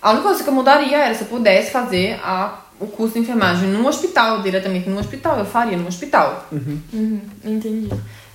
A 0.00 0.12
única 0.12 0.28
coisa 0.28 0.44
que 0.44 0.48
eu 0.48 0.54
mudaria 0.54 0.96
era 0.96 1.12
se 1.12 1.22
eu 1.22 1.26
pudesse 1.26 1.72
fazer 1.72 2.20
a, 2.22 2.56
o 2.78 2.86
curso 2.86 3.14
de 3.14 3.20
enfermagem 3.22 3.68
num 3.68 3.84
hospital, 3.84 4.42
diretamente 4.42 4.88
num 4.88 5.00
hospital, 5.00 5.40
eu 5.40 5.44
faria 5.44 5.76
num 5.76 5.88
hospital. 5.88 6.46
Uhum. 6.52 7.20
Entendi. 7.44 7.88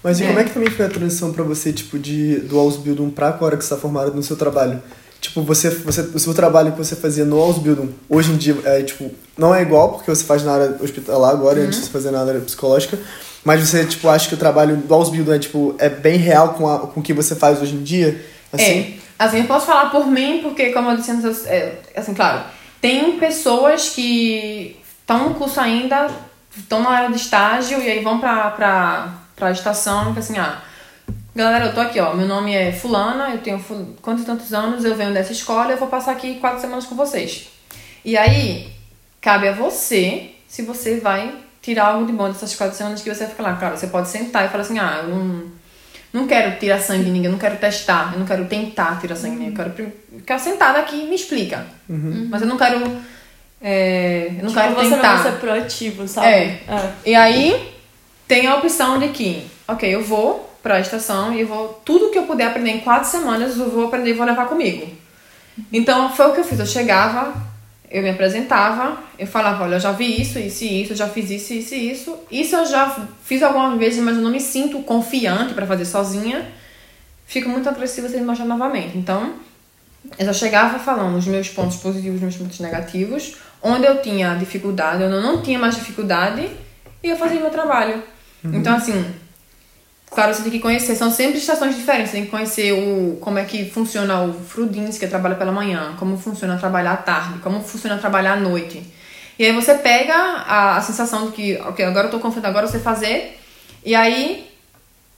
Mas 0.03 0.19
e 0.19 0.25
É. 0.25 0.27
como 0.27 0.39
é 0.39 0.43
que 0.43 0.51
também 0.51 0.69
foi 0.69 0.85
a 0.85 0.89
transição 0.89 1.31
pra 1.31 1.45
você, 1.45 1.71
tipo, 1.71 1.97
de, 1.97 2.41
do 2.41 2.59
Ausbildung 2.59 3.11
pra 3.11 3.29
agora 3.29 3.55
que 3.55 3.63
você 3.63 3.73
tá 3.73 3.79
formado 3.79 4.13
no 4.13 4.21
seu 4.21 4.35
trabalho? 4.35 4.83
Tipo, 5.21 5.41
você, 5.41 5.69
você, 5.69 6.01
o 6.01 6.19
seu 6.19 6.33
trabalho 6.33 6.71
que 6.71 6.77
você 6.77 6.95
fazia 6.95 7.25
no 7.25 7.37
Ausbildung, 7.39 7.93
hoje 8.07 8.31
em 8.31 8.37
dia, 8.37 8.55
é, 8.63 8.81
tipo, 8.83 9.11
não 9.37 9.53
é 9.53 9.61
igual, 9.61 9.93
porque 9.93 10.09
você 10.09 10.23
faz 10.23 10.43
na 10.43 10.53
área 10.53 10.77
hospitalar 10.81 11.31
agora, 11.31 11.59
antes 11.59 11.79
você 11.79 11.89
fazia 11.89 12.11
na 12.11 12.21
área 12.21 12.39
psicológica, 12.39 12.97
mas 13.43 13.67
você, 13.67 13.85
tipo, 13.85 14.07
acha 14.07 14.29
que 14.29 14.35
o 14.35 14.37
trabalho 14.37 14.77
do 14.77 14.93
Ausbildung 14.93 15.35
é, 15.35 15.39
tipo, 15.39 15.75
é 15.77 15.89
bem 15.89 16.17
real 16.17 16.53
com, 16.53 16.69
a, 16.69 16.79
com 16.79 17.01
o 17.01 17.03
que 17.03 17.13
você 17.13 17.35
faz 17.35 17.61
hoje 17.61 17.75
em 17.75 17.83
dia? 17.83 18.23
Assim? 18.51 18.63
É, 18.63 18.93
assim, 19.17 19.39
eu 19.39 19.45
posso 19.45 19.65
falar 19.65 19.89
por 19.89 20.07
mim, 20.07 20.39
porque 20.41 20.71
como 20.71 20.89
eu 20.89 20.97
disse 20.97 21.11
antes, 21.11 21.45
é, 21.45 21.79
assim, 21.95 22.13
claro, 22.13 22.43
tem 22.79 23.19
pessoas 23.19 23.89
que 23.89 24.77
estão 25.01 25.29
no 25.29 25.35
curso 25.35 25.59
ainda, 25.59 26.07
estão 26.55 26.81
na 26.81 26.91
área 26.91 27.09
de 27.09 27.17
estágio 27.17 27.81
e 27.81 27.89
aí 27.89 28.01
vão 28.01 28.19
pra, 28.19 28.51
pra, 28.51 29.13
pra 29.35 29.51
estação 29.51 30.13
e 30.15 30.19
assim, 30.19 30.37
ah, 30.37 30.61
galera, 31.35 31.65
eu 31.65 31.73
tô 31.73 31.79
aqui, 31.81 31.99
ó, 31.99 32.13
meu 32.13 32.27
nome 32.27 32.53
é 32.53 32.71
fulana, 32.71 33.29
eu 33.29 33.39
tenho 33.39 33.59
ful... 33.59 33.95
quantos 34.01 34.23
e 34.23 34.25
tantos 34.25 34.53
anos, 34.53 34.83
eu 34.83 34.95
venho 34.95 35.13
dessa 35.13 35.31
escola, 35.31 35.71
eu 35.71 35.77
vou 35.77 35.87
passar 35.87 36.11
aqui 36.11 36.35
quatro 36.35 36.59
semanas 36.61 36.85
com 36.85 36.95
vocês. 36.95 37.49
E 38.03 38.17
aí, 38.17 38.69
cabe 39.21 39.47
a 39.47 39.51
você 39.51 40.31
se 40.47 40.63
você 40.63 40.99
vai 40.99 41.33
tirar 41.61 41.87
algo 41.87 42.05
de 42.05 42.13
bom 42.13 42.27
dessas 42.27 42.55
quatro 42.55 42.75
semanas 42.75 43.01
que 43.01 43.13
você 43.13 43.21
vai 43.25 43.29
ficar 43.29 43.43
lá. 43.43 43.55
Claro, 43.55 43.77
você 43.77 43.87
pode 43.87 44.07
sentar 44.09 44.45
e 44.45 44.49
falar 44.49 44.63
assim, 44.63 44.79
ah, 44.79 45.01
eu 45.03 45.09
não, 45.09 45.43
não 46.13 46.27
quero 46.27 46.57
tirar 46.59 46.79
sangue 46.79 47.03
de 47.05 47.11
ninguém, 47.11 47.25
eu 47.25 47.31
não 47.31 47.39
quero 47.39 47.57
testar, 47.57 48.11
eu 48.13 48.19
não 48.19 48.25
quero 48.25 48.45
tentar 48.45 48.99
tirar 48.99 49.15
sangue 49.15 49.35
de 49.35 49.43
ninguém, 49.43 49.65
eu 49.65 49.73
quero 49.73 49.91
ficar 50.17 50.39
sentada 50.39 50.79
aqui 50.79 50.95
e 50.95 51.07
me 51.07 51.15
explica. 51.15 51.65
Mas 52.29 52.41
eu 52.41 52.47
não 52.47 52.57
quero... 52.57 52.79
é, 53.61 54.27
eu 54.29 54.43
não 54.43 54.49
Tipo, 54.49 54.53
quero 54.53 54.75
você 54.75 54.89
tentar. 54.95 55.15
não 55.15 55.23
vai 55.23 55.31
ser 55.31 55.37
proativo, 55.39 56.07
sabe? 56.07 56.27
É. 56.27 56.41
é. 56.67 56.93
E 57.05 57.15
aí 57.15 57.73
tem 58.27 58.47
a 58.47 58.55
opção 58.55 58.97
de 58.97 59.09
que, 59.09 59.45
ok, 59.67 59.93
eu 59.93 60.03
vou 60.03 60.48
pra 60.61 60.79
estação 60.79 61.33
e 61.33 61.43
vou. 61.43 61.81
Tudo 61.85 62.09
que 62.09 62.17
eu 62.17 62.23
puder 62.23 62.47
aprender 62.47 62.71
em 62.71 62.79
quatro 62.79 63.09
semanas, 63.09 63.57
eu 63.57 63.69
vou 63.69 63.87
aprender 63.87 64.11
e 64.11 64.13
vou 64.13 64.25
levar 64.25 64.47
comigo. 64.47 64.87
Então 65.71 66.13
foi 66.13 66.27
o 66.27 66.33
que 66.33 66.39
eu 66.39 66.43
fiz. 66.43 66.59
Eu 66.59 66.65
chegava, 66.65 67.33
eu 67.89 68.03
me 68.03 68.09
apresentava, 68.09 68.97
eu 69.17 69.27
falava, 69.27 69.63
olha, 69.63 69.75
eu 69.75 69.79
já 69.79 69.91
vi 69.91 70.21
isso, 70.21 70.39
isso 70.39 70.63
e 70.63 70.83
isso, 70.83 70.93
eu 70.93 70.97
já 70.97 71.07
fiz 71.07 71.29
isso, 71.29 71.53
isso 71.53 71.75
e 71.75 71.91
isso. 71.91 72.17
Isso 72.31 72.55
eu 72.55 72.65
já 72.65 73.07
fiz 73.23 73.41
algumas 73.43 73.77
vezes, 73.77 74.01
mas 74.03 74.15
eu 74.15 74.21
não 74.21 74.31
me 74.31 74.39
sinto 74.39 74.79
confiante 74.83 75.53
pra 75.53 75.65
fazer 75.65 75.85
sozinha. 75.85 76.45
Fico 77.25 77.49
muito 77.49 77.69
agressiva 77.69 78.07
se 78.09 78.17
me 78.17 78.25
mostrar 78.25 78.45
novamente. 78.45 78.97
Então, 78.97 79.33
eu 80.17 80.25
já 80.25 80.33
chegava 80.33 80.79
falando 80.79 81.17
os 81.17 81.27
meus 81.27 81.49
pontos 81.49 81.77
positivos, 81.77 82.15
os 82.15 82.21
meus 82.21 82.35
pontos 82.35 82.59
negativos, 82.59 83.35
onde 83.61 83.85
eu 83.85 84.01
tinha 84.01 84.35
dificuldade, 84.35 85.03
onde 85.03 85.13
eu 85.13 85.21
não 85.21 85.41
tinha 85.41 85.59
mais 85.59 85.75
dificuldade, 85.75 86.49
e 87.03 87.09
eu 87.09 87.17
fazia 87.17 87.39
meu 87.39 87.49
trabalho. 87.49 88.01
Então, 88.43 88.75
assim, 88.75 89.05
claro, 90.11 90.33
você 90.33 90.41
tem 90.43 90.51
que 90.51 90.59
conhecer, 90.59 90.95
são 90.95 91.11
sempre 91.11 91.37
estações 91.37 91.75
diferentes, 91.75 92.11
você 92.11 92.17
tem 92.17 92.25
que 92.25 92.31
conhecer 92.31 92.71
o, 92.73 93.17
como 93.21 93.37
é 93.39 93.45
que 93.45 93.69
funciona 93.69 94.21
o 94.21 94.33
Frudins, 94.33 94.97
que 94.97 95.07
trabalha 95.07 95.35
pela 95.35 95.51
manhã, 95.51 95.93
como 95.97 96.17
funciona 96.17 96.57
trabalhar 96.57 96.93
à 96.93 96.97
tarde, 96.97 97.39
como 97.39 97.61
funciona 97.61 97.97
trabalhar 97.97 98.33
à 98.33 98.35
noite. 98.37 98.81
E 99.37 99.45
aí 99.45 99.53
você 99.53 99.75
pega 99.75 100.13
a, 100.15 100.77
a 100.77 100.81
sensação 100.81 101.27
de 101.27 101.31
que, 101.31 101.55
ok, 101.57 101.85
agora 101.85 102.07
eu 102.07 102.11
tô 102.11 102.19
confiante, 102.19 102.47
agora 102.47 102.65
eu 102.65 102.69
sei 102.69 102.79
fazer, 102.79 103.39
e 103.85 103.95
aí 103.95 104.49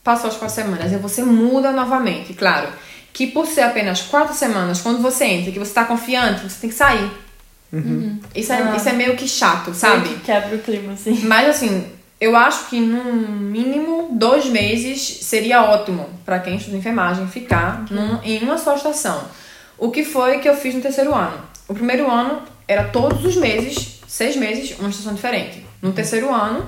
passou 0.03 0.29
as 0.29 0.37
quatro 0.37 0.55
semanas, 0.55 0.91
e 0.91 0.97
você 0.97 1.23
muda 1.23 1.71
novamente, 1.71 2.33
claro. 2.33 2.67
Que 3.13 3.27
por 3.27 3.45
ser 3.47 3.61
apenas 3.61 4.01
quatro 4.03 4.33
semanas, 4.35 4.79
quando 4.81 5.01
você 5.01 5.25
entra, 5.25 5.51
que 5.51 5.59
você 5.59 5.73
tá 5.73 5.83
confiante, 5.85 6.43
você 6.43 6.61
tem 6.61 6.69
que 6.69 6.75
sair. 6.75 7.11
Isso, 8.35 8.51
é, 8.51 8.57
Ah. 8.61 8.75
isso 8.75 8.89
é 8.89 8.93
meio 8.93 9.15
que 9.15 9.27
chato, 9.27 9.73
sabe? 9.73 10.09
Que 10.09 10.19
Quebra 10.21 10.55
o 10.55 10.59
clima, 10.59 10.93
assim. 10.93 11.19
Mas 11.23 11.49
assim, 11.49 11.85
eu 12.21 12.35
acho 12.35 12.67
que 12.69 12.79
no 12.79 13.03
mínimo 13.13 14.09
dois 14.13 14.45
meses 14.45 15.01
seria 15.23 15.63
ótimo 15.63 16.07
para 16.23 16.39
quem 16.39 16.55
estuda 16.55 16.77
enfermagem 16.77 17.27
ficar 17.27 17.83
num- 17.89 18.21
em 18.23 18.43
uma 18.43 18.57
só 18.57 18.75
estação. 18.75 19.23
O 19.77 19.89
que 19.89 20.05
foi 20.05 20.37
que 20.39 20.47
eu 20.47 20.55
fiz 20.55 20.75
no 20.75 20.81
terceiro 20.81 21.13
ano? 21.15 21.37
O 21.67 21.73
primeiro 21.73 22.09
ano 22.09 22.43
era 22.67 22.83
todos 22.85 23.25
os 23.25 23.35
meses, 23.35 23.99
seis 24.07 24.35
meses, 24.35 24.77
uma 24.79 24.89
estação 24.89 25.13
diferente. 25.15 25.65
No 25.81 25.91
terceiro 25.91 26.31
ano, 26.31 26.65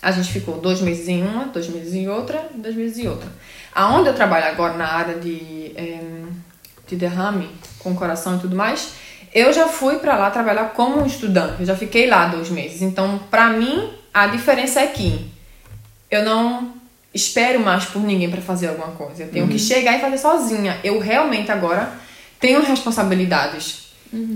a 0.00 0.10
gente 0.10 0.32
ficou 0.32 0.56
dois 0.58 0.80
meses 0.80 1.06
em 1.08 1.22
uma, 1.22 1.44
dois 1.44 1.68
meses 1.68 1.92
em 1.92 2.08
outra, 2.08 2.48
dois 2.54 2.74
meses 2.74 2.96
em 2.98 3.06
outra. 3.06 3.28
Aonde 3.74 4.08
eu 4.08 4.14
trabalho 4.14 4.46
agora 4.46 4.72
na 4.74 4.86
área 4.86 5.16
de, 5.18 5.72
em, 5.76 6.26
de 6.88 6.96
derrame 6.96 7.50
com 7.78 7.94
coração 7.94 8.36
e 8.36 8.38
tudo 8.40 8.56
mais, 8.56 8.92
eu 9.34 9.52
já 9.52 9.68
fui 9.68 9.96
pra 9.98 10.16
lá 10.16 10.30
trabalhar 10.30 10.70
como 10.70 11.04
estudante. 11.04 11.56
Eu 11.60 11.66
já 11.66 11.76
fiquei 11.76 12.06
lá 12.08 12.26
dois 12.28 12.48
meses. 12.48 12.80
Então, 12.80 13.20
pra 13.30 13.50
mim, 13.50 13.90
a 14.12 14.26
diferença 14.26 14.80
é 14.80 14.86
que 14.86 15.30
eu 16.10 16.24
não 16.24 16.72
espero 17.12 17.60
mais 17.60 17.84
por 17.84 18.02
ninguém 18.02 18.30
pra 18.30 18.40
fazer 18.40 18.68
alguma 18.68 18.88
coisa. 18.88 19.24
Eu 19.24 19.30
tenho 19.30 19.48
que 19.48 19.58
chegar 19.58 19.96
e 19.96 20.00
fazer 20.00 20.18
sozinha. 20.18 20.78
Eu 20.82 20.98
realmente 20.98 21.50
agora 21.50 21.92
tenho 22.38 22.62
responsabilidades. 22.62 23.90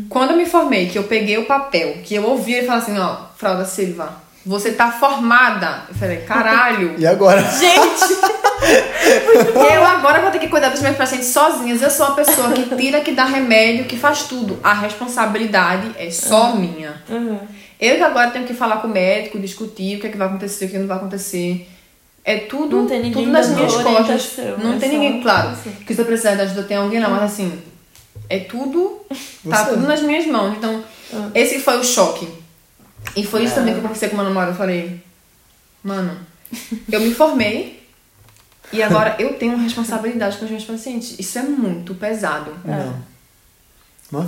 Quando 0.08 0.30
eu 0.30 0.36
me 0.36 0.46
formei, 0.46 0.88
que 0.88 0.96
eu 0.96 1.04
peguei 1.04 1.36
o 1.36 1.46
papel, 1.46 1.98
que 2.04 2.14
eu 2.14 2.24
ouvi 2.24 2.54
ele 2.54 2.66
falar 2.66 2.78
assim, 2.78 2.96
ó, 2.96 3.16
Frauda 3.36 3.64
Silva, 3.64 4.22
você 4.46 4.72
tá 4.72 4.92
formada. 4.92 5.82
Eu 5.88 5.94
falei, 5.94 6.18
caralho. 6.18 6.94
E 6.98 7.06
agora? 7.06 7.42
Gente! 7.42 8.44
Eu 9.74 9.84
agora 9.84 10.22
vou 10.22 10.30
ter 10.30 10.38
que 10.38 10.48
cuidar 10.48 10.70
dos 10.70 10.80
meus 10.80 10.96
pacientes 10.96 11.28
sozinhas. 11.28 11.82
Eu 11.82 11.90
sou 11.90 12.06
a 12.06 12.10
pessoa 12.12 12.50
que 12.52 12.74
tira, 12.76 13.00
que 13.00 13.12
dá 13.12 13.24
remédio, 13.24 13.84
que 13.84 13.96
faz 13.96 14.22
tudo. 14.22 14.58
A 14.62 14.72
responsabilidade 14.72 15.90
é 15.98 16.10
só 16.10 16.54
minha. 16.54 17.02
Uhum. 17.08 17.40
Eu 17.80 17.96
que 17.96 18.02
agora 18.02 18.30
tenho 18.30 18.46
que 18.46 18.54
falar 18.54 18.76
com 18.78 18.88
o 18.88 18.90
médico, 18.90 19.38
discutir 19.38 19.96
o 19.96 20.00
que, 20.00 20.06
é 20.06 20.10
que 20.10 20.16
vai 20.16 20.28
acontecer, 20.28 20.66
o 20.66 20.68
que 20.68 20.78
não 20.78 20.86
vai 20.86 20.96
acontecer. 20.96 21.68
É 22.24 22.38
tudo, 22.38 22.76
Não 22.78 22.86
tem 22.86 23.02
ninguém 23.02 23.24
tudo 23.24 23.32
nas 23.32 23.48
minhas 23.50 23.74
costas. 23.74 24.36
Não 24.62 24.74
é 24.74 24.78
tem 24.78 24.88
ninguém, 24.88 25.20
claro, 25.20 25.50
você. 25.54 25.70
que 25.84 25.94
se 25.94 26.00
eu 26.00 26.06
precisar 26.06 26.34
de 26.36 26.40
ajuda 26.42 26.62
tem 26.62 26.76
alguém 26.78 26.98
lá, 27.00 27.08
mas 27.10 27.22
assim, 27.24 27.60
é 28.30 28.38
tudo, 28.38 29.00
tá 29.50 29.64
Você. 29.64 29.70
tudo 29.74 29.86
nas 29.86 30.00
minhas 30.02 30.26
mãos. 30.26 30.56
Então, 30.56 30.82
Ah. 31.12 31.30
esse 31.34 31.58
foi 31.60 31.78
o 31.78 31.84
choque. 31.84 32.26
E 33.14 33.24
foi 33.26 33.44
isso 33.44 33.54
também 33.56 33.74
que 33.74 33.78
eu 33.78 33.82
conversei 33.82 34.08
com 34.08 34.16
meu 34.16 34.24
namorado. 34.24 34.52
Eu 34.52 34.56
falei, 34.56 35.02
mano, 35.82 36.16
eu 36.90 37.00
me 37.00 37.12
formei 37.12 37.82
e 38.72 38.82
agora 38.82 39.16
eu 39.18 39.34
tenho 39.34 39.58
responsabilidade 39.58 40.38
com 40.38 40.46
os 40.46 40.50
meus 40.50 40.64
pacientes. 40.64 41.16
Isso 41.18 41.38
é 41.38 41.42
muito 41.42 41.94
pesado. 41.94 42.52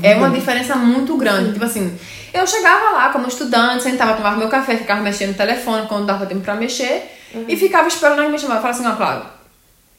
É 0.02 0.14
uma 0.16 0.30
diferença 0.30 0.74
muito 0.74 1.16
grande. 1.16 1.52
Tipo 1.52 1.64
assim, 1.64 1.96
eu 2.32 2.46
chegava 2.46 2.90
lá 2.90 3.08
como 3.10 3.28
estudante, 3.28 3.82
sentava, 3.82 4.14
tomava 4.14 4.36
meu 4.36 4.48
café, 4.48 4.76
ficava 4.76 5.00
mexendo 5.00 5.30
no 5.30 5.34
telefone 5.34 5.86
quando 5.86 6.06
dava 6.06 6.26
tempo 6.26 6.40
pra 6.40 6.54
mexer 6.54 7.02
e 7.46 7.56
ficava 7.56 7.88
esperando 7.88 8.18
alguém 8.18 8.32
me 8.32 8.38
chamar. 8.38 8.56
Eu 8.56 8.62
falava 8.62 8.78
assim, 8.78 8.88
ó, 8.88 8.96
claro, 8.96 9.26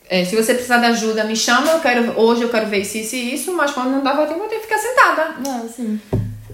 é, 0.10 0.24
se 0.24 0.36
você 0.36 0.54
precisar 0.54 0.78
de 0.78 0.86
ajuda, 0.86 1.24
me 1.24 1.36
chama, 1.36 1.72
eu 1.72 1.80
quero, 1.80 2.20
hoje 2.20 2.42
eu 2.42 2.50
quero 2.50 2.68
ver 2.68 2.80
isso, 2.80 2.98
isso 2.98 3.16
e 3.16 3.34
isso, 3.34 3.54
mas 3.54 3.72
quando 3.72 3.92
não 3.92 4.04
dava 4.04 4.26
tempo, 4.26 4.42
eu 4.42 4.48
tenho 4.48 4.62
que 4.62 4.68
ficar 4.68 4.80
sentada. 4.80 5.36
Não, 5.44 5.66
assim. 5.66 6.00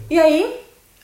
E 0.09 0.19
aí, 0.19 0.55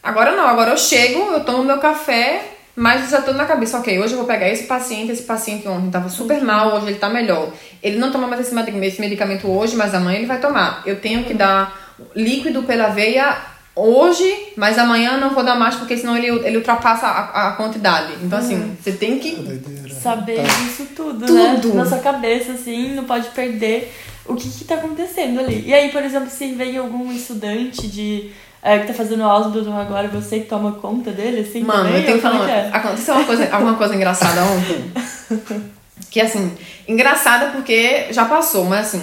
agora 0.02 0.36
não, 0.36 0.48
agora 0.48 0.72
eu 0.72 0.78
chego, 0.78 1.32
eu 1.32 1.44
tomo 1.44 1.64
meu 1.64 1.78
café, 1.78 2.44
mas 2.76 3.10
já 3.10 3.22
tô 3.22 3.34
na 3.34 3.46
cabeça, 3.46 3.78
ok, 3.78 4.00
hoje 4.00 4.14
eu 4.14 4.18
vou 4.18 4.28
pegar 4.28 4.50
esse 4.50 4.64
paciente, 4.64 5.12
esse 5.12 5.24
paciente 5.24 5.68
ontem 5.68 5.92
tava 5.92 6.10
super 6.10 6.42
mal, 6.42 6.76
hoje 6.76 6.88
ele 6.88 6.98
tá 6.98 7.10
melhor. 7.10 7.52
Ele 7.84 7.98
não 7.98 8.12
toma 8.12 8.26
mais 8.26 8.42
esse 8.42 9.02
medicamento 9.02 9.48
hoje, 9.48 9.76
mas 9.76 9.94
amanhã 9.94 10.18
ele 10.18 10.26
vai 10.26 10.40
tomar. 10.40 10.82
Eu 10.86 11.00
tenho 11.00 11.24
que 11.26 11.34
dar 11.34 11.89
líquido 12.16 12.64
pela 12.64 12.90
veia 12.90 13.38
hoje, 13.76 14.52
mas 14.58 14.78
amanhã 14.78 15.18
não 15.18 15.30
vou 15.30 15.44
dar 15.44 15.56
mais, 15.56 15.76
porque 15.76 15.96
senão 15.98 16.18
ele, 16.18 16.28
ele 16.46 16.58
ultrapassa 16.58 17.08
a, 17.08 17.48
a 17.48 17.52
quantidade. 17.54 18.14
Então, 18.22 18.38
assim, 18.40 18.76
você 18.82 18.92
tem 18.92 19.20
que. 19.20 19.62
Saber 20.02 20.38
Tá. 20.46 20.60
isso 20.66 20.86
tudo, 20.96 21.26
Tudo. 21.26 21.34
né? 21.34 21.60
Na 21.74 21.86
sua 21.86 22.00
cabeça, 22.00 22.54
assim, 22.54 22.94
não 22.96 23.04
pode 23.06 23.28
perder 23.30 23.94
o 24.26 24.36
que 24.36 24.50
que 24.50 24.64
tá 24.66 24.76
acontecendo 24.76 25.40
ali. 25.40 25.64
E 25.66 25.74
aí, 25.74 25.90
por 25.92 26.04
exemplo, 26.04 26.30
se 26.30 26.54
vem 26.54 26.78
algum 26.78 27.12
estudante 27.12 27.88
de... 27.88 28.32
é, 28.62 28.80
que 28.80 28.88
tá 28.88 28.94
fazendo 28.94 29.24
Ausbildung 29.24 29.78
agora, 29.78 30.08
você 30.08 30.40
que 30.40 30.46
toma 30.48 30.74
conta 30.74 31.12
dele, 31.12 31.42
assim, 31.42 31.62
Mano, 31.64 31.84
também? 31.86 32.00
eu 32.00 32.06
tenho 32.06 32.18
que 32.18 32.22
falar. 32.24 32.44
é 32.44 32.46
que 32.46 32.52
é? 32.52 32.70
Aconteceu 32.78 33.14
uma 33.16 33.24
coisa, 33.26 33.50
alguma 33.52 33.74
coisa 33.76 33.96
engraçada 33.96 34.42
ontem. 34.44 35.70
Que 36.10 36.20
assim, 36.22 36.52
engraçada 36.88 37.48
porque 37.52 38.08
já 38.12 38.26
passou, 38.26 38.64
mas 38.66 38.88
assim, 38.88 39.02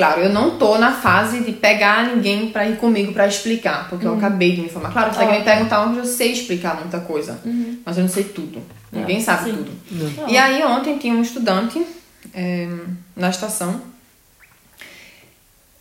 claro, 0.00 0.22
eu 0.22 0.30
não 0.30 0.56
tô 0.56 0.78
na 0.78 0.92
fase 0.92 1.40
de 1.40 1.52
pegar 1.52 2.06
ninguém 2.06 2.48
pra 2.48 2.66
ir 2.66 2.78
comigo 2.78 3.12
pra 3.12 3.26
explicar, 3.26 3.86
porque 3.90 4.06
eu 4.06 4.14
acabei 4.14 4.52
de 4.56 4.62
me 4.62 4.68
formar. 4.70 4.92
Claro, 4.92 5.12
você 5.12 5.26
vai 5.26 5.38
me 5.38 5.44
tá. 5.44 5.52
perguntar 5.52 5.82
onde 5.86 5.98
eu 5.98 6.06
sei 6.06 6.32
explicar 6.32 6.80
muita 6.80 7.00
coisa, 7.00 7.38
mas 7.84 7.98
eu 7.98 8.04
não 8.04 8.08
sei 8.10 8.24
tudo. 8.24 8.62
Ninguém 8.90 9.18
Ah, 9.18 9.20
sabe 9.20 9.50
sim. 9.50 9.56
tudo. 9.58 9.70
Não. 9.90 10.28
E 10.28 10.38
aí 10.38 10.62
ontem 10.64 10.96
tinha 10.96 11.12
um 11.12 11.20
estudante 11.20 11.86
é, 12.32 12.66
na 13.14 13.28
estação. 13.28 13.82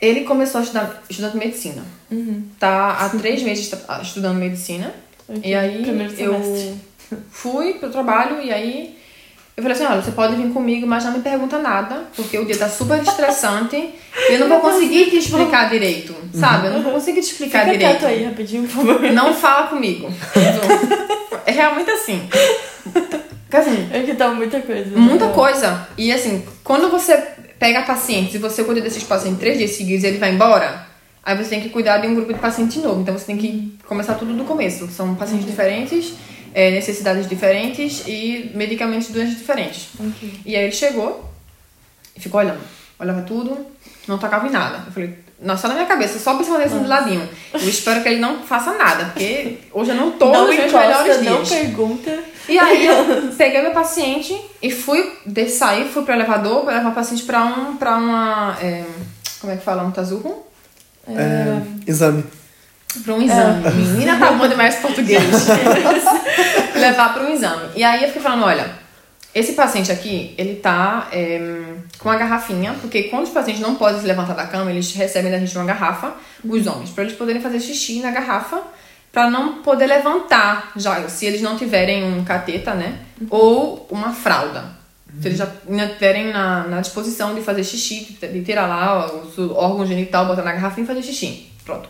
Ele 0.02 0.22
começou 0.26 0.60
a 0.60 0.64
estudar 0.64 1.04
estudando 1.10 1.36
medicina. 1.36 1.84
Uhum. 2.12 2.44
Tá 2.60 2.91
há 3.00 3.10
três 3.10 3.41
meses 3.41 3.74
estudando 4.04 4.38
medicina. 4.38 4.94
E 5.44 5.56
aí 5.56 5.82
eu 6.18 6.78
fui 7.32 7.76
pro 7.76 7.90
trabalho 7.90 8.41
e 8.41 8.52
aí 8.52 8.99
eu 9.60 9.64
falei 9.64 9.76
assim, 9.76 9.86
olha, 9.86 10.02
você 10.02 10.11
pode 10.11 10.36
vir 10.36 10.52
comigo, 10.53 10.88
mas 10.88 11.03
não 11.03 11.11
me 11.11 11.19
pergunta 11.19 11.60
nada, 11.60 12.03
porque 12.15 12.38
o 12.38 12.45
dia 12.45 12.57
tá 12.57 12.69
super 12.69 13.02
estressante 13.02 13.76
e 13.76 14.34
eu 14.34 14.40
não 14.40 14.48
vou 14.48 14.60
conseguir 14.61 15.10
te 15.10 15.18
explicar 15.18 15.69
direito, 15.69 16.15
sabe? 16.34 16.68
Eu 16.68 16.73
não 16.73 16.81
vou 16.81 16.94
conseguir 16.94 17.22
te 17.22 17.31
explicar 17.31 17.65
Fica 17.65 17.77
direito. 17.77 18.06
aí, 18.06 18.23
rapidinho, 18.23 18.64
por 18.64 18.86
favor. 18.86 19.02
Não 19.11 19.34
fala 19.34 19.68
comigo. 19.68 20.10
É 21.45 21.52
realmente 21.52 21.90
assim. 21.91 22.30
Assim, 23.52 23.90
É 23.91 24.02
que 24.03 24.14
tá 24.14 24.30
muita 24.30 24.61
coisa. 24.61 24.95
muita 24.98 25.27
né? 25.27 25.34
coisa. 25.34 25.88
E 25.98 26.11
assim, 26.11 26.44
quando 26.64 26.90
você 26.90 27.18
pega 27.57 27.81
pacientes 27.81 28.36
e 28.36 28.38
você 28.38 28.64
cuida 28.64 28.80
desses 28.80 29.03
pacientes 29.03 29.40
três 29.40 29.57
dias 29.57 29.72
seguidos 29.72 30.03
e 30.03 30.07
ele 30.07 30.18
vai 30.19 30.31
embora, 30.34 30.86
aí 31.23 31.36
você 31.36 31.49
tem 31.49 31.61
que 31.61 31.69
cuidar 31.69 31.98
de 31.98 32.07
um 32.07 32.15
grupo 32.15 32.31
de 32.34 32.40
paciente 32.40 32.80
novo. 32.80 33.02
Então 33.02 33.18
você 33.18 33.26
tem 33.26 33.38
que 33.38 33.77
começar 33.86 34.14
tudo 34.14 34.34
do 34.34 34.44
começo. 34.45 34.88
São 34.88 35.15
pacientes 35.15 35.45
diferentes, 35.48 36.14
é, 36.54 36.72
necessidades 36.72 37.28
diferentes 37.28 38.04
e 38.08 38.52
medicamentos 38.54 39.08
de 39.08 39.14
doenças 39.14 39.38
diferentes. 39.38 39.90
Ok. 40.00 40.42
E 40.46 40.56
aí 40.56 40.64
ele 40.64 40.72
chegou 40.72 41.30
e 42.16 42.20
ficou 42.20 42.40
olhando. 42.40 42.60
olhava 43.00 43.22
tudo, 43.22 43.66
não 44.08 44.18
tocava 44.18 44.48
em 44.48 44.52
nada. 44.52 44.84
Eu 44.86 44.92
falei, 44.92 45.18
não, 45.42 45.58
só 45.58 45.68
na 45.68 45.76
minha 45.76 45.86
cabeça, 45.86 46.20
só 46.20 46.38
pensando 46.38 46.60
nesse 46.60 46.78
de 46.78 46.86
ladinho. 46.88 47.28
Eu 47.54 47.70
espero 47.70 48.02
que 48.02 48.10
ele 48.10 48.20
não 48.20 48.44
faça 48.44 48.74
nada, 48.74 49.06
porque 49.06 49.60
hoje 49.72 49.92
eu 49.92 49.96
não 49.96 50.12
tô 50.12 50.32
não 50.32 50.48
nos 50.48 50.56
meus 50.56 50.70
encosta, 50.70 50.88
melhores 50.88 51.22
não 51.22 51.44
dias. 51.44 51.50
pergunta. 51.50 52.20
E 52.50 52.58
aí 52.58 52.86
eu 52.86 53.32
peguei 53.38 53.62
meu 53.62 53.72
paciente 53.72 54.36
e 54.62 54.70
fui 54.70 55.14
de 55.26 55.48
sair, 55.48 55.86
fui 55.86 56.04
pro 56.04 56.14
elevador 56.14 56.64
pra 56.64 56.76
levar 56.76 56.90
o 56.90 56.96
paciente 56.96 57.24
pra 57.24 57.46
um 57.46 57.78
pra 57.78 57.96
uma 57.96 58.58
é, 58.62 58.84
como 59.40 59.54
é 59.54 59.56
que 59.56 59.64
fala, 59.64 59.84
um 59.84 59.92
tazurro? 59.92 60.46
É, 61.08 61.62
exame. 61.88 62.24
Pra 63.03 63.14
um 63.14 63.22
exame. 63.22 63.72
Menina 63.72 64.18
tá 64.18 64.32
bom 64.32 64.48
demais 64.48 64.76
português. 64.78 65.24
levar 66.76 67.14
pra 67.14 67.24
um 67.24 67.34
exame. 67.34 67.70
E 67.76 67.84
aí 67.84 68.02
eu 68.02 68.07
fiquei 68.07 68.22
falando, 68.22 68.45
olha, 68.45 68.70
esse 69.34 69.53
paciente 69.53 69.91
aqui, 69.91 70.34
ele 70.38 70.56
tá 70.56 71.07
é, 71.11 71.40
com 71.99 72.10
uma 72.10 72.18
garrafinha, 72.18 72.76
porque 72.82 73.03
quando 73.03 73.26
os 73.26 73.30
pacientes 73.30 73.61
não 73.61 73.76
podem 73.76 74.02
se 74.02 74.07
levantar 74.07 74.34
da 74.34 74.48
cama, 74.48 74.72
eles 74.72 74.91
recebem 74.94 75.32
da 75.32 75.38
gente 75.38 75.56
uma 75.56 75.66
garrafa, 75.66 76.14
os 76.44 76.66
homens, 76.66 76.90
pra 76.90 77.03
eles 77.03 77.16
poderem 77.16 77.41
fazer 77.41 77.60
xixi 77.60 77.99
na 77.99 78.10
garrafa, 78.10 78.61
pra 79.11 79.30
não 79.30 79.61
poder 79.61 79.86
levantar, 79.86 80.72
já 80.76 81.07
se 81.07 81.26
eles 81.26 81.41
não 81.41 81.57
tiverem 81.57 82.03
um 82.03 82.24
cateta, 82.24 82.74
né? 82.74 82.99
Ou 83.30 83.88
uma 83.91 84.11
fralda. 84.14 84.80
Se 85.22 85.28
eles 85.28 85.38
já 85.38 85.48
ainda 85.68 85.88
tiverem 85.88 86.32
na, 86.32 86.68
na 86.68 86.82
disposição 86.82 87.34
de 87.34 87.41
fazer 87.41 87.64
xixi, 87.64 88.18
de, 88.20 88.44
tirar 88.44 88.68
lá 88.68 89.11
o, 89.11 89.53
órgão 89.56 89.86
genital, 89.86 90.26
botar 90.26 90.44
na 90.44 90.53
garrafinha 90.53 90.86
e 90.86 90.88
fazer 90.88 91.02
xixi. 91.03 91.52
Pronto. 91.66 91.90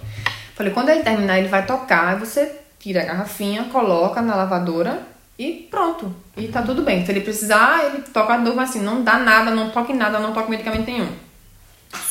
Falei, 0.60 0.73
quando 0.73 0.90
ele 0.90 1.03
terminar, 1.03 1.40
ele 1.40 1.48
vai 1.48 1.65
tocar, 1.65 2.10
aí 2.10 2.19
você 2.19 2.52
tira 2.77 3.02
a 3.02 3.06
garrafinha, 3.06 3.64
coloca 3.72 4.22
na 4.22 4.36
lavadora 4.36 5.02
e 5.38 5.65
pronto. 5.72 6.14
E 6.36 6.49
tá 6.49 6.61
tudo 6.61 6.81
bem. 6.81 7.06
Se 7.06 7.14
ele 7.14 7.22
precisar, 7.22 7.86
ele 7.86 8.02
toca 8.02 8.34
a 8.34 8.38
dor, 8.40 8.53
mas 8.56 8.72
assim, 8.72 8.81
não 8.81 9.02
dá 9.02 9.18
nada, 9.18 9.52
não 9.52 9.69
toque 9.69 9.94
nada, 9.94 10.19
não 10.19 10.34
toque 10.34 10.49
medicamento 10.52 10.86
nenhum. 10.86 11.10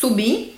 Subi. 0.01 0.57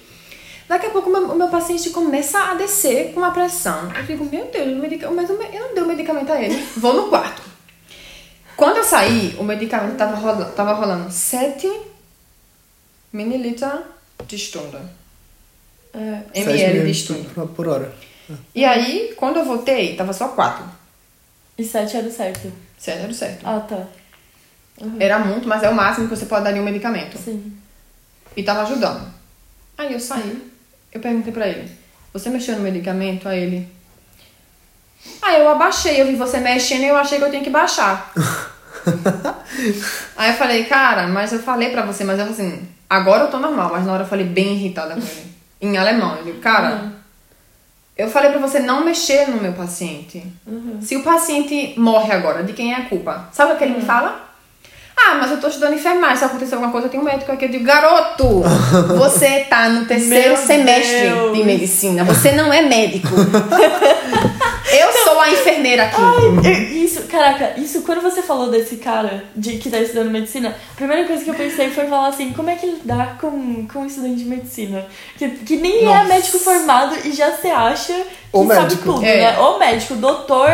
Daqui 0.68 0.86
a 0.86 0.90
pouco 0.90 1.10
o 1.10 1.34
meu, 1.34 1.48
paciente 1.48 1.90
começa 1.90 2.38
a 2.38 2.54
descer 2.54 3.12
com 3.12 3.18
uma 3.18 3.32
pressão. 3.32 3.90
Eu 3.92 4.04
fico, 4.04 4.24
meu 4.24 4.44
Deus, 4.52 4.68
medica- 4.78 5.10
mas 5.10 5.28
eu 5.28 5.36
não 5.36 5.74
dei 5.74 5.82
o 5.82 5.86
medicamento 5.88 6.30
a 6.30 6.40
ele. 6.40 6.64
Vou 6.76 6.94
no 6.94 7.08
quarto. 7.08 7.42
Quando 8.56 8.76
eu 8.76 8.84
saí, 8.84 9.34
o 9.36 9.42
medicamento 9.42 9.96
tava 9.96 10.14
rolando, 10.14 10.52
tava 10.52 10.74
rolando 10.74 11.10
7 11.10 11.68
mililitros 13.12 13.80
de 14.28 14.36
stunda. 14.38 14.99
É, 15.92 16.22
Sete 16.34 16.62
ml 16.62 16.84
de 16.86 16.90
stunda. 16.94 17.28
por, 17.34 17.48
por 17.48 17.68
hora. 17.68 17.92
E 18.54 18.64
aí, 18.64 19.12
quando 19.16 19.38
eu 19.38 19.44
voltei, 19.44 19.96
tava 19.96 20.12
só 20.12 20.28
4. 20.28 20.64
e 21.58 21.64
sete 21.64 21.96
era 21.96 22.06
o 22.06 22.12
certo. 22.12 22.52
7 22.78 22.98
era 23.02 23.10
o 23.10 23.14
certo. 23.14 23.40
Ah, 23.44 23.60
tá. 23.60 23.84
Era 24.98 25.18
muito, 25.18 25.46
mas 25.48 25.62
é 25.62 25.68
o 25.68 25.74
máximo 25.74 26.08
que 26.08 26.16
você 26.16 26.26
pode 26.26 26.44
dar 26.44 26.56
em 26.56 26.60
um 26.60 26.64
medicamento. 26.64 27.18
Sim. 27.18 27.52
E 28.36 28.42
tava 28.42 28.62
ajudando. 28.62 29.06
Aí 29.76 29.92
eu 29.92 30.00
saí, 30.00 30.50
eu 30.92 31.00
perguntei 31.00 31.32
pra 31.32 31.48
ele, 31.48 31.70
você 32.12 32.30
mexeu 32.30 32.56
no 32.56 32.62
medicamento? 32.62 33.28
Aí 33.28 33.42
ele. 33.42 33.68
Aí 35.20 35.40
eu 35.40 35.48
abaixei, 35.48 36.00
eu 36.00 36.06
vi 36.06 36.14
você 36.14 36.38
mexendo 36.38 36.82
e 36.82 36.88
eu 36.88 36.96
achei 36.96 37.18
que 37.18 37.24
eu 37.24 37.30
tinha 37.30 37.42
que 37.42 37.50
baixar. 37.50 38.12
Aí 40.16 40.30
eu 40.30 40.36
falei, 40.36 40.64
cara, 40.64 41.06
mas 41.08 41.32
eu 41.32 41.40
falei 41.40 41.70
pra 41.70 41.84
você, 41.84 42.04
mas 42.04 42.18
eu 42.18 42.26
assim, 42.26 42.66
agora 42.88 43.24
eu 43.24 43.30
tô 43.30 43.38
normal, 43.38 43.70
mas 43.72 43.84
na 43.84 43.92
hora 43.92 44.04
eu 44.04 44.08
falei 44.08 44.24
bem 44.26 44.54
irritada 44.54 44.94
com 44.94 45.00
ele. 45.00 45.29
Em 45.60 45.76
alemão. 45.76 46.16
Eu 46.16 46.24
digo, 46.24 46.38
cara, 46.40 46.92
eu 47.96 48.08
falei 48.10 48.30
pra 48.30 48.40
você 48.40 48.58
não 48.60 48.84
mexer 48.84 49.28
no 49.28 49.40
meu 49.42 49.52
paciente. 49.52 50.22
Se 50.80 50.96
o 50.96 51.02
paciente 51.02 51.74
morre 51.76 52.12
agora, 52.12 52.42
de 52.42 52.52
quem 52.52 52.72
é 52.72 52.76
a 52.76 52.84
culpa? 52.86 53.28
Sabe 53.32 53.52
o 53.52 53.56
que 53.56 53.64
ele 53.64 53.74
me 53.76 53.82
fala? 53.82 54.28
Ah, 54.96 55.14
mas 55.14 55.30
eu 55.30 55.40
tô 55.40 55.48
estudando 55.48 55.74
enfermagem. 55.74 56.16
Se 56.16 56.24
acontecer 56.24 56.54
alguma 56.54 56.70
coisa, 56.72 56.86
eu 56.86 56.90
tenho 56.90 57.02
um 57.02 57.06
médico 57.06 57.32
aqui. 57.32 57.46
Eu 57.46 57.50
digo, 57.50 57.64
garoto, 57.64 58.42
você 58.98 59.40
tá 59.48 59.68
no 59.68 59.86
terceiro 59.86 60.28
Meu 60.28 60.36
semestre 60.36 61.08
Deus. 61.08 61.36
de 61.36 61.44
medicina. 61.44 62.04
Você 62.04 62.32
não 62.32 62.52
é 62.52 62.62
médico. 62.62 63.08
eu 65.28 65.36
sou 65.36 65.36
a 65.36 65.40
enfermeira 65.40 65.84
aqui. 65.84 66.00
Eu- 66.00 66.52
Isso, 66.84 67.02
caraca, 67.02 67.54
isso 67.58 67.82
quando 67.82 68.00
você 68.02 68.22
falou 68.22 68.50
desse 68.50 68.76
cara 68.76 69.24
de 69.36 69.58
que 69.58 69.70
tá 69.70 69.78
estudando 69.78 70.10
medicina, 70.10 70.56
a 70.72 70.76
primeira 70.76 71.06
coisa 71.06 71.22
que 71.24 71.30
eu 71.30 71.34
pensei 71.34 71.70
foi 71.70 71.86
falar 71.86 72.08
assim, 72.08 72.32
como 72.32 72.50
é 72.50 72.54
que 72.56 72.66
lidar 72.66 73.18
com, 73.20 73.66
com 73.68 73.80
um 73.80 73.86
estudante 73.86 74.16
de 74.16 74.24
medicina? 74.24 74.86
Que, 75.16 75.28
que 75.28 75.56
nem 75.56 75.80
é 75.82 75.84
Nossa. 75.84 76.04
médico 76.04 76.38
formado 76.38 76.96
e 77.04 77.12
já 77.12 77.32
se 77.32 77.48
acha 77.48 77.92
que 77.94 78.04
Ou 78.32 78.46
sabe 78.46 78.60
médico. 78.62 78.82
tudo, 78.94 79.04
É. 79.04 79.16
né? 79.32 79.38
Ou 79.38 79.58
médico, 79.58 79.94
doutor 79.94 80.48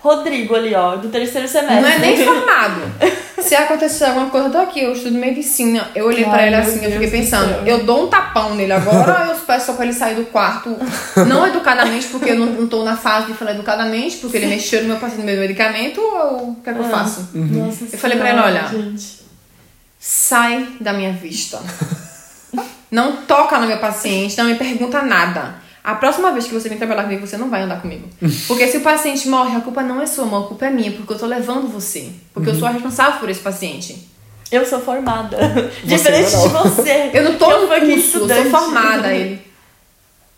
Rodrigo 0.00 0.54
ali, 0.54 0.74
ó, 0.74 0.96
do 0.96 1.08
terceiro 1.08 1.48
semestre. 1.48 1.80
Não 1.80 1.88
é 1.88 1.98
nem 1.98 2.16
formado. 2.24 2.80
Se 3.44 3.54
acontecer 3.54 4.04
alguma 4.04 4.30
coisa, 4.30 4.48
eu 4.48 4.52
tô 4.52 4.58
aqui, 4.58 4.80
eu 4.80 4.92
estudo 4.92 5.18
medicina. 5.18 5.90
Eu 5.94 6.06
olhei 6.06 6.24
pra 6.24 6.34
Ai, 6.38 6.46
ele 6.46 6.56
assim, 6.56 6.82
eu 6.84 6.90
fiquei 6.92 6.98
Deus 6.98 7.10
do 7.10 7.10
pensando, 7.10 7.68
eu 7.68 7.84
dou 7.84 8.04
um 8.04 8.08
tapão 8.08 8.54
nele 8.54 8.72
agora 8.72 9.26
ou 9.26 9.34
eu 9.34 9.40
peço 9.40 9.66
só 9.66 9.72
pra 9.74 9.84
ele 9.84 9.92
sair 9.92 10.14
do 10.16 10.24
quarto? 10.26 10.76
Não 11.28 11.46
educadamente, 11.46 12.06
porque 12.06 12.30
eu 12.30 12.38
não, 12.38 12.46
não 12.46 12.66
tô 12.66 12.82
na 12.84 12.96
fase 12.96 13.26
de 13.28 13.34
falar 13.34 13.52
educadamente, 13.52 14.16
porque 14.16 14.36
ele 14.38 14.46
mexeu 14.46 14.82
no 14.82 14.88
meu 14.88 14.96
paciente 14.96 15.20
no 15.20 15.26
meu 15.26 15.36
medicamento, 15.38 16.00
ou 16.00 16.50
o 16.50 16.56
que 16.62 16.70
é 16.70 16.72
que 16.72 16.78
eu 16.78 16.86
Ah. 16.86 16.88
faço? 16.88 17.28
Nossa 17.34 17.84
Eu 17.92 17.98
falei 17.98 18.16
pra 18.18 18.30
ele, 18.30 18.38
Senhora, 18.42 18.66
olha, 18.70 18.82
gente. 18.82 19.20
Sai 19.98 20.68
da 20.80 20.92
minha 20.92 21.12
vista. 21.12 21.60
Não 22.90 23.16
toca 23.22 23.58
no 23.58 23.66
meu 23.66 23.78
paciente, 23.78 24.36
não 24.38 24.44
me 24.44 24.54
pergunta 24.54 25.02
nada. 25.02 25.56
A 25.84 25.94
próxima 25.96 26.32
vez 26.32 26.46
que 26.46 26.54
você 26.54 26.66
vir 26.70 26.78
trabalhar 26.78 27.02
comigo, 27.02 27.26
você 27.26 27.36
não 27.36 27.50
vai 27.50 27.60
andar 27.60 27.82
comigo. 27.82 28.08
Porque 28.48 28.66
se 28.66 28.78
o 28.78 28.80
paciente 28.80 29.28
morre, 29.28 29.54
a 29.54 29.60
culpa 29.60 29.82
não 29.82 30.00
é 30.00 30.06
sua, 30.06 30.24
a 30.24 30.46
culpa 30.46 30.64
é 30.64 30.70
minha, 30.70 30.90
porque 30.92 31.12
eu 31.12 31.18
tô 31.18 31.26
levando 31.26 31.68
você. 31.70 32.10
Porque 32.32 32.48
eu 32.48 32.54
sou 32.54 32.66
a 32.66 32.70
responsável 32.70 33.20
por 33.20 33.28
esse 33.28 33.40
paciente. 33.40 34.08
Eu 34.50 34.64
sou 34.64 34.80
formada. 34.80 35.36
Você 35.36 35.84
Diferente 35.96 36.32
não. 36.32 36.42
de 36.42 36.48
você. 36.48 37.10
Eu 37.12 37.24
não 37.24 37.34
tô 37.36 37.50
Eu 37.50 37.66
no 37.66 37.72
aqui 37.72 37.92
curso, 37.92 38.18
eu 38.18 38.28
sou 38.28 38.44
formada. 38.50 39.12
Ele. 39.12 39.42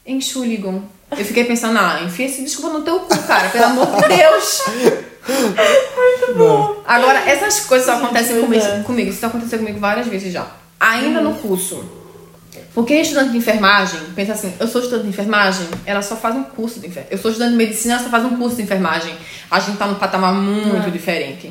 Entschuldigung. 0.04 0.82
Eu 1.12 1.24
fiquei 1.24 1.44
pensando, 1.44 1.78
ah, 1.78 2.00
enfia 2.02 2.26
esse 2.26 2.42
desculpa 2.42 2.78
no 2.78 2.84
teu 2.84 2.98
cu, 3.00 3.16
cara, 3.22 3.48
pelo 3.50 3.66
amor 3.66 3.86
de 3.86 4.08
Deus. 4.08 4.62
Não. 6.36 6.76
Agora, 6.84 7.18
essas 7.20 7.60
coisas 7.60 7.86
só 7.86 7.96
acontecem 7.96 8.40
comigo, 8.40 8.64
é. 8.64 8.82
comigo. 8.82 9.10
Isso 9.10 9.24
aconteceu 9.24 9.58
comigo 9.58 9.78
várias 9.78 10.06
vezes 10.06 10.32
já. 10.32 10.46
Ainda 10.78 11.20
no 11.20 11.34
curso. 11.34 11.84
Porque 12.76 12.92
estudante 12.94 13.30
de 13.30 13.38
enfermagem, 13.38 13.98
pensa 14.14 14.34
assim, 14.34 14.52
eu 14.60 14.68
sou 14.68 14.82
estudante 14.82 15.04
de 15.04 15.08
enfermagem, 15.08 15.66
ela 15.86 16.02
só 16.02 16.14
faz 16.14 16.36
um 16.36 16.42
curso 16.44 16.78
de 16.78 16.88
enfermagem. 16.88 17.10
Eu 17.10 17.18
sou 17.18 17.30
estudante 17.30 17.52
de 17.52 17.56
medicina, 17.56 17.94
ela 17.94 18.02
só 18.04 18.10
faz 18.10 18.24
um 18.26 18.36
curso 18.36 18.56
de 18.56 18.62
enfermagem. 18.64 19.14
A 19.50 19.58
gente 19.58 19.78
tá 19.78 19.86
num 19.86 19.94
patamar 19.94 20.34
muito 20.34 20.86
É. 20.86 20.90
diferente. 20.90 21.50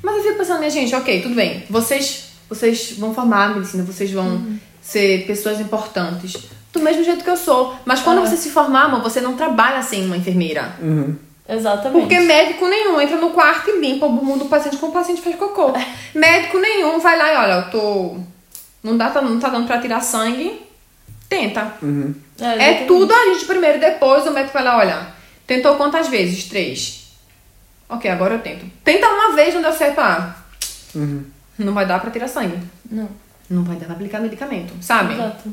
Mas 0.00 0.16
eu 0.16 0.22
fico 0.22 0.38
pensando, 0.38 0.58
minha 0.60 0.70
gente, 0.70 0.94
ok, 0.94 1.22
tudo 1.22 1.34
bem. 1.34 1.64
Vocês, 1.68 2.26
vocês 2.48 2.92
vão 2.96 3.12
formar 3.12 3.46
a 3.46 3.48
medicina, 3.54 3.82
vocês 3.82 4.12
vão 4.12 4.46
ser 4.80 5.26
pessoas 5.26 5.58
importantes. 5.58 6.34
Do 6.72 6.78
mesmo 6.80 7.02
jeito 7.02 7.24
que 7.24 7.30
eu 7.30 7.36
sou. 7.36 7.74
Mas 7.84 8.00
quando 8.00 8.18
É. 8.24 8.26
você 8.26 8.36
se 8.36 8.50
formar, 8.50 8.84
amor, 8.84 9.02
você 9.02 9.20
não 9.20 9.34
trabalha 9.34 9.82
sem 9.82 10.06
uma 10.06 10.16
enfermeira. 10.16 10.76
Uhum. 10.80 11.16
Exatamente. 11.48 12.00
Porque 12.00 12.20
médico 12.20 12.68
nenhum 12.68 13.00
entra 13.00 13.16
no 13.16 13.30
quarto 13.30 13.70
e 13.70 13.80
limpa 13.80 14.06
o 14.06 14.12
bumbum 14.12 14.38
do 14.38 14.44
paciente 14.44 14.76
quando 14.76 14.92
o 14.92 14.94
paciente 14.94 15.20
faz 15.20 15.34
cocô. 15.34 15.72
médico 16.14 16.58
nenhum 16.60 17.00
vai 17.00 17.18
lá 17.18 17.32
e 17.32 17.36
olha, 17.36 17.52
eu 17.64 17.70
tô. 17.72 18.16
Não, 18.84 18.96
dá, 18.96 19.10
tá- 19.10 19.22
não 19.22 19.40
tá 19.40 19.48
dando 19.48 19.66
pra 19.66 19.80
tirar 19.80 20.00
sangue. 20.00 20.60
Tenta. 21.28 21.72
Uhum. 21.82 22.14
É, 22.38 22.70
É 22.82 22.84
tudo 22.84 23.12
a 23.12 23.24
gente 23.32 23.46
primeiro, 23.46 23.80
depois 23.80 24.26
o 24.26 24.30
médico 24.30 24.52
vai 24.52 24.62
lá, 24.62 24.76
olha. 24.78 25.06
Tentou 25.46 25.74
quantas 25.76 26.08
vezes? 26.08 26.44
Três. 26.44 27.04
Ok, 27.88 28.10
agora 28.10 28.34
eu 28.34 28.40
tento. 28.40 28.64
Tenta 28.84 29.08
uma 29.08 29.34
vez, 29.34 29.54
não 29.54 29.62
deu 29.62 29.72
certo. 29.72 29.98
Ah, 30.00 30.36
Uhum. 30.94 31.24
não 31.58 31.72
vai 31.74 31.86
dar 31.86 31.98
pra 32.00 32.10
tirar 32.10 32.28
sangue. 32.28 32.58
Não. 32.90 33.08
Não 33.48 33.64
vai 33.64 33.76
dar 33.76 33.86
pra 33.86 33.94
aplicar 33.94 34.20
medicamento, 34.20 34.72
sabe? 34.80 35.14
Exato. 35.14 35.52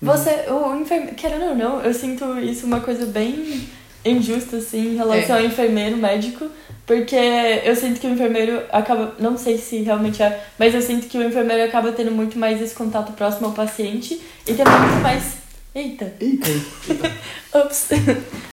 Você, 0.00 0.30
o 0.50 0.74
enfermeiro, 0.80 1.14
querendo 1.14 1.44
ou 1.44 1.54
não, 1.54 1.80
eu 1.80 1.94
sinto 1.94 2.36
isso 2.38 2.66
uma 2.66 2.80
coisa 2.80 3.06
bem 3.06 3.68
injusta, 4.04 4.56
assim, 4.56 4.94
em 4.94 4.96
relação 4.96 5.36
É. 5.36 5.38
ao 5.40 5.44
enfermeiro 5.44 5.96
médico, 5.96 6.48
porque 6.86 7.16
eu 7.64 7.74
sinto 7.76 8.00
que 8.00 8.06
o 8.06 8.10
enfermeiro 8.10 8.62
acaba, 8.72 9.14
não 9.18 9.36
sei 9.38 9.56
se 9.58 9.78
realmente 9.82 10.22
é, 10.22 10.40
mas 10.58 10.74
eu 10.74 10.82
sinto 10.82 11.06
que 11.08 11.16
o 11.18 11.22
enfermeiro 11.22 11.62
acaba 11.64 11.92
tendo 11.92 12.10
muito 12.10 12.38
mais 12.38 12.60
esse 12.60 12.74
contato 12.74 13.12
próximo 13.12 13.46
ao 13.46 13.52
paciente 13.52 14.20
e 14.46 14.54
tendo 14.54 14.70
muito 14.70 15.02
mais. 15.02 15.34
Eita! 15.74 16.12
Eita. 16.20 16.50
Ups! 17.54 17.88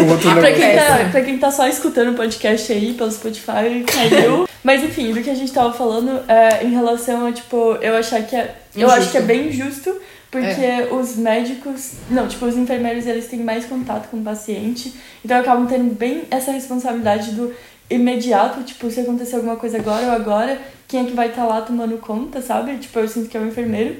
O 0.00 0.12
outro 0.12 0.30
Ah, 0.30 0.34
pra, 0.36 0.52
quem 0.52 0.64
Acontece. 0.64 0.86
tá, 1.04 1.08
pra 1.10 1.20
quem 1.20 1.38
tá 1.38 1.50
só 1.52 1.68
escutando 1.68 2.12
o 2.12 2.16
podcast 2.16 2.72
aí 2.72 2.94
pelo 2.94 3.12
Spotify, 3.12 3.84
caiu. 3.86 4.48
Mas 4.64 4.82
enfim, 4.82 5.12
do 5.12 5.22
que 5.22 5.28
a 5.28 5.34
gente 5.34 5.52
tava 5.52 5.74
falando 5.74 6.22
é, 6.26 6.64
em 6.64 6.70
relação 6.70 7.26
a, 7.26 7.32
tipo, 7.32 7.74
eu 7.82 7.94
achar 7.94 8.22
que 8.22 8.34
é. 8.34 8.54
Eu 8.74 8.86
Injusto. 8.86 8.98
acho 8.98 9.10
que 9.10 9.18
é 9.18 9.22
bem 9.22 9.48
injusto, 9.48 9.94
porque 10.30 10.88
os 10.92 11.16
médicos. 11.16 11.92
Não, 12.10 12.28
tipo, 12.28 12.44
os 12.46 12.56
enfermeiros 12.56 13.06
eles 13.06 13.26
têm 13.26 13.40
mais 13.40 13.64
contato 13.66 14.08
com 14.10 14.18
o 14.18 14.22
paciente. 14.22 14.94
Então 15.24 15.38
acabam 15.38 15.66
tendo 15.66 15.92
bem 15.94 16.22
essa 16.30 16.52
responsabilidade 16.52 17.32
do 17.32 17.52
imediato, 17.88 18.62
tipo, 18.62 18.90
se 18.90 19.00
acontecer 19.00 19.36
alguma 19.36 19.56
coisa 19.56 19.78
agora 19.78 20.06
ou 20.06 20.12
agora, 20.12 20.58
quem 20.86 21.00
é 21.02 21.04
que 21.04 21.12
vai 21.12 21.28
estar 21.28 21.44
lá 21.44 21.60
tomando 21.62 21.98
conta, 21.98 22.40
sabe? 22.40 22.76
Tipo, 22.78 23.00
eu 23.00 23.08
sinto 23.08 23.28
que 23.28 23.36
é 23.36 23.40
o 23.40 23.46
enfermeiro. 23.48 23.96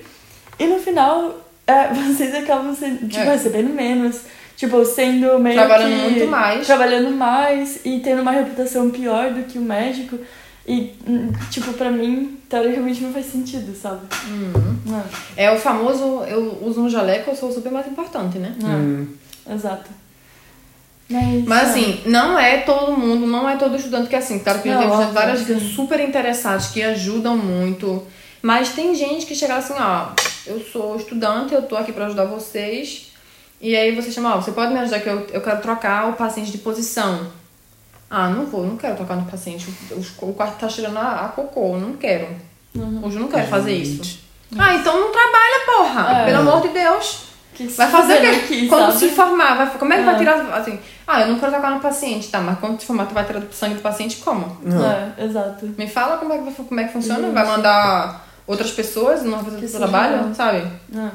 E 0.59 0.67
no 0.67 0.79
final, 0.79 1.41
é, 1.67 1.89
vocês 2.15 2.35
acabam 2.35 2.75
sendo, 2.75 3.09
tipo, 3.09 3.21
É. 3.21 3.33
recebendo 3.33 3.73
menos. 3.75 4.21
Tipo, 4.57 4.85
sendo 4.85 5.39
meio 5.39 5.55
Trabalhando 5.57 5.91
que- 6.05 6.11
muito 6.11 6.27
mais. 6.29 6.67
Trabalhando 6.67 7.11
mais 7.17 7.81
e 7.85 7.99
tendo 8.01 8.21
uma 8.21 8.31
reputação 8.31 8.91
pior 8.91 9.31
do 9.33 9.45
que 9.45 9.59
o 9.59 9.63
médico. 9.63 10.19
E, 10.73 10.95
hum, 11.05 11.33
tipo, 11.51 11.73
pra 11.73 11.91
mim, 11.91 12.39
teoricamente 12.49 13.01
não 13.03 13.13
faz 13.13 13.27
sentido, 13.27 13.75
sabe? 13.75 14.03
Não, 14.87 15.03
É 15.37 15.51
o 15.51 15.59
famoso, 15.59 16.23
eu 16.29 16.59
uso 16.63 16.83
um 16.83 16.89
jaleco, 16.89 17.31
eu 17.31 17.35
sou 17.37 17.51
super 17.53 17.73
mais 17.73 17.89
importante, 17.89 18.39
né? 18.39 18.55
não, 18.61 18.69
Hum. 18.79 19.09
exato. 19.53 19.91
Mas, 21.09 21.45
Mas 21.45 21.63
é. 21.63 21.71
assim, 21.73 22.01
não 22.07 22.39
é 22.39 22.59
todo 22.59 22.97
mundo, 22.97 23.27
não 23.27 23.49
é 23.49 23.57
todo 23.57 23.75
estudante 23.75 24.09
que 24.09 24.15
é 24.15 24.19
assim. 24.19 24.39
Claro 24.39 24.63
que 24.63 24.69
eu 24.69 24.75
Não, 24.75 24.81
tenho 24.81 24.93
óbvio, 24.93 25.13
várias 25.13 25.41
sim. 25.41 25.59
super 25.75 25.99
interessantes 25.99 26.69
que 26.69 26.81
ajudam 26.83 27.37
muito. 27.37 28.05
Mas 28.41 28.69
tem 28.71 28.95
gente 28.95 29.27
que 29.27 29.35
chega 29.35 29.57
assim, 29.57 29.75
ó, 29.77 30.11
eu 30.47 30.61
sou 30.61 30.95
estudante, 30.97 31.53
eu 31.53 31.63
tô 31.63 31.77
aqui 31.77 31.91
pra 31.93 32.07
ajudar 32.07 32.27
vocês. 32.27 33.11
E 33.61 33.75
aí 33.77 33.93
você 33.95 34.13
chama, 34.13 34.37
ó, 34.37 34.41
você 34.41 34.53
pode 34.53 34.73
me 34.73 34.79
ajudar 34.79 35.01
que 35.01 35.09
eu, 35.09 35.27
eu 35.33 35.41
quero 35.41 35.61
trocar 35.61 36.09
o 36.11 36.13
paciente 36.13 36.53
de 36.53 36.59
posição. 36.59 37.27
Ah, 38.11 38.29
não 38.29 38.45
vou, 38.47 38.67
não 38.67 38.77
quero 38.77 38.97
trocar 38.97 39.15
no 39.17 39.25
paciente. 39.25 39.73
O, 39.93 40.27
o 40.27 40.35
quarto 40.35 40.59
tá 40.59 40.69
cheirando 40.69 40.97
a, 40.99 41.27
a 41.27 41.29
cocô, 41.29 41.77
não 41.77 41.93
quero. 41.95 42.27
Uhum. 42.75 43.01
Hoje 43.05 43.17
eu 43.17 43.21
não 43.23 43.29
quero 43.29 43.47
fazer 43.47 43.77
Gente. 43.85 44.01
isso. 44.03 44.21
Ah, 44.59 44.75
então 44.75 44.99
não 45.01 45.13
trabalha, 45.13 45.65
porra! 45.67 46.23
É. 46.23 46.25
Pelo 46.27 46.39
amor 46.41 46.61
de 46.63 46.69
Deus! 46.69 47.31
Que 47.55 47.67
Vai 47.69 47.89
fazer 47.91 48.17
o 48.17 48.21
quê? 48.21 48.27
aqui, 48.27 48.69
quando 48.69 48.87
sabe? 48.93 48.99
se 48.99 49.09
formar, 49.11 49.55
vai, 49.57 49.71
como 49.79 49.93
é 49.93 49.97
que 49.97 50.03
É. 50.03 50.05
vai 50.07 50.17
tirar, 50.19 50.41
assim, 50.55 50.79
ah, 51.07 51.21
eu 51.21 51.29
não 51.29 51.39
quero 51.39 51.53
tocar 51.53 51.71
no 51.73 51.81
paciente, 51.81 52.29
tá, 52.29 52.41
mas 52.41 52.59
quando 52.59 52.81
se 52.81 52.87
formar, 52.87 53.07
tu 53.07 53.13
vai 53.15 53.25
tirar 53.25 53.41
o 53.41 53.53
sangue 53.53 53.75
do 53.75 53.81
paciente 53.83 54.17
como? 54.19 54.57
Não. 54.63 54.91
É, 54.91 55.13
exato. 55.19 55.67
Me 55.77 55.87
fala 55.87 56.17
como 56.17 56.33
é 56.33 56.39
que, 56.39 56.45
vai- 56.45 56.55
como 56.67 56.81
é 56.81 56.85
que 56.85 56.93
funciona, 56.93 57.21
Gente. 57.23 57.33
vai 57.35 57.47
mandar 57.47 58.27
outras 58.47 58.71
pessoas 58.71 59.23
não 59.25 59.45
fazer 59.45 59.59
Que 59.59 59.67
o 59.67 59.71
trabalho, 59.79 60.15
real. 60.23 60.35
sabe? 60.35 60.67
Ah. 60.97 61.11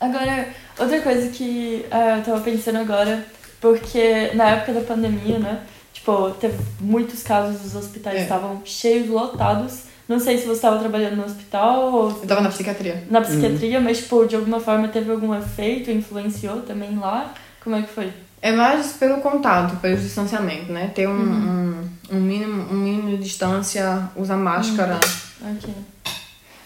Agora, 0.00 0.48
outra 0.78 1.00
coisa 1.00 1.28
que 1.30 1.86
ah, 1.90 2.16
eu 2.18 2.24
tava 2.24 2.40
pensando 2.40 2.78
agora, 2.78 3.24
porque 3.60 4.32
na 4.34 4.44
época 4.50 4.72
da 4.72 4.80
pandemia, 4.80 5.38
né? 5.38 5.60
Tipo, 6.06 6.30
teve 6.40 6.56
muitos 6.80 7.24
casos, 7.24 7.64
os 7.64 7.74
hospitais 7.74 8.18
É. 8.20 8.22
estavam 8.22 8.62
cheios, 8.64 9.08
lotados. 9.08 9.86
Não 10.08 10.20
sei 10.20 10.38
se 10.38 10.44
você 10.44 10.52
estava 10.52 10.78
trabalhando 10.78 11.16
no 11.16 11.24
hospital 11.24 11.92
ou 11.92 12.08
Eu 12.10 12.26
tava 12.28 12.42
na 12.42 12.48
psiquiatria. 12.48 13.02
na 13.10 13.20
psiquiatria, 13.22 13.80
mas, 13.80 13.98
tipo, 13.98 14.24
de 14.24 14.36
alguma 14.36 14.60
forma 14.60 14.86
teve 14.86 15.10
algum 15.10 15.34
efeito, 15.34 15.90
influenciou 15.90 16.60
também 16.62 16.96
lá? 16.96 17.34
Como 17.62 17.74
é 17.74 17.82
que 17.82 17.88
foi? 17.88 18.12
É 18.40 18.52
mais 18.52 18.92
pelo 18.92 19.20
contato, 19.20 19.74
pelo 19.80 19.96
distanciamento, 19.96 20.70
né? 20.70 20.92
Ter 20.94 21.08
um, 21.08 21.12
Uhum. 21.12 21.88
um, 22.12 22.16
um 22.18 22.20
mínimo, 22.20 22.72
um 22.72 22.76
mínimo 22.76 23.08
de 23.16 23.24
distância, 23.24 24.08
usar 24.14 24.36
máscara. 24.36 25.00
Ok. 25.42 25.74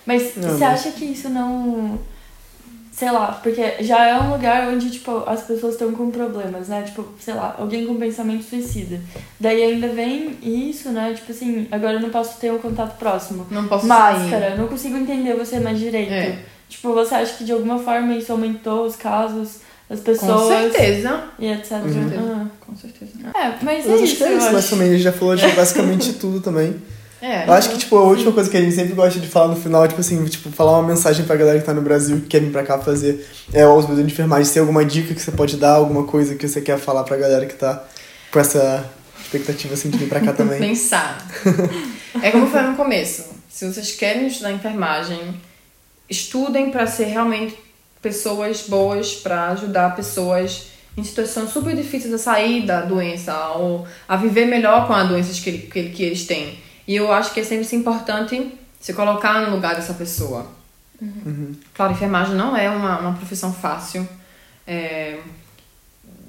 Mas 0.05 0.37
Não, 0.37 0.51
você 0.51 0.65
mas- 0.67 0.81
acha 0.81 0.91
que 0.91 1.07
isso 1.07 1.31
não. 1.31 1.99
Sei 3.01 3.11
lá, 3.11 3.29
porque 3.43 3.77
já 3.81 4.07
é 4.09 4.21
um 4.21 4.31
lugar 4.33 4.69
onde, 4.69 4.91
tipo, 4.91 5.23
as 5.27 5.41
pessoas 5.45 5.73
estão 5.73 5.91
com 5.93 6.11
problemas, 6.11 6.69
né? 6.69 6.83
Tipo, 6.83 7.07
sei 7.19 7.33
lá, 7.33 7.57
alguém 7.59 7.87
com 7.87 7.95
pensamento 7.97 8.45
suicida. 8.45 9.01
Daí 9.41 9.63
ainda 9.63 9.89
vem 9.89 10.37
isso, 10.43 10.91
né? 10.91 11.15
Tipo 11.15 11.33
assim, 11.33 11.67
agora 11.71 11.95
eu 11.95 12.01
não 12.01 12.11
posso 12.11 12.39
ter 12.39 12.53
um 12.53 12.59
contato 12.59 12.99
próximo. 12.99 13.47
Não 13.51 13.67
posso 13.67 13.87
Máscara, 13.87 14.29
sair. 14.41 14.51
eu 14.53 14.59
não 14.59 14.69
consigo 14.69 14.99
entender 14.99 15.33
você 15.35 15.59
mais 15.59 15.79
direito. 15.79 16.13
É. 16.13 16.41
Tipo, 16.69 16.93
você 16.93 17.15
acha 17.15 17.33
que 17.39 17.45
de 17.45 17.53
alguma 17.53 17.79
forma 17.79 18.15
isso 18.15 18.33
aumentou 18.33 18.85
os 18.85 18.97
casos 18.97 19.61
das 19.89 20.19
Com 20.19 20.49
certeza. 20.49 21.25
e 21.39 21.47
etc. 21.47 21.69
certeza. 21.69 22.51
Com 22.61 22.77
certeza. 22.77 23.13
É, 23.35 23.55
mas 23.63 23.87
Eu 23.87 23.93
é 23.93 23.95
acho 23.95 24.05
isso, 24.05 24.17
que 24.19 24.25
é 24.25 24.27
eu 24.27 24.37
isso, 24.37 24.45
acho. 24.45 24.55
mas 24.57 24.69
também 24.69 24.89
a 24.89 24.93
gente 24.93 25.03
já 25.05 25.13
falou 25.13 25.35
de 25.37 25.49
basicamente 25.49 26.13
tudo 26.13 26.39
também. 26.43 26.77
É. 27.23 27.47
Eu 27.47 27.53
acho 27.53 27.71
que, 27.71 27.79
tipo, 27.79 27.97
a 27.97 28.03
última 28.03 28.33
coisa 28.33 28.49
que 28.49 28.57
a 28.57 28.61
gente 28.61 28.75
sempre 28.75 28.95
gosta 28.95 29.21
de 29.21 29.29
falar 29.29 29.49
no 29.49 29.57
final, 29.57 29.87
tipo 29.87 30.01
assim, 30.01 30.25
tipo, 30.25 30.51
falar 30.51 30.79
uma 30.79 30.89
mensagem 30.89 31.25
pra 31.27 31.37
galera 31.37 31.59
que 31.59 31.67
tá 31.67 31.75
no 31.75 31.83
Brasil, 31.83 32.21
que 32.21 32.27
quer 32.27 32.41
vir 32.41 32.51
pra 32.51 32.63
cá 32.63 32.79
fazer 32.79 33.27
é, 33.53 33.67
o 33.67 33.75
uso 33.75 33.95
de 33.95 34.03
enfermagem. 34.03 34.47
Se 34.47 34.55
tem 34.55 34.61
alguma 34.61 34.85
dica 34.85 35.15
que 35.15 35.21
você 35.21 35.31
pode 35.31 35.57
dar, 35.57 35.75
alguma 35.75 36.05
coisa 36.05 36.35
que 36.35 36.49
você 36.49 36.61
quer 36.61 36.79
falar 36.79 37.05
pra 37.05 37.17
galera 37.17 37.45
que 37.45 37.55
tá 37.55 37.85
com 38.31 38.41
essa 38.41 38.89
expectativa, 39.21 39.75
assim, 39.75 39.91
de 39.91 39.99
vir 39.99 40.09
pra 40.09 40.21
cá 40.21 40.33
também. 40.35 40.59
Pensar. 40.59 41.27
é 42.23 42.31
como 42.31 42.45
eu 42.45 42.51
falei 42.51 42.71
no 42.71 42.77
começo. 42.77 43.25
Se 43.49 43.67
vocês 43.67 43.93
querem 43.93 44.27
estudar 44.27 44.53
enfermagem, 44.53 45.35
estudem 46.09 46.71
para 46.71 46.87
ser 46.87 47.05
realmente 47.05 47.55
pessoas 48.01 48.63
boas, 48.67 49.15
para 49.15 49.49
ajudar 49.49 49.95
pessoas 49.95 50.69
em 50.97 51.05
situações 51.05 51.51
super 51.51 51.75
difíceis 51.75 52.13
a 52.13 52.19
sair 52.19 52.67
da 52.67 52.81
doença 52.81 53.51
ou 53.51 53.87
a 54.09 54.17
viver 54.17 54.47
melhor 54.47 54.87
com 54.87 54.93
as 54.93 55.09
doenças 55.09 55.39
que, 55.39 55.53
que, 55.59 55.91
que 55.91 56.03
eles 56.03 56.25
têm. 56.27 56.59
E 56.87 56.97
eu 56.97 57.13
acho 57.13 57.33
que 57.33 57.41
é 57.41 57.45
sempre 57.45 57.77
importante 57.77 58.59
se 58.81 58.93
colocar 58.93 59.43
no 59.43 59.55
lugar 59.55 59.75
dessa 59.75 59.95
pessoa. 59.95 60.47
Claro, 61.75 61.93
enfermagem 61.93 62.35
não 62.35 62.57
é 62.57 62.69
uma, 62.69 62.99
uma 62.99 63.13
profissão 63.15 63.53
fácil. 63.53 64.07
É, 64.67 65.19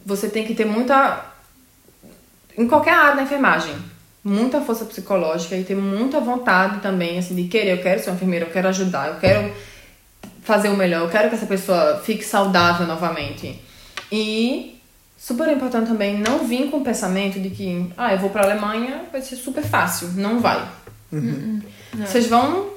você 0.05 0.29
tem 0.29 0.45
que 0.45 0.53
ter 0.53 0.65
muita 0.65 1.31
em 2.57 2.67
qualquer 2.67 2.93
área 2.93 3.15
da 3.15 3.23
enfermagem, 3.23 3.73
muita 4.23 4.61
força 4.61 4.85
psicológica 4.85 5.55
e 5.55 5.63
ter 5.63 5.75
muita 5.75 6.19
vontade 6.19 6.79
também, 6.79 7.17
assim, 7.17 7.35
de 7.35 7.47
querer, 7.47 7.77
eu 7.77 7.81
quero 7.81 8.01
ser 8.01 8.09
uma 8.09 8.15
enfermeira, 8.15 8.45
eu 8.45 8.51
quero 8.51 8.67
ajudar, 8.67 9.07
eu 9.07 9.15
quero 9.15 9.53
fazer 10.43 10.69
o 10.69 10.75
melhor, 10.75 11.01
eu 11.01 11.09
quero 11.09 11.29
que 11.29 11.35
essa 11.35 11.45
pessoa 11.45 12.01
fique 12.03 12.23
saudável 12.23 12.85
novamente. 12.85 13.59
E 14.11 14.80
super 15.23 15.47
importante 15.51 15.87
também 15.89 16.17
não 16.19 16.39
vir 16.47 16.69
com 16.71 16.77
o 16.77 16.83
pensamento 16.83 17.39
de 17.39 17.49
que, 17.51 17.91
ah, 17.97 18.11
eu 18.13 18.17
vou 18.19 18.29
pra 18.31 18.43
Alemanha, 18.43 19.03
vai 19.11 19.21
ser 19.21 19.35
super 19.35 19.63
fácil. 19.63 20.07
Não 20.15 20.39
vai. 20.39 20.67
Vocês 21.93 22.25
vão, 22.27 22.69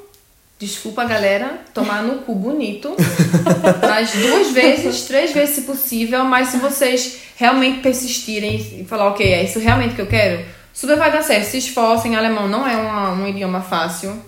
desculpa 0.58 1.04
galera, 1.04 1.60
tomar 1.72 2.02
no 2.02 2.18
cu 2.22 2.34
bonito, 2.34 2.94
mas 3.88 4.12
duas 4.12 4.50
vezes, 4.50 5.02
três 5.02 5.32
vezes 5.32 5.54
se 5.54 5.60
possível, 5.62 6.24
mas 6.24 6.48
se 6.48 6.58
vocês 6.58 7.18
realmente 7.36 7.80
persistirem 7.80 8.80
e 8.80 8.84
falar, 8.84 9.08
ok, 9.08 9.26
é 9.26 9.44
isso 9.44 9.58
realmente 9.58 9.94
que 9.94 10.00
eu 10.02 10.06
quero, 10.06 10.44
super 10.72 10.96
vai 10.96 11.10
dar 11.10 11.22
certo. 11.22 11.46
Se 11.48 11.58
esforcem, 11.58 12.14
alemão 12.16 12.48
não 12.48 12.66
é 12.66 12.76
uma- 12.76 13.12
um 13.12 13.26
idioma 13.26 13.60
fácil. 13.62 14.20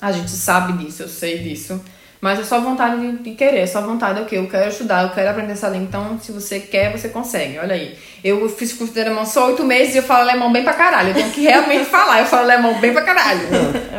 A 0.00 0.12
gente 0.12 0.30
sabe 0.30 0.84
disso, 0.84 1.02
eu 1.02 1.08
sei 1.08 1.38
disso. 1.38 1.80
Mas 2.20 2.38
é 2.38 2.44
só 2.44 2.60
vontade 2.60 3.00
de, 3.00 3.22
de 3.22 3.30
querer, 3.30 3.60
é 3.60 3.66
só 3.66 3.80
vontade, 3.80 4.20
ok, 4.20 4.38
eu 4.38 4.46
quero 4.46 4.68
estudar, 4.68 5.04
eu 5.04 5.10
quero 5.10 5.30
aprender 5.30 5.52
essa 5.52 5.68
língua. 5.68 5.86
Então, 5.88 6.18
se 6.20 6.30
você 6.32 6.60
quer, 6.60 6.92
você 6.92 7.08
consegue. 7.08 7.58
Olha 7.58 7.74
aí. 7.74 7.96
Eu 8.22 8.46
fiz 8.50 8.74
curso 8.74 8.92
de 8.92 9.00
alemão 9.00 9.24
só 9.24 9.46
oito 9.48 9.64
meses 9.64 9.94
e 9.94 9.98
eu 9.98 10.02
falo 10.02 10.28
alemão 10.28 10.52
bem 10.52 10.62
pra 10.62 10.74
caralho. 10.74 11.08
Eu 11.10 11.14
tenho 11.14 11.30
que 11.30 11.40
realmente 11.40 11.86
falar, 11.90 12.20
eu 12.20 12.26
falo 12.26 12.42
alemão 12.42 12.74
bem 12.78 12.92
pra 12.92 13.02
caralho. 13.02 13.40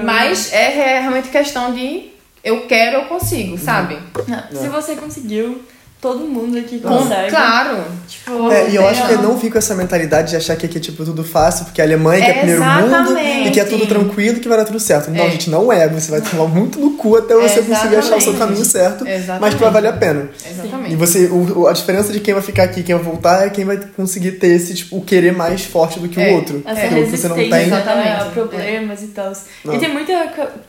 Mas 0.04 0.54
é 0.54 0.68
re- 0.70 1.00
realmente 1.00 1.30
questão 1.30 1.74
de 1.74 2.10
eu 2.44 2.68
quero, 2.68 2.98
eu 2.98 3.06
consigo, 3.06 3.58
sabe? 3.58 3.98
Não, 4.28 4.62
Se 4.62 4.68
você 4.68 4.96
conseguiu, 4.96 5.62
todo 6.02 6.20
mundo 6.26 6.58
aqui 6.58 6.80
Com- 6.80 6.90
consegue. 6.98 7.30
claro. 7.30 7.78
Tipo, 8.08 8.52
É, 8.52 8.70
e 8.70 8.76
eu 8.76 8.88
acho 8.88 9.08
que 9.08 9.14
não- 9.16 9.22
não 9.24 9.40
fica 9.40 9.60
essa 9.60 9.76
mentalidade 9.76 10.32
de 10.32 10.36
achar 10.36 10.56
que 10.56 10.66
aqui 10.66 10.78
é 10.78 10.82
tipo 10.82 11.06
tudo 11.06 11.24
fácil, 11.24 11.66
porque 11.66 11.80
a 11.82 11.86
Alemanha 11.86 12.26
que 12.26 12.32
é 12.32 12.34
primeiro 12.40 12.64
mundo 12.64 12.86
Exatamente. 12.88 13.48
e 13.48 13.52
que 13.52 13.60
é 13.60 13.64
tudo 13.66 13.86
tranquilo 13.86 14.40
que 14.40 14.48
vai 14.50 14.58
dar 14.58 14.66
tudo 14.66 14.80
certo. 14.80 15.12
Não, 15.12 15.24
É. 15.26 15.30
gente, 15.30 15.50
não 15.50 15.72
é. 15.72 15.88
Você 15.88 16.10
vai 16.10 16.22
tomar 16.22 16.48
muito 16.48 16.80
no 16.80 16.92
cu 16.98 17.16
até 17.18 17.36
você 17.36 17.62
conseguir 17.62 17.96
achar 17.98 18.18
o 18.18 18.22
seu 18.22 18.34
Exatamente. 18.34 18.38
caminho 18.40 18.66
certo, 18.66 19.04
mas 19.06 19.14
Exatamente. 19.24 19.56
pra 19.58 19.70
valer 19.70 19.88
a 19.90 19.94
pena. 19.94 20.30
Exatamente. 20.50 20.92
E 20.94 20.96
você, 20.96 21.26
o, 21.28 21.68
a 21.68 21.74
diferença 21.74 22.12
de 22.12 22.20
quem 22.20 22.34
vai 22.34 22.42
ficar 22.44 22.64
aqui 22.64 22.80
e 22.80 22.84
quem 22.84 22.96
vai 22.96 23.04
voltar 23.04 23.46
é 23.46 23.50
quem 23.52 23.64
vai 23.64 23.78
conseguir 23.96 24.32
ter 24.34 24.48
esse, 24.48 24.74
tipo, 24.74 24.98
o 24.98 25.02
querer 25.02 25.34
mais 25.34 25.64
forte 25.64 26.00
do 26.00 26.10
que 26.10 26.20
É. 26.20 26.32
o 26.32 26.36
outro. 26.36 26.64
Essa 26.66 26.82
Aquilo 26.88 27.04
que 27.06 27.16
você 27.18 27.28
não 27.28 27.36
resistência 27.36 27.70
tem. 27.70 27.80
Exatamente. 27.80 28.32
problemas 28.34 29.02
e 29.04 29.08
tal. 29.08 29.32
E 29.72 29.78
tem 29.78 29.94
muita 29.94 30.14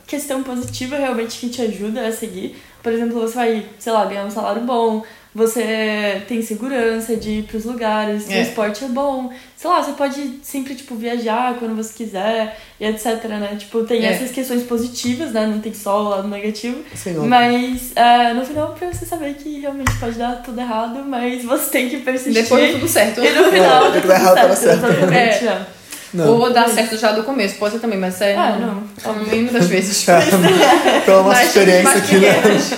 questão 0.05 0.43
positiva 0.43 0.95
realmente 0.95 1.39
que 1.39 1.49
te 1.49 1.61
ajuda 1.61 2.07
a 2.07 2.11
seguir. 2.11 2.55
Por 2.83 2.91
exemplo, 2.91 3.19
você 3.21 3.33
vai, 3.35 3.65
sei 3.79 3.91
lá, 3.93 4.03
ganhar 4.05 4.25
um 4.25 4.29
salário 4.29 4.61
bom, 4.61 5.03
você 5.33 6.21
tem 6.27 6.41
segurança 6.41 7.15
de 7.15 7.29
ir 7.39 7.43
pros 7.43 7.65
lugares, 7.65 8.29
É. 8.29 8.43
transporte 8.43 8.83
é 8.83 8.87
bom. 8.89 9.31
Sei 9.55 9.69
lá, 9.69 9.81
você 9.81 9.93
pode 9.93 10.39
sempre, 10.43 10.75
tipo, 10.75 10.93
viajar 10.95 11.55
quando 11.57 11.75
você 11.75 11.93
quiser 11.93 12.55
e 12.79 12.85
etc, 12.85 13.23
né? 13.29 13.55
Tipo, 13.57 13.83
tem 13.85 14.05
É. 14.05 14.11
essas 14.11 14.31
questões 14.31 14.63
positivas, 14.63 15.31
né? 15.31 15.47
Não 15.47 15.59
tem 15.59 15.73
só 15.73 16.03
o 16.03 16.09
lado 16.09 16.27
negativo. 16.27 16.83
Não. 17.15 17.25
Mas 17.25 17.93
é, 17.95 18.33
no 18.33 18.45
final, 18.45 18.73
pra 18.77 18.91
você 18.93 19.05
saber 19.05 19.33
que 19.35 19.61
realmente 19.61 19.93
pode 19.99 20.17
dar 20.19 20.43
tudo 20.43 20.59
errado, 20.59 21.03
mas 21.07 21.43
você 21.45 21.69
tem 21.71 21.89
que 21.89 21.97
persistir. 21.97 22.43
Depois 22.43 22.67
dá 22.73 22.79
tudo 22.79 22.87
certo. 22.89 23.21
E 23.23 23.29
no 23.29 23.45
final, 23.49 23.85
É, 23.87 23.91
dá 23.91 23.99
dá 24.07 24.15
errado, 24.15 24.35
tudo 24.41 24.49
tá 24.49 24.55
certo, 24.55 24.81
certo. 24.81 24.97
exatamente. 24.97 25.47
É. 25.47 25.65
é. 26.13 26.17
Não. 26.17 26.27
Ou 26.39 26.51
dá 26.53 26.67
certo 26.67 26.97
já 26.97 27.11
do 27.11 27.23
começo, 27.23 27.55
pode 27.55 27.73
ser 27.75 27.79
também, 27.79 27.97
mas 27.99 28.19
é 28.21 28.35
Ah, 28.35 28.57
não. 28.59 29.13
no 29.13 29.25
mínimo 29.25 29.51
das 29.51 29.67
vezes. 29.67 30.03
Pela 31.05 31.23
nossa 31.23 31.29
Mas 31.39 31.47
experiência 31.47 31.97
aqui, 31.97 32.15
né? 32.17 32.33
pequenas. 32.33 32.73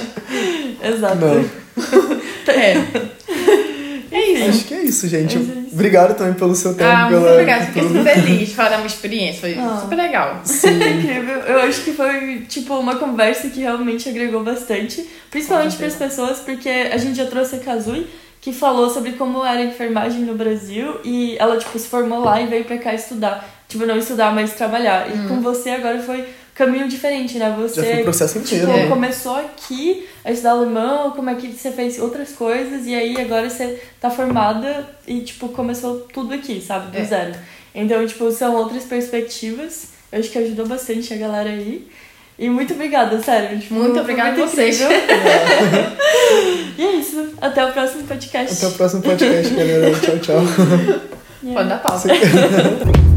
Exato. 0.96 1.16
Não. 1.18 1.66
É. 2.48 2.78
É 4.12 4.32
isso. 4.32 4.50
Acho 4.50 4.64
que 4.66 4.74
é 4.74 4.82
isso, 4.84 5.08
gente. 5.08 5.36
É 5.36 5.40
isso. 5.42 5.66
Obrigado 5.74 6.16
também 6.16 6.34
pelo 6.36 6.56
seu 6.56 6.74
tempo. 6.74 6.90
Ah, 6.90 7.10
muito 7.10 7.20
pela, 7.24 7.32
obrigada. 7.34 7.66
Fiquei 7.66 7.82
tudo. 7.82 7.98
super 7.98 8.14
feliz 8.14 8.48
de 8.50 8.56
falar 8.56 8.70
da 8.70 8.76
minha 8.78 8.88
experiência. 8.88 9.42
Foi 9.42 9.56
Ah. 9.60 9.80
super 9.82 9.96
legal. 9.96 10.42
Foi 10.46 10.70
incrível. 10.72 11.36
Eu 11.42 11.60
acho 11.62 11.82
que 11.82 11.92
foi, 11.92 12.46
tipo, 12.48 12.76
uma 12.76 12.96
conversa 12.96 13.50
que 13.50 13.60
realmente 13.62 14.08
agregou 14.08 14.42
bastante. 14.44 15.06
Principalmente 15.30 15.76
para 15.76 15.88
as 15.88 15.96
pessoas, 15.96 16.38
porque 16.40 16.70
a 16.70 16.98
gente 16.98 17.18
já 17.18 17.26
trouxe 17.26 17.56
a 17.56 17.60
Kazui, 17.60 18.08
que 18.46 18.54
falou 18.54 18.92
sobre 18.92 19.14
como 19.14 19.44
era 19.44 19.60
a 19.60 19.66
enfermagem 19.66 20.22
no 20.22 20.36
Brasil. 20.36 21.00
E 21.04 21.36
ela, 21.40 21.58
tipo, 21.58 21.80
se 21.80 21.88
formou 21.88 22.24
lá 22.24 22.40
e 22.40 22.46
veio 22.46 22.64
pra 22.64 22.78
cá 22.78 22.94
estudar. 22.94 23.44
Tipo, 23.68 23.88
não 23.88 23.98
estudar, 23.98 24.32
mas 24.36 24.54
trabalhar. 24.54 25.10
E 25.10 25.28
com 25.28 25.42
você 25.42 25.72
agora 25.72 25.98
foi 25.98 26.24
caminho 26.54 26.88
diferente, 26.88 27.40
né? 27.40 27.56
Você 27.58 27.82
Já 27.82 27.90
foi 27.92 28.02
o 28.02 28.04
processo 28.04 28.38
inteiro. 28.38 28.68
Tipo, 28.68 28.78
né? 28.78 28.88
começou 28.88 29.36
aqui 29.36 30.08
a 30.24 30.32
estudar 30.32 30.52
alemão, 30.52 31.10
como 31.10 31.28
é 31.32 31.34
que 31.34 31.52
você 31.52 31.72
fez 31.72 32.00
outras 32.00 32.34
coisas, 32.34 32.86
e 32.86 32.94
aí 32.94 33.20
agora 33.20 33.50
você 33.50 33.82
tá 34.00 34.12
formada 34.12 34.88
e, 35.08 35.22
tipo, 35.22 35.50
começou 35.50 36.02
tudo 36.14 36.32
aqui, 36.36 36.62
sabe? 36.62 36.92
Do 36.92 37.00
É. 37.00 37.04
zero. 37.04 37.34
Então, 37.74 38.06
tipo, 38.06 38.32
são 38.32 38.54
outras 38.58 38.84
perspectivas. 38.84 39.88
Eu 40.12 40.20
acho 40.20 40.30
que 40.30 40.38
ajudou 40.38 40.68
bastante 40.68 41.12
a 41.12 41.18
galera 41.18 41.50
aí. 41.50 41.88
E 42.38 42.50
muito 42.50 42.74
obrigada, 42.74 43.22
sério. 43.22 43.58
Tipo, 43.60 43.76
Muito 43.76 44.00
obrigada 44.00 44.32
a 44.32 44.46
vocês. 44.46 44.80
e 46.78 46.84
é 46.84 46.92
isso. 46.98 47.30
Até 47.40 47.66
o 47.66 47.72
próximo 47.72 48.04
podcast. 48.04 48.58
Até 48.58 48.68
o 48.68 48.72
próximo 48.78 49.02
podcast, 49.02 49.54
galera. 49.54 49.92
Tchau, 50.00 50.20
tchau. 50.20 50.42
Yeah. 51.42 51.54
Pode 51.54 51.70
dar 51.70 51.80
pausa. 51.80 52.10